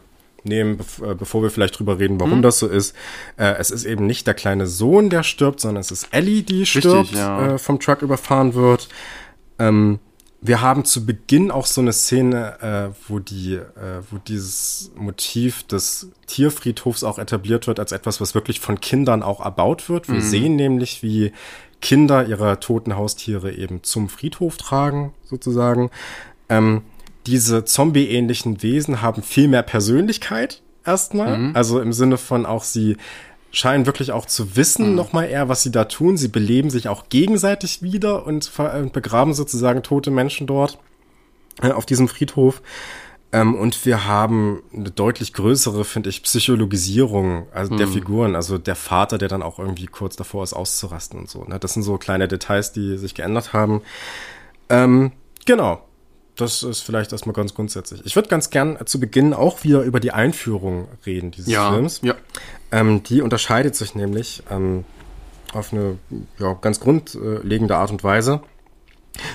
nehmen, 0.47 0.81
äh, 1.03 1.15
bevor 1.15 1.43
wir 1.43 1.51
vielleicht 1.51 1.79
drüber 1.79 1.99
reden, 1.99 2.19
warum 2.19 2.39
mhm. 2.39 2.43
das 2.43 2.59
so 2.59 2.67
ist. 2.67 2.95
Äh, 3.37 3.55
es 3.59 3.71
ist 3.71 3.85
eben 3.85 4.07
nicht 4.07 4.27
der 4.27 4.35
kleine 4.35 4.67
Sohn, 4.67 5.11
der 5.11 5.23
stirbt, 5.23 5.61
sondern 5.61 5.81
es 5.81 5.91
ist 5.91 6.09
Ellie, 6.13 6.43
die 6.43 6.61
Richtig, 6.61 6.85
stirbt, 6.85 7.13
ja. 7.13 7.55
äh, 7.55 7.59
vom 7.59 7.81
Truck 7.81 8.03
überfahren 8.03 8.55
wird. 8.55 8.89
Ähm, 9.59 9.99
wir 10.41 10.61
haben 10.61 10.85
zu 10.85 11.07
Beginn 11.07 11.51
auch 11.51 11.67
so 11.67 11.81
eine 11.81 11.93
Szene, 11.93 12.93
äh, 12.95 12.95
wo 13.09 13.19
die, 13.19 13.55
äh, 13.55 14.03
wo 14.11 14.19
dieses 14.19 14.93
Motiv 14.95 15.65
des 15.65 16.11
Tierfriedhofs 16.27 17.05
auch 17.05 17.19
etabliert 17.19 17.67
wird 17.67 17.81
als 17.81 17.93
etwas, 17.93 18.21
was 18.21 18.35
wirklich 18.35 18.61
von 18.61 18.81
Kindern 18.81 19.23
auch 19.23 19.45
erbaut 19.45 19.89
wird. 19.89 20.09
Wir 20.09 20.17
mhm. 20.17 20.21
sehen 20.21 20.57
nämlich, 20.57 21.03
wie 21.03 21.33
Kinder 21.81 22.27
ihre 22.27 22.61
toten 22.61 22.97
Haustiere 22.97 23.53
eben 23.53 23.83
zum 23.83 24.09
Friedhof 24.09 24.57
tragen, 24.57 25.13
sozusagen. 25.25 25.91
Ähm, 26.49 26.83
diese 27.27 27.65
Zombie-ähnlichen 27.65 28.63
Wesen 28.63 29.03
haben 29.03 29.23
viel 29.23 29.49
mehr 29.49 29.63
Persönlichkeit 29.63 30.63
erstmal. 30.85 31.39
Mhm. 31.39 31.57
Also 31.57 31.81
im 31.81 31.93
Sinne 31.93 32.17
von 32.17 32.47
auch 32.47 32.63
sie 32.63 32.97
scheinen 33.51 33.87
wirklich 33.87 34.13
auch 34.13 34.27
zu 34.27 34.57
wissen, 34.57 34.91
mhm. 34.91 34.95
nochmal 34.95 35.29
eher, 35.29 35.49
was 35.49 35.63
sie 35.63 35.73
da 35.73 35.85
tun. 35.85 36.17
Sie 36.17 36.29
beleben 36.29 36.71
sich 36.71 36.89
auch 36.89 37.09
gegenseitig 37.09 37.83
wieder 37.83 38.27
und 38.27 38.51
begraben 38.93 39.35
sozusagen 39.35 39.83
tote 39.83 40.11
Menschen 40.11 40.47
dort 40.47 40.79
äh, 41.63 41.71
auf 41.71 41.87
diesem 41.87 42.09
Friedhof. 42.09 42.63
Ähm, 43.33 43.55
und 43.55 43.85
wir 43.85 44.07
haben 44.07 44.63
eine 44.73 44.91
deutlich 44.91 45.33
größere, 45.33 45.85
finde 45.85 46.11
ich, 46.11 46.23
Psychologisierung 46.23 47.47
also 47.53 47.73
mhm. 47.73 47.79
der 47.79 47.89
Figuren. 47.89 48.37
Also 48.37 48.59
der 48.59 48.77
Vater, 48.77 49.19
der 49.19 49.29
dann 49.29 49.43
auch 49.43 49.59
irgendwie 49.59 49.87
kurz 49.87 50.17
davor 50.17 50.45
ist, 50.45 50.53
auszurasten 50.53 51.19
und 51.19 51.29
so. 51.29 51.45
Ne? 51.45 51.59
Das 51.59 51.75
sind 51.75 51.83
so 51.83 51.97
kleine 51.99 52.29
Details, 52.29 52.73
die 52.73 52.99
sich 52.99 53.15
geändert 53.15 53.53
haben. 53.53 53.83
Ähm, 54.69 55.13
genau 55.45 55.86
das 56.37 56.63
ist 56.63 56.83
vielleicht 56.83 57.13
erstmal 57.13 57.35
ganz 57.35 57.55
grundsätzlich. 57.55 58.03
Ich 58.05 58.15
würde 58.15 58.29
ganz 58.29 58.51
gern 58.51 58.79
zu 58.85 59.01
Beginn 59.01 59.33
auch 59.33 59.65
wieder 59.65 59.83
über 59.83 60.01
die 60.01 60.13
Einführung 60.13 60.89
reden 61.05 61.31
dieses 61.31 61.51
ja, 61.51 61.73
Films. 61.73 62.01
Ja. 62.03 62.15
Ähm, 62.71 63.03
die 63.03 63.23
unterscheidet 63.23 63.75
sich 63.75 63.95
nämlich 63.95 64.43
ähm, 64.51 64.85
auf 65.53 65.73
eine 65.73 65.99
ja, 66.39 66.55
ganz 66.55 66.81
grundlegende 66.81 67.77
Art 67.77 67.91
und 67.91 68.05
Weise. 68.05 68.43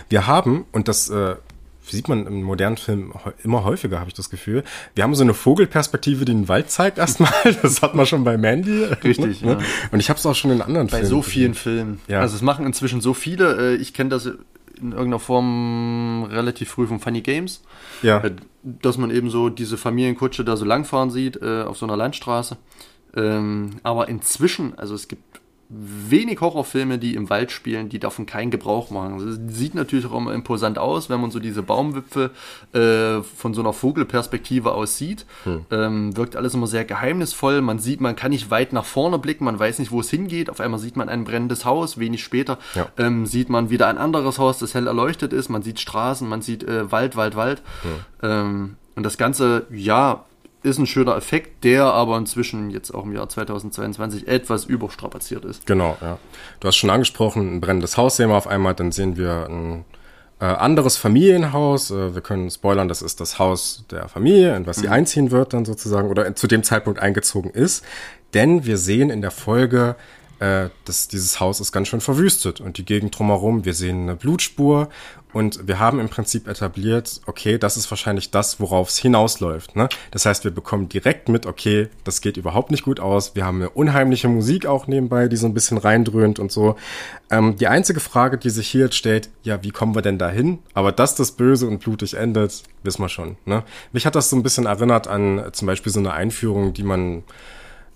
Wir 0.10 0.28
haben, 0.28 0.66
und 0.72 0.88
das 0.88 1.10
äh, 1.10 1.36
sieht 1.82 2.08
man 2.08 2.28
im 2.28 2.44
modernen 2.44 2.78
Film 2.78 3.14
immer 3.44 3.64
häufiger, 3.64 4.00
habe 4.00 4.10
ich 4.10 4.14
das 4.14 4.30
Gefühl. 4.30 4.64
Wir 4.94 5.04
haben 5.04 5.16
so 5.16 5.24
eine 5.24 5.34
Vogelperspektive, 5.34 6.26
die 6.26 6.34
den 6.34 6.48
Wald 6.48 6.70
zeigt 6.70 6.98
erstmal. 6.98 7.32
Das 7.62 7.82
hat 7.82 7.96
man 7.96 8.06
schon 8.06 8.24
bei 8.24 8.38
Mandy. 8.38 8.86
Richtig, 9.04 9.42
ne? 9.42 9.54
ja. 9.54 9.60
Und 9.92 10.00
ich 10.00 10.10
habe 10.10 10.20
es 10.20 10.26
auch 10.26 10.36
schon 10.36 10.52
in 10.52 10.62
anderen 10.62 10.88
bei 10.88 11.00
Filmen. 11.00 11.04
Bei 11.04 11.10
so 11.10 11.22
vielen 11.22 11.54
Filmen. 11.56 12.00
Ja. 12.08 12.22
Also 12.22 12.36
es 12.36 12.42
machen 12.42 12.66
inzwischen 12.66 13.02
so 13.02 13.14
viele. 13.14 13.74
Äh, 13.74 13.76
ich 13.76 13.94
kenne 13.94 14.12
das 14.12 14.30
in 14.82 14.92
irgendeiner 14.92 15.20
Form 15.20 16.24
relativ 16.30 16.70
früh 16.70 16.88
von 16.88 17.00
Funny 17.00 17.22
Games. 17.22 17.64
Ja. 18.02 18.20
Äh, 18.20 18.32
dass 18.64 18.98
man 18.98 19.12
eben 19.12 19.30
so 19.30 19.50
diese 19.50 19.78
Familienkutsche 19.78 20.46
da 20.46 20.56
so 20.56 20.66
langfahren 20.66 21.10
sieht 21.10 21.42
äh, 21.42 21.64
auf 21.64 21.78
so 21.78 21.86
einer 21.86 21.98
Landstraße. 21.98 22.58
Ähm, 23.16 23.72
aber 23.84 24.08
inzwischen, 24.08 24.78
also 24.78 24.96
es 24.96 25.08
gibt 25.08 25.41
wenig 25.74 26.42
Horrorfilme, 26.42 26.98
die 26.98 27.16
im 27.16 27.30
Wald 27.30 27.52
spielen, 27.52 27.88
die 27.88 28.00
davon 28.00 28.26
keinen 28.26 28.52
Gebrauch 28.52 28.90
machen. 28.92 29.26
Das 29.26 29.58
sieht 29.58 29.74
natürlich 29.74 30.06
auch 30.06 30.18
immer 30.18 30.34
imposant 30.34 30.78
aus, 30.78 31.10
wenn 31.10 31.22
man 31.22 31.32
so 31.32 31.40
diese 31.40 31.64
Baumwipfel 31.64 32.32
äh, 32.74 33.22
von 33.22 33.54
so 33.54 33.62
einer 33.62 33.72
Vogelperspektive 33.72 34.74
aus 34.74 34.98
sieht. 34.98 35.26
Hm. 35.46 35.66
Ähm, 35.72 36.18
wirkt 36.18 36.36
alles 36.36 36.54
immer 36.54 36.68
sehr 36.68 36.84
geheimnisvoll. 36.84 37.62
Man 37.62 37.80
sieht, 37.80 38.02
man 38.02 38.18
kann 38.18 38.32
nicht 38.32 38.52
weit 38.52 38.74
nach 38.74 38.86
vorne 38.86 39.18
blicken, 39.18 39.46
man 39.46 39.58
weiß 39.58 39.80
nicht, 39.80 39.92
wo 39.92 40.02
es 40.02 40.10
hingeht. 40.10 40.50
Auf 40.50 40.60
einmal 40.60 40.80
sieht 40.80 40.98
man 40.98 41.08
ein 41.08 41.24
brennendes 41.24 41.64
Haus. 41.64 41.98
Wenig 41.98 42.22
später 42.22 42.58
ja. 42.76 42.88
ähm, 42.98 43.26
sieht 43.26 43.50
man 43.50 43.70
wieder 43.70 43.88
ein 43.88 43.98
anderes 43.98 44.40
Haus, 44.40 44.60
das 44.60 44.74
hell 44.74 44.88
erleuchtet 44.88 45.32
ist. 45.32 45.48
Man 45.48 45.62
sieht 45.62 45.80
Straßen, 45.80 46.28
man 46.28 46.42
sieht 46.42 46.64
äh, 46.64 46.92
Wald, 46.92 47.16
Wald, 47.16 47.36
Wald. 47.38 47.62
Hm. 47.84 48.30
Ähm, 48.30 48.76
und 48.96 49.04
das 49.04 49.18
Ganze, 49.18 49.68
ja, 49.72 50.26
ist 50.64 50.78
ein 50.78 50.86
schöner 50.86 51.16
Effekt, 51.16 51.64
der 51.64 51.86
aber 51.86 52.18
inzwischen 52.18 52.70
jetzt 52.70 52.92
auch 52.92 53.04
im 53.04 53.14
Jahr 53.14 53.28
2022 53.28 54.28
etwas 54.28 54.66
überstrapaziert 54.66 55.46
ist. 55.46 55.66
Genau, 55.66 55.98
ja. 56.02 56.18
Du 56.60 56.68
hast 56.68 56.76
schon 56.76 56.90
angesprochen, 56.90 57.56
ein 57.56 57.62
brennendes 57.62 57.98
Haus 57.98 58.18
sehen 58.18 58.30
wir 58.30 58.36
auf 58.36 58.48
einmal, 58.48 58.76
dann 58.76 58.92
sehen 58.92 59.18
wir 59.18 59.48
ein 59.50 59.86
äh, 60.40 60.46
anderes 60.46 60.98
Familienhaus. 60.98 61.92
Äh, 61.92 62.14
wir 62.14 62.22
können 62.22 62.50
spoilern, 62.50 62.88
das 62.88 63.02
ist 63.02 63.20
das 63.20 63.40
Haus 63.40 63.86
der 63.90 64.08
Familie, 64.08 64.56
in 64.56 64.68
was 64.68 64.78
sie 64.78 64.88
mhm. 64.88 64.94
einziehen 64.94 65.32
wird 65.32 65.54
dann 65.54 65.66
sozusagen 65.66 66.10
oder 66.10 66.36
zu 66.36 66.48
dem 66.48 66.64
Zeitpunkt 66.64 67.00
eingezogen 67.00 67.52
ist. 67.52 67.84
Denn 68.34 68.66
wir 68.66 68.78
sehen 68.78 69.10
in 69.10 69.22
der 69.22 69.32
Folge, 69.32 69.96
äh, 70.42 70.70
dass 70.86 71.08
dieses 71.08 71.40
Haus 71.40 71.60
ist 71.60 71.72
ganz 71.72 71.88
schön 71.88 72.02
verwüstet 72.02 72.62
und 72.62 72.80
die 72.80 72.84
Gegend 72.84 73.18
drumherum. 73.18 73.64
Wir 73.64 73.76
sehen 73.76 74.02
eine 74.02 74.16
Blutspur 74.16 74.90
und 75.34 75.68
wir 75.68 75.78
haben 75.78 76.00
im 76.00 76.10
Prinzip 76.10 76.48
etabliert, 76.48 77.22
okay, 77.28 77.60
das 77.60 77.78
ist 77.78 77.92
wahrscheinlich 77.92 78.32
das, 78.32 78.60
worauf 78.60 78.90
es 78.90 78.98
hinausläuft. 78.98 79.76
Ne? 79.76 79.88
Das 80.10 80.26
heißt, 80.26 80.44
wir 80.44 80.50
bekommen 80.50 80.90
direkt 80.90 81.30
mit, 81.30 81.46
okay, 81.46 81.90
das 82.04 82.22
geht 82.22 82.38
überhaupt 82.38 82.72
nicht 82.72 82.84
gut 82.84 83.00
aus. 83.00 83.36
Wir 83.36 83.46
haben 83.46 83.58
eine 83.58 83.70
unheimliche 83.70 84.30
Musik 84.30 84.66
auch 84.66 84.88
nebenbei, 84.88 85.28
die 85.28 85.38
so 85.38 85.46
ein 85.46 85.54
bisschen 85.54 85.78
reindröhnt 85.78 86.40
und 86.40 86.52
so. 86.52 86.76
Ähm, 87.30 87.56
die 87.58 87.68
einzige 87.68 88.00
Frage, 88.00 88.40
die 88.40 88.50
sich 88.50 88.68
hier 88.68 88.86
jetzt 88.86 88.96
stellt, 88.96 89.30
ja, 89.44 89.62
wie 89.62 89.70
kommen 89.70 89.94
wir 89.94 90.02
denn 90.02 90.18
dahin? 90.18 90.58
Aber 90.74 90.92
dass 90.92 91.14
das 91.14 91.34
böse 91.34 91.68
und 91.68 91.82
blutig 91.82 92.16
endet, 92.16 92.64
wissen 92.82 93.04
wir 93.04 93.10
schon. 93.10 93.38
Ne? 93.46 93.62
Mich 93.92 94.08
hat 94.08 94.16
das 94.16 94.32
so 94.32 94.36
ein 94.36 94.44
bisschen 94.44 94.66
erinnert 94.66 95.08
an 95.08 95.38
äh, 95.38 95.52
zum 95.52 95.68
Beispiel 95.68 95.92
so 95.92 96.00
eine 96.00 96.14
Einführung, 96.14 96.74
die 96.74 96.84
man 96.84 97.22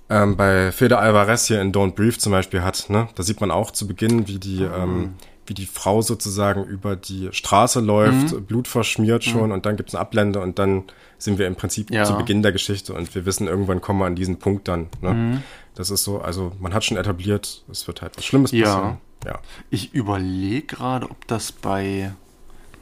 ähm, 0.09 0.37
bei 0.37 0.71
Fede 0.71 0.97
Alvarez 0.97 1.47
hier 1.47 1.61
in 1.61 1.71
Don't 1.71 1.95
Brief 1.95 2.19
zum 2.19 2.31
Beispiel 2.31 2.61
hat. 2.61 2.89
Ne? 2.89 3.07
Da 3.15 3.23
sieht 3.23 3.41
man 3.41 3.51
auch 3.51 3.71
zu 3.71 3.87
Beginn, 3.87 4.27
wie 4.27 4.39
die... 4.39 4.63
Ähm, 4.63 5.15
wie 5.47 5.53
die 5.53 5.65
Frau 5.65 6.01
sozusagen 6.01 6.63
über 6.63 6.95
die 6.95 7.29
Straße 7.31 7.79
läuft, 7.79 8.33
mhm. 8.33 8.45
Blut 8.45 8.67
verschmiert 8.67 9.25
mhm. 9.25 9.29
schon 9.29 9.45
mhm. 9.47 9.51
und 9.51 9.65
dann 9.65 9.77
gibt 9.77 9.89
es 9.89 9.95
eine 9.95 10.01
Ablende 10.01 10.39
und 10.39 10.59
dann 10.59 10.83
sind 11.17 11.37
wir 11.37 11.47
im 11.47 11.55
Prinzip 11.55 11.91
ja. 11.91 12.03
zu 12.03 12.15
Beginn 12.15 12.41
der 12.41 12.51
Geschichte 12.51 12.93
und 12.93 13.13
wir 13.13 13.25
wissen, 13.25 13.47
irgendwann 13.47 13.81
kommen 13.81 13.99
wir 13.99 14.05
an 14.05 14.15
diesen 14.15 14.37
Punkt 14.37 14.67
dann. 14.67 14.87
Ne? 15.01 15.13
Mhm. 15.13 15.43
Das 15.75 15.89
ist 15.91 16.03
so, 16.03 16.19
also 16.19 16.51
man 16.59 16.73
hat 16.73 16.83
schon 16.83 16.97
etabliert, 16.97 17.63
es 17.69 17.87
wird 17.87 18.01
halt 18.01 18.17
was 18.17 18.25
Schlimmes 18.25 18.51
ja. 18.51 18.65
passieren. 18.65 18.97
Ja. 19.25 19.39
Ich 19.69 19.93
überlege 19.93 20.65
gerade, 20.65 21.09
ob 21.09 21.27
das 21.27 21.51
bei 21.51 22.11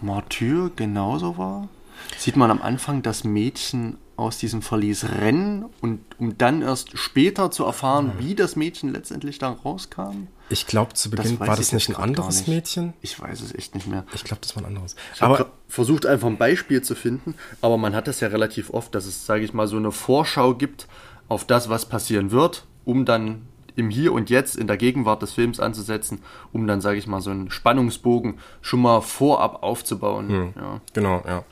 Martyr 0.02 0.72
genauso 0.76 1.38
war. 1.38 1.70
Sieht 2.18 2.36
man 2.36 2.52
am 2.52 2.62
Anfang 2.62 3.02
das 3.02 3.24
Mädchen 3.24 3.98
aus 4.16 4.38
diesem 4.38 4.62
Verlies 4.62 5.06
rennen 5.06 5.66
und 5.82 6.00
um 6.20 6.38
dann 6.38 6.62
erst 6.62 6.98
später 6.98 7.50
zu 7.50 7.66
erfahren, 7.66 8.14
wie 8.20 8.36
das 8.36 8.56
Mädchen 8.56 8.92
letztendlich 8.92 9.40
da 9.40 9.50
rauskam? 9.50 10.28
Ich 10.50 10.68
glaube, 10.68 10.94
zu 10.94 11.10
Beginn 11.10 11.40
das 11.40 11.48
war 11.48 11.56
das 11.56 11.72
nicht 11.72 11.90
ein 11.90 11.96
anderes 11.96 12.40
nicht. 12.40 12.48
Mädchen. 12.48 12.94
Ich 13.02 13.20
weiß 13.20 13.42
es 13.42 13.56
echt 13.56 13.74
nicht 13.74 13.88
mehr. 13.88 14.06
Ich 14.14 14.24
glaube, 14.24 14.42
das 14.42 14.56
war 14.56 14.64
ein 14.64 14.68
anderes. 14.68 14.96
Ich 15.16 15.22
habe 15.22 15.50
versucht, 15.68 16.06
einfach 16.06 16.28
ein 16.28 16.38
Beispiel 16.38 16.84
zu 16.84 16.96
finden, 16.96 17.34
aber 17.62 17.78
man 17.78 17.96
hat 17.96 18.08
das 18.08 18.20
ja 18.20 18.28
relativ 18.28 18.70
oft, 18.70 18.94
dass 18.94 19.06
es, 19.06 19.26
sage 19.26 19.44
ich 19.44 19.54
mal, 19.54 19.68
so 19.68 19.78
eine 19.78 19.92
Vorschau 19.92 20.54
gibt 20.54 20.88
auf 21.28 21.46
das, 21.46 21.70
was 21.70 21.88
passieren 21.88 22.30
wird, 22.32 22.66
um 22.86 23.06
dann 23.06 23.48
im 23.76 23.90
Hier 23.90 24.14
und 24.14 24.30
Jetzt 24.30 24.56
in 24.56 24.68
der 24.68 24.78
Gegenwart 24.78 25.22
des 25.24 25.34
Films 25.34 25.60
anzusetzen, 25.60 26.22
um 26.52 26.68
dann, 26.68 26.82
sage 26.82 27.00
ich 27.00 27.08
mal, 27.08 27.22
so 27.22 27.32
einen 27.32 27.50
Spannungsbogen 27.50 28.38
schon 28.62 28.82
mal 28.82 29.02
vorab 29.02 29.64
aufzubauen. 29.64 30.30
Hm. 30.30 30.54
Ja. 30.56 30.82
Genau, 30.94 31.24
ja. 31.26 31.44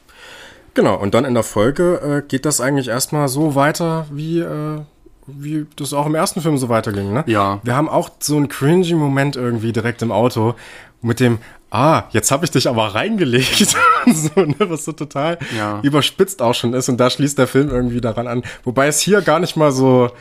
Genau, 0.74 0.96
und 0.96 1.14
dann 1.14 1.26
in 1.26 1.34
der 1.34 1.44
Folge 1.44 2.24
äh, 2.24 2.28
geht 2.28 2.46
das 2.46 2.62
eigentlich 2.62 2.88
erstmal 2.88 3.28
so 3.28 3.56
weiter, 3.56 4.06
wie, 4.12 4.40
äh, 4.40 4.80
wie 5.28 5.66
das 5.76 5.94
auch 5.94 6.06
im 6.06 6.16
ersten 6.16 6.42
Film 6.42 6.58
so 6.58 6.70
weiterging, 6.70 7.14
ne? 7.14 7.24
Ja. 7.28 7.60
Wir 7.64 7.76
haben 7.76 7.90
auch 7.90 8.10
so 8.20 8.38
einen 8.38 8.48
cringy 8.48 8.94
Moment 8.94 9.36
irgendwie 9.36 9.74
direkt 9.74 10.02
im 10.02 10.12
Auto 10.12 10.56
mit 11.02 11.20
dem 11.20 11.40
ah, 11.72 12.04
jetzt 12.12 12.30
habe 12.32 12.46
ich 12.46 12.52
dich 12.52 12.68
aber 12.68 12.94
reingelegt. 12.94 13.76
so, 14.06 14.42
ne, 14.42 14.56
was 14.60 14.86
so 14.86 14.92
total 14.92 15.40
ja. 15.58 15.80
überspitzt 15.82 16.42
auch 16.42 16.54
schon 16.54 16.74
ist. 16.74 16.90
Und 16.90 16.98
da 16.98 17.10
schließt 17.10 17.38
der 17.38 17.48
Film 17.48 17.70
irgendwie 17.70 18.02
daran 18.02 18.28
an. 18.28 18.44
Wobei 18.64 18.88
es 18.88 19.00
hier 19.00 19.22
gar 19.22 19.40
nicht 19.40 19.56
mal 19.56 19.72
so, 19.72 20.12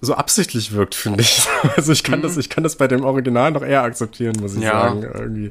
so 0.00 0.14
absichtlich 0.14 0.72
wirkt, 0.72 0.94
finde 0.94 1.20
ich. 1.20 1.46
Also 1.76 1.92
ich 1.92 2.04
kann 2.04 2.20
mhm. 2.20 2.22
das, 2.22 2.36
ich 2.36 2.48
kann 2.48 2.62
das 2.62 2.76
bei 2.76 2.86
dem 2.86 3.04
Original 3.04 3.50
noch 3.50 3.62
eher 3.62 3.82
akzeptieren, 3.82 4.36
muss 4.40 4.54
ich 4.54 4.62
ja. 4.62 4.72
sagen. 4.72 5.02
Irgendwie. 5.02 5.50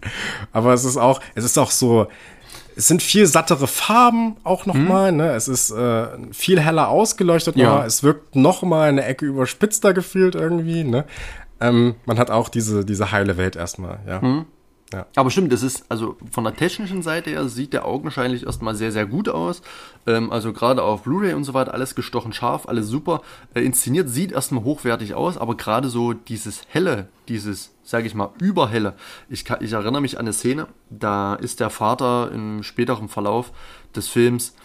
Aber 0.51 0.73
es 0.73 0.85
ist 0.85 0.97
auch, 0.97 1.19
es 1.35 1.43
ist 1.43 1.57
auch 1.57 1.71
so, 1.71 2.07
es 2.75 2.87
sind 2.87 3.01
viel 3.01 3.25
sattere 3.25 3.67
Farben 3.67 4.37
auch 4.43 4.65
noch 4.65 4.75
mhm. 4.75 4.87
mal. 4.87 5.11
Ne? 5.11 5.31
Es 5.33 5.47
ist 5.47 5.71
äh, 5.71 6.07
viel 6.31 6.59
heller 6.59 6.89
ausgeleuchtet. 6.89 7.55
Ja. 7.55 7.77
Noch. 7.77 7.85
Es 7.85 8.03
wirkt 8.03 8.35
noch 8.35 8.63
mal 8.63 8.89
eine 8.89 9.05
Ecke 9.05 9.25
überspitzter 9.25 9.93
gefühlt 9.93 10.35
irgendwie. 10.35 10.83
Ne? 10.83 11.05
Ähm, 11.59 11.95
man 12.05 12.17
hat 12.19 12.31
auch 12.31 12.49
diese 12.49 12.85
diese 12.85 13.11
heile 13.11 13.37
Welt 13.37 13.55
erstmal. 13.55 13.99
Ja. 14.07 14.21
Mhm. 14.21 14.45
Ja. 14.93 15.07
Aber 15.15 15.31
stimmt, 15.31 15.51
das 15.51 15.63
ist, 15.63 15.85
also 15.89 16.17
von 16.31 16.43
der 16.43 16.55
technischen 16.55 17.01
Seite 17.01 17.31
her 17.31 17.47
sieht 17.49 17.73
der 17.73 17.85
augenscheinlich 17.85 18.45
erstmal 18.45 18.75
sehr, 18.75 18.91
sehr 18.91 19.07
gut 19.07 19.27
aus. 19.27 19.63
Ähm, 20.05 20.31
also 20.31 20.53
gerade 20.53 20.83
auf 20.83 21.01
Blu-ray 21.03 21.33
und 21.33 21.43
so 21.43 21.55
weiter, 21.55 21.73
alles 21.73 21.95
gestochen 21.95 22.31
scharf, 22.31 22.67
alles 22.67 22.87
super 22.87 23.23
äh, 23.55 23.61
inszeniert, 23.61 24.07
sieht 24.07 24.31
erstmal 24.31 24.63
hochwertig 24.63 25.15
aus, 25.15 25.37
aber 25.37 25.57
gerade 25.57 25.89
so 25.89 26.13
dieses 26.13 26.61
helle, 26.67 27.07
dieses, 27.27 27.72
sage 27.83 28.07
ich 28.07 28.15
mal, 28.15 28.29
überhelle. 28.39 28.95
Ich, 29.29 29.45
kann, 29.45 29.63
ich 29.63 29.73
erinnere 29.73 30.01
mich 30.01 30.17
an 30.17 30.25
eine 30.25 30.33
Szene, 30.33 30.67
da 30.89 31.35
ist 31.35 31.59
der 31.59 31.69
Vater 31.69 32.31
im 32.33 32.63
späteren 32.63 33.09
Verlauf 33.09 33.51
des 33.95 34.07
Films 34.07 34.55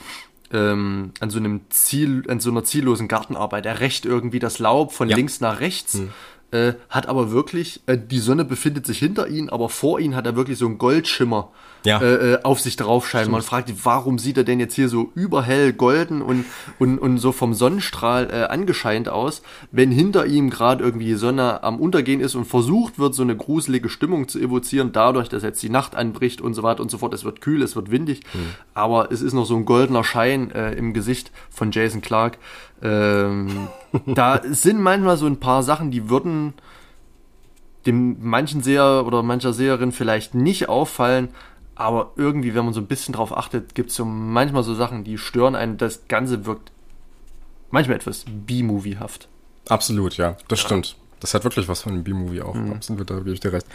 ähm, 0.52 1.12
an 1.20 1.30
so 1.30 1.38
einem 1.38 1.62
Ziel, 1.68 2.24
an 2.28 2.40
so 2.40 2.50
einer 2.50 2.64
ziellosen 2.64 3.08
Gartenarbeit. 3.08 3.66
Er 3.66 3.80
rächt 3.80 4.06
irgendwie 4.06 4.38
das 4.38 4.58
Laub 4.58 4.92
von 4.92 5.08
ja. 5.08 5.16
links 5.16 5.40
nach 5.40 5.60
rechts. 5.60 5.94
Hm 5.94 6.10
äh, 6.50 6.74
hat 6.88 7.08
aber 7.08 7.30
wirklich, 7.30 7.82
äh, 7.86 7.98
die 7.98 8.18
Sonne 8.18 8.44
befindet 8.44 8.86
sich 8.86 8.98
hinter 8.98 9.28
ihm, 9.28 9.50
aber 9.50 9.68
vor 9.68 10.00
ihm 10.00 10.14
hat 10.16 10.26
er 10.26 10.36
wirklich 10.36 10.58
so 10.58 10.66
einen 10.66 10.78
Goldschimmer 10.78 11.50
ja. 11.84 12.00
äh, 12.00 12.32
äh 12.32 12.42
auf 12.42 12.60
sich 12.60 12.76
drauf 12.76 13.08
scheinen. 13.08 13.30
Man 13.30 13.42
fragt 13.42 13.72
warum 13.84 14.18
sieht 14.18 14.36
er 14.36 14.44
denn 14.44 14.60
jetzt 14.60 14.74
hier 14.74 14.88
so 14.88 15.10
überhell 15.14 15.72
golden 15.72 16.22
und, 16.22 16.44
und, 16.78 16.98
und 16.98 17.18
so 17.18 17.32
vom 17.32 17.54
Sonnenstrahl 17.54 18.28
äh, 18.30 18.44
angescheint 18.44 19.08
aus, 19.08 19.42
wenn 19.70 19.90
hinter 19.90 20.26
ihm 20.26 20.50
gerade 20.50 20.84
irgendwie 20.84 21.06
die 21.06 21.14
Sonne 21.14 21.62
am 21.62 21.78
Untergehen 21.78 22.20
ist 22.20 22.34
und 22.34 22.44
versucht 22.44 22.98
wird, 22.98 23.14
so 23.14 23.22
eine 23.22 23.36
gruselige 23.36 23.88
Stimmung 23.88 24.28
zu 24.28 24.38
evozieren, 24.38 24.92
dadurch, 24.92 25.28
dass 25.28 25.42
jetzt 25.42 25.62
die 25.62 25.70
Nacht 25.70 25.94
anbricht 25.94 26.40
und 26.40 26.54
so 26.54 26.62
weiter 26.62 26.82
und 26.82 26.90
so 26.90 26.98
fort. 26.98 27.14
Es 27.14 27.24
wird 27.24 27.40
kühl, 27.40 27.62
es 27.62 27.76
wird 27.76 27.90
windig, 27.90 28.22
mhm. 28.32 28.54
aber 28.74 29.10
es 29.12 29.22
ist 29.22 29.32
noch 29.32 29.46
so 29.46 29.56
ein 29.56 29.64
goldener 29.64 30.04
Schein 30.04 30.50
äh, 30.50 30.72
im 30.72 30.94
Gesicht 30.94 31.32
von 31.50 31.70
Jason 31.70 32.00
Clark. 32.00 32.38
Ähm, 32.82 33.68
da 34.06 34.40
sind 34.44 34.80
manchmal 34.80 35.16
so 35.16 35.26
ein 35.26 35.40
paar 35.40 35.62
Sachen, 35.62 35.90
die 35.90 36.08
würden 36.08 36.54
dem 37.86 38.16
manchen 38.20 38.62
Seher 38.62 39.04
oder 39.06 39.22
mancher 39.22 39.52
Seherin 39.52 39.92
vielleicht 39.92 40.34
nicht 40.34 40.68
auffallen, 40.68 41.28
aber 41.78 42.12
irgendwie, 42.16 42.54
wenn 42.54 42.64
man 42.64 42.74
so 42.74 42.80
ein 42.80 42.86
bisschen 42.86 43.14
drauf 43.14 43.36
achtet, 43.36 43.74
gibt 43.74 43.90
es 43.90 43.96
so 43.96 44.04
manchmal 44.04 44.64
so 44.64 44.74
Sachen, 44.74 45.04
die 45.04 45.16
stören 45.16 45.54
einen. 45.54 45.78
Das 45.78 46.08
Ganze 46.08 46.44
wirkt 46.44 46.72
manchmal 47.70 47.96
etwas 47.96 48.24
B-Movie-haft. 48.26 49.28
Absolut, 49.68 50.16
ja, 50.16 50.36
das 50.48 50.60
ja. 50.60 50.66
stimmt. 50.66 50.96
Das 51.20 51.34
hat 51.34 51.44
wirklich 51.44 51.68
was 51.68 51.82
von 51.82 51.92
einem 51.92 52.02
B-Movie 52.02 52.42
auch. 52.42 52.54
Mhm. 52.54 52.72
Absolut, 52.72 53.08
da 53.08 53.18
gebe 53.18 53.30
ich 53.30 53.40
dir 53.40 53.52
recht. 53.52 53.66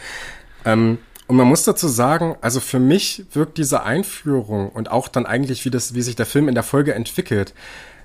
Ähm, 0.66 0.98
und 1.26 1.36
man 1.36 1.46
muss 1.46 1.64
dazu 1.64 1.88
sagen, 1.88 2.36
also 2.42 2.60
für 2.60 2.78
mich 2.78 3.24
wirkt 3.32 3.56
diese 3.56 3.82
Einführung 3.84 4.68
und 4.68 4.90
auch 4.90 5.08
dann 5.08 5.24
eigentlich, 5.24 5.64
wie, 5.64 5.70
das, 5.70 5.94
wie 5.94 6.02
sich 6.02 6.16
der 6.16 6.26
Film 6.26 6.48
in 6.48 6.54
der 6.54 6.64
Folge 6.64 6.94
entwickelt, 6.94 7.54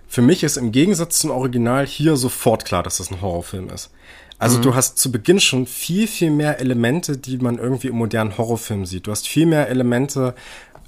für 0.08 0.22
mich 0.22 0.44
ist 0.44 0.56
im 0.56 0.72
Gegensatz 0.72 1.20
zum 1.20 1.32
Original 1.32 1.86
hier 1.86 2.16
sofort 2.16 2.64
klar, 2.64 2.84
dass 2.84 2.98
das 2.98 3.12
ein 3.12 3.22
Horrorfilm 3.22 3.70
ist. 3.70 3.92
Also 4.40 4.58
mhm. 4.58 4.62
du 4.64 4.76
hast 4.76 4.98
zu 4.98 5.12
Beginn 5.12 5.40
schon 5.40 5.66
viel, 5.66 6.08
viel 6.08 6.32
mehr 6.32 6.60
Elemente, 6.60 7.18
die 7.18 7.38
man 7.38 7.58
irgendwie 7.58 7.88
im 7.88 7.98
modernen 7.98 8.38
Horrorfilm 8.38 8.86
sieht. 8.86 9.06
Du 9.06 9.12
hast 9.12 9.28
viel 9.28 9.46
mehr 9.46 9.68
Elemente, 9.68 10.34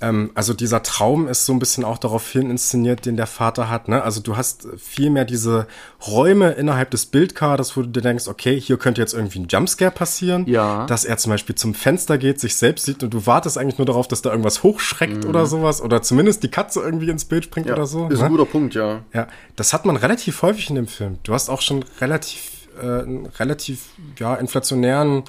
ähm, 0.01 0.31
also 0.33 0.53
dieser 0.53 0.83
Traum 0.83 1.27
ist 1.27 1.45
so 1.45 1.53
ein 1.53 1.59
bisschen 1.59 1.83
auch 1.83 1.97
darauf 1.97 2.29
hin 2.29 2.49
inszeniert, 2.49 3.05
den 3.05 3.15
der 3.15 3.27
Vater 3.27 3.69
hat. 3.69 3.87
Ne? 3.87 4.01
Also 4.01 4.19
du 4.19 4.35
hast 4.35 4.67
viel 4.77 5.09
mehr 5.09 5.25
diese 5.25 5.67
Räume 6.07 6.51
innerhalb 6.51 6.91
des 6.91 7.05
Bildkaders, 7.05 7.77
wo 7.77 7.81
du 7.83 7.89
dir 7.89 8.01
denkst, 8.01 8.27
okay, 8.27 8.59
hier 8.59 8.77
könnte 8.77 8.99
jetzt 8.99 9.13
irgendwie 9.13 9.39
ein 9.39 9.47
Jumpscare 9.47 9.91
passieren. 9.91 10.45
Ja. 10.47 10.85
Dass 10.87 11.05
er 11.05 11.17
zum 11.17 11.31
Beispiel 11.31 11.55
zum 11.55 11.73
Fenster 11.73 12.17
geht, 12.17 12.39
sich 12.39 12.55
selbst 12.55 12.85
sieht 12.85 13.03
und 13.03 13.13
du 13.13 13.25
wartest 13.27 13.57
eigentlich 13.57 13.77
nur 13.77 13.85
darauf, 13.85 14.07
dass 14.07 14.21
da 14.21 14.31
irgendwas 14.31 14.63
hochschreckt 14.63 15.23
mhm. 15.23 15.29
oder 15.29 15.45
sowas. 15.45 15.81
Oder 15.81 16.01
zumindest 16.01 16.43
die 16.43 16.49
Katze 16.49 16.81
irgendwie 16.81 17.09
ins 17.09 17.25
Bild 17.25 17.45
springt 17.45 17.67
ja, 17.67 17.73
oder 17.73 17.85
so. 17.85 18.07
Ist 18.07 18.19
ne? 18.19 18.25
ein 18.25 18.31
guter 18.31 18.45
Punkt, 18.45 18.73
ja. 18.73 19.01
Ja, 19.13 19.27
das 19.55 19.73
hat 19.73 19.85
man 19.85 19.95
relativ 19.95 20.41
häufig 20.41 20.69
in 20.69 20.75
dem 20.75 20.87
Film. 20.87 21.19
Du 21.23 21.33
hast 21.33 21.49
auch 21.49 21.61
schon 21.61 21.85
relativ 21.99 22.60
äh, 22.79 23.03
einen 23.03 23.25
relativ 23.25 23.89
ja, 24.19 24.35
inflationären 24.35 25.23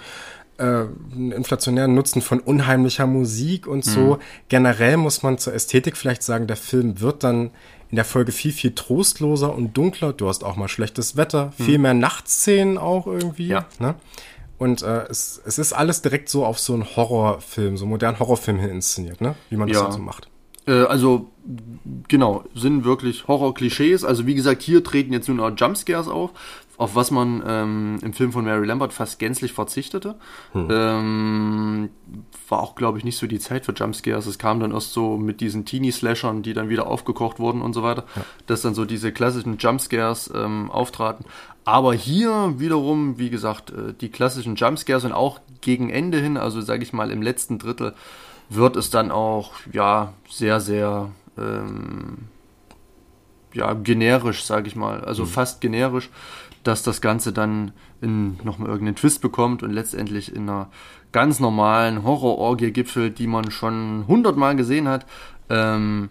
äh, 0.59 0.65
einen 0.65 1.33
inflationären 1.33 1.95
Nutzen 1.95 2.23
von 2.23 2.39
unheimlicher 2.39 3.07
Musik 3.07 3.67
und 3.67 3.85
so. 3.85 4.15
Mhm. 4.15 4.19
Generell 4.49 4.97
muss 4.97 5.23
man 5.23 5.39
zur 5.39 5.55
Ästhetik 5.55 5.97
vielleicht 5.97 6.23
sagen, 6.23 6.47
der 6.47 6.57
Film 6.57 7.01
wird 7.01 7.25
dann 7.25 7.51
in 7.91 7.97
der 7.97 8.05
Folge 8.05 8.33
viel, 8.33 8.53
viel 8.53 8.75
trostloser 8.75 9.55
und 9.55 9.77
dunkler. 9.77 10.13
Du 10.13 10.29
hast 10.29 10.45
auch 10.45 10.57
mal 10.57 10.69
schlechtes 10.69 11.17
Wetter, 11.17 11.53
mhm. 11.59 11.65
viel 11.65 11.79
mehr 11.79 11.95
Nachtszenen 11.95 12.79
auch 12.79 13.07
irgendwie. 13.07 13.49
Ja. 13.49 13.67
Ne? 13.79 13.95
Und 14.59 14.83
äh, 14.83 15.07
es, 15.09 15.41
es 15.45 15.59
ist 15.59 15.73
alles 15.73 16.03
direkt 16.03 16.29
so 16.29 16.47
auf 16.47 16.59
so 16.59 16.75
einen 16.75 16.85
Horrorfilm, 16.97 17.77
so 17.77 17.85
einen 17.85 17.91
modernen 17.91 18.19
Horrorfilm 18.19 18.59
hin 18.59 18.71
inszeniert, 18.71 19.21
ne? 19.21 19.35
wie 19.51 19.57
man 19.57 19.69
das 19.69 19.79
ja. 19.79 19.85
halt 19.85 19.95
so 19.95 19.99
macht. 19.99 20.29
Äh, 20.67 20.85
also, 20.85 21.31
genau, 22.09 22.45
sind 22.55 22.85
wirklich 22.85 23.27
Horror-Klischees. 23.27 24.05
Also, 24.05 24.27
wie 24.27 24.35
gesagt, 24.35 24.63
hier 24.63 24.85
treten 24.85 25.13
jetzt 25.13 25.29
nur 25.29 25.37
noch 25.37 25.59
Jumpscares 25.59 26.09
auf 26.09 26.31
auf 26.79 26.97
was 26.97 27.11
man 27.11 27.43
ähm, 27.47 27.99
im 28.03 28.13
Film 28.13 28.33
von 28.33 28.45
Mary 28.45 28.67
Lambert 28.67 28.93
fast 28.93 29.19
gänzlich 29.19 29.53
verzichtete. 29.53 30.17
Hm. 30.53 30.69
Ähm, 30.71 31.91
war 32.49 32.61
auch, 32.61 32.75
glaube 32.75 32.99
ich, 32.99 33.05
nicht 33.05 33.19
so 33.19 33.27
die 33.27 33.39
Zeit 33.39 33.67
für 33.67 33.73
Jumpscares. 33.73 34.27
Es 34.27 34.39
kam 34.39 34.61
dann 34.61 34.73
erst 34.73 34.93
so 34.93 35.17
mit 35.17 35.41
diesen 35.41 35.65
Teenie-Slashern, 35.65 36.43
die 36.43 36.55
dann 36.55 36.69
wieder 36.69 36.87
aufgekocht 36.87 37.39
wurden 37.39 37.63
und 37.63 37.75
so 37.75 37.83
weiter, 37.83 38.05
ja. 38.17 38.25
dass 38.47 38.63
dann 38.63 38.75
so 38.75 38.85
diese 38.85 39.13
klassischen 39.13 39.59
Jumpscares 39.59 40.31
ähm, 40.35 40.71
auftraten. 40.71 41.27
Aber 41.65 41.95
hier 41.95 42.55
wiederum, 42.57 43.19
wie 43.19 43.31
gesagt, 43.31 43.71
äh, 43.71 43.95
die 43.99 44.11
klassischen 44.11 44.57
Jumpscares 44.57 45.05
und 45.05 45.13
auch 45.13 45.41
gegen 45.61 45.91
Ende 45.91 46.19
hin, 46.19 46.37
also 46.37 46.61
sage 46.61 46.83
ich 46.83 46.93
mal 46.93 47.11
im 47.11 47.23
letzten 47.23 47.59
Drittel, 47.59 47.95
wird 48.49 48.77
es 48.77 48.91
dann 48.91 49.11
auch 49.11 49.53
ja 49.73 50.13
sehr, 50.29 50.61
sehr 50.61 51.11
ähm, 51.39 52.29
ja, 53.55 53.75
generisch, 53.75 54.45
sage 54.45 54.69
ich 54.69 54.77
mal, 54.77 55.05
also 55.05 55.23
mhm. 55.25 55.29
fast 55.29 55.61
generisch 55.61 56.11
dass 56.63 56.83
das 56.83 57.01
Ganze 57.01 57.33
dann 57.33 57.73
in 58.01 58.39
nochmal 58.45 58.69
irgendeinen 58.69 58.97
Twist 58.97 59.21
bekommt 59.21 59.63
und 59.63 59.73
letztendlich 59.73 60.35
in 60.35 60.49
einer 60.49 60.71
ganz 61.13 61.41
normalen 61.41 62.05
Horrororgie 62.05 62.71
gipfelt, 62.71 63.19
die 63.19 63.27
man 63.27 63.51
schon 63.51 64.05
hundertmal 64.07 64.57
gesehen 64.57 64.89
hat. 64.89 65.07
Ähm, 65.51 66.09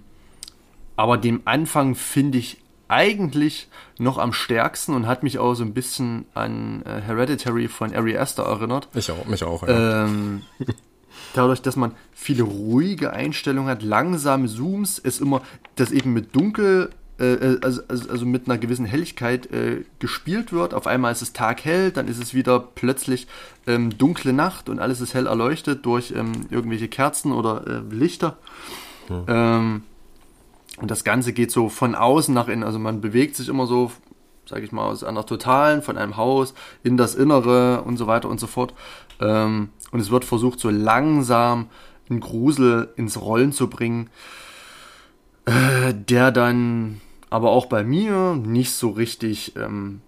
aber 0.96 1.18
den 1.18 1.46
Anfang 1.46 1.96
finde 1.96 2.38
ich 2.38 2.58
eigentlich 2.88 3.70
noch 3.98 4.18
am 4.18 4.34
stärksten 4.34 4.94
und 4.94 5.08
hat 5.08 5.24
mich 5.24 5.40
auch 5.40 5.54
so 5.54 5.64
ein 5.64 5.74
bisschen 5.74 6.26
an 6.34 6.84
äh, 6.84 7.02
Hereditary 7.02 7.70
von 7.70 7.96
Ari 7.96 8.18
Aster 8.18 8.44
erinnert. 8.44 8.90
Ich 8.94 9.10
auch, 9.10 9.26
mich 9.26 9.44
auch. 9.44 9.66
Ja. 9.68 10.06
Ähm, 10.06 10.42
dadurch, 11.34 11.62
dass 11.62 11.78
man 11.78 11.94
viele 12.12 12.44
ruhige 12.44 13.14
Einstellungen 13.14 13.70
hat, 13.70 13.82
langsame 13.82 14.48
Zooms, 14.48 15.00
es 15.04 15.20
immer 15.20 15.42
das 15.76 15.92
eben 15.92 16.12
mit 16.14 16.36
dunkel 16.36 16.90
äh, 17.22 17.34
äh, 17.34 17.60
also, 17.62 17.82
also, 17.88 18.10
also, 18.10 18.26
mit 18.26 18.48
einer 18.48 18.58
gewissen 18.58 18.86
Helligkeit 18.86 19.52
äh, 19.52 19.84
gespielt 20.00 20.52
wird. 20.52 20.74
Auf 20.74 20.88
einmal 20.88 21.12
ist 21.12 21.22
es 21.22 21.34
taghell, 21.34 21.92
dann 21.92 22.08
ist 22.08 22.22
es 22.22 22.34
wieder 22.34 22.60
plötzlich 22.60 23.28
ähm, 23.68 23.96
dunkle 23.96 24.34
Nacht 24.34 24.70
und 24.70 24.80
alles 24.80 25.02
ist 25.02 25.14
hell 25.14 25.28
erleuchtet 25.28 25.86
durch 25.86 26.14
ähm, 26.18 26.48
irgendwelche 26.50 26.88
Kerzen 26.88 27.32
oder 27.32 27.68
äh, 27.68 27.96
Lichter. 27.96 28.38
Hm. 29.08 29.24
Ähm, 29.28 29.84
und 30.78 30.90
das 30.90 31.04
Ganze 31.04 31.32
geht 31.32 31.52
so 31.52 31.70
von 31.70 31.94
außen 31.94 32.34
nach 32.34 32.48
innen. 32.48 32.64
Also 32.64 32.80
man 32.80 33.02
bewegt 33.02 33.36
sich 33.36 33.50
immer 33.50 33.68
so, 33.68 33.92
sage 34.48 34.64
ich 34.64 34.72
mal, 34.72 34.86
aus 34.86 35.04
einer 35.04 35.26
Totalen, 35.26 35.84
von 35.84 36.00
einem 36.00 36.18
Haus 36.18 36.56
in 36.82 36.98
das 36.98 37.14
Innere 37.14 37.84
und 37.84 37.98
so 37.98 38.08
weiter 38.08 38.30
und 38.30 38.40
so 38.40 38.48
fort. 38.48 38.74
Ähm, 39.20 39.70
und 39.92 40.00
es 40.00 40.10
wird 40.10 40.26
versucht, 40.26 40.60
so 40.60 40.72
langsam 40.72 41.68
einen 42.10 42.20
Grusel 42.20 42.90
ins 42.96 43.22
Rollen 43.22 43.52
zu 43.52 43.70
bringen, 43.70 44.10
äh, 45.46 45.94
der 45.94 46.32
dann 46.32 47.00
aber 47.32 47.50
auch 47.50 47.66
bei 47.66 47.84
mir 47.84 48.36
nicht 48.36 48.72
so 48.72 48.90
richtig 48.90 49.56
ähm, 49.56 50.02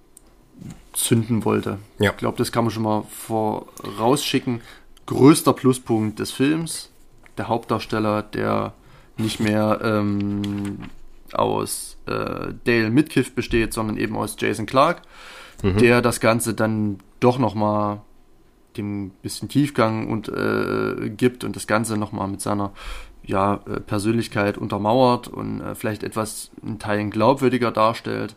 zünden 0.91 1.45
wollte. 1.45 1.80
Ja. 1.97 2.11
Ich 2.11 2.17
glaube, 2.17 2.38
das 2.38 2.51
kann 2.51 2.65
man 2.65 2.71
schon 2.71 2.84
mal 2.84 3.03
vorausschicken. 3.09 4.61
Größter 5.07 5.53
Pluspunkt 5.53 6.19
des 6.19 6.32
Films, 6.32 6.91
der 7.38 7.47
Hauptdarsteller, 7.47 8.22
der 8.22 8.73
nicht 9.18 9.39
mehr 9.39 9.80
ähm, 9.84 10.80
aus 11.31 11.97
äh, 12.07 12.53
Dale 12.65 12.89
Midkiff 12.89 13.34
besteht, 13.34 13.73
sondern 13.73 13.97
eben 13.97 14.15
aus 14.18 14.35
Jason 14.38 14.65
Clark, 14.65 15.02
mhm. 15.64 15.77
der 15.77 16.02
das 16.02 16.19
Ganze 16.19 16.53
dann 16.53 16.99
doch 17.19 17.39
nochmal 17.39 18.02
dem 18.76 19.11
bisschen 19.22 19.47
Tiefgang 19.47 20.10
und 20.10 20.27
äh, 20.27 21.10
gibt 21.10 21.43
und 21.43 21.56
das 21.56 21.68
Ganze 21.68 21.97
nochmal 21.97 22.27
mit 22.27 22.41
seiner 22.41 22.73
ja, 23.25 23.61
äh, 23.65 23.79
Persönlichkeit 23.79 24.57
untermauert 24.57 25.27
und 25.27 25.61
äh, 25.61 25.75
vielleicht 25.75 26.03
etwas 26.03 26.51
in 26.61 26.79
Teilen 26.79 27.09
glaubwürdiger 27.09 27.71
darstellt. 27.71 28.35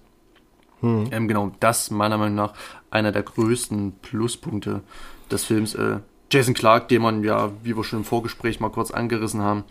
Hm. 0.81 1.09
Ähm, 1.11 1.29
genau, 1.29 1.53
das 1.61 1.91
meiner 1.91 2.19
Meinung 2.19 2.37
nach 2.37 2.55
einer 2.91 3.13
der 3.13 3.23
größten 3.23 3.93
Pluspunkte 4.03 4.83
des 5.31 5.45
Films. 5.45 5.75
Äh, 5.75 5.99
Jason 6.31 6.55
Clark, 6.55 6.89
den 6.89 7.03
man 7.03 7.23
ja, 7.25 7.53
wie 7.63 7.77
wir 7.77 7.85
schon 7.85 8.01
im 8.01 8.05
Vorgespräch 8.05 8.61
mal 8.61 8.71
kurz 8.71 8.91
angerissen 8.91 9.43
haben, 9.43 9.65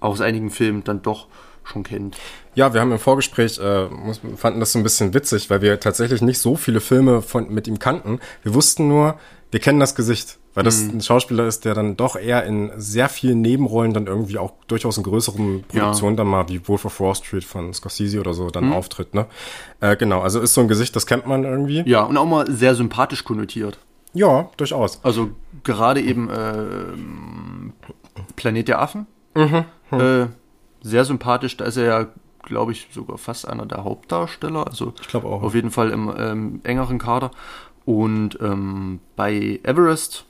aus 0.00 0.20
einigen 0.20 0.50
Filmen 0.50 0.84
dann 0.84 1.02
doch 1.02 1.28
schon 1.64 1.84
kennt. 1.84 2.16
Ja, 2.54 2.74
wir 2.74 2.80
haben 2.80 2.90
im 2.90 2.98
Vorgespräch, 2.98 3.58
äh, 3.58 3.88
fanden 4.36 4.60
das 4.60 4.72
so 4.72 4.78
ein 4.78 4.82
bisschen 4.82 5.14
witzig, 5.14 5.48
weil 5.48 5.62
wir 5.62 5.78
tatsächlich 5.78 6.20
nicht 6.20 6.38
so 6.38 6.56
viele 6.56 6.80
Filme 6.80 7.22
von, 7.22 7.52
mit 7.52 7.68
ihm 7.68 7.78
kannten. 7.78 8.18
Wir 8.42 8.54
wussten 8.54 8.88
nur, 8.88 9.18
wir 9.52 9.60
kennen 9.60 9.78
das 9.78 9.94
Gesicht, 9.94 10.38
weil 10.54 10.64
das 10.64 10.80
mhm. 10.82 10.96
ein 10.96 11.00
Schauspieler 11.02 11.46
ist, 11.46 11.66
der 11.66 11.74
dann 11.74 11.94
doch 11.96 12.16
eher 12.16 12.44
in 12.44 12.72
sehr 12.76 13.10
vielen 13.10 13.42
Nebenrollen 13.42 13.92
dann 13.92 14.06
irgendwie 14.06 14.38
auch 14.38 14.54
durchaus 14.66 14.96
in 14.96 15.02
größeren 15.02 15.64
Produktionen 15.68 16.14
ja. 16.14 16.16
dann 16.16 16.26
mal 16.26 16.48
wie 16.48 16.66
Wolf 16.66 16.86
of 16.86 16.98
Wall 17.00 17.14
Street 17.14 17.44
von 17.44 17.74
Scorsese 17.74 18.18
oder 18.18 18.32
so 18.32 18.48
dann 18.48 18.68
mhm. 18.68 18.72
auftritt, 18.72 19.14
ne? 19.14 19.26
Äh, 19.80 19.96
genau, 19.96 20.20
also 20.20 20.40
ist 20.40 20.54
so 20.54 20.62
ein 20.62 20.68
Gesicht, 20.68 20.96
das 20.96 21.06
kennt 21.06 21.26
man 21.26 21.44
irgendwie. 21.44 21.82
Ja, 21.86 22.02
und 22.02 22.16
auch 22.16 22.24
mal 22.24 22.50
sehr 22.50 22.74
sympathisch 22.74 23.24
konnotiert. 23.24 23.78
Ja, 24.14 24.48
durchaus. 24.56 25.04
Also 25.04 25.30
gerade 25.64 26.00
eben 26.00 26.30
äh, 26.30 26.64
Planet 28.36 28.68
der 28.68 28.80
Affen. 28.80 29.06
Mhm. 29.34 29.64
Mhm. 29.90 30.00
Äh, 30.00 30.26
sehr 30.80 31.04
sympathisch, 31.04 31.58
da 31.58 31.66
ist 31.66 31.76
er 31.76 31.84
ja, 31.84 32.06
glaube 32.42 32.72
ich, 32.72 32.88
sogar 32.90 33.18
fast 33.18 33.46
einer 33.46 33.66
der 33.66 33.84
Hauptdarsteller. 33.84 34.66
Also 34.66 34.94
ich 34.98 35.08
glaube 35.08 35.28
auch. 35.28 35.42
Auf 35.42 35.54
jeden 35.54 35.70
Fall 35.70 35.90
im 35.90 36.10
ähm, 36.16 36.60
engeren 36.64 36.98
Kader. 36.98 37.30
Und 37.84 38.38
ähm, 38.40 39.00
bei 39.16 39.60
Everest 39.62 40.24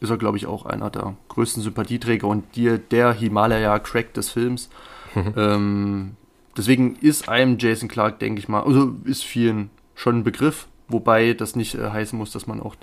ist 0.00 0.10
er, 0.10 0.18
glaube 0.18 0.36
ich, 0.36 0.46
auch 0.46 0.66
einer 0.66 0.90
der 0.90 1.16
größten 1.28 1.62
Sympathieträger 1.62 2.26
und 2.26 2.44
die, 2.54 2.78
der 2.78 3.12
Himalaya-Crack 3.12 4.12
des 4.14 4.30
Films. 4.30 4.68
Mhm. 5.14 5.34
Ähm, 5.36 6.10
deswegen 6.56 6.96
ist 6.96 7.28
einem 7.28 7.58
Jason 7.58 7.88
Clark, 7.88 8.18
denke 8.18 8.38
ich 8.40 8.48
mal, 8.48 8.62
also 8.62 8.94
ist 9.04 9.24
vielen 9.24 9.70
schon 9.94 10.18
ein 10.18 10.24
Begriff, 10.24 10.66
Wobei 10.88 11.32
das 11.32 11.56
nicht 11.56 11.74
äh, 11.74 11.90
heißen 11.90 12.16
muss, 12.16 12.30
dass 12.30 12.46
man 12.46 12.60
auch 12.60 12.76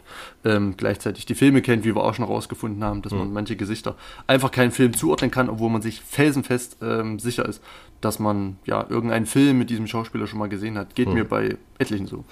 ähm, 0.44 0.76
gleichzeitig 0.76 1.26
die 1.26 1.36
Filme 1.36 1.62
kennt, 1.62 1.86
wie 1.86 1.96
wir 1.96 2.04
auch 2.04 2.14
schon 2.14 2.26
rausgefunden 2.26 2.84
haben, 2.84 3.02
dass 3.02 3.14
mhm. 3.14 3.20
man 3.20 3.34
manche 3.34 3.56
Gesichter 3.56 3.96
einfach 4.28 4.52
keinen 4.52 4.72
Film 4.72 4.94
zuordnen 4.94 5.32
kann, 5.32 5.50
obwohl 5.50 5.70
man 5.70 5.82
sich 5.82 6.02
felsenfest 6.02 6.78
ähm, 6.82 7.20
sicher 7.20 7.48
ist, 7.48 7.64
dass 8.02 8.20
man 8.20 8.58
ja 8.66 8.86
irgendeinen 8.90 9.26
Film 9.26 9.58
mit 9.58 9.70
diesem 9.70 9.88
Schauspieler 9.88 10.28
schon 10.28 10.40
mal 10.40 10.50
gesehen 10.50 10.78
hat. 10.78 10.96
Geht 10.96 11.08
mhm. 11.08 11.14
mir 11.14 11.24
bei 11.24 11.58
etlichen 11.78 12.08
so. 12.08 12.26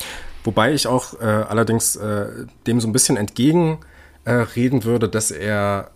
Wobei 0.44 0.74
ich 0.74 0.88
auch 0.88 1.20
äh, 1.22 1.26
allerdings 1.26 1.96
äh, 1.96 2.46
dem 2.68 2.82
so 2.82 2.88
ein 2.90 2.94
bisschen 2.94 3.16
entgegenreden 3.16 4.84
würde, 4.84 5.08
dass 5.08 5.32
er 5.32 5.92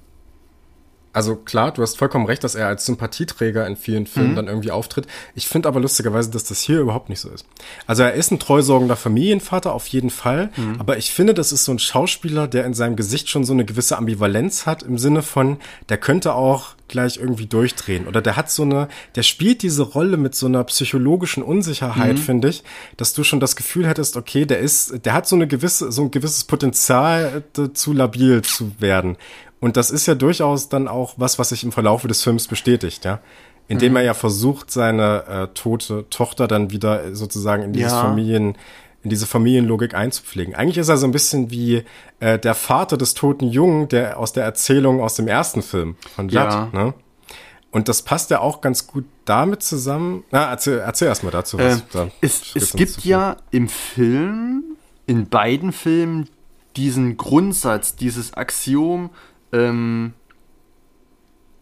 also 1.15 1.37
klar, 1.37 1.71
du 1.71 1.81
hast 1.81 1.97
vollkommen 1.97 2.25
recht, 2.25 2.43
dass 2.43 2.55
er 2.55 2.67
als 2.67 2.85
Sympathieträger 2.85 3.65
in 3.65 3.77
vielen 3.77 4.05
Filmen 4.05 4.31
mhm. 4.31 4.35
dann 4.35 4.47
irgendwie 4.47 4.71
auftritt. 4.71 5.07
Ich 5.33 5.47
finde 5.47 5.69
aber 5.69 5.79
lustigerweise, 5.79 6.29
dass 6.29 6.43
das 6.43 6.59
hier 6.59 6.81
überhaupt 6.81 7.07
nicht 7.07 7.21
so 7.21 7.29
ist. 7.29 7.45
Also 7.87 8.03
er 8.03 8.15
ist 8.15 8.31
ein 8.31 8.39
treusorgender 8.39 8.97
Familienvater 8.97 9.73
auf 9.73 9.87
jeden 9.87 10.09
Fall, 10.09 10.49
mhm. 10.57 10.75
aber 10.77 10.97
ich 10.97 11.11
finde, 11.11 11.33
das 11.33 11.53
ist 11.53 11.63
so 11.63 11.71
ein 11.71 11.79
Schauspieler, 11.79 12.49
der 12.49 12.65
in 12.65 12.73
seinem 12.73 12.97
Gesicht 12.97 13.29
schon 13.29 13.45
so 13.45 13.53
eine 13.53 13.63
gewisse 13.63 13.97
Ambivalenz 13.97 14.65
hat 14.65 14.83
im 14.83 14.97
Sinne 14.97 15.21
von, 15.21 15.57
der 15.87 15.97
könnte 15.97 16.33
auch 16.33 16.75
gleich 16.87 17.17
irgendwie 17.17 17.47
durchdrehen 17.47 18.07
oder 18.07 18.21
der 18.21 18.35
hat 18.35 18.51
so 18.51 18.63
eine, 18.63 18.87
der 19.15 19.23
spielt 19.23 19.63
diese 19.63 19.81
Rolle 19.81 20.17
mit 20.17 20.35
so 20.35 20.45
einer 20.45 20.63
psychologischen 20.65 21.41
Unsicherheit, 21.41 22.17
mhm. 22.17 22.21
finde 22.21 22.49
ich, 22.49 22.63
dass 22.97 23.13
du 23.13 23.23
schon 23.23 23.39
das 23.39 23.55
Gefühl 23.55 23.87
hättest, 23.87 24.17
okay, 24.17 24.45
der 24.45 24.59
ist, 24.59 25.05
der 25.05 25.13
hat 25.13 25.27
so 25.27 25.35
eine 25.35 25.47
gewisse, 25.47 25.91
so 25.91 26.03
ein 26.03 26.11
gewisses 26.11 26.43
Potenzial 26.43 27.43
äh, 27.57 27.73
zu 27.73 27.93
labil 27.93 28.43
zu 28.43 28.79
werden. 28.79 29.17
Und 29.59 29.77
das 29.77 29.91
ist 29.91 30.05
ja 30.05 30.15
durchaus 30.15 30.69
dann 30.69 30.87
auch 30.87 31.15
was, 31.17 31.39
was 31.39 31.49
sich 31.49 31.63
im 31.63 31.71
Verlaufe 31.71 32.07
des 32.07 32.21
Films 32.21 32.47
bestätigt, 32.47 33.05
ja. 33.05 33.19
Indem 33.67 33.93
mhm. 33.93 33.97
er 33.97 34.03
ja 34.03 34.13
versucht, 34.13 34.69
seine 34.69 35.25
äh, 35.27 35.47
tote 35.53 36.05
Tochter 36.09 36.47
dann 36.47 36.69
wieder 36.69 37.15
sozusagen 37.15 37.63
in 37.63 37.73
dieses 37.73 37.93
ja. 37.93 38.01
Familien, 38.01 38.57
in 39.03 39.09
diese 39.09 39.25
Familienlogik 39.25 39.95
einzupflegen. 39.95 40.53
Eigentlich 40.53 40.77
ist 40.77 40.89
er 40.89 40.97
so 40.97 41.07
ein 41.07 41.11
bisschen 41.11 41.49
wie 41.49 41.83
äh, 42.19 42.37
der 42.37 42.53
Vater 42.53 42.97
des 42.97 43.15
toten 43.15 43.47
Jungen, 43.47 43.87
der 43.87 44.19
aus 44.19 44.33
der 44.33 44.43
Erzählung 44.43 45.01
aus 45.01 45.15
dem 45.15 45.27
ersten 45.27 45.63
Film 45.63 45.95
von 46.15 46.29
Judd, 46.29 46.51
ja. 46.51 46.69
ne? 46.73 46.93
Und 47.71 47.89
das 47.89 48.03
passt 48.03 48.29
ja 48.29 48.39
auch 48.39 48.61
ganz 48.61 48.87
gut 48.87 49.03
damit 49.25 49.61
zusammen. 49.61 50.23
Na, 50.31 50.49
erzähl, 50.49 50.79
erzähl 50.79 51.09
erst 51.09 51.25
mal 51.25 51.31
dazu 51.31 51.57
was. 51.59 51.83
Äh, 51.93 52.09
es 52.21 52.55
es 52.55 52.71
gibt 52.71 53.03
ja 53.03 53.35
im 53.51 53.67
Film, 53.67 54.63
in 55.07 55.27
beiden 55.27 55.73
Filmen, 55.73 56.29
diesen 56.77 57.17
Grundsatz, 57.17 57.97
dieses 57.97 58.33
Axiom, 58.33 59.09
ähm, 59.55 60.13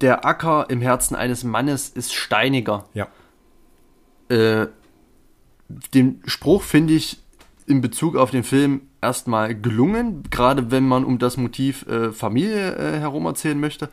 der 0.02 0.26
Acker 0.26 0.66
im 0.70 0.82
Herzen 0.82 1.16
eines 1.16 1.44
Mannes 1.44 1.90
ist 1.90 2.14
steiniger. 2.14 2.86
Ja. 2.94 3.08
Äh, 4.30 4.68
den 5.94 6.22
Spruch 6.26 6.64
finde 6.64 6.94
ich 6.94 7.20
in 7.66 7.82
Bezug 7.82 8.18
auf 8.18 8.32
den 8.32 8.44
Film 8.44 8.82
erstmal 9.02 9.56
gelungen, 9.56 10.24
gerade 10.30 10.72
wenn 10.72 10.86
man 10.88 11.06
um 11.06 11.20
das 11.20 11.38
Motiv 11.38 11.88
äh, 11.88 12.12
Familie 12.12 12.76
äh, 12.76 13.00
herum 13.00 13.26
erzählen 13.26 13.60
möchte. 13.60 13.90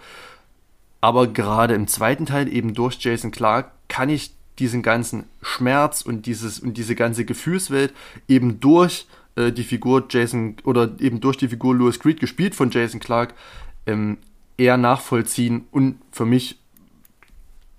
Aber 1.00 1.28
gerade 1.28 1.74
im 1.74 1.86
zweiten 1.86 2.26
Teil, 2.26 2.52
eben 2.52 2.74
durch 2.74 2.98
Jason 3.00 3.30
Clark, 3.30 3.70
kann 3.88 4.08
ich 4.08 4.34
diesen 4.58 4.82
ganzen 4.82 5.24
Schmerz 5.40 6.02
und, 6.02 6.26
dieses, 6.26 6.60
und 6.60 6.76
diese 6.76 6.94
ganze 6.94 7.24
Gefühlswelt 7.24 7.94
eben 8.28 8.60
durch 8.60 9.06
äh, 9.36 9.52
die 9.52 9.64
Figur 9.64 10.04
Jason 10.10 10.56
oder 10.64 10.90
eben 10.98 11.20
durch 11.20 11.36
die 11.36 11.48
Figur 11.48 11.74
Louis 11.74 11.98
Creed 11.98 12.20
gespielt 12.20 12.54
von 12.54 12.70
Jason 12.70 13.00
Clark 13.00 13.34
ähm, 13.86 14.18
eher 14.56 14.76
nachvollziehen 14.76 15.66
und 15.70 15.98
für 16.12 16.26
mich 16.26 16.58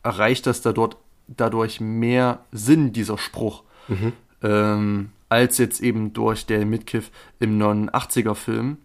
erreicht 0.04 0.48
das 0.48 0.62
dadurch, 0.62 0.96
dadurch 1.28 1.80
mehr 1.80 2.44
Sinn, 2.52 2.92
dieser 2.92 3.18
Spruch, 3.18 3.64
mhm. 3.88 4.14
ähm, 4.42 5.10
als 5.30 5.58
jetzt 5.58 5.82
eben 5.82 6.14
durch 6.14 6.46
der 6.46 6.66
Mitkiff 6.66 7.12
im 7.40 7.60
89er-Film. 7.60 8.78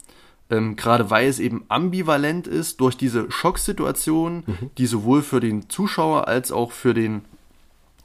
Ähm, 0.49 0.77
Gerade 0.77 1.11
weil 1.11 1.27
es 1.29 1.41
eben 1.41 1.65
ambivalent 1.69 2.47
ist 2.47 2.81
durch 2.81 2.97
diese 2.97 3.31
Schocksituation, 3.31 4.45
mhm. 4.47 4.71
die 4.79 4.87
sowohl 4.87 5.23
für 5.23 5.41
den 5.41 5.69
Zuschauer 5.69 6.29
als 6.29 6.53
auch 6.53 6.71
für, 6.71 6.95
den, 6.95 7.23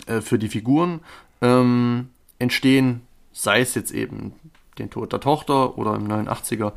äh, 0.07 0.21
für 0.21 0.39
die 0.39 0.47
Figuren 0.47 1.01
ähm, 1.41 2.09
entstehen, 2.39 3.01
sei 3.31 3.61
es 3.61 3.75
jetzt 3.75 3.91
eben 3.91 4.33
den 4.79 4.89
Tod 4.89 5.13
der 5.13 5.19
Tochter 5.19 5.77
oder 5.77 5.95
im 5.95 6.07
89er 6.07 6.71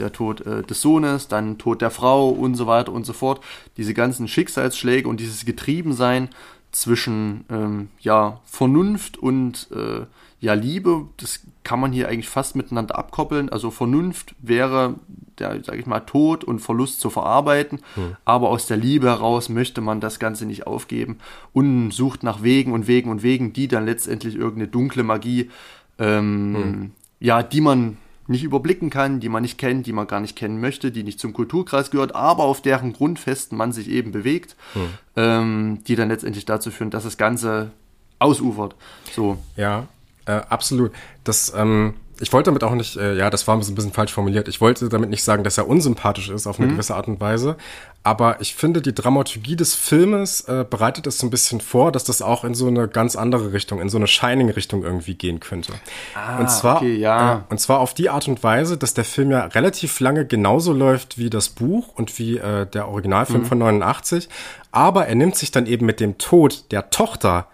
der 0.00 0.12
Tod 0.12 0.46
äh, 0.46 0.62
des 0.62 0.80
Sohnes, 0.80 1.28
dann 1.28 1.58
Tod 1.58 1.82
der 1.82 1.90
Frau 1.90 2.28
und 2.28 2.54
so 2.54 2.66
weiter 2.66 2.92
und 2.92 3.04
so 3.04 3.12
fort. 3.12 3.40
Diese 3.76 3.94
ganzen 3.94 4.28
Schicksalsschläge 4.28 5.08
und 5.08 5.20
dieses 5.20 5.44
Getriebensein 5.44 6.28
zwischen 6.72 7.44
ähm, 7.50 7.88
ja, 8.00 8.40
Vernunft 8.44 9.16
und 9.16 9.68
äh, 9.72 10.06
ja, 10.40 10.54
Liebe, 10.54 11.06
das 11.16 11.40
kann 11.64 11.80
man 11.80 11.92
hier 11.92 12.08
eigentlich 12.08 12.28
fast 12.28 12.54
miteinander 12.54 12.96
abkoppeln. 12.96 13.48
Also 13.48 13.70
Vernunft 13.70 14.36
wäre 14.40 14.94
der, 15.38 15.62
sag 15.64 15.78
ich 15.78 15.86
mal, 15.86 16.00
Tod 16.00 16.44
und 16.44 16.60
Verlust 16.60 17.00
zu 17.00 17.10
verarbeiten, 17.10 17.80
hm. 17.94 18.16
aber 18.24 18.48
aus 18.48 18.66
der 18.66 18.76
Liebe 18.76 19.08
heraus 19.08 19.48
möchte 19.48 19.80
man 19.80 20.00
das 20.00 20.18
Ganze 20.18 20.46
nicht 20.46 20.66
aufgeben 20.66 21.18
und 21.52 21.90
sucht 21.90 22.22
nach 22.22 22.42
Wegen 22.42 22.72
und 22.72 22.86
Wegen 22.86 23.10
und 23.10 23.22
Wegen, 23.22 23.52
die 23.52 23.66
dann 23.66 23.84
letztendlich 23.84 24.36
irgendeine 24.36 24.68
dunkle 24.68 25.02
Magie, 25.02 25.50
ähm, 25.98 26.56
hm. 26.56 26.90
ja, 27.18 27.42
die 27.42 27.60
man 27.60 27.96
nicht 28.28 28.44
überblicken 28.44 28.90
kann, 28.90 29.20
die 29.20 29.28
man 29.28 29.42
nicht 29.42 29.58
kennt, 29.58 29.86
die 29.86 29.92
man 29.92 30.06
gar 30.06 30.20
nicht 30.20 30.36
kennen 30.36 30.60
möchte, 30.60 30.92
die 30.92 31.02
nicht 31.02 31.18
zum 31.18 31.32
Kulturkreis 31.32 31.90
gehört, 31.90 32.14
aber 32.14 32.44
auf 32.44 32.60
deren 32.62 32.92
Grundfesten 32.92 33.56
man 33.56 33.72
sich 33.72 33.88
eben 33.88 34.12
bewegt, 34.12 34.54
hm. 34.74 34.88
ähm, 35.16 35.78
die 35.86 35.96
dann 35.96 36.08
letztendlich 36.08 36.44
dazu 36.44 36.70
führen, 36.70 36.90
dass 36.90 37.04
das 37.04 37.16
Ganze 37.16 37.70
ausufert. 38.18 38.74
So. 39.12 39.38
Ja, 39.56 39.86
äh, 40.26 40.42
absolut. 40.48 40.92
Das, 41.24 41.52
ähm, 41.56 41.94
ich 42.20 42.32
wollte 42.32 42.50
damit 42.50 42.64
auch 42.64 42.74
nicht, 42.74 42.96
äh, 42.96 43.14
ja, 43.14 43.30
das 43.30 43.46
war 43.46 43.56
ein 43.56 43.60
bisschen 43.60 43.92
falsch 43.92 44.12
formuliert. 44.12 44.48
Ich 44.48 44.60
wollte 44.60 44.88
damit 44.88 45.10
nicht 45.10 45.22
sagen, 45.22 45.44
dass 45.44 45.58
er 45.58 45.68
unsympathisch 45.68 46.28
ist 46.28 46.46
auf 46.46 46.58
eine 46.58 46.66
mhm. 46.66 46.72
gewisse 46.72 46.94
Art 46.94 47.08
und 47.08 47.20
Weise. 47.20 47.56
Aber 48.02 48.40
ich 48.40 48.54
finde, 48.54 48.80
die 48.80 48.94
Dramaturgie 48.94 49.54
des 49.54 49.74
Filmes 49.74 50.42
äh, 50.42 50.64
bereitet 50.68 51.06
es 51.06 51.18
so 51.18 51.26
ein 51.26 51.30
bisschen 51.30 51.60
vor, 51.60 51.92
dass 51.92 52.04
das 52.04 52.22
auch 52.22 52.44
in 52.44 52.54
so 52.54 52.66
eine 52.66 52.88
ganz 52.88 53.16
andere 53.16 53.52
Richtung, 53.52 53.80
in 53.80 53.88
so 53.88 53.98
eine 53.98 54.06
Shining-Richtung 54.06 54.82
irgendwie 54.82 55.14
gehen 55.14 55.40
könnte. 55.40 55.72
Ah, 56.14 56.38
und 56.38 56.50
zwar, 56.50 56.76
okay, 56.76 56.96
ja. 56.96 57.34
Äh, 57.34 57.40
und 57.50 57.60
zwar 57.60 57.80
auf 57.80 57.94
die 57.94 58.08
Art 58.08 58.26
und 58.28 58.42
Weise, 58.42 58.76
dass 58.76 58.94
der 58.94 59.04
Film 59.04 59.30
ja 59.30 59.44
relativ 59.46 60.00
lange 60.00 60.26
genauso 60.26 60.72
läuft 60.72 61.18
wie 61.18 61.30
das 61.30 61.48
Buch 61.48 61.94
und 61.94 62.18
wie 62.18 62.38
äh, 62.38 62.66
der 62.66 62.88
Originalfilm 62.88 63.42
mhm. 63.42 63.46
von 63.46 63.58
89. 63.58 64.28
Aber 64.72 65.06
er 65.06 65.14
nimmt 65.14 65.36
sich 65.36 65.50
dann 65.50 65.66
eben 65.66 65.86
mit 65.86 66.00
dem 66.00 66.18
Tod 66.18 66.72
der 66.72 66.90
Tochter, 66.90 67.46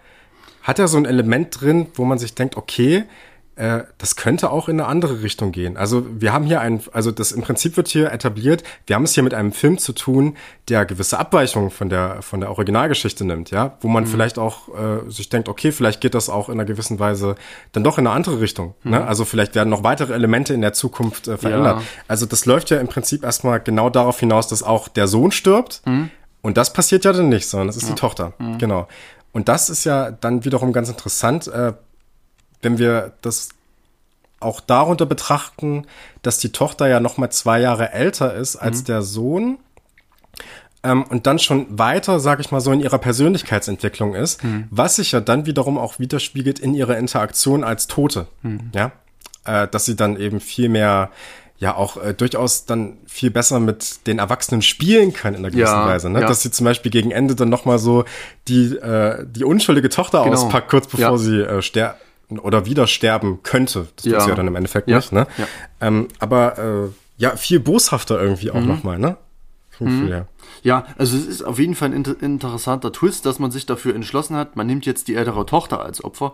hat 0.63 0.79
er 0.79 0.87
so 0.87 0.97
ein 0.97 1.05
Element 1.05 1.61
drin, 1.61 1.87
wo 1.93 2.05
man 2.05 2.17
sich 2.17 2.33
denkt, 2.33 2.57
okay, 2.57 3.03
äh, 3.55 3.83
das 3.97 4.15
könnte 4.15 4.51
auch 4.51 4.67
in 4.67 4.79
eine 4.79 4.89
andere 4.89 5.21
Richtung 5.21 5.51
gehen. 5.51 5.77
Also 5.77 6.05
wir 6.09 6.33
haben 6.33 6.45
hier 6.45 6.59
ein, 6.59 6.81
also 6.91 7.11
das 7.11 7.31
im 7.31 7.41
Prinzip 7.41 7.77
wird 7.77 7.87
hier 7.87 8.11
etabliert, 8.11 8.63
wir 8.85 8.95
haben 8.95 9.03
es 9.03 9.13
hier 9.13 9.23
mit 9.23 9.33
einem 9.33 9.51
Film 9.51 9.77
zu 9.77 9.93
tun, 9.93 10.35
der 10.67 10.85
gewisse 10.85 11.19
Abweichungen 11.19 11.71
von 11.71 11.89
der, 11.89 12.21
von 12.21 12.41
der 12.41 12.49
Originalgeschichte 12.49 13.23
nimmt, 13.23 13.51
ja, 13.51 13.77
wo 13.79 13.87
man 13.87 14.03
mhm. 14.03 14.07
vielleicht 14.07 14.37
auch 14.37 14.69
äh, 14.69 15.09
sich 15.09 15.29
denkt, 15.29 15.47
okay, 15.47 15.71
vielleicht 15.71 16.01
geht 16.01 16.15
das 16.15 16.29
auch 16.29 16.49
in 16.49 16.55
einer 16.55 16.65
gewissen 16.65 16.99
Weise 16.99 17.35
dann 17.71 17.83
doch 17.83 17.97
in 17.97 18.07
eine 18.07 18.15
andere 18.15 18.41
Richtung. 18.41 18.75
Ne? 18.83 18.97
Mhm. 18.97 19.03
Ne? 19.03 19.07
Also 19.07 19.25
vielleicht 19.25 19.55
werden 19.55 19.69
noch 19.69 19.83
weitere 19.83 20.13
Elemente 20.13 20.53
in 20.53 20.61
der 20.61 20.73
Zukunft 20.73 21.27
äh, 21.27 21.37
verändert. 21.37 21.79
Ja. 21.79 21.85
Also 22.07 22.25
das 22.25 22.45
läuft 22.45 22.69
ja 22.71 22.79
im 22.79 22.87
Prinzip 22.87 23.23
erstmal 23.23 23.59
genau 23.61 23.89
darauf 23.89 24.19
hinaus, 24.19 24.47
dass 24.47 24.63
auch 24.63 24.87
der 24.87 25.07
Sohn 25.07 25.31
stirbt. 25.31 25.81
Mhm. 25.85 26.09
Und 26.41 26.57
das 26.57 26.73
passiert 26.73 27.05
ja 27.05 27.13
dann 27.13 27.29
nicht, 27.29 27.47
sondern 27.47 27.67
das 27.67 27.77
ist 27.77 27.83
ja. 27.83 27.89
die 27.89 27.95
Tochter. 27.95 28.33
Mhm. 28.37 28.57
Genau. 28.57 28.87
Und 29.31 29.49
das 29.49 29.69
ist 29.69 29.83
ja 29.83 30.11
dann 30.11 30.45
wiederum 30.45 30.71
ganz 30.71 30.87
interessant, 30.87 31.47
äh, 31.47 31.73
wenn 32.61 32.77
wir 32.77 33.13
das 33.21 33.49
auch 34.39 34.59
darunter 34.59 35.05
betrachten, 35.05 35.85
dass 36.21 36.37
die 36.37 36.51
Tochter 36.51 36.87
ja 36.87 36.99
noch 36.99 37.17
mal 37.17 37.29
zwei 37.29 37.59
Jahre 37.59 37.93
älter 37.93 38.33
ist 38.33 38.55
als 38.55 38.81
mhm. 38.81 38.85
der 38.85 39.01
Sohn 39.01 39.57
ähm, 40.83 41.03
und 41.03 41.25
dann 41.25 41.39
schon 41.39 41.65
weiter, 41.69 42.19
sag 42.19 42.39
ich 42.39 42.51
mal 42.51 42.61
so, 42.61 42.71
in 42.71 42.79
ihrer 42.79 42.99
Persönlichkeitsentwicklung 42.99 44.13
ist, 44.13 44.43
mhm. 44.43 44.67
was 44.69 44.97
sich 44.97 45.11
ja 45.11 45.19
dann 45.19 45.45
wiederum 45.45 45.77
auch 45.77 45.99
widerspiegelt 45.99 46.59
in 46.59 46.73
ihrer 46.73 46.97
Interaktion 46.97 47.63
als 47.63 47.87
Tote, 47.87 48.27
mhm. 48.43 48.71
ja, 48.73 48.91
äh, 49.45 49.67
dass 49.67 49.85
sie 49.85 49.95
dann 49.95 50.17
eben 50.17 50.39
viel 50.39 50.69
mehr 50.69 51.09
ja 51.57 51.73
auch 51.73 51.95
äh, 51.95 52.13
durchaus 52.13 52.65
dann 52.65 52.97
viel 53.07 53.31
besser 53.31 53.61
mit 53.61 54.05
den 54.07 54.19
Erwachsenen 54.19 54.61
spielen 54.61 55.13
kann 55.13 55.35
in 55.35 55.41
der 55.41 55.51
gewissen 55.51 55.73
ja, 55.73 55.87
Weise, 55.87 56.09
ne? 56.09 56.19
Ja. 56.19 56.27
Dass 56.27 56.41
sie 56.41 56.51
zum 56.51 56.65
Beispiel 56.65 56.91
gegen 56.91 57.11
Ende 57.11 57.33
dann 57.33 57.47
noch 57.47 57.63
mal 57.63 57.79
so 57.79 58.03
die 58.49 58.75
äh, 58.75 59.25
die 59.25 59.45
unschuldige 59.45 59.87
Tochter 59.87 60.25
genau. 60.25 60.35
auspackt 60.35 60.69
kurz 60.69 60.87
bevor 60.87 61.11
ja. 61.11 61.17
sie 61.17 61.39
äh, 61.39 61.61
sterben 61.61 61.97
oder 62.29 62.65
wieder 62.65 62.87
sterben 62.87 63.43
könnte. 63.43 63.87
Das 63.95 64.05
ja. 64.05 64.13
tut 64.13 64.21
sie 64.23 64.29
ja 64.29 64.35
dann 64.35 64.47
im 64.47 64.55
Endeffekt 64.55 64.87
nicht, 64.87 65.11
ne? 65.11 65.27
Ja. 65.37 65.47
Ähm, 65.81 66.07
aber 66.19 66.57
äh, 66.57 66.89
ja 67.17 67.35
viel 67.35 67.59
boshafter 67.59 68.21
irgendwie 68.21 68.51
auch 68.51 68.61
mhm. 68.61 68.67
noch 68.67 68.83
mal, 68.83 68.99
ne? 68.99 69.17
Mhm. 69.79 70.07
Ja. 70.07 70.25
ja, 70.63 70.85
also 70.97 71.17
es 71.17 71.27
ist 71.27 71.41
auf 71.41 71.59
jeden 71.59 71.75
Fall 71.75 71.89
ein 71.89 71.93
inter 71.93 72.21
interessanter 72.21 72.93
Twist, 72.93 73.25
dass 73.25 73.39
man 73.39 73.51
sich 73.51 73.65
dafür 73.65 73.93
entschlossen 73.93 74.35
hat. 74.37 74.55
Man 74.55 74.67
nimmt 74.67 74.85
jetzt 74.85 75.07
die 75.07 75.15
ältere 75.15 75.45
Tochter 75.45 75.81
als 75.81 76.03
Opfer 76.03 76.33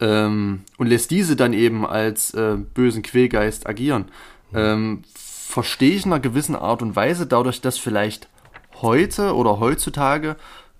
ähm, 0.00 0.62
und 0.78 0.86
lässt 0.86 1.10
diese 1.10 1.36
dann 1.36 1.52
eben 1.52 1.86
als 1.86 2.32
äh, 2.32 2.56
bösen 2.56 3.02
Quälgeist 3.02 3.66
agieren. 3.66 4.06
Mhm. 4.52 4.58
Ähm, 4.58 5.02
verstehe 5.14 5.94
ich 5.94 6.06
in 6.06 6.12
einer 6.12 6.20
gewissen 6.20 6.56
Art 6.56 6.82
und 6.82 6.96
Weise, 6.96 7.26
dadurch, 7.26 7.60
dass 7.60 7.78
vielleicht 7.78 8.28
heute 8.80 9.34
oder 9.34 9.60
heutzutage 9.60 10.36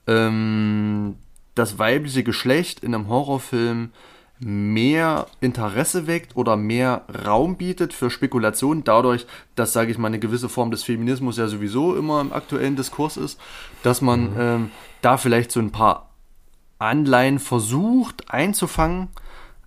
ähm, 0.07 1.17
das 1.55 1.79
weibliche 1.79 2.23
Geschlecht 2.23 2.81
in 2.81 2.95
einem 2.95 3.09
Horrorfilm 3.09 3.91
mehr 4.41 5.27
Interesse 5.41 6.07
weckt 6.07 6.37
oder 6.37 6.57
mehr 6.57 7.03
Raum 7.27 7.57
bietet 7.57 7.93
für 7.93 8.11
Spekulationen, 8.11 8.85
dadurch, 8.85 9.27
dass, 9.57 9.73
sage 9.73 9.91
ich 9.91 9.99
mal, 9.99 10.09
eine 10.09 10.21
gewisse 10.21 10.49
Form 10.49 10.71
des 10.71 10.85
Feminismus 10.85 11.39
ja 11.39 11.49
sowieso 11.49 11.97
immer 11.97 12.21
im 12.21 12.33
aktuellen 12.33 12.77
Diskurs 12.77 13.17
ist, 13.17 13.41
dass 13.83 14.01
man 14.01 14.33
mhm. 14.33 14.37
ähm, 14.39 14.71
da 15.03 15.17
vielleicht 15.17 15.51
so 15.51 15.61
ein 15.61 15.73
paar 15.73 16.11
Anleihen 16.79 17.41
versucht 17.41 18.31
einzufangen. 18.31 19.09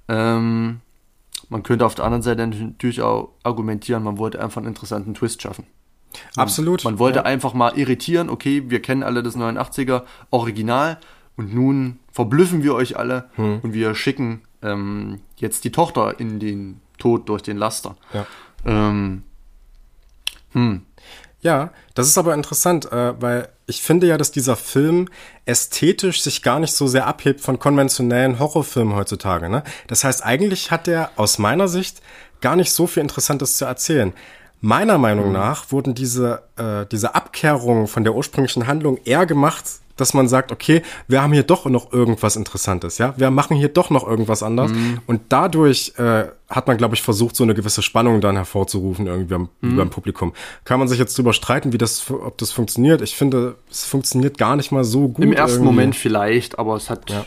Ähm, 0.08 0.80
man 1.50 1.64
könnte 1.64 1.86
auf 1.86 1.96
der 1.96 2.06
anderen 2.06 2.22
Seite 2.22 2.48
natürlich 2.48 3.02
auch 3.02 3.34
argumentieren, 3.44 4.04
man 4.04 4.18
wollte 4.18 4.42
einfach 4.42 4.62
einen 4.62 4.70
interessanten 4.70 5.14
Twist 5.14 5.42
schaffen. 5.42 5.66
Absolut. 6.36 6.84
Man 6.84 7.00
wollte 7.00 7.20
ja. 7.20 7.26
einfach 7.26 7.54
mal 7.54 7.78
irritieren, 7.78 8.30
okay, 8.30 8.64
wir 8.68 8.82
kennen 8.82 9.04
alle 9.04 9.24
das 9.24 9.36
89er 9.36 10.04
Original 10.30 10.98
und 11.36 11.54
nun 11.54 12.00
verblüffen 12.12 12.64
wir 12.64 12.76
euch 12.76 12.98
alle 12.98 13.30
hm. 13.36 13.60
und 13.64 13.74
wir 13.74 13.96
schicken 13.96 14.42
ähm, 14.62 15.22
jetzt 15.38 15.64
die 15.64 15.72
Tochter 15.72 16.20
in 16.20 16.40
den 16.40 16.82
Tod 16.98 17.30
durch 17.30 17.42
den 17.42 17.58
Laster. 17.58 17.96
Ja. 18.14 18.26
Ähm, 18.66 19.24
hm. 20.52 20.86
Ja, 21.42 21.72
das 21.96 22.08
ist 22.08 22.18
aber 22.18 22.36
interessant, 22.36 22.92
äh, 22.92 23.20
weil 23.20 23.50
ich 23.66 23.82
finde 23.82 24.06
ja, 24.06 24.18
dass 24.18 24.32
dieser 24.32 24.56
Film 24.56 25.08
ästhetisch 25.46 26.22
sich 26.22 26.44
gar 26.44 26.60
nicht 26.60 26.74
so 26.74 26.88
sehr 26.88 27.08
abhebt 27.08 27.42
von 27.42 27.58
konventionellen 27.58 28.38
Horrorfilmen 28.38 28.96
heutzutage. 28.96 29.50
Ne? 29.50 29.64
Das 29.88 30.04
heißt, 30.04 30.24
eigentlich 30.24 30.70
hat 30.70 30.88
er 30.88 31.10
aus 31.16 31.40
meiner 31.40 31.68
Sicht 31.68 32.02
gar 32.42 32.56
nicht 32.56 32.72
so 32.72 32.86
viel 32.86 33.02
Interessantes 33.02 33.58
zu 33.58 33.66
erzählen. 33.66 34.14
Meiner 34.60 35.00
Meinung 35.00 35.28
mhm. 35.28 35.34
nach 35.34 35.72
wurden 35.72 35.96
diese, 35.96 36.44
äh, 36.58 36.86
diese 36.86 37.16
Abkehrungen 37.16 37.88
von 37.88 38.04
der 38.04 38.14
ursprünglichen 38.14 38.68
Handlung 38.68 39.00
eher 39.06 39.26
gemacht, 39.26 39.66
dass 40.02 40.14
man 40.14 40.28
sagt, 40.28 40.52
okay, 40.52 40.82
wir 41.08 41.22
haben 41.22 41.32
hier 41.32 41.44
doch 41.44 41.66
noch 41.66 41.94
irgendwas 41.94 42.36
Interessantes, 42.36 42.98
ja, 42.98 43.14
wir 43.18 43.32
machen 43.32 43.56
hier 43.56 43.70
doch 43.70 43.90
noch 43.90 44.06
irgendwas 44.06 44.44
anders 44.44 44.72
mhm. 44.72 45.00
und 45.08 45.22
dadurch 45.30 45.94
äh, 45.98 46.26
hat 46.50 46.68
man, 46.68 46.78
glaube 46.78 46.96
ich, 46.96 47.02
versucht, 47.02 47.36
so 47.36 47.44
eine 47.44 47.54
gewisse 47.54 47.82
Spannung 47.82 48.20
dann 48.20 48.36
hervorzurufen 48.36 49.08
irgendwie 49.08 49.36
am, 49.36 49.50
mhm. 49.62 49.78
beim 49.78 49.90
Publikum. 49.90 50.34
Kann 50.66 50.80
man 50.80 50.90
sich 50.90 51.00
jetzt 51.00 51.18
drüber 51.18 51.34
streiten, 51.34 51.72
wie 51.72 51.78
das, 51.78 52.12
ob 52.12 52.38
das 52.38 52.52
funktioniert. 52.52 53.02
Ich 53.02 53.16
finde, 53.16 53.56
es 53.70 53.86
funktioniert 53.86 54.38
gar 54.38 54.58
nicht 54.58 54.72
mal 54.72 54.84
so 54.84 55.08
gut. 55.08 55.24
Im 55.24 55.32
ersten 55.32 55.60
irgendwie. 55.60 55.66
Moment 55.66 55.96
vielleicht, 55.96 56.60
aber 56.60 56.76
es 56.76 56.90
hat, 56.90 57.10
ja. 57.10 57.26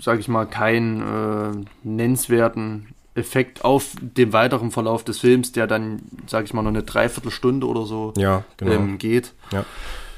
sage 0.00 0.20
ich 0.20 0.28
mal, 0.28 0.46
keinen 0.46 1.02
äh, 1.02 1.66
nennenswerten 1.82 2.94
Effekt 3.14 3.64
auf 3.64 3.90
den 4.00 4.32
weiteren 4.32 4.70
Verlauf 4.70 5.04
des 5.04 5.18
Films, 5.18 5.52
der 5.52 5.66
dann, 5.66 6.00
sage 6.26 6.46
ich 6.46 6.54
mal, 6.54 6.62
noch 6.62 6.70
eine 6.70 6.82
Dreiviertelstunde 6.82 7.66
oder 7.66 7.84
so 7.84 8.14
ja, 8.16 8.44
genau. 8.56 8.72
ähm, 8.72 8.96
geht. 8.96 9.34
Ja 9.52 9.66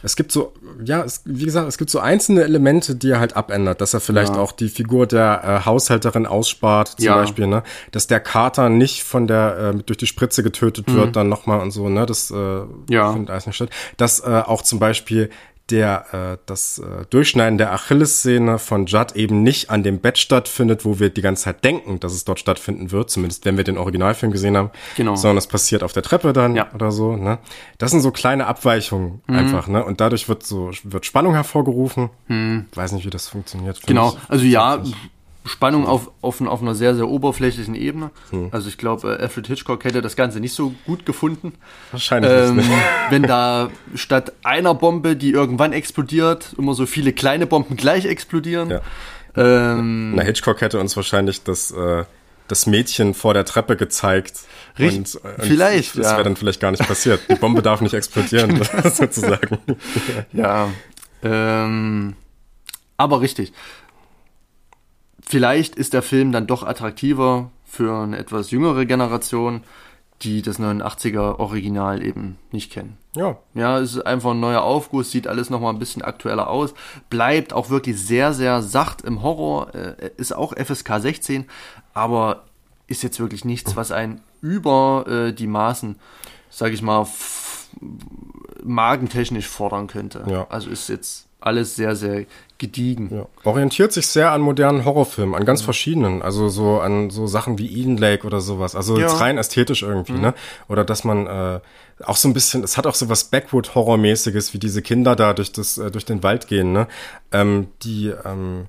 es 0.05 0.17
gibt 0.17 0.33
so, 0.33 0.53
ja, 0.85 1.03
es, 1.03 1.23
wie 1.25 1.47
gesagt, 1.47 1.67
es 1.67 1.79
gibt 1.79 1.89
so 1.89 1.99
einzelne 1.99 2.43
Elemente, 2.43 2.95
die 2.95 3.11
er 3.11 3.21
halt 3.21 3.37
abändert, 3.37 3.81
dass 3.81 3.95
er 3.95 4.01
vielleicht 4.01 4.35
ja. 4.35 4.41
auch 4.41 4.53
die 4.53 4.69
Figur 4.69 5.07
der 5.07 5.43
äh, 5.43 5.65
Haushälterin 5.65 6.27
ausspart, 6.27 6.89
zum 6.89 7.05
ja. 7.05 7.17
Beispiel, 7.17 7.47
ne, 7.47 7.63
dass 7.91 8.07
der 8.07 8.21
Kater 8.21 8.69
nicht 8.69 9.03
von 9.03 9.27
der 9.27 9.73
äh, 9.75 9.83
durch 9.83 9.97
die 9.97 10.07
Spritze 10.07 10.43
getötet 10.43 10.93
wird, 10.95 11.09
mhm. 11.09 11.13
dann 11.13 11.29
nochmal 11.31 11.61
und 11.61 11.71
so, 11.71 11.89
ne, 11.89 12.05
das 12.05 12.31
äh, 12.31 12.35
ja. 12.91 13.13
findet 13.13 13.31
alles 13.31 13.47
nicht 13.47 13.57
statt. 13.57 13.71
Dass 13.97 14.21
äh, 14.21 14.43
auch 14.45 14.61
zum 14.61 14.79
Beispiel 14.79 15.31
der 15.71 16.35
äh, 16.35 16.39
das 16.47 16.79
äh, 16.79 17.07
Durchschneiden 17.09 17.57
der 17.57 17.73
Achillessehne 17.73 18.59
von 18.59 18.85
Judd 18.87 19.17
eben 19.17 19.43
nicht 19.43 19.71
an 19.71 19.83
dem 19.83 19.99
Bett 19.99 20.19
stattfindet, 20.19 20.85
wo 20.85 20.99
wir 20.99 21.09
die 21.09 21.23
ganze 21.23 21.45
Zeit 21.45 21.65
denken, 21.65 22.01
dass 22.01 22.13
es 22.13 22.25
dort 22.25 22.39
stattfinden 22.39 22.91
wird, 22.91 23.11
zumindest 23.11 23.47
wenn 23.47 23.57
wir 23.57 23.65
den 23.65 23.79
Originalfilm 23.79 24.31
gesehen 24.31 24.57
haben, 24.57 24.71
genau. 24.97 25.17
sondern 25.17 25.39
es 25.39 25.47
passiert 25.47 25.83
auf 25.83 25.95
der 25.95 26.03
Treppe 26.03 26.35
dann 26.35 26.55
ja. 26.55 26.71
oder 26.75 26.93
so. 26.93 27.17
Ne? 27.17 27.39
Das 27.79 27.93
sind 27.93 28.01
so 28.01 28.11
kleine 28.11 28.47
Abweichungen 28.47 29.23
mhm. 29.27 29.37
einfach, 29.37 29.67
ne? 29.69 29.85
Und 29.85 30.01
dadurch 30.01 30.29
wird 30.29 30.45
so 30.45 30.71
wird 30.83 31.07
Spannung 31.07 31.33
hervorgerufen. 31.33 32.11
Mhm. 32.29 32.67
Weiß 32.75 32.93
nicht, 32.93 33.07
wie 33.07 33.11
das 33.11 33.29
funktioniert. 33.29 33.81
Genau, 33.87 34.17
also 34.29 34.45
ja, 34.45 34.83
Spannung 35.47 35.87
auf, 35.87 36.11
auf, 36.23 36.41
auf 36.41 36.63
einer 36.63 36.75
sehr, 36.75 36.95
sehr 36.95 37.09
oberflächlichen 37.09 37.75
Ebene. 37.75 38.11
Hm. 38.31 38.49
Also 38.51 38.69
ich 38.69 38.79
glaube, 38.79 39.15
äh, 39.19 39.23
Alfred 39.23 39.47
Hitchcock 39.47 39.85
hätte 39.85 40.01
das 40.01 40.17
Ganze 40.17 40.41
nicht 40.41 40.55
so 40.55 40.75
gut 40.87 41.05
gefunden. 41.05 41.53
Wahrscheinlich 41.93 42.31
ähm, 42.33 42.57
nicht. 42.57 42.71
Wenn 43.11 43.25
da 43.25 43.69
statt 43.95 44.33
einer 44.43 44.75
Bombe, 44.75 45.17
die 45.17 45.33
irgendwann 45.33 45.75
explodiert, 45.75 46.55
immer 46.57 46.73
so 46.73 46.87
viele 46.87 47.13
kleine 47.13 47.47
Bomben 47.47 47.77
gleich 47.77 48.07
explodieren. 48.07 48.71
Ja. 48.71 48.81
Ähm, 49.37 50.15
Na, 50.15 50.23
Hitchcock 50.23 50.63
hätte 50.63 50.81
uns 50.81 50.97
wahrscheinlich 50.97 51.43
das, 51.43 51.71
äh, 51.73 52.05
das 52.49 52.67
Mädchen 52.67 53.13
vor 53.13 53.35
der 53.35 53.45
Treppe 53.45 53.77
gezeigt. 53.77 54.41
Richtig, 54.79 55.17
und, 55.17 55.25
und 55.25 55.45
vielleicht. 55.45 55.99
Das 55.99 56.13
wäre 56.13 56.25
dann 56.25 56.37
vielleicht 56.37 56.61
gar 56.61 56.71
nicht 56.71 56.87
passiert. 56.87 57.21
Die 57.29 57.35
Bombe 57.35 57.61
darf 57.61 57.83
nicht 57.83 57.95
explodieren, 57.95 58.63
sozusagen. 58.85 59.59
Ja. 60.33 60.71
Ähm, 61.23 62.15
aber 62.97 63.21
richtig 63.21 63.53
vielleicht 65.27 65.77
ist 65.77 65.93
der 65.93 66.03
Film 66.03 66.33
dann 66.33 66.47
doch 66.47 66.63
attraktiver 66.63 67.51
für 67.65 68.03
eine 68.03 68.19
etwas 68.19 68.51
jüngere 68.51 68.87
Generation, 68.87 69.63
die 70.23 70.43
das 70.43 70.59
89er 70.59 71.39
Original 71.39 72.03
eben 72.03 72.39
nicht 72.51 72.73
kennen. 72.73 72.97
Ja. 73.17 73.37
Ja, 73.53 73.79
es 73.79 73.97
ist 73.97 74.07
einfach 74.07 74.31
ein 74.31 74.41
neuer 74.41 74.63
Aufguss, 74.63 75.11
sieht 75.11 75.27
alles 75.27 75.51
nochmal 75.51 75.73
ein 75.73 75.79
bisschen 75.79 76.03
aktueller 76.03 76.49
aus, 76.49 76.75
bleibt 77.11 77.53
auch 77.53 77.71
wirklich 77.71 78.01
sehr, 78.01 78.33
sehr 78.33 78.63
sacht 78.63 79.03
im 79.03 79.23
Horror, 79.23 79.75
äh, 79.75 80.11
ist 80.17 80.35
auch 80.35 80.55
FSK 80.57 81.01
16, 81.01 81.45
aber 81.93 82.45
ist 82.87 83.03
jetzt 83.03 83.21
wirklich 83.21 83.45
nichts, 83.45 83.77
was 83.77 83.93
einen 83.93 84.21
über 84.41 85.05
äh, 85.09 85.33
die 85.33 85.47
Maßen, 85.47 85.97
sag 86.51 86.73
ich 86.73 86.83
mal, 86.83 87.07
magentechnisch 88.63 89.49
fordern 89.49 89.87
könnte. 89.87 90.25
Ja. 90.27 90.47
Also 90.49 90.71
ist 90.71 90.89
jetzt 90.89 91.27
alles 91.41 91.77
sehr, 91.77 91.97
sehr 91.97 92.25
gediegen. 92.65 93.11
Ja. 93.15 93.27
Orientiert 93.45 93.93
sich 93.93 94.07
sehr 94.07 94.33
an 94.33 94.41
modernen 94.41 94.85
Horrorfilmen, 94.85 95.35
an 95.35 95.45
ganz 95.45 95.61
ja. 95.61 95.65
verschiedenen. 95.67 96.23
Also 96.23 96.49
so 96.49 96.81
an 96.81 97.11
so 97.11 97.27
Sachen 97.27 97.59
wie 97.59 97.81
Eden 97.81 97.99
Lake 97.99 98.27
oder 98.27 98.41
sowas. 98.41 98.75
Also 98.75 98.97
ja. 98.97 99.03
jetzt 99.03 99.21
rein 99.21 99.37
ästhetisch 99.37 99.83
irgendwie, 99.83 100.13
mhm. 100.13 100.21
ne? 100.21 100.35
Oder 100.69 100.85
dass 100.85 101.05
man 101.05 101.27
äh, 101.27 101.61
auch 102.05 102.17
so 102.17 102.29
ein 102.29 102.33
bisschen, 102.33 102.65
es 102.65 102.77
hat 102.79 102.87
auch 102.87 102.95
so 102.95 103.09
was 103.09 103.25
Backwood-Horror-mäßiges, 103.25 104.55
wie 104.55 104.59
diese 104.59 104.81
Kinder 104.81 105.15
da 105.15 105.35
durch, 105.35 105.53
das, 105.53 105.77
äh, 105.77 105.91
durch 105.91 106.07
den 106.07 106.23
Wald 106.23 106.49
gehen, 106.49 106.73
ne? 106.73 106.89
Ähm, 107.33 107.69
die, 107.83 108.13
ähm, 108.25 108.67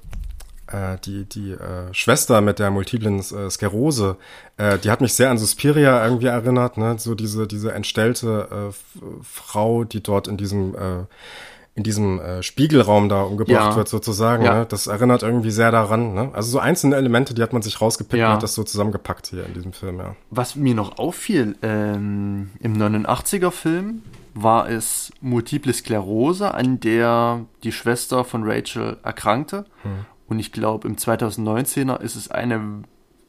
äh, 0.68 0.98
die, 1.06 1.24
die 1.24 1.52
äh, 1.52 1.94
Schwester 1.94 2.42
mit 2.42 2.60
der 2.60 2.72
multiplen 2.72 3.20
äh, 3.20 3.50
Sklerose, 3.50 4.18
äh, 4.58 4.78
die 4.78 4.92
hat 4.92 5.00
mich 5.00 5.14
sehr 5.14 5.30
an 5.30 5.38
Suspiria 5.38 6.04
irgendwie 6.04 6.28
erinnert, 6.28 6.78
ne? 6.78 6.98
So 7.00 7.16
diese, 7.16 7.48
diese 7.48 7.72
entstellte 7.72 8.48
äh, 8.52 8.74
Frau, 9.24 9.86
die 9.86 10.04
dort 10.04 10.28
in 10.28 10.36
diesem 10.36 10.76
äh, 10.76 11.06
in 11.76 11.84
diesem 11.84 12.20
äh, 12.20 12.42
Spiegelraum 12.42 13.10
da 13.10 13.24
umgebracht 13.24 13.72
ja. 13.72 13.76
wird 13.76 13.90
sozusagen. 13.90 14.46
Ja. 14.46 14.60
Ne? 14.60 14.66
Das 14.66 14.88
erinnert 14.88 15.24
irgendwie 15.24 15.52
sehr 15.52 15.72
daran. 15.72 16.14
Ne? 16.14 16.30
Also 16.34 16.52
so 16.52 16.60
einzelne 16.60 16.96
Elemente, 16.96 17.34
die 17.34 17.42
hat 17.42 17.52
man 17.52 17.62
sich 17.62 17.82
rausgepickt 17.82 18.20
ja. 18.20 18.30
und 18.30 18.36
hat 18.36 18.44
das 18.44 18.56
so 18.56 18.64
zusammengepackt 18.64 19.28
hier 19.28 19.46
in 19.46 19.54
diesem 19.54 19.74
Film. 19.74 20.00
Ja. 20.00 20.16
Was 20.30 20.56
mir 20.56 20.74
noch 20.74 20.98
auffiel 20.98 21.58
ähm, 21.62 22.52
im 22.62 22.78
89er 22.78 23.52
Film 23.52 24.04
war 24.34 24.70
es 24.70 25.12
Multiple 25.20 25.74
Sklerose, 25.74 26.54
an 26.54 26.80
der 26.80 27.42
die 27.64 27.74
Schwester 27.74 28.24
von 28.24 28.44
Rachel 28.46 28.96
erkrankte. 29.04 29.66
Hm. 29.84 30.06
Und 30.28 30.40
ich 30.40 30.54
glaube, 30.54 30.88
im 30.88 30.96
2019er 30.96 32.00
ist 32.00 32.16
es 32.16 32.32
eine 32.32 32.84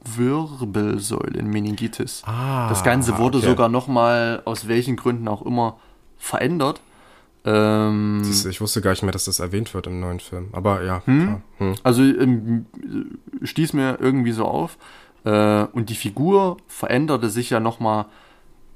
Wirbelsäulenmeningitis. 0.04 2.22
Ah, 2.26 2.68
das 2.68 2.84
Ganze 2.84 3.18
wurde 3.18 3.38
okay. 3.38 3.48
sogar 3.48 3.68
noch 3.68 3.88
mal 3.88 4.42
aus 4.44 4.68
welchen 4.68 4.94
Gründen 4.96 5.26
auch 5.26 5.42
immer 5.42 5.78
verändert. 6.16 6.80
Ähm, 7.46 8.22
ich 8.24 8.60
wusste 8.60 8.80
gar 8.80 8.90
nicht 8.90 9.02
mehr, 9.02 9.12
dass 9.12 9.26
das 9.26 9.38
erwähnt 9.38 9.72
wird 9.72 9.86
im 9.86 10.00
neuen 10.00 10.18
Film. 10.18 10.48
Aber 10.52 10.82
ja, 10.82 11.02
hm? 11.06 11.42
Hm. 11.58 11.74
Also 11.84 12.02
ähm, 12.02 12.66
stieß 13.42 13.72
mir 13.72 13.98
irgendwie 14.00 14.32
so 14.32 14.44
auf. 14.44 14.76
Äh, 15.24 15.64
und 15.72 15.88
die 15.88 15.94
Figur 15.94 16.56
veränderte 16.66 17.30
sich 17.30 17.50
ja 17.50 17.60
nochmal 17.60 18.06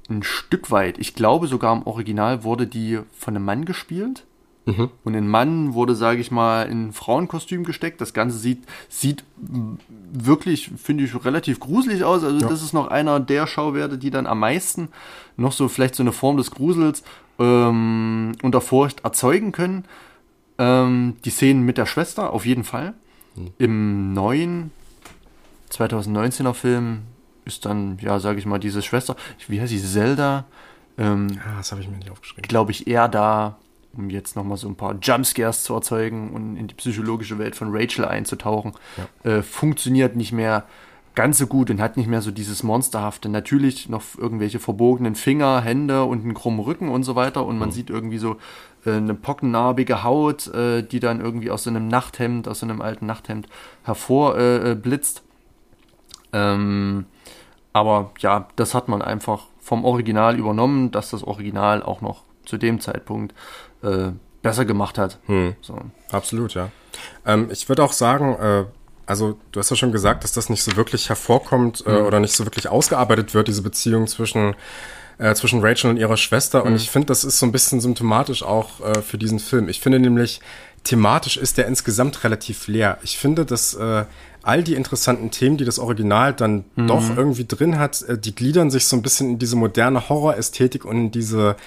ein 0.09 0.23
Stück 0.23 0.71
weit. 0.71 0.97
Ich 0.99 1.15
glaube 1.15 1.47
sogar 1.47 1.75
im 1.75 1.83
Original 1.83 2.43
wurde 2.43 2.65
die 2.65 2.99
von 3.17 3.35
einem 3.35 3.45
Mann 3.45 3.65
gespielt. 3.65 4.25
Mhm. 4.65 4.89
Und 5.03 5.15
ein 5.15 5.27
Mann 5.27 5.73
wurde, 5.73 5.95
sage 5.95 6.21
ich 6.21 6.29
mal, 6.29 6.63
in 6.63 6.87
ein 6.87 6.93
Frauenkostüm 6.93 7.63
gesteckt. 7.63 7.99
Das 7.99 8.13
Ganze 8.13 8.37
sieht, 8.37 8.63
sieht 8.89 9.23
wirklich, 10.13 10.71
finde 10.77 11.03
ich, 11.03 11.25
relativ 11.25 11.59
gruselig 11.59 12.03
aus. 12.03 12.23
Also 12.23 12.37
ja. 12.37 12.47
das 12.47 12.61
ist 12.61 12.73
noch 12.73 12.87
einer 12.87 13.19
der 13.19 13.47
Schauwerte, 13.47 13.97
die 13.97 14.11
dann 14.11 14.27
am 14.27 14.39
meisten 14.39 14.89
noch 15.35 15.51
so 15.51 15.67
vielleicht 15.67 15.95
so 15.95 16.03
eine 16.03 16.11
Form 16.11 16.37
des 16.37 16.51
Grusels 16.51 17.03
ähm, 17.41 18.33
unter 18.43 18.61
Furcht 18.61 19.03
erzeugen 19.03 19.51
können. 19.51 19.85
Ähm, 20.57 21.17
die 21.25 21.31
Szenen 21.31 21.63
mit 21.63 21.77
der 21.77 21.85
Schwester, 21.85 22.31
auf 22.31 22.45
jeden 22.45 22.63
Fall. 22.63 22.93
Mhm. 23.35 23.53
Im 23.57 24.13
neuen 24.13 24.71
2019er 25.71 26.53
Film 26.53 27.01
ist 27.45 27.65
dann, 27.65 27.97
ja, 27.99 28.19
sage 28.19 28.39
ich 28.39 28.45
mal, 28.45 28.59
diese 28.59 28.81
Schwester, 28.81 29.15
wie 29.47 29.59
heißt 29.59 29.71
sie, 29.71 29.81
Zelda? 29.81 30.45
Ähm, 30.97 31.29
ja, 31.29 31.57
das 31.57 31.71
habe 31.71 31.81
ich 31.81 31.89
mir 31.89 31.97
nicht 31.97 32.11
aufgeschrieben. 32.11 32.47
Glaube 32.47 32.71
ich 32.71 32.85
eher 32.87 33.07
da, 33.07 33.57
um 33.93 34.09
jetzt 34.09 34.35
nochmal 34.35 34.57
so 34.57 34.67
ein 34.67 34.75
paar 34.75 34.95
Jumpscares 35.01 35.63
zu 35.63 35.73
erzeugen 35.73 36.31
und 36.31 36.57
in 36.57 36.67
die 36.67 36.75
psychologische 36.75 37.39
Welt 37.39 37.55
von 37.55 37.69
Rachel 37.71 38.05
einzutauchen. 38.05 38.73
Ja. 39.23 39.31
Äh, 39.31 39.43
funktioniert 39.43 40.15
nicht 40.15 40.31
mehr 40.31 40.65
ganz 41.15 41.37
so 41.37 41.47
gut 41.47 41.69
und 41.69 41.81
hat 41.81 41.97
nicht 41.97 42.07
mehr 42.07 42.21
so 42.21 42.31
dieses 42.31 42.63
Monsterhafte. 42.63 43.29
Natürlich 43.29 43.89
noch 43.89 44.03
irgendwelche 44.17 44.59
verbogenen 44.59 45.15
Finger, 45.15 45.61
Hände 45.61 46.03
und 46.03 46.23
einen 46.23 46.33
krummen 46.33 46.61
Rücken 46.61 46.89
und 46.89 47.03
so 47.03 47.15
weiter. 47.15 47.45
Und 47.45 47.59
man 47.59 47.69
mhm. 47.69 47.73
sieht 47.73 47.89
irgendwie 47.89 48.17
so 48.17 48.37
äh, 48.85 48.93
eine 48.93 49.13
pockennarbige 49.13 50.03
Haut, 50.03 50.47
äh, 50.53 50.83
die 50.83 50.99
dann 50.99 51.19
irgendwie 51.19 51.51
aus 51.51 51.63
so 51.63 51.69
einem 51.69 51.87
Nachthemd, 51.87 52.47
aus 52.47 52.59
so 52.59 52.65
einem 52.65 52.81
alten 52.81 53.05
Nachthemd 53.05 53.47
hervorblitzt. 53.83 55.23
Äh, 56.33 56.37
äh 56.37 56.53
ähm, 56.53 57.05
aber 57.73 58.11
ja, 58.19 58.47
das 58.55 58.73
hat 58.73 58.87
man 58.87 59.01
einfach 59.01 59.45
vom 59.59 59.85
Original 59.85 60.37
übernommen, 60.37 60.91
dass 60.91 61.11
das 61.11 61.23
Original 61.23 61.83
auch 61.83 62.01
noch 62.01 62.23
zu 62.45 62.57
dem 62.57 62.79
Zeitpunkt 62.79 63.33
äh, 63.83 64.11
besser 64.41 64.65
gemacht 64.65 64.97
hat. 64.97 65.19
Hm. 65.27 65.55
So. 65.61 65.77
Absolut, 66.11 66.53
ja. 66.53 66.69
Ähm, 67.25 67.49
ich 67.51 67.69
würde 67.69 67.83
auch 67.83 67.93
sagen, 67.93 68.35
äh, 68.35 68.65
also 69.11 69.37
du 69.51 69.59
hast 69.59 69.69
ja 69.69 69.75
schon 69.75 69.91
gesagt, 69.91 70.23
dass 70.23 70.31
das 70.31 70.49
nicht 70.49 70.63
so 70.63 70.77
wirklich 70.77 71.09
hervorkommt 71.09 71.83
äh, 71.85 71.99
mhm. 71.99 72.05
oder 72.05 72.21
nicht 72.21 72.33
so 72.33 72.45
wirklich 72.45 72.69
ausgearbeitet 72.69 73.33
wird, 73.33 73.49
diese 73.49 73.61
Beziehung 73.61 74.07
zwischen 74.07 74.55
äh, 75.17 75.35
zwischen 75.35 75.59
Rachel 75.59 75.89
und 75.89 75.97
ihrer 75.97 76.15
Schwester. 76.15 76.63
Und 76.63 76.71
mhm. 76.71 76.77
ich 76.77 76.89
finde, 76.89 77.07
das 77.07 77.25
ist 77.25 77.37
so 77.37 77.45
ein 77.45 77.51
bisschen 77.51 77.81
symptomatisch 77.81 78.41
auch 78.41 78.79
äh, 78.79 79.01
für 79.01 79.17
diesen 79.17 79.39
Film. 79.39 79.67
Ich 79.67 79.81
finde 79.81 79.99
nämlich, 79.99 80.39
thematisch 80.85 81.35
ist 81.35 81.57
der 81.57 81.67
insgesamt 81.67 82.23
relativ 82.23 82.67
leer. 82.67 82.97
Ich 83.03 83.17
finde, 83.17 83.45
dass 83.45 83.73
äh, 83.73 84.05
all 84.43 84.63
die 84.63 84.73
interessanten 84.75 85.29
Themen, 85.29 85.57
die 85.57 85.65
das 85.65 85.77
Original 85.77 86.33
dann 86.33 86.63
mhm. 86.75 86.87
doch 86.87 87.15
irgendwie 87.15 87.45
drin 87.45 87.77
hat, 87.77 88.01
äh, 88.03 88.17
die 88.17 88.33
gliedern 88.33 88.71
sich 88.71 88.85
so 88.85 88.95
ein 88.95 89.01
bisschen 89.01 89.31
in 89.31 89.39
diese 89.39 89.57
moderne 89.57 90.07
Horrorästhetik 90.07 90.85
und 90.85 90.97
in 90.97 91.11
diese 91.11 91.57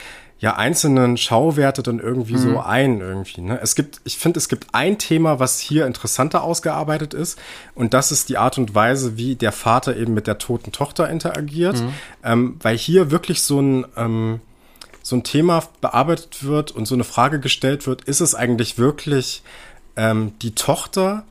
ja 0.41 0.57
einzelnen 0.57 1.17
Schauwerte 1.17 1.83
dann 1.83 2.01
irgendwie 2.01 2.35
mhm. 2.35 2.39
so 2.39 2.61
ein 2.61 3.01
irgendwie. 3.01 3.41
Ne? 3.41 3.59
Es 3.63 3.75
gibt, 3.75 4.01
ich 4.05 4.19
finde, 4.19 4.39
es 4.39 4.49
gibt 4.49 4.69
ein 4.73 4.99
Thema, 4.99 5.39
was 5.39 5.61
hier 5.61 5.87
interessanter 5.87 6.43
ausgearbeitet 6.43 7.15
ist, 7.15 7.39
und 7.75 7.95
das 7.95 8.13
ist 8.13 8.29
die 8.29 8.37
Art 8.37 8.59
und 8.59 8.75
Weise, 8.75 9.17
wie 9.17 9.37
der 9.37 9.53
Vater 9.53 9.97
eben 9.97 10.15
mit 10.15 10.27
der 10.27 10.39
toten 10.39 10.73
Tochter 10.73 11.09
interagiert, 11.09 11.81
mhm. 11.81 11.93
ähm, 12.23 12.57
weil 12.61 12.77
hier 12.77 13.11
wirklich 13.11 13.43
so 13.43 13.61
ein 13.61 13.87
ähm, 13.97 14.41
so 15.03 15.17
ein 15.17 15.23
Thema 15.23 15.63
bearbeitet 15.83 16.45
wird 16.45 16.73
und 16.73 16.87
so 16.87 16.95
eine 16.95 17.05
Frage 17.05 17.39
gestellt 17.39 17.87
wird: 17.87 18.03
Ist 18.03 18.21
es 18.21 18.35
eigentlich 18.35 18.79
wirklich 18.79 19.43
ähm, 19.97 20.33
die 20.43 20.55
Tochter? 20.55 21.25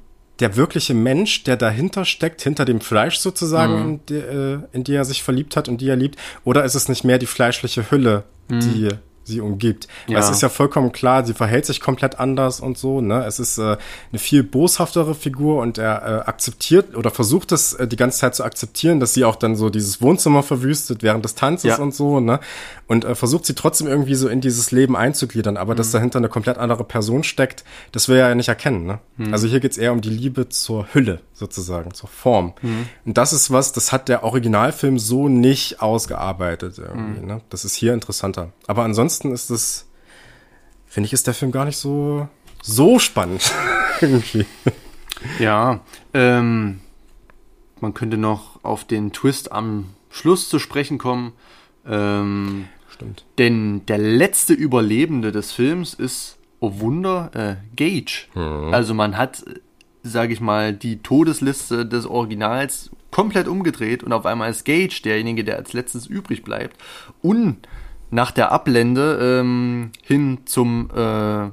Der 0.44 0.58
wirkliche 0.58 0.94
Mensch, 0.94 1.46
der 1.46 1.56
dahinter 1.56 2.04
steckt, 2.04 2.42
hinter 2.42 2.66
dem 2.66 2.82
Fleisch 2.82 3.16
sozusagen, 3.16 3.76
mhm. 3.76 3.82
in, 3.82 4.06
die, 4.08 4.16
äh, 4.16 4.60
in 4.74 4.84
die 4.84 4.94
er 4.94 5.06
sich 5.06 5.24
verliebt 5.24 5.56
hat 5.56 5.70
und 5.70 5.80
die 5.80 5.88
er 5.88 5.96
liebt, 5.96 6.20
oder 6.44 6.66
ist 6.66 6.76
es 6.76 6.90
nicht 6.90 7.06
mehr 7.06 7.18
die 7.18 7.28
fleischliche 7.28 7.90
Hülle, 7.90 8.26
mhm. 8.50 8.60
die 8.60 8.90
sie 9.24 9.42
umgibt. 9.42 9.88
Ja. 10.08 10.20
Es 10.20 10.30
ist 10.30 10.42
ja 10.42 10.50
vollkommen 10.50 10.92
klar, 10.92 11.26
sie 11.26 11.34
verhält 11.34 11.66
sich 11.66 11.80
komplett 11.80 12.20
anders 12.20 12.60
und 12.60 12.78
so. 12.78 13.02
Ne? 13.02 13.26
Es 13.26 13.40
ist 13.40 13.58
äh, 13.58 13.78
eine 14.12 14.20
viel 14.20 14.44
boshaftere 14.44 15.16
Figur 15.16 15.62
und 15.62 15.78
er 15.78 16.02
äh, 16.02 16.30
akzeptiert 16.30 16.96
oder 16.96 17.12
versucht 17.12 17.52
es 17.52 17.74
äh, 17.74 17.88
die 17.88 17.96
ganze 17.96 18.20
Zeit 18.20 18.36
zu 18.36 18.44
akzeptieren, 18.44 19.00
dass 19.00 19.14
sie 19.14 19.26
auch 19.26 19.36
dann 19.36 19.56
so 19.56 19.70
dieses 19.70 20.02
Wohnzimmer 20.02 20.44
verwüstet 20.44 21.04
während 21.04 21.26
des 21.26 21.36
Tanzes 21.36 21.78
ja. 21.78 21.78
und 21.78 21.94
so. 21.94 22.20
Ne? 22.20 22.40
Und 22.88 23.06
äh, 23.06 23.16
versucht 23.16 23.46
sie 23.46 23.56
trotzdem 23.56 23.88
irgendwie 23.88 24.16
so 24.16 24.28
in 24.28 24.42
dieses 24.42 24.72
Leben 24.72 24.96
einzugliedern. 24.96 25.58
Aber 25.58 25.74
mhm. 25.74 25.78
dass 25.78 25.92
dahinter 25.92 26.20
eine 26.20 26.30
komplett 26.30 26.58
andere 26.58 26.84
Person 26.84 27.24
steckt, 27.24 27.64
das 27.92 28.10
will 28.10 28.18
er 28.18 28.30
ja 28.30 28.36
nicht 28.36 28.50
erkennen. 28.50 28.86
Ne? 28.86 29.00
Mhm. 29.18 29.34
Also 29.34 29.48
hier 29.48 29.60
geht's 29.60 29.78
eher 29.78 29.94
um 29.94 30.02
die 30.02 30.10
Liebe 30.10 30.50
zur 30.50 30.88
Hülle 30.94 31.22
sozusagen, 31.34 31.94
zur 31.94 32.10
Form. 32.10 32.54
Mhm. 32.62 32.88
Und 33.06 33.18
das 33.18 33.34
ist 33.34 33.52
was, 33.52 33.72
das 33.72 33.92
hat 33.92 34.10
der 34.10 34.24
Originalfilm 34.24 35.00
so 35.00 35.28
nicht 35.28 35.82
ausgearbeitet 35.82 36.78
irgendwie. 36.78 37.22
Mhm. 37.22 37.28
Ne? 37.28 37.42
Das 37.50 37.66
ist 37.66 37.76
hier 37.76 37.94
interessanter. 37.94 38.52
Aber 38.68 38.84
ansonsten 38.84 39.13
ist 39.22 39.50
es, 39.50 39.88
finde 40.86 41.08
ich, 41.08 41.14
ist 41.14 41.28
der 41.28 41.34
Film 41.34 41.52
gar 41.52 41.66
nicht 41.66 41.78
so, 41.78 42.28
so 42.62 43.00
spannend 43.00 43.52
irgendwie. 44.02 44.46
Ja, 45.40 45.82
ähm, 46.14 46.82
man 47.80 47.94
könnte 47.94 48.18
noch 48.18 48.64
auf 48.64 48.86
den 48.86 49.12
Twist 49.12 49.52
am 49.52 49.90
Schluss 50.10 50.50
zu 50.50 50.60
sprechen 50.60 50.98
kommen. 50.98 51.34
Ähm, 51.86 52.68
Stimmt. 52.90 53.26
Denn 53.38 53.86
der 53.88 53.98
letzte 53.98 54.54
Überlebende 54.54 55.32
des 55.32 55.52
Films 55.52 55.94
ist, 55.94 56.38
oh 56.60 56.80
Wunder, 56.80 57.32
äh, 57.34 57.56
Gage. 57.76 58.28
Mhm. 58.36 58.74
Also 58.74 58.94
man 58.94 59.18
hat 59.18 59.44
sage 60.04 60.34
ich 60.34 60.42
mal, 60.42 60.74
die 60.74 61.02
Todesliste 61.02 61.86
des 61.86 62.06
Originals 62.06 62.92
komplett 63.10 63.48
umgedreht 63.48 64.04
und 64.04 64.12
auf 64.12 64.26
einmal 64.26 64.52
ist 64.52 64.66
Gage 64.66 65.02
derjenige, 65.04 65.44
der 65.44 65.56
als 65.56 65.74
letztes 65.74 66.08
übrig 66.08 66.44
bleibt. 66.44 66.78
Und 67.22 67.68
nach 68.14 68.32
der 68.32 68.52
Ablende 68.52 69.40
ähm, 69.42 69.92
hin 70.04 70.40
zum 70.46 70.90
äh, 70.96 71.50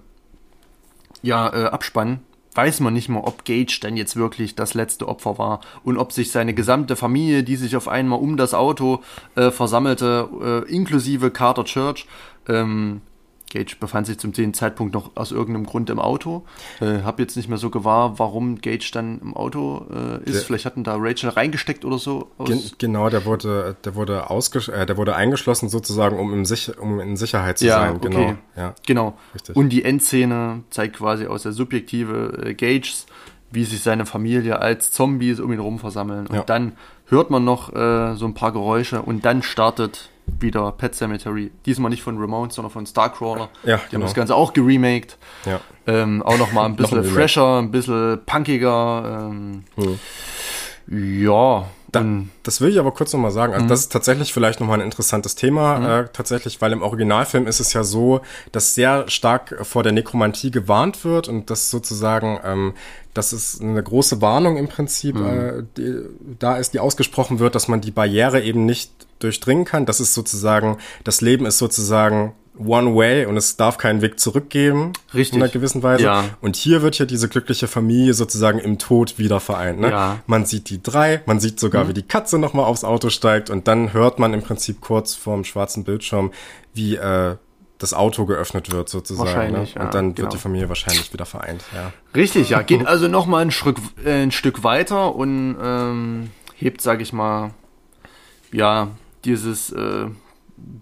ja, 1.22 1.52
äh, 1.52 1.66
Abspann 1.66 2.20
weiß 2.54 2.80
man 2.80 2.92
nicht 2.92 3.08
mehr, 3.08 3.26
ob 3.26 3.44
Gage 3.44 3.78
dann 3.80 3.96
jetzt 3.96 4.16
wirklich 4.16 4.56
das 4.56 4.74
letzte 4.74 5.08
Opfer 5.08 5.38
war 5.38 5.60
und 5.84 5.96
ob 5.96 6.12
sich 6.12 6.30
seine 6.32 6.52
gesamte 6.52 6.96
Familie, 6.96 7.44
die 7.44 7.56
sich 7.56 7.76
auf 7.76 7.88
einmal 7.88 8.18
um 8.18 8.36
das 8.36 8.54
Auto 8.54 9.02
äh, 9.36 9.50
versammelte, 9.50 10.28
äh, 10.42 10.70
inklusive 10.70 11.30
Carter 11.30 11.64
Church, 11.64 12.06
ähm, 12.48 13.02
Gage 13.51 13.77
befand 13.78 14.06
sich 14.06 14.18
zum 14.18 14.32
Zeitpunkt 14.55 14.94
noch 14.94 15.16
aus 15.16 15.32
irgendeinem 15.32 15.66
Grund 15.66 15.90
im 15.90 15.98
Auto. 15.98 16.44
Äh, 16.81 17.02
hab 17.02 17.18
jetzt 17.18 17.36
nicht 17.36 17.48
mehr 17.48 17.59
so 17.59 17.68
gewahr, 17.68 18.18
warum 18.18 18.60
Gage 18.60 18.90
dann 18.93 19.20
im 19.20 19.36
Auto 19.36 19.86
äh, 19.93 20.22
ist. 20.24 20.35
Der, 20.35 20.43
Vielleicht 20.43 20.64
hatten 20.64 20.85
da 20.85 20.97
Rachel 20.97 21.31
reingesteckt 21.31 21.85
oder 21.85 21.98
so. 21.98 22.31
Gen 22.44 22.62
genau, 22.78 23.10
der 23.10 23.24
wurde, 23.24 23.77
der 23.85 23.94
wurde 23.94 24.31
ausges 24.31 24.68
äh, 24.68 24.86
der 24.86 24.97
wurde 24.97 25.14
eingeschlossen 25.14 25.68
sozusagen, 25.68 26.18
um, 26.18 26.32
im 26.32 26.44
Sich 26.44 26.78
um 26.78 27.01
in 27.01 27.16
Sicherheit 27.16 27.59
zu 27.59 27.66
ja, 27.66 27.81
sein. 27.81 27.97
Okay. 27.97 28.09
Genau. 28.09 28.35
Ja, 28.56 28.74
genau. 28.86 29.18
Richtig. 29.35 29.56
Und 29.56 29.70
die 29.70 29.85
Endszene 29.85 30.62
zeigt 30.70 30.97
quasi 30.97 31.27
aus 31.27 31.43
der 31.43 31.52
Subjektive 31.52 32.43
äh, 32.44 32.55
Gages, 32.55 33.06
wie 33.51 33.64
sich 33.64 33.82
seine 33.82 34.06
Familie 34.06 34.60
als 34.60 34.93
Zombies 34.93 35.40
um 35.40 35.52
ihn 35.52 35.59
rum 35.59 35.78
versammeln. 35.78 36.27
Und 36.28 36.36
ja. 36.36 36.43
dann 36.44 36.72
hört 37.06 37.31
man 37.31 37.44
noch 37.44 37.74
äh, 37.74 38.14
so 38.14 38.27
ein 38.27 38.35
paar 38.35 38.52
Geräusche 38.52 39.02
und 39.02 39.24
dann 39.24 39.43
startet 39.43 40.09
wieder 40.39 40.73
Pet 40.73 40.94
Cemetery. 40.94 41.51
Diesmal 41.66 41.90
nicht 41.90 42.02
von 42.02 42.19
Ramones, 42.19 42.55
sondern 42.55 42.70
von 42.73 42.86
Starcrawler. 42.86 43.48
Ja, 43.65 43.77
Die 43.77 43.82
genau. 43.90 43.93
haben 43.93 44.01
das 44.02 44.15
Ganze 44.15 44.35
auch 44.35 44.52
geremaked. 44.52 45.19
Ja. 45.44 45.61
Ähm, 45.86 46.23
auch 46.23 46.39
noch 46.39 46.52
mal 46.52 46.66
ein 46.66 46.77
bisschen 46.77 47.05
fresher, 47.05 47.59
ein 47.59 47.70
bisschen 47.70 48.20
punkiger. 48.24 49.28
Ähm, 49.31 49.65
hm. 49.77 49.98
Ja. 51.23 51.66
Da, 51.92 52.04
das 52.42 52.60
will 52.60 52.70
ich 52.70 52.78
aber 52.78 52.92
kurz 52.92 53.12
nochmal 53.12 53.30
sagen. 53.30 53.52
Also, 53.52 53.64
mhm. 53.64 53.68
das 53.68 53.80
ist 53.80 53.92
tatsächlich 53.92 54.32
vielleicht 54.32 54.60
nochmal 54.60 54.78
ein 54.80 54.84
interessantes 54.84 55.34
Thema. 55.34 55.78
Mhm. 55.78 55.86
Äh, 55.86 56.08
tatsächlich, 56.12 56.60
weil 56.60 56.72
im 56.72 56.82
Originalfilm 56.82 57.46
ist 57.46 57.60
es 57.60 57.72
ja 57.72 57.84
so, 57.84 58.20
dass 58.52 58.74
sehr 58.74 59.08
stark 59.08 59.66
vor 59.66 59.82
der 59.82 59.92
Nekromantie 59.92 60.50
gewarnt 60.50 61.04
wird 61.04 61.28
und 61.28 61.50
das 61.50 61.70
sozusagen, 61.70 62.38
ähm, 62.44 62.74
das 63.14 63.32
ist 63.32 63.60
eine 63.60 63.82
große 63.82 64.20
Warnung 64.20 64.56
im 64.56 64.68
Prinzip, 64.68 65.16
mhm. 65.16 65.26
äh, 65.26 65.62
die, 65.76 66.02
da 66.38 66.56
ist, 66.56 66.74
die 66.74 66.80
ausgesprochen 66.80 67.38
wird, 67.38 67.54
dass 67.54 67.68
man 67.68 67.80
die 67.80 67.90
Barriere 67.90 68.40
eben 68.40 68.66
nicht 68.66 68.92
durchdringen 69.18 69.64
kann. 69.64 69.86
Das 69.86 70.00
ist 70.00 70.14
sozusagen, 70.14 70.78
das 71.04 71.20
Leben 71.20 71.46
ist 71.46 71.58
sozusagen 71.58 72.32
one 72.64 72.94
way 72.94 73.26
und 73.26 73.36
es 73.36 73.56
darf 73.56 73.78
keinen 73.78 74.02
Weg 74.02 74.20
zurückgeben. 74.20 74.92
Richtig. 75.14 75.36
In 75.36 75.42
einer 75.42 75.50
gewissen 75.50 75.82
Weise. 75.82 76.04
Ja. 76.04 76.24
Und 76.40 76.56
hier 76.56 76.82
wird 76.82 76.98
ja 76.98 77.06
diese 77.06 77.28
glückliche 77.28 77.66
Familie 77.66 78.14
sozusagen 78.14 78.58
im 78.58 78.78
Tod 78.78 79.18
wieder 79.18 79.40
vereint. 79.40 79.80
Ne? 79.80 79.90
Ja. 79.90 80.18
Man 80.26 80.46
sieht 80.46 80.70
die 80.70 80.82
drei, 80.82 81.22
man 81.26 81.40
sieht 81.40 81.60
sogar, 81.60 81.84
mhm. 81.84 81.88
wie 81.88 81.94
die 81.94 82.02
Katze 82.02 82.38
nochmal 82.38 82.66
aufs 82.66 82.84
Auto 82.84 83.10
steigt 83.10 83.50
und 83.50 83.68
dann 83.68 83.92
hört 83.92 84.18
man 84.18 84.34
im 84.34 84.42
Prinzip 84.42 84.80
kurz 84.80 85.14
vorm 85.14 85.44
schwarzen 85.44 85.84
Bildschirm, 85.84 86.32
wie 86.74 86.96
äh, 86.96 87.36
das 87.78 87.94
Auto 87.94 88.26
geöffnet 88.26 88.70
wird 88.70 88.88
sozusagen. 88.88 89.28
Ne? 89.28 89.34
Wahrscheinlich, 89.34 89.74
ne? 89.74 89.82
Und 89.82 89.94
dann 89.94 90.14
genau. 90.14 90.26
wird 90.26 90.34
die 90.34 90.38
Familie 90.38 90.68
wahrscheinlich 90.68 91.12
wieder 91.12 91.26
vereint. 91.26 91.64
Ja. 91.74 91.92
Richtig, 92.14 92.50
ja. 92.50 92.62
Geht 92.62 92.86
also 92.86 93.08
nochmal 93.08 93.42
ein, 93.42 93.50
Stück, 93.50 93.78
äh, 94.04 94.22
ein 94.22 94.30
Stück 94.30 94.62
weiter 94.62 95.14
und 95.14 95.56
ähm, 95.62 96.30
hebt, 96.56 96.82
sag 96.82 97.00
ich 97.00 97.12
mal, 97.12 97.52
ja, 98.52 98.88
dieses 99.24 99.70
äh, 99.72 100.06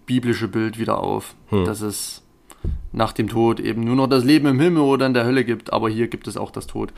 biblische 0.06 0.48
Bild 0.48 0.78
wieder 0.78 0.98
auf, 0.98 1.34
hm. 1.48 1.64
dass 1.64 1.80
es 1.80 2.22
nach 2.92 3.12
dem 3.12 3.28
Tod 3.28 3.60
eben 3.60 3.82
nur 3.84 3.96
noch 3.96 4.08
das 4.08 4.24
Leben 4.24 4.46
im 4.46 4.60
Himmel 4.60 4.82
oder 4.82 5.06
in 5.06 5.14
der 5.14 5.24
Hölle 5.24 5.44
gibt, 5.44 5.72
aber 5.72 5.88
hier 5.88 6.08
gibt 6.08 6.26
es 6.26 6.36
auch 6.36 6.50
das 6.50 6.66
Tod. 6.66 6.92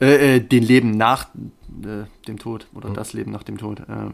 Äh, 0.00 0.36
äh, 0.36 0.40
den 0.40 0.64
Leben 0.64 0.90
nach 0.90 1.28
äh, 1.82 2.04
dem 2.26 2.38
Tod 2.38 2.66
oder 2.74 2.88
mhm. 2.90 2.94
das 2.94 3.12
Leben 3.12 3.30
nach 3.30 3.44
dem 3.44 3.58
Tod. 3.58 3.80
Äh. 3.80 4.10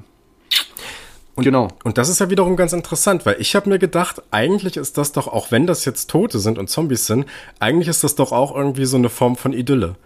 Und, 1.37 1.45
genau. 1.45 1.69
Und 1.85 1.97
das 1.97 2.11
ist 2.11 2.21
ja 2.21 2.29
wiederum 2.29 2.57
ganz 2.57 2.75
interessant, 2.75 3.25
weil 3.25 3.37
ich 3.39 3.57
habe 3.57 3.71
mir 3.71 3.79
gedacht, 3.79 4.23
eigentlich 4.31 4.77
ist 4.77 4.99
das 4.99 5.13
doch, 5.13 5.27
auch 5.27 5.51
wenn 5.51 5.67
das 5.67 5.87
jetzt 5.87 6.11
Tote 6.11 6.39
sind 6.39 6.59
und 6.59 6.69
Zombies 6.69 7.07
sind, 7.07 7.25
eigentlich 7.61 7.89
ist 7.89 8.05
das 8.05 8.15
doch 8.15 8.33
auch 8.33 8.55
irgendwie 8.55 8.85
so 8.85 8.99
eine 8.99 9.09
Form 9.09 9.37
von 9.37 9.55
Idylle. 9.55 9.97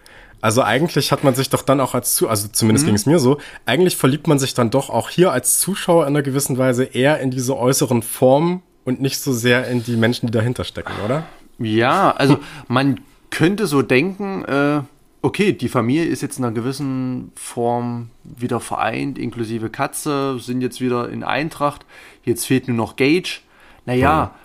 Also 0.40 0.62
eigentlich 0.62 1.12
hat 1.12 1.24
man 1.24 1.34
sich 1.34 1.50
doch 1.50 1.62
dann 1.62 1.80
auch 1.80 1.94
als 1.94 2.14
zu, 2.14 2.28
also 2.28 2.48
zumindest 2.48 2.84
mhm. 2.84 2.88
ging 2.88 2.96
es 2.96 3.06
mir 3.06 3.18
so, 3.18 3.38
eigentlich 3.66 3.96
verliebt 3.96 4.26
man 4.26 4.38
sich 4.38 4.54
dann 4.54 4.70
doch 4.70 4.90
auch 4.90 5.08
hier 5.08 5.32
als 5.32 5.58
Zuschauer 5.60 6.04
in 6.04 6.08
einer 6.08 6.22
gewissen 6.22 6.58
Weise 6.58 6.84
eher 6.84 7.20
in 7.20 7.30
diese 7.30 7.56
äußeren 7.56 8.02
Formen 8.02 8.62
und 8.84 9.00
nicht 9.00 9.20
so 9.20 9.32
sehr 9.32 9.66
in 9.68 9.82
die 9.82 9.96
Menschen, 9.96 10.26
die 10.26 10.32
dahinter 10.32 10.64
stecken, 10.64 10.92
oder? 11.04 11.24
Ja, 11.58 12.10
also 12.10 12.38
man 12.68 13.00
könnte 13.30 13.66
so 13.66 13.82
denken, 13.82 14.44
äh, 14.44 14.80
okay, 15.22 15.52
die 15.52 15.68
Familie 15.68 16.04
ist 16.04 16.20
jetzt 16.20 16.38
in 16.38 16.44
einer 16.44 16.54
gewissen 16.54 17.32
Form 17.34 18.10
wieder 18.22 18.60
vereint, 18.60 19.18
inklusive 19.18 19.70
Katze, 19.70 20.38
sind 20.38 20.60
jetzt 20.60 20.80
wieder 20.82 21.08
in 21.08 21.24
Eintracht. 21.24 21.86
Jetzt 22.24 22.46
fehlt 22.46 22.68
nur 22.68 22.76
noch 22.76 22.96
Gage. 22.96 23.40
Naja, 23.86 24.32
oh. 24.32 24.43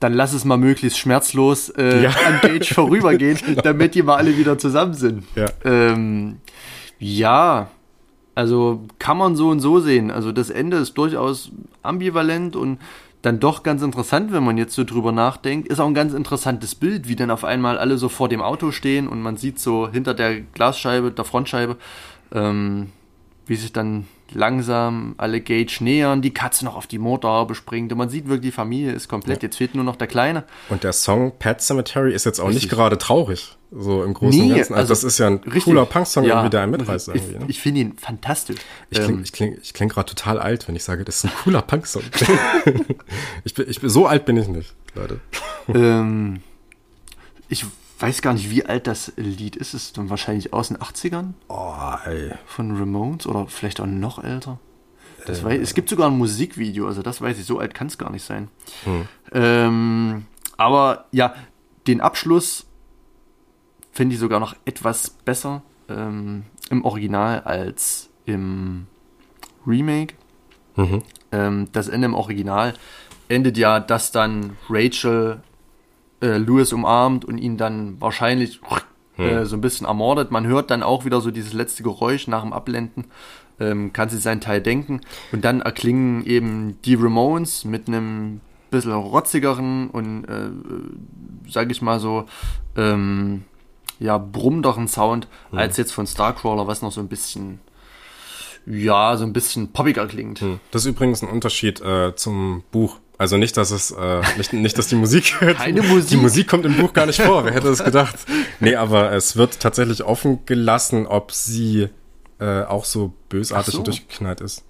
Dann 0.00 0.12
lass 0.12 0.32
es 0.32 0.44
mal 0.44 0.56
möglichst 0.56 0.98
schmerzlos 0.98 1.70
äh, 1.70 2.04
ja. 2.04 2.10
an 2.10 2.40
Gage 2.40 2.74
vorübergehen, 2.74 3.38
genau. 3.44 3.62
damit 3.62 3.94
die 3.94 4.02
mal 4.02 4.16
alle 4.16 4.36
wieder 4.36 4.58
zusammen 4.58 4.94
sind. 4.94 5.24
Ja. 5.34 5.46
Ähm, 5.64 6.38
ja, 6.98 7.68
also 8.34 8.84
kann 8.98 9.16
man 9.16 9.34
so 9.34 9.48
und 9.48 9.60
so 9.60 9.80
sehen. 9.80 10.10
Also 10.10 10.30
das 10.30 10.50
Ende 10.50 10.76
ist 10.76 10.94
durchaus 10.94 11.50
ambivalent 11.82 12.54
und 12.54 12.78
dann 13.22 13.40
doch 13.40 13.64
ganz 13.64 13.82
interessant, 13.82 14.32
wenn 14.32 14.44
man 14.44 14.56
jetzt 14.56 14.74
so 14.74 14.84
drüber 14.84 15.10
nachdenkt. 15.10 15.68
Ist 15.68 15.80
auch 15.80 15.88
ein 15.88 15.94
ganz 15.94 16.14
interessantes 16.14 16.76
Bild, 16.76 17.08
wie 17.08 17.16
dann 17.16 17.32
auf 17.32 17.44
einmal 17.44 17.78
alle 17.78 17.98
so 17.98 18.08
vor 18.08 18.28
dem 18.28 18.40
Auto 18.40 18.70
stehen 18.70 19.08
und 19.08 19.20
man 19.20 19.36
sieht 19.36 19.58
so 19.58 19.88
hinter 19.90 20.14
der 20.14 20.40
Glasscheibe, 20.40 21.10
der 21.10 21.24
Frontscheibe, 21.24 21.76
ähm, 22.32 22.92
wie 23.46 23.56
sich 23.56 23.72
dann 23.72 24.06
langsam 24.32 25.14
alle 25.16 25.40
Gage 25.40 25.78
nähern, 25.80 26.22
die 26.22 26.32
Katze 26.32 26.64
noch 26.64 26.76
auf 26.76 26.86
die 26.86 26.98
Motorhaube 26.98 27.54
springt 27.54 27.92
und 27.92 27.98
man 27.98 28.08
sieht 28.08 28.26
wirklich, 28.26 28.50
die 28.50 28.52
Familie 28.52 28.92
ist 28.92 29.08
komplett, 29.08 29.42
ja. 29.42 29.46
jetzt 29.46 29.56
fehlt 29.56 29.74
nur 29.74 29.84
noch 29.84 29.96
der 29.96 30.06
Kleine. 30.06 30.44
Und 30.68 30.84
der 30.84 30.92
Song 30.92 31.32
Pet 31.38 31.60
Cemetery 31.60 32.12
ist 32.12 32.24
jetzt 32.24 32.40
auch 32.40 32.48
richtig. 32.48 32.64
nicht 32.64 32.72
gerade 32.72 32.98
traurig, 32.98 33.56
so 33.70 34.02
im 34.02 34.14
Großen 34.14 34.38
nee, 34.38 34.50
und 34.50 34.56
Ganzen. 34.56 34.74
Also, 34.74 34.92
also, 34.92 34.94
das 34.94 35.04
ist 35.04 35.18
ja 35.18 35.28
ein 35.28 35.36
richtig. 35.36 35.64
cooler 35.64 35.86
Punk-Song, 35.86 36.24
ja, 36.24 36.30
irgendwie, 36.30 36.50
der 36.50 36.62
einen 36.62 36.72
mitreißt. 36.72 37.08
Ich, 37.14 37.22
ne? 37.22 37.44
ich 37.48 37.60
finde 37.60 37.80
ihn 37.80 37.92
fantastisch. 37.96 38.58
Ich 38.90 38.98
klinge 38.98 39.14
ähm, 39.14 39.22
ich 39.24 39.32
kling, 39.32 39.58
ich 39.62 39.74
kling 39.74 39.88
gerade 39.88 40.08
total 40.08 40.38
alt, 40.38 40.68
wenn 40.68 40.76
ich 40.76 40.84
sage, 40.84 41.04
das 41.04 41.18
ist 41.18 41.24
ein 41.24 41.32
cooler 41.42 41.62
Punk-Song. 41.62 42.02
ich, 43.44 43.54
bin, 43.54 43.66
ich 43.68 43.80
bin, 43.80 43.90
so 43.90 44.06
alt 44.06 44.24
bin 44.24 44.36
ich 44.36 44.48
nicht, 44.48 44.74
Leute. 44.94 45.20
ähm, 45.68 46.40
ich 47.48 47.64
weiß 47.98 48.22
gar 48.22 48.34
nicht, 48.34 48.50
wie 48.50 48.64
alt 48.64 48.86
das 48.86 49.12
Lied 49.16 49.56
ist. 49.56 49.74
Ist 49.74 49.82
es 49.82 49.92
dann 49.92 50.10
wahrscheinlich 50.10 50.52
aus 50.52 50.68
den 50.68 50.78
80ern? 50.78 51.32
Oh, 51.48 51.94
ey. 52.04 52.32
Von 52.46 52.76
Ramones 52.76 53.26
oder 53.26 53.46
vielleicht 53.46 53.80
auch 53.80 53.86
noch 53.86 54.22
älter? 54.22 54.58
Das 55.26 55.40
äh, 55.40 55.44
weiß, 55.44 55.60
es 55.60 55.74
gibt 55.74 55.88
sogar 55.88 56.10
ein 56.10 56.16
Musikvideo, 56.16 56.86
also 56.86 57.02
das 57.02 57.20
weiß 57.20 57.38
ich, 57.38 57.44
so 57.44 57.58
alt 57.58 57.74
kann 57.74 57.88
es 57.88 57.98
gar 57.98 58.10
nicht 58.10 58.24
sein. 58.24 58.48
Hm. 58.84 59.08
Ähm, 59.32 60.26
aber 60.56 61.06
ja, 61.12 61.34
den 61.86 62.00
Abschluss 62.00 62.66
finde 63.92 64.14
ich 64.14 64.20
sogar 64.20 64.40
noch 64.40 64.54
etwas 64.64 65.10
besser 65.10 65.62
ähm, 65.88 66.44
im 66.70 66.84
Original 66.84 67.40
als 67.40 68.10
im 68.26 68.86
Remake. 69.66 70.14
Mhm. 70.76 71.02
Ähm, 71.32 71.68
das 71.72 71.88
Ende 71.88 72.06
im 72.06 72.14
Original 72.14 72.74
endet 73.28 73.58
ja, 73.58 73.80
dass 73.80 74.12
dann 74.12 74.56
Rachel 74.68 75.42
äh, 76.20 76.38
Lewis 76.38 76.72
umarmt 76.72 77.24
und 77.24 77.38
ihn 77.38 77.56
dann 77.56 78.00
wahrscheinlich 78.00 78.60
äh, 79.18 79.40
hm. 79.40 79.44
so 79.44 79.56
ein 79.56 79.60
bisschen 79.60 79.86
ermordet. 79.86 80.30
Man 80.30 80.46
hört 80.46 80.70
dann 80.70 80.82
auch 80.82 81.04
wieder 81.04 81.20
so 81.20 81.30
dieses 81.30 81.52
letzte 81.52 81.82
Geräusch 81.82 82.28
nach 82.28 82.42
dem 82.42 82.52
Abblenden. 82.52 83.06
Ähm, 83.60 83.92
kann 83.92 84.08
sich 84.08 84.20
seinen 84.20 84.40
Teil 84.40 84.60
denken. 84.60 85.00
Und 85.32 85.44
dann 85.44 85.60
erklingen 85.60 86.24
eben 86.24 86.80
die 86.84 86.94
Ramones 86.94 87.64
mit 87.64 87.88
einem 87.88 88.40
bisschen 88.70 88.92
rotzigeren 88.92 89.90
und, 89.90 90.24
äh, 90.24 90.50
sag 91.50 91.70
ich 91.70 91.82
mal 91.82 92.00
so, 92.00 92.26
ähm, 92.76 93.44
ja, 93.98 94.18
brummenderen 94.18 94.88
Sound 94.88 95.26
hm. 95.50 95.58
als 95.58 95.76
jetzt 95.76 95.92
von 95.92 96.06
Starcrawler, 96.06 96.66
was 96.66 96.82
noch 96.82 96.92
so 96.92 97.00
ein 97.00 97.08
bisschen, 97.08 97.60
ja, 98.66 99.16
so 99.16 99.24
ein 99.24 99.32
bisschen 99.32 99.72
poppiger 99.72 100.06
klingt. 100.06 100.40
Hm. 100.40 100.60
Das 100.70 100.82
ist 100.82 100.88
übrigens 100.88 101.22
ein 101.22 101.28
Unterschied 101.28 101.80
äh, 101.80 102.14
zum 102.14 102.62
Buch. 102.70 102.98
Also 103.18 103.36
nicht, 103.36 103.56
dass 103.56 103.72
es 103.72 103.90
äh, 103.90 104.22
nicht, 104.36 104.52
nicht, 104.52 104.78
dass 104.78 104.86
die 104.86 104.94
Musik 104.94 105.34
keine 105.56 105.82
Musik. 105.82 106.10
Die 106.10 106.16
Musik 106.16 106.48
kommt 106.48 106.64
im 106.64 106.76
Buch 106.76 106.92
gar 106.92 107.04
nicht 107.04 107.20
vor. 107.20 107.44
Wer 107.44 107.52
hätte 107.52 107.68
es 107.68 107.84
gedacht? 107.84 108.16
Nee, 108.60 108.74
aber 108.74 109.12
es 109.12 109.36
wird 109.36 109.60
tatsächlich 109.60 110.04
offen 110.04 110.44
gelassen, 110.44 111.06
ob 111.06 111.32
sie 111.32 111.88
äh, 112.40 112.62
auch 112.62 112.84
so 112.84 113.12
bösartig 113.28 113.72
so. 113.72 113.78
und 113.78 113.86
durchgeknallt 113.86 114.40
ist. 114.40 114.64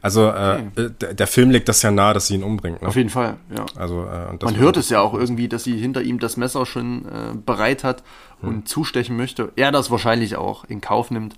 Also 0.00 0.28
äh, 0.28 0.62
okay. 0.74 0.90
der, 1.00 1.14
der, 1.14 1.26
Film 1.26 1.50
legt 1.50 1.68
das 1.68 1.82
ja 1.82 1.90
nahe, 1.90 2.14
dass 2.14 2.26
sie 2.26 2.34
ihn 2.34 2.42
umbringt. 2.42 2.82
Ne? 2.82 2.88
Auf 2.88 2.96
jeden 2.96 3.10
Fall, 3.10 3.36
ja. 3.54 3.66
Also 3.76 4.04
äh, 4.04 4.44
man 4.44 4.56
hört 4.56 4.76
es 4.76 4.90
ja 4.90 5.00
auch 5.00 5.14
irgendwie, 5.14 5.48
dass 5.48 5.64
sie 5.64 5.76
hinter 5.76 6.02
ihm 6.02 6.18
das 6.18 6.36
Messer 6.36 6.66
schon 6.66 7.04
äh, 7.06 7.34
bereit 7.34 7.84
hat 7.84 8.02
und 8.40 8.54
hm. 8.54 8.66
zustechen 8.66 9.16
möchte. 9.16 9.52
Er 9.56 9.70
das 9.70 9.90
wahrscheinlich 9.90 10.36
auch 10.36 10.64
in 10.64 10.80
Kauf 10.80 11.10
nimmt 11.10 11.36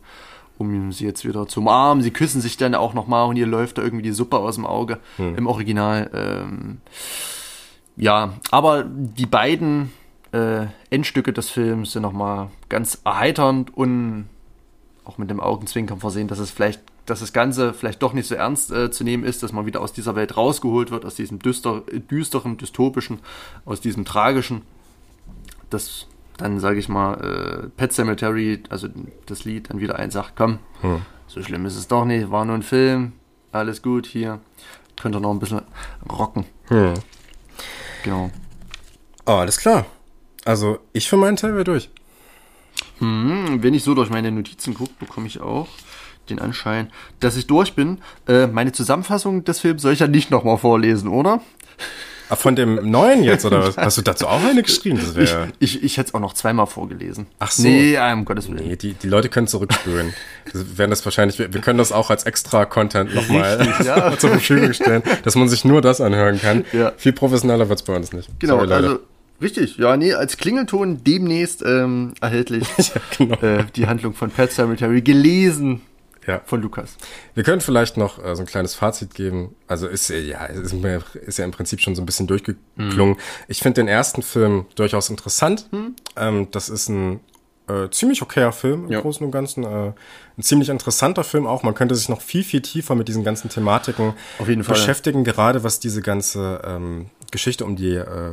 um 0.58 0.92
sie 0.92 1.04
jetzt 1.04 1.26
wieder 1.26 1.46
zu 1.46 1.60
umarmen. 1.60 2.02
Sie 2.02 2.10
küssen 2.10 2.40
sich 2.40 2.56
dann 2.56 2.74
auch 2.74 2.94
nochmal 2.94 3.28
und 3.28 3.36
ihr 3.36 3.46
läuft 3.46 3.78
da 3.78 3.82
irgendwie 3.82 4.04
die 4.04 4.12
Suppe 4.12 4.38
aus 4.38 4.54
dem 4.54 4.66
Auge 4.66 4.98
hm. 5.16 5.36
im 5.36 5.46
Original. 5.46 6.10
Ähm, 6.14 6.78
ja, 7.96 8.34
aber 8.50 8.84
die 8.84 9.26
beiden 9.26 9.92
äh, 10.32 10.66
Endstücke 10.90 11.32
des 11.32 11.50
Films 11.50 11.92
sind 11.92 12.02
nochmal 12.02 12.50
ganz 12.68 13.00
erheiternd 13.04 13.76
und 13.76 14.28
auch 15.04 15.18
mit 15.18 15.30
dem 15.30 15.40
Augenzwinkern 15.40 16.00
versehen, 16.00 16.28
dass 16.28 16.38
es 16.38 16.50
vielleicht, 16.50 16.80
dass 17.06 17.20
das 17.20 17.32
Ganze 17.32 17.74
vielleicht 17.74 18.02
doch 18.02 18.14
nicht 18.14 18.26
so 18.26 18.34
ernst 18.34 18.72
äh, 18.72 18.90
zu 18.90 19.04
nehmen 19.04 19.24
ist, 19.24 19.42
dass 19.42 19.52
man 19.52 19.66
wieder 19.66 19.80
aus 19.80 19.92
dieser 19.92 20.16
Welt 20.16 20.36
rausgeholt 20.36 20.90
wird, 20.90 21.04
aus 21.04 21.14
diesem 21.14 21.38
düster, 21.38 21.82
düsteren, 22.10 22.56
dystopischen, 22.56 23.20
aus 23.64 23.80
diesem 23.80 24.04
tragischen. 24.04 24.62
Das 25.70 26.06
dann 26.36 26.58
sage 26.60 26.78
ich 26.78 26.88
mal, 26.88 27.14
äh, 27.14 27.68
Pet 27.76 27.92
Cemetery, 27.92 28.62
also 28.68 28.88
das 29.26 29.44
Lied, 29.44 29.70
dann 29.70 29.80
wieder 29.80 29.98
eins 29.98 30.14
sagt, 30.14 30.32
komm, 30.36 30.58
hm. 30.80 31.02
so 31.26 31.42
schlimm 31.42 31.66
ist 31.66 31.76
es 31.76 31.88
doch 31.88 32.04
nicht, 32.04 32.30
war 32.30 32.44
nur 32.44 32.56
ein 32.56 32.62
Film, 32.62 33.12
alles 33.52 33.82
gut 33.82 34.06
hier, 34.06 34.40
könnt 35.00 35.14
ihr 35.14 35.20
noch 35.20 35.30
ein 35.30 35.38
bisschen 35.38 35.62
rocken. 36.10 36.44
Hm. 36.68 36.94
Genau. 38.02 38.30
Oh, 39.26 39.32
alles 39.32 39.58
klar. 39.58 39.86
Also 40.44 40.78
ich 40.92 41.08
für 41.08 41.16
meinen 41.16 41.36
Teil 41.36 41.54
wäre 41.54 41.64
durch. 41.64 41.88
Hm, 42.98 43.62
wenn 43.62 43.74
ich 43.74 43.82
so 43.82 43.94
durch 43.94 44.10
meine 44.10 44.30
Notizen 44.30 44.74
gucke, 44.74 44.92
bekomme 44.98 45.26
ich 45.26 45.40
auch 45.40 45.68
den 46.28 46.38
Anschein, 46.38 46.90
dass 47.20 47.36
ich 47.36 47.46
durch 47.46 47.74
bin. 47.74 47.98
Äh, 48.26 48.46
meine 48.46 48.72
Zusammenfassung 48.72 49.44
des 49.44 49.60
Films 49.60 49.82
soll 49.82 49.92
ich 49.92 50.00
ja 50.00 50.06
nicht 50.06 50.30
nochmal 50.30 50.58
vorlesen, 50.58 51.08
oder? 51.08 51.40
Ah, 52.28 52.36
von 52.36 52.56
dem 52.56 52.90
neuen 52.90 53.22
jetzt, 53.22 53.44
oder 53.44 53.66
was? 53.66 53.76
Hast 53.76 53.98
du 53.98 54.02
dazu 54.02 54.26
auch 54.26 54.42
eine 54.42 54.62
geschrieben? 54.62 54.98
Das 54.98 55.16
ich 55.16 55.34
ich, 55.58 55.82
ich 55.82 55.96
hätte 55.98 56.08
es 56.08 56.14
auch 56.14 56.20
noch 56.20 56.32
zweimal 56.32 56.66
vorgelesen. 56.66 57.26
Ach 57.38 57.50
so. 57.50 57.62
Nee, 57.62 57.98
um 58.12 58.24
Gottes 58.24 58.48
Willen. 58.50 58.66
Nee, 58.66 58.76
die, 58.76 58.94
die 58.94 59.08
Leute 59.08 59.28
können 59.28 59.46
zurückspülen. 59.46 60.14
Wir 60.52 60.78
werden 60.78 60.90
das 60.90 61.04
wahrscheinlich, 61.04 61.38
wir, 61.38 61.52
wir 61.52 61.60
können 61.60 61.78
das 61.78 61.92
auch 61.92 62.10
als 62.10 62.24
extra 62.24 62.64
Content 62.64 63.14
nochmal 63.14 63.68
ja. 63.84 64.16
zur 64.16 64.30
Verfügung 64.30 64.72
stellen, 64.72 65.02
dass 65.22 65.34
man 65.34 65.48
sich 65.48 65.64
nur 65.64 65.82
das 65.82 66.00
anhören 66.00 66.40
kann. 66.40 66.64
Ja. 66.72 66.92
Viel 66.96 67.12
professioneller 67.12 67.68
wird 67.68 67.80
es 67.80 67.84
bei 67.84 67.94
uns 67.94 68.12
nicht. 68.12 68.28
Genau, 68.38 68.60
Sorry, 68.60 68.72
also 68.72 68.98
Richtig, 69.42 69.78
ja, 69.78 69.96
nee, 69.96 70.14
als 70.14 70.36
Klingelton 70.36 71.02
demnächst 71.02 71.62
ähm, 71.62 72.14
erhältlich 72.20 72.66
ja, 72.78 72.84
genau. 73.18 73.34
äh, 73.42 73.64
die 73.74 73.88
Handlung 73.88 74.14
von 74.14 74.30
Pet 74.30 74.52
Cemetery 74.52 75.02
gelesen 75.02 75.82
ja. 76.26 76.40
von 76.44 76.62
Lukas. 76.62 76.96
Wir 77.34 77.44
können 77.44 77.60
vielleicht 77.60 77.96
noch 77.96 78.22
äh, 78.22 78.34
so 78.34 78.42
ein 78.42 78.46
kleines 78.46 78.74
Fazit 78.74 79.14
geben. 79.14 79.54
Also 79.66 79.86
ist 79.86 80.08
ja, 80.08 80.44
ist, 80.46 80.72
ist 80.72 81.38
ja 81.38 81.44
im 81.44 81.50
Prinzip 81.50 81.80
schon 81.80 81.94
so 81.94 82.02
ein 82.02 82.06
bisschen 82.06 82.26
durchgeklungen. 82.26 83.14
Mhm. 83.14 83.20
Ich 83.48 83.60
finde 83.60 83.80
den 83.80 83.88
ersten 83.88 84.22
Film 84.22 84.66
durchaus 84.74 85.10
interessant. 85.10 85.68
Mhm. 85.72 85.96
Ähm, 86.16 86.48
das 86.50 86.68
ist 86.68 86.88
ein 86.88 87.20
äh, 87.68 87.88
ziemlich 87.90 88.20
okayer 88.22 88.52
Film 88.52 88.86
im 88.86 88.92
ja. 88.92 89.00
Großen 89.00 89.24
und 89.24 89.32
Ganzen. 89.32 89.64
Äh, 89.64 89.92
ein 90.36 90.42
ziemlich 90.42 90.68
interessanter 90.68 91.24
Film 91.24 91.46
auch. 91.46 91.62
Man 91.62 91.74
könnte 91.74 91.94
sich 91.94 92.08
noch 92.08 92.20
viel, 92.20 92.44
viel 92.44 92.60
tiefer 92.60 92.94
mit 92.94 93.08
diesen 93.08 93.24
ganzen 93.24 93.48
Thematiken 93.48 94.14
beschäftigen, 94.38 95.24
gerade 95.24 95.64
was 95.64 95.80
diese 95.80 96.02
ganze 96.02 96.60
ähm, 96.64 97.06
Geschichte 97.30 97.64
um 97.64 97.76
die 97.76 97.94
äh, 97.94 98.32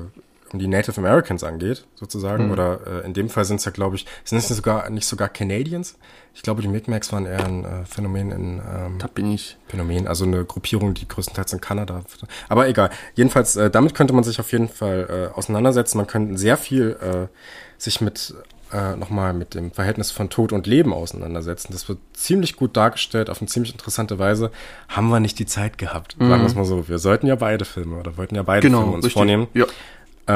die 0.60 0.68
Native 0.68 0.98
Americans 0.98 1.44
angeht, 1.44 1.86
sozusagen. 1.96 2.46
Mhm. 2.46 2.52
Oder 2.52 2.80
äh, 2.86 3.06
in 3.06 3.14
dem 3.14 3.30
Fall 3.30 3.46
sind 3.46 3.58
es 3.58 3.66
ja, 3.66 3.72
glaube 3.72 3.96
ich, 3.96 4.06
sind 4.24 4.38
es 4.38 4.48
sogar 4.48 4.90
nicht 4.90 5.06
sogar 5.06 5.30
Canadians? 5.30 5.98
Ich 6.34 6.44
glaube, 6.44 6.62
die 6.62 6.68
Micmacs 6.68 7.12
waren 7.12 7.26
eher 7.26 7.46
ein 7.46 7.66
äh, 7.66 7.86
Phänomen 7.86 8.32
in 8.32 8.60
ähm, 8.60 8.98
da 9.00 9.08
bin 9.08 9.32
ich. 9.32 9.58
Phänomen, 9.68 10.08
also 10.08 10.26
eine 10.26 10.46
Gruppierung, 10.46 10.94
die 10.94 11.08
größtenteils 11.08 11.54
in 11.54 11.62
Kanada. 11.62 12.04
Aber 12.48 12.68
egal. 12.68 12.90
Jedenfalls, 13.16 13.56
äh, 13.56 13.70
damit 13.70 13.96
könnte 13.96 14.14
man 14.14 14.24
sich 14.24 14.40
auf 14.40 14.52
jeden 14.52 14.70
Fall 14.70 15.32
äh, 15.34 15.38
auseinandersetzen. 15.38 15.98
Man 15.98 16.08
könnte 16.08 16.38
sehr 16.38 16.58
viel 16.58 16.98
äh, 17.02 17.28
sich 17.78 18.00
mit 18.00 18.34
äh, 18.74 18.96
nochmal 18.96 19.34
mit 19.34 19.54
dem 19.54 19.72
Verhältnis 19.72 20.12
von 20.12 20.30
Tod 20.30 20.54
und 20.54 20.68
Leben 20.68 20.94
auseinandersetzen. 20.94 21.74
Das 21.74 21.90
wird 21.90 22.00
ziemlich 22.14 22.56
gut 22.56 22.78
dargestellt, 22.78 23.30
auf 23.30 23.42
eine 23.42 23.48
ziemlich 23.48 23.74
interessante 23.74 24.20
Weise. 24.20 24.52
Haben 24.88 25.10
wir 25.10 25.20
nicht 25.20 25.40
die 25.40 25.46
Zeit 25.46 25.78
gehabt, 25.78 26.16
sagen 26.18 26.32
mhm. 26.32 26.40
wir 26.40 26.46
es 26.46 26.56
mal 26.56 26.66
so. 26.66 26.88
Wir 26.88 27.00
sollten 27.00 27.28
ja 27.28 27.36
beide 27.36 27.66
Filme 27.66 27.98
oder 27.98 28.18
wollten 28.18 28.36
ja 28.36 28.44
beide 28.44 28.62
genau, 28.62 28.80
Filme 28.80 28.94
uns 28.94 29.06
richtig. 29.06 29.14
vornehmen. 29.14 29.48
Ja. 29.54 29.66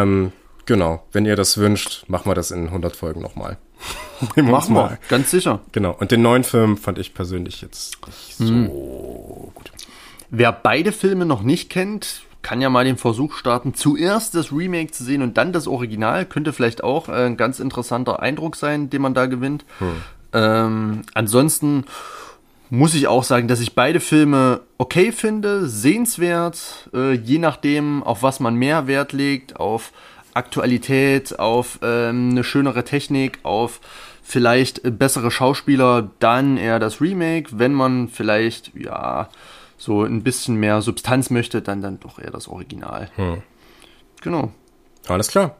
Ähm, 0.01 0.31
Genau, 0.65 1.03
wenn 1.11 1.25
ihr 1.25 1.35
das 1.35 1.57
wünscht, 1.57 2.05
machen 2.07 2.29
wir 2.29 2.35
das 2.35 2.51
in 2.51 2.67
100 2.67 2.95
Folgen 2.95 3.21
nochmal. 3.21 3.57
machen 4.35 4.73
wir, 4.73 4.97
ganz 5.09 5.29
sicher. 5.29 5.59
Genau, 5.71 5.91
und 5.91 6.11
den 6.11 6.21
neuen 6.21 6.43
Film 6.43 6.77
fand 6.77 6.97
ich 6.97 7.13
persönlich 7.13 7.61
jetzt 7.61 7.97
nicht 8.07 8.37
so 8.37 8.47
hm. 8.47 8.67
gut. 8.67 9.71
Wer 10.29 10.51
beide 10.51 10.91
Filme 10.91 11.25
noch 11.25 11.43
nicht 11.43 11.69
kennt, 11.69 12.23
kann 12.41 12.61
ja 12.61 12.69
mal 12.69 12.85
den 12.85 12.97
Versuch 12.97 13.35
starten, 13.35 13.73
zuerst 13.75 14.33
das 14.33 14.51
Remake 14.51 14.91
zu 14.91 15.03
sehen 15.03 15.21
und 15.21 15.37
dann 15.37 15.53
das 15.53 15.67
Original. 15.67 16.25
Könnte 16.25 16.53
vielleicht 16.53 16.83
auch 16.83 17.09
äh, 17.09 17.25
ein 17.25 17.37
ganz 17.37 17.59
interessanter 17.59 18.21
Eindruck 18.21 18.55
sein, 18.55 18.89
den 18.89 19.01
man 19.01 19.13
da 19.13 19.27
gewinnt. 19.27 19.65
Hm. 19.79 20.01
Ähm, 20.33 21.01
ansonsten 21.13 21.85
muss 22.69 22.93
ich 22.95 23.07
auch 23.07 23.23
sagen, 23.23 23.47
dass 23.47 23.59
ich 23.59 23.75
beide 23.75 23.99
Filme 23.99 24.61
okay 24.77 25.11
finde, 25.11 25.67
sehenswert, 25.67 26.89
äh, 26.93 27.13
je 27.13 27.37
nachdem, 27.37 28.03
auf 28.03 28.23
was 28.23 28.39
man 28.39 28.55
mehr 28.55 28.87
Wert 28.87 29.13
legt, 29.13 29.59
auf 29.59 29.91
Aktualität, 30.33 31.39
auf 31.39 31.79
ähm, 31.81 32.31
eine 32.31 32.43
schönere 32.43 32.83
Technik, 32.83 33.39
auf 33.43 33.79
vielleicht 34.21 34.81
bessere 34.97 35.31
Schauspieler, 35.31 36.09
dann 36.19 36.57
eher 36.57 36.79
das 36.79 36.99
Remake. 36.99 37.51
Wenn 37.53 37.73
man 37.73 38.09
vielleicht, 38.09 38.75
ja, 38.75 39.29
so 39.77 40.03
ein 40.03 40.23
bisschen 40.23 40.55
mehr 40.55 40.81
Substanz 40.81 41.29
möchte, 41.29 41.61
dann 41.61 41.81
dann 41.81 41.99
doch 41.99 42.19
eher 42.19 42.31
das 42.31 42.47
Original. 42.47 43.09
Hm. 43.15 43.43
Genau. 44.21 44.51
Alles 45.07 45.27
klar. 45.27 45.55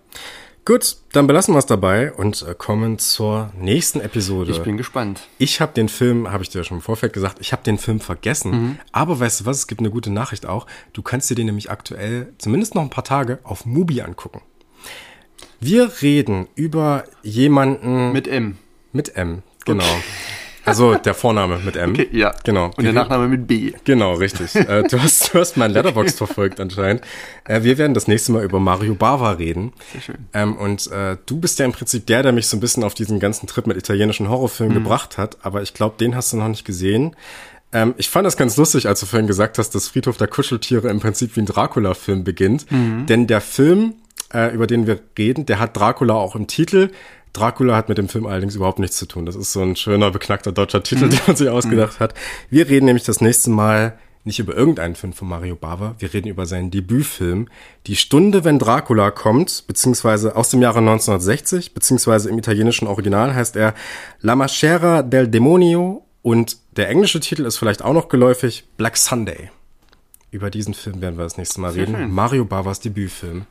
Gut, 0.66 0.98
dann 1.12 1.28
belassen 1.28 1.54
wir 1.54 1.60
es 1.60 1.68
dabei 1.68 2.12
und 2.12 2.42
äh, 2.42 2.56
kommen 2.58 2.98
zur 2.98 3.52
nächsten 3.56 4.02
Episode. 4.02 4.52
Ich 4.52 4.64
bin 4.64 4.78
gespannt. 4.78 5.22
Ich 5.38 5.62
habe 5.62 5.74
den 5.74 5.88
Film, 5.88 6.32
habe 6.32 6.42
ich 6.42 6.50
dir 6.50 6.64
schon 6.64 6.78
im 6.78 6.82
Vorfeld 6.82 7.14
gesagt, 7.14 7.38
ich 7.40 7.52
habe 7.52 7.62
den 7.62 7.78
Film 7.78 8.00
vergessen. 8.00 8.52
Mhm. 8.52 8.80
Aber 8.92 9.20
weißt 9.20 9.42
du 9.42 9.46
was, 9.46 9.60
es 9.60 9.68
gibt 9.68 9.82
eine 9.82 9.92
gute 9.92 10.12
Nachricht 10.12 10.48
auch. 10.48 10.66
Du 10.92 11.04
kannst 11.04 11.30
dir 11.30 11.36
den 11.36 11.46
nämlich 11.46 11.70
aktuell, 11.70 12.34
zumindest 12.40 12.74
noch 12.74 12.82
ein 12.82 12.90
paar 12.90 13.04
Tage, 13.04 13.38
auf 13.44 13.68
Mubi 13.68 14.02
angucken. 14.02 14.42
Wir 15.60 16.02
reden 16.02 16.48
über 16.56 17.04
jemanden. 17.22 18.12
Mit 18.12 18.28
M. 18.28 18.58
Mit 18.92 19.16
M, 19.16 19.44
genau. 19.66 19.84
Okay. 19.84 20.02
Also 20.66 20.96
der 20.96 21.14
Vorname 21.14 21.60
mit 21.60 21.76
M. 21.76 21.92
Okay, 21.92 22.10
ja. 22.12 22.34
Genau. 22.44 22.72
Und 22.76 22.84
der 22.84 22.94
Nachname 22.94 23.28
mit 23.28 23.48
B. 23.48 23.74
Genau, 23.84 24.14
richtig. 24.16 24.56
äh, 24.56 24.84
du, 24.84 25.02
hast, 25.02 25.34
du 25.34 25.40
hast 25.40 25.58
mein 25.58 25.72
Letterbox 25.72 26.16
verfolgt 26.16 26.60
anscheinend. 26.60 27.02
Äh, 27.46 27.64
wir 27.64 27.78
werden 27.78 27.94
das 27.94 28.08
nächste 28.08 28.32
Mal 28.32 28.44
über 28.44 28.60
Mario 28.60 28.96
Bava 28.96 29.32
reden. 29.32 29.74
Sehr 29.94 30.02
schön. 30.02 30.16
Ähm, 30.34 30.56
und 30.58 30.92
äh, 30.92 31.18
du 31.26 31.40
bist 31.40 31.60
ja 31.60 31.66
im 31.66 31.72
Prinzip 31.72 32.06
der, 32.08 32.24
der 32.24 32.32
mich 32.32 32.48
so 32.48 32.58
ein 32.58 32.60
bisschen 32.60 32.84
auf 32.84 32.94
diesen 32.94 33.20
ganzen 33.20 33.48
Trip 33.48 33.68
mit 33.68 33.78
italienischen 33.78 34.30
Horrorfilmen 34.30 34.78
mhm. 34.78 34.84
gebracht 34.84 35.18
hat. 35.18 35.38
Aber 35.44 35.62
ich 35.62 35.74
glaube, 35.74 35.96
den 36.00 36.16
hast 36.16 36.34
du 36.34 36.38
noch 36.38 36.48
nicht 36.48 36.66
gesehen. 36.66 37.16
Ähm, 37.72 37.94
ich 37.98 38.10
fand 38.10 38.26
das 38.26 38.38
ganz 38.38 38.58
lustig, 38.58 38.88
als 38.88 39.00
du 39.00 39.06
vorhin 39.06 39.28
gesagt 39.28 39.58
hast, 39.58 39.76
dass 39.76 39.90
Friedhof 39.90 40.18
der 40.18 40.28
Kuscheltiere 40.28 40.90
im 40.90 41.00
Prinzip 41.00 41.36
wie 41.36 41.42
ein 41.42 41.46
Dracula-Film 41.46 42.24
beginnt. 42.24 42.72
Mhm. 42.72 43.06
Denn 43.06 43.28
der 43.28 43.42
Film 43.42 43.96
äh, 44.34 44.54
über 44.54 44.68
den 44.68 44.88
wir 44.88 45.00
reden, 45.18 45.46
der 45.46 45.60
hat 45.60 45.78
Dracula 45.78 46.14
auch 46.14 46.36
im 46.36 46.48
Titel. 46.48 46.90
Dracula 47.36 47.76
hat 47.76 47.90
mit 47.90 47.98
dem 47.98 48.10
Film 48.10 48.26
allerdings 48.26 48.56
überhaupt 48.56 48.80
nichts 48.80 48.98
zu 48.98 49.06
tun. 49.06 49.26
Das 49.26 49.36
ist 49.36 49.52
so 49.52 49.62
ein 49.62 49.76
schöner, 49.76 50.12
beknackter 50.12 50.52
deutscher 50.52 50.84
Titel, 50.84 51.06
mhm. 51.06 51.10
den 51.12 51.20
man 51.28 51.36
sich 51.36 51.50
ausgedacht 51.50 52.00
mhm. 52.00 52.04
hat. 52.04 52.14
Wir 52.50 52.70
reden 52.70 52.86
nämlich 52.86 53.04
das 53.04 53.22
nächste 53.22 53.50
Mal 53.50 53.98
nicht 54.26 54.40
über 54.40 54.56
irgendeinen 54.56 54.96
Film 54.96 55.14
von 55.14 55.28
Mario 55.28 55.56
Bava, 55.56 55.96
wir 56.00 56.12
reden 56.12 56.28
über 56.28 56.48
seinen 56.48 56.72
Debütfilm 56.72 57.48
Die 57.86 57.96
Stunde, 57.96 58.44
wenn 58.44 58.58
Dracula 58.58 59.12
kommt, 59.12 59.66
beziehungsweise 59.68 60.36
aus 60.36 60.50
dem 60.50 60.64
Jahre 60.64 60.80
1960, 60.80 61.76
beziehungsweise 61.76 62.30
im 62.30 62.40
italienischen 62.40 62.88
Original 62.88 63.36
heißt 63.36 63.56
er 63.56 63.76
La 64.22 64.36
Maschera 64.36 65.04
del 65.04 65.28
Demonio 65.28 66.04
und 66.24 66.58
der 66.76 66.90
englische 66.90 67.20
Titel 67.20 67.46
ist 67.46 67.58
vielleicht 67.58 67.84
auch 67.84 67.94
noch 67.94 68.10
geläufig, 68.10 68.66
Black 68.78 68.98
Sunday. 68.98 69.52
Über 70.32 70.50
diesen 70.50 70.74
Film 70.74 71.02
werden 71.02 71.18
wir 71.18 71.24
das 71.24 71.38
nächste 71.38 71.62
Mal 71.62 71.72
reden. 71.72 72.12
Mario 72.12 72.46
Bavas 72.46 72.80
Debütfilm. 72.80 73.46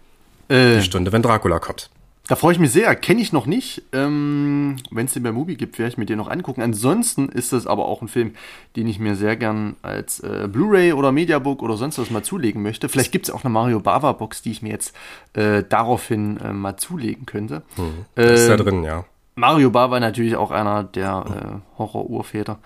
Äh, 0.48 0.78
Die 0.78 0.82
Stunde, 0.82 1.12
wenn 1.12 1.22
Dracula 1.22 1.60
kommt. 1.60 1.88
Da 2.26 2.36
freue 2.36 2.52
ich 2.52 2.58
mich 2.58 2.72
sehr. 2.72 2.96
Kenne 2.96 3.20
ich 3.20 3.32
noch 3.32 3.44
nicht. 3.44 3.82
Ähm, 3.92 4.76
Wenn 4.90 5.06
es 5.06 5.12
den 5.12 5.22
bei 5.22 5.32
Movie 5.32 5.56
gibt, 5.56 5.78
werde 5.78 5.90
ich 5.90 5.98
mir 5.98 6.06
den 6.06 6.16
noch 6.16 6.30
angucken. 6.30 6.62
Ansonsten 6.62 7.28
ist 7.28 7.52
das 7.52 7.66
aber 7.66 7.86
auch 7.86 8.00
ein 8.00 8.08
Film, 8.08 8.32
den 8.76 8.86
ich 8.86 8.98
mir 8.98 9.14
sehr 9.14 9.36
gern 9.36 9.76
als 9.82 10.20
äh, 10.20 10.48
Blu-ray 10.50 10.94
oder 10.94 11.12
Mediabook 11.12 11.62
oder 11.62 11.76
sonst 11.76 11.98
was 11.98 12.10
mal 12.10 12.22
zulegen 12.22 12.62
möchte. 12.62 12.88
Vielleicht 12.88 13.12
gibt 13.12 13.28
es 13.28 13.34
auch 13.34 13.44
eine 13.44 13.52
Mario 13.52 13.78
Bava 13.80 14.12
Box, 14.12 14.40
die 14.40 14.52
ich 14.52 14.62
mir 14.62 14.70
jetzt 14.70 14.96
äh, 15.34 15.62
daraufhin 15.68 16.38
äh, 16.38 16.52
mal 16.54 16.78
zulegen 16.78 17.26
könnte. 17.26 17.62
Hm. 17.76 18.06
Das 18.14 18.40
ist 18.40 18.48
da 18.48 18.54
ähm, 18.54 18.60
drin, 18.60 18.84
ja. 18.84 19.04
Mario 19.34 19.70
Bava 19.70 20.00
natürlich 20.00 20.36
auch 20.36 20.50
einer 20.50 20.82
der 20.82 21.62
äh, 21.76 21.78
Horror-Urväter. 21.78 22.58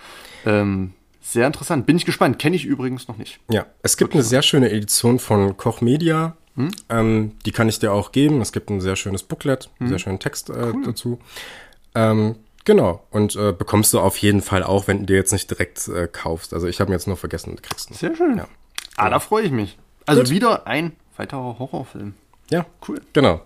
Ähm, 0.46 0.92
sehr 1.20 1.46
interessant. 1.46 1.84
Bin 1.84 1.96
ich 1.96 2.06
gespannt. 2.06 2.38
Kenne 2.38 2.54
ich 2.54 2.64
übrigens 2.64 3.08
noch 3.08 3.18
nicht. 3.18 3.40
Ja, 3.50 3.66
es 3.82 3.96
gibt 3.96 4.14
eine 4.14 4.22
sehr 4.22 4.42
schöne 4.42 4.70
Edition 4.70 5.18
von 5.18 5.56
Koch 5.56 5.80
Media 5.80 6.36
hm? 6.58 6.70
Ähm, 6.88 7.32
die 7.46 7.52
kann 7.52 7.68
ich 7.68 7.78
dir 7.78 7.92
auch 7.92 8.10
geben. 8.10 8.40
Es 8.40 8.50
gibt 8.52 8.68
ein 8.68 8.80
sehr 8.80 8.96
schönes 8.96 9.22
Booklet, 9.22 9.70
hm? 9.78 9.88
sehr 9.88 10.00
schönen 10.00 10.18
Text 10.18 10.50
äh, 10.50 10.72
cool. 10.74 10.82
dazu. 10.84 11.20
Ähm, 11.94 12.34
genau. 12.64 13.04
Und 13.10 13.36
äh, 13.36 13.52
bekommst 13.52 13.94
du 13.94 14.00
auf 14.00 14.16
jeden 14.16 14.42
Fall 14.42 14.64
auch, 14.64 14.88
wenn 14.88 15.00
du 15.00 15.06
dir 15.06 15.16
jetzt 15.16 15.32
nicht 15.32 15.48
direkt 15.48 15.86
äh, 15.86 16.08
kaufst. 16.08 16.52
Also 16.52 16.66
ich 16.66 16.80
habe 16.80 16.90
mir 16.90 16.96
jetzt 16.96 17.06
nur 17.06 17.16
vergessen, 17.16 17.54
du 17.54 17.62
kriegst 17.62 17.90
ihn. 17.90 17.94
Sehr 17.94 18.16
schön. 18.16 18.38
Ja. 18.38 18.48
Ah, 18.96 19.08
da 19.08 19.20
freue 19.20 19.44
ich 19.44 19.52
mich. 19.52 19.78
Also 20.04 20.22
Gut. 20.22 20.30
wieder 20.30 20.66
ein 20.66 20.96
weiterer 21.16 21.58
Horrorfilm. 21.60 22.14
Ja, 22.50 22.66
cool. 22.88 23.00
Genau. 23.12 23.40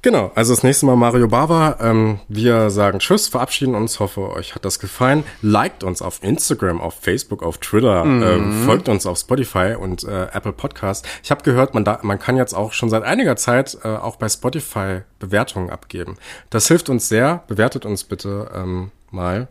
Genau, 0.00 0.30
also 0.34 0.54
das 0.54 0.62
nächste 0.62 0.86
Mal 0.86 0.96
Mario 0.96 1.26
Bava. 1.26 1.78
Ähm, 1.80 2.20
wir 2.28 2.70
sagen 2.70 3.00
Tschüss, 3.00 3.28
verabschieden 3.28 3.74
uns, 3.74 3.98
hoffe 3.98 4.30
euch 4.30 4.54
hat 4.54 4.64
das 4.64 4.78
gefallen. 4.78 5.24
Liked 5.42 5.82
uns 5.82 6.02
auf 6.02 6.22
Instagram, 6.22 6.80
auf 6.80 6.94
Facebook, 7.00 7.42
auf 7.42 7.58
Twitter, 7.58 8.04
mhm. 8.04 8.22
ähm, 8.22 8.62
folgt 8.64 8.88
uns 8.88 9.06
auf 9.06 9.18
Spotify 9.18 9.74
und 9.78 10.04
äh, 10.04 10.28
Apple 10.32 10.52
Podcast. 10.52 11.06
Ich 11.22 11.30
habe 11.30 11.42
gehört, 11.42 11.74
man, 11.74 11.84
da, 11.84 11.98
man 12.02 12.18
kann 12.18 12.36
jetzt 12.36 12.54
auch 12.54 12.72
schon 12.72 12.90
seit 12.90 13.02
einiger 13.02 13.36
Zeit 13.36 13.78
äh, 13.82 13.88
auch 13.88 14.16
bei 14.16 14.28
Spotify 14.28 15.00
Bewertungen 15.18 15.70
abgeben. 15.70 16.16
Das 16.50 16.68
hilft 16.68 16.88
uns 16.88 17.08
sehr. 17.08 17.42
Bewertet 17.48 17.84
uns 17.84 18.04
bitte 18.04 18.50
ähm, 18.54 18.92
mal. 19.10 19.48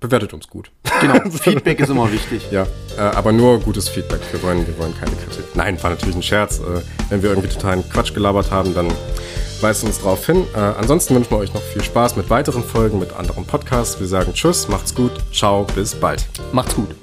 Bewertet 0.00 0.32
uns 0.32 0.48
gut. 0.48 0.72
Genau, 1.00 1.20
Feedback 1.30 1.78
ist 1.78 1.90
immer 1.90 2.10
wichtig. 2.10 2.50
Ja, 2.50 2.66
äh, 2.96 3.00
aber 3.00 3.30
nur 3.30 3.60
gutes 3.60 3.88
Feedback. 3.88 4.20
Wir 4.32 4.42
wollen, 4.42 4.66
wir 4.66 4.76
wollen 4.78 4.94
keine 4.98 5.12
Kritik. 5.12 5.44
Nein, 5.54 5.80
war 5.82 5.90
natürlich 5.90 6.16
ein 6.16 6.22
Scherz. 6.22 6.58
Äh, 6.58 6.80
wenn 7.10 7.22
wir 7.22 7.30
irgendwie 7.30 7.48
totalen 7.48 7.88
Quatsch 7.88 8.12
gelabert 8.12 8.50
haben, 8.50 8.74
dann 8.74 8.88
weist 9.62 9.84
uns 9.84 9.98
darauf 9.98 10.24
hin. 10.26 10.46
Äh, 10.54 10.58
ansonsten 10.58 11.14
wünschen 11.14 11.30
wir 11.30 11.38
euch 11.38 11.54
noch 11.54 11.62
viel 11.62 11.82
Spaß 11.82 12.16
mit 12.16 12.30
weiteren 12.30 12.64
Folgen, 12.64 12.98
mit 12.98 13.12
anderen 13.12 13.44
Podcasts. 13.44 14.00
Wir 14.00 14.06
sagen 14.06 14.32
Tschüss, 14.34 14.68
macht's 14.68 14.94
gut, 14.94 15.12
ciao, 15.32 15.66
bis 15.74 15.94
bald. 15.94 16.26
Macht's 16.52 16.74
gut. 16.74 16.94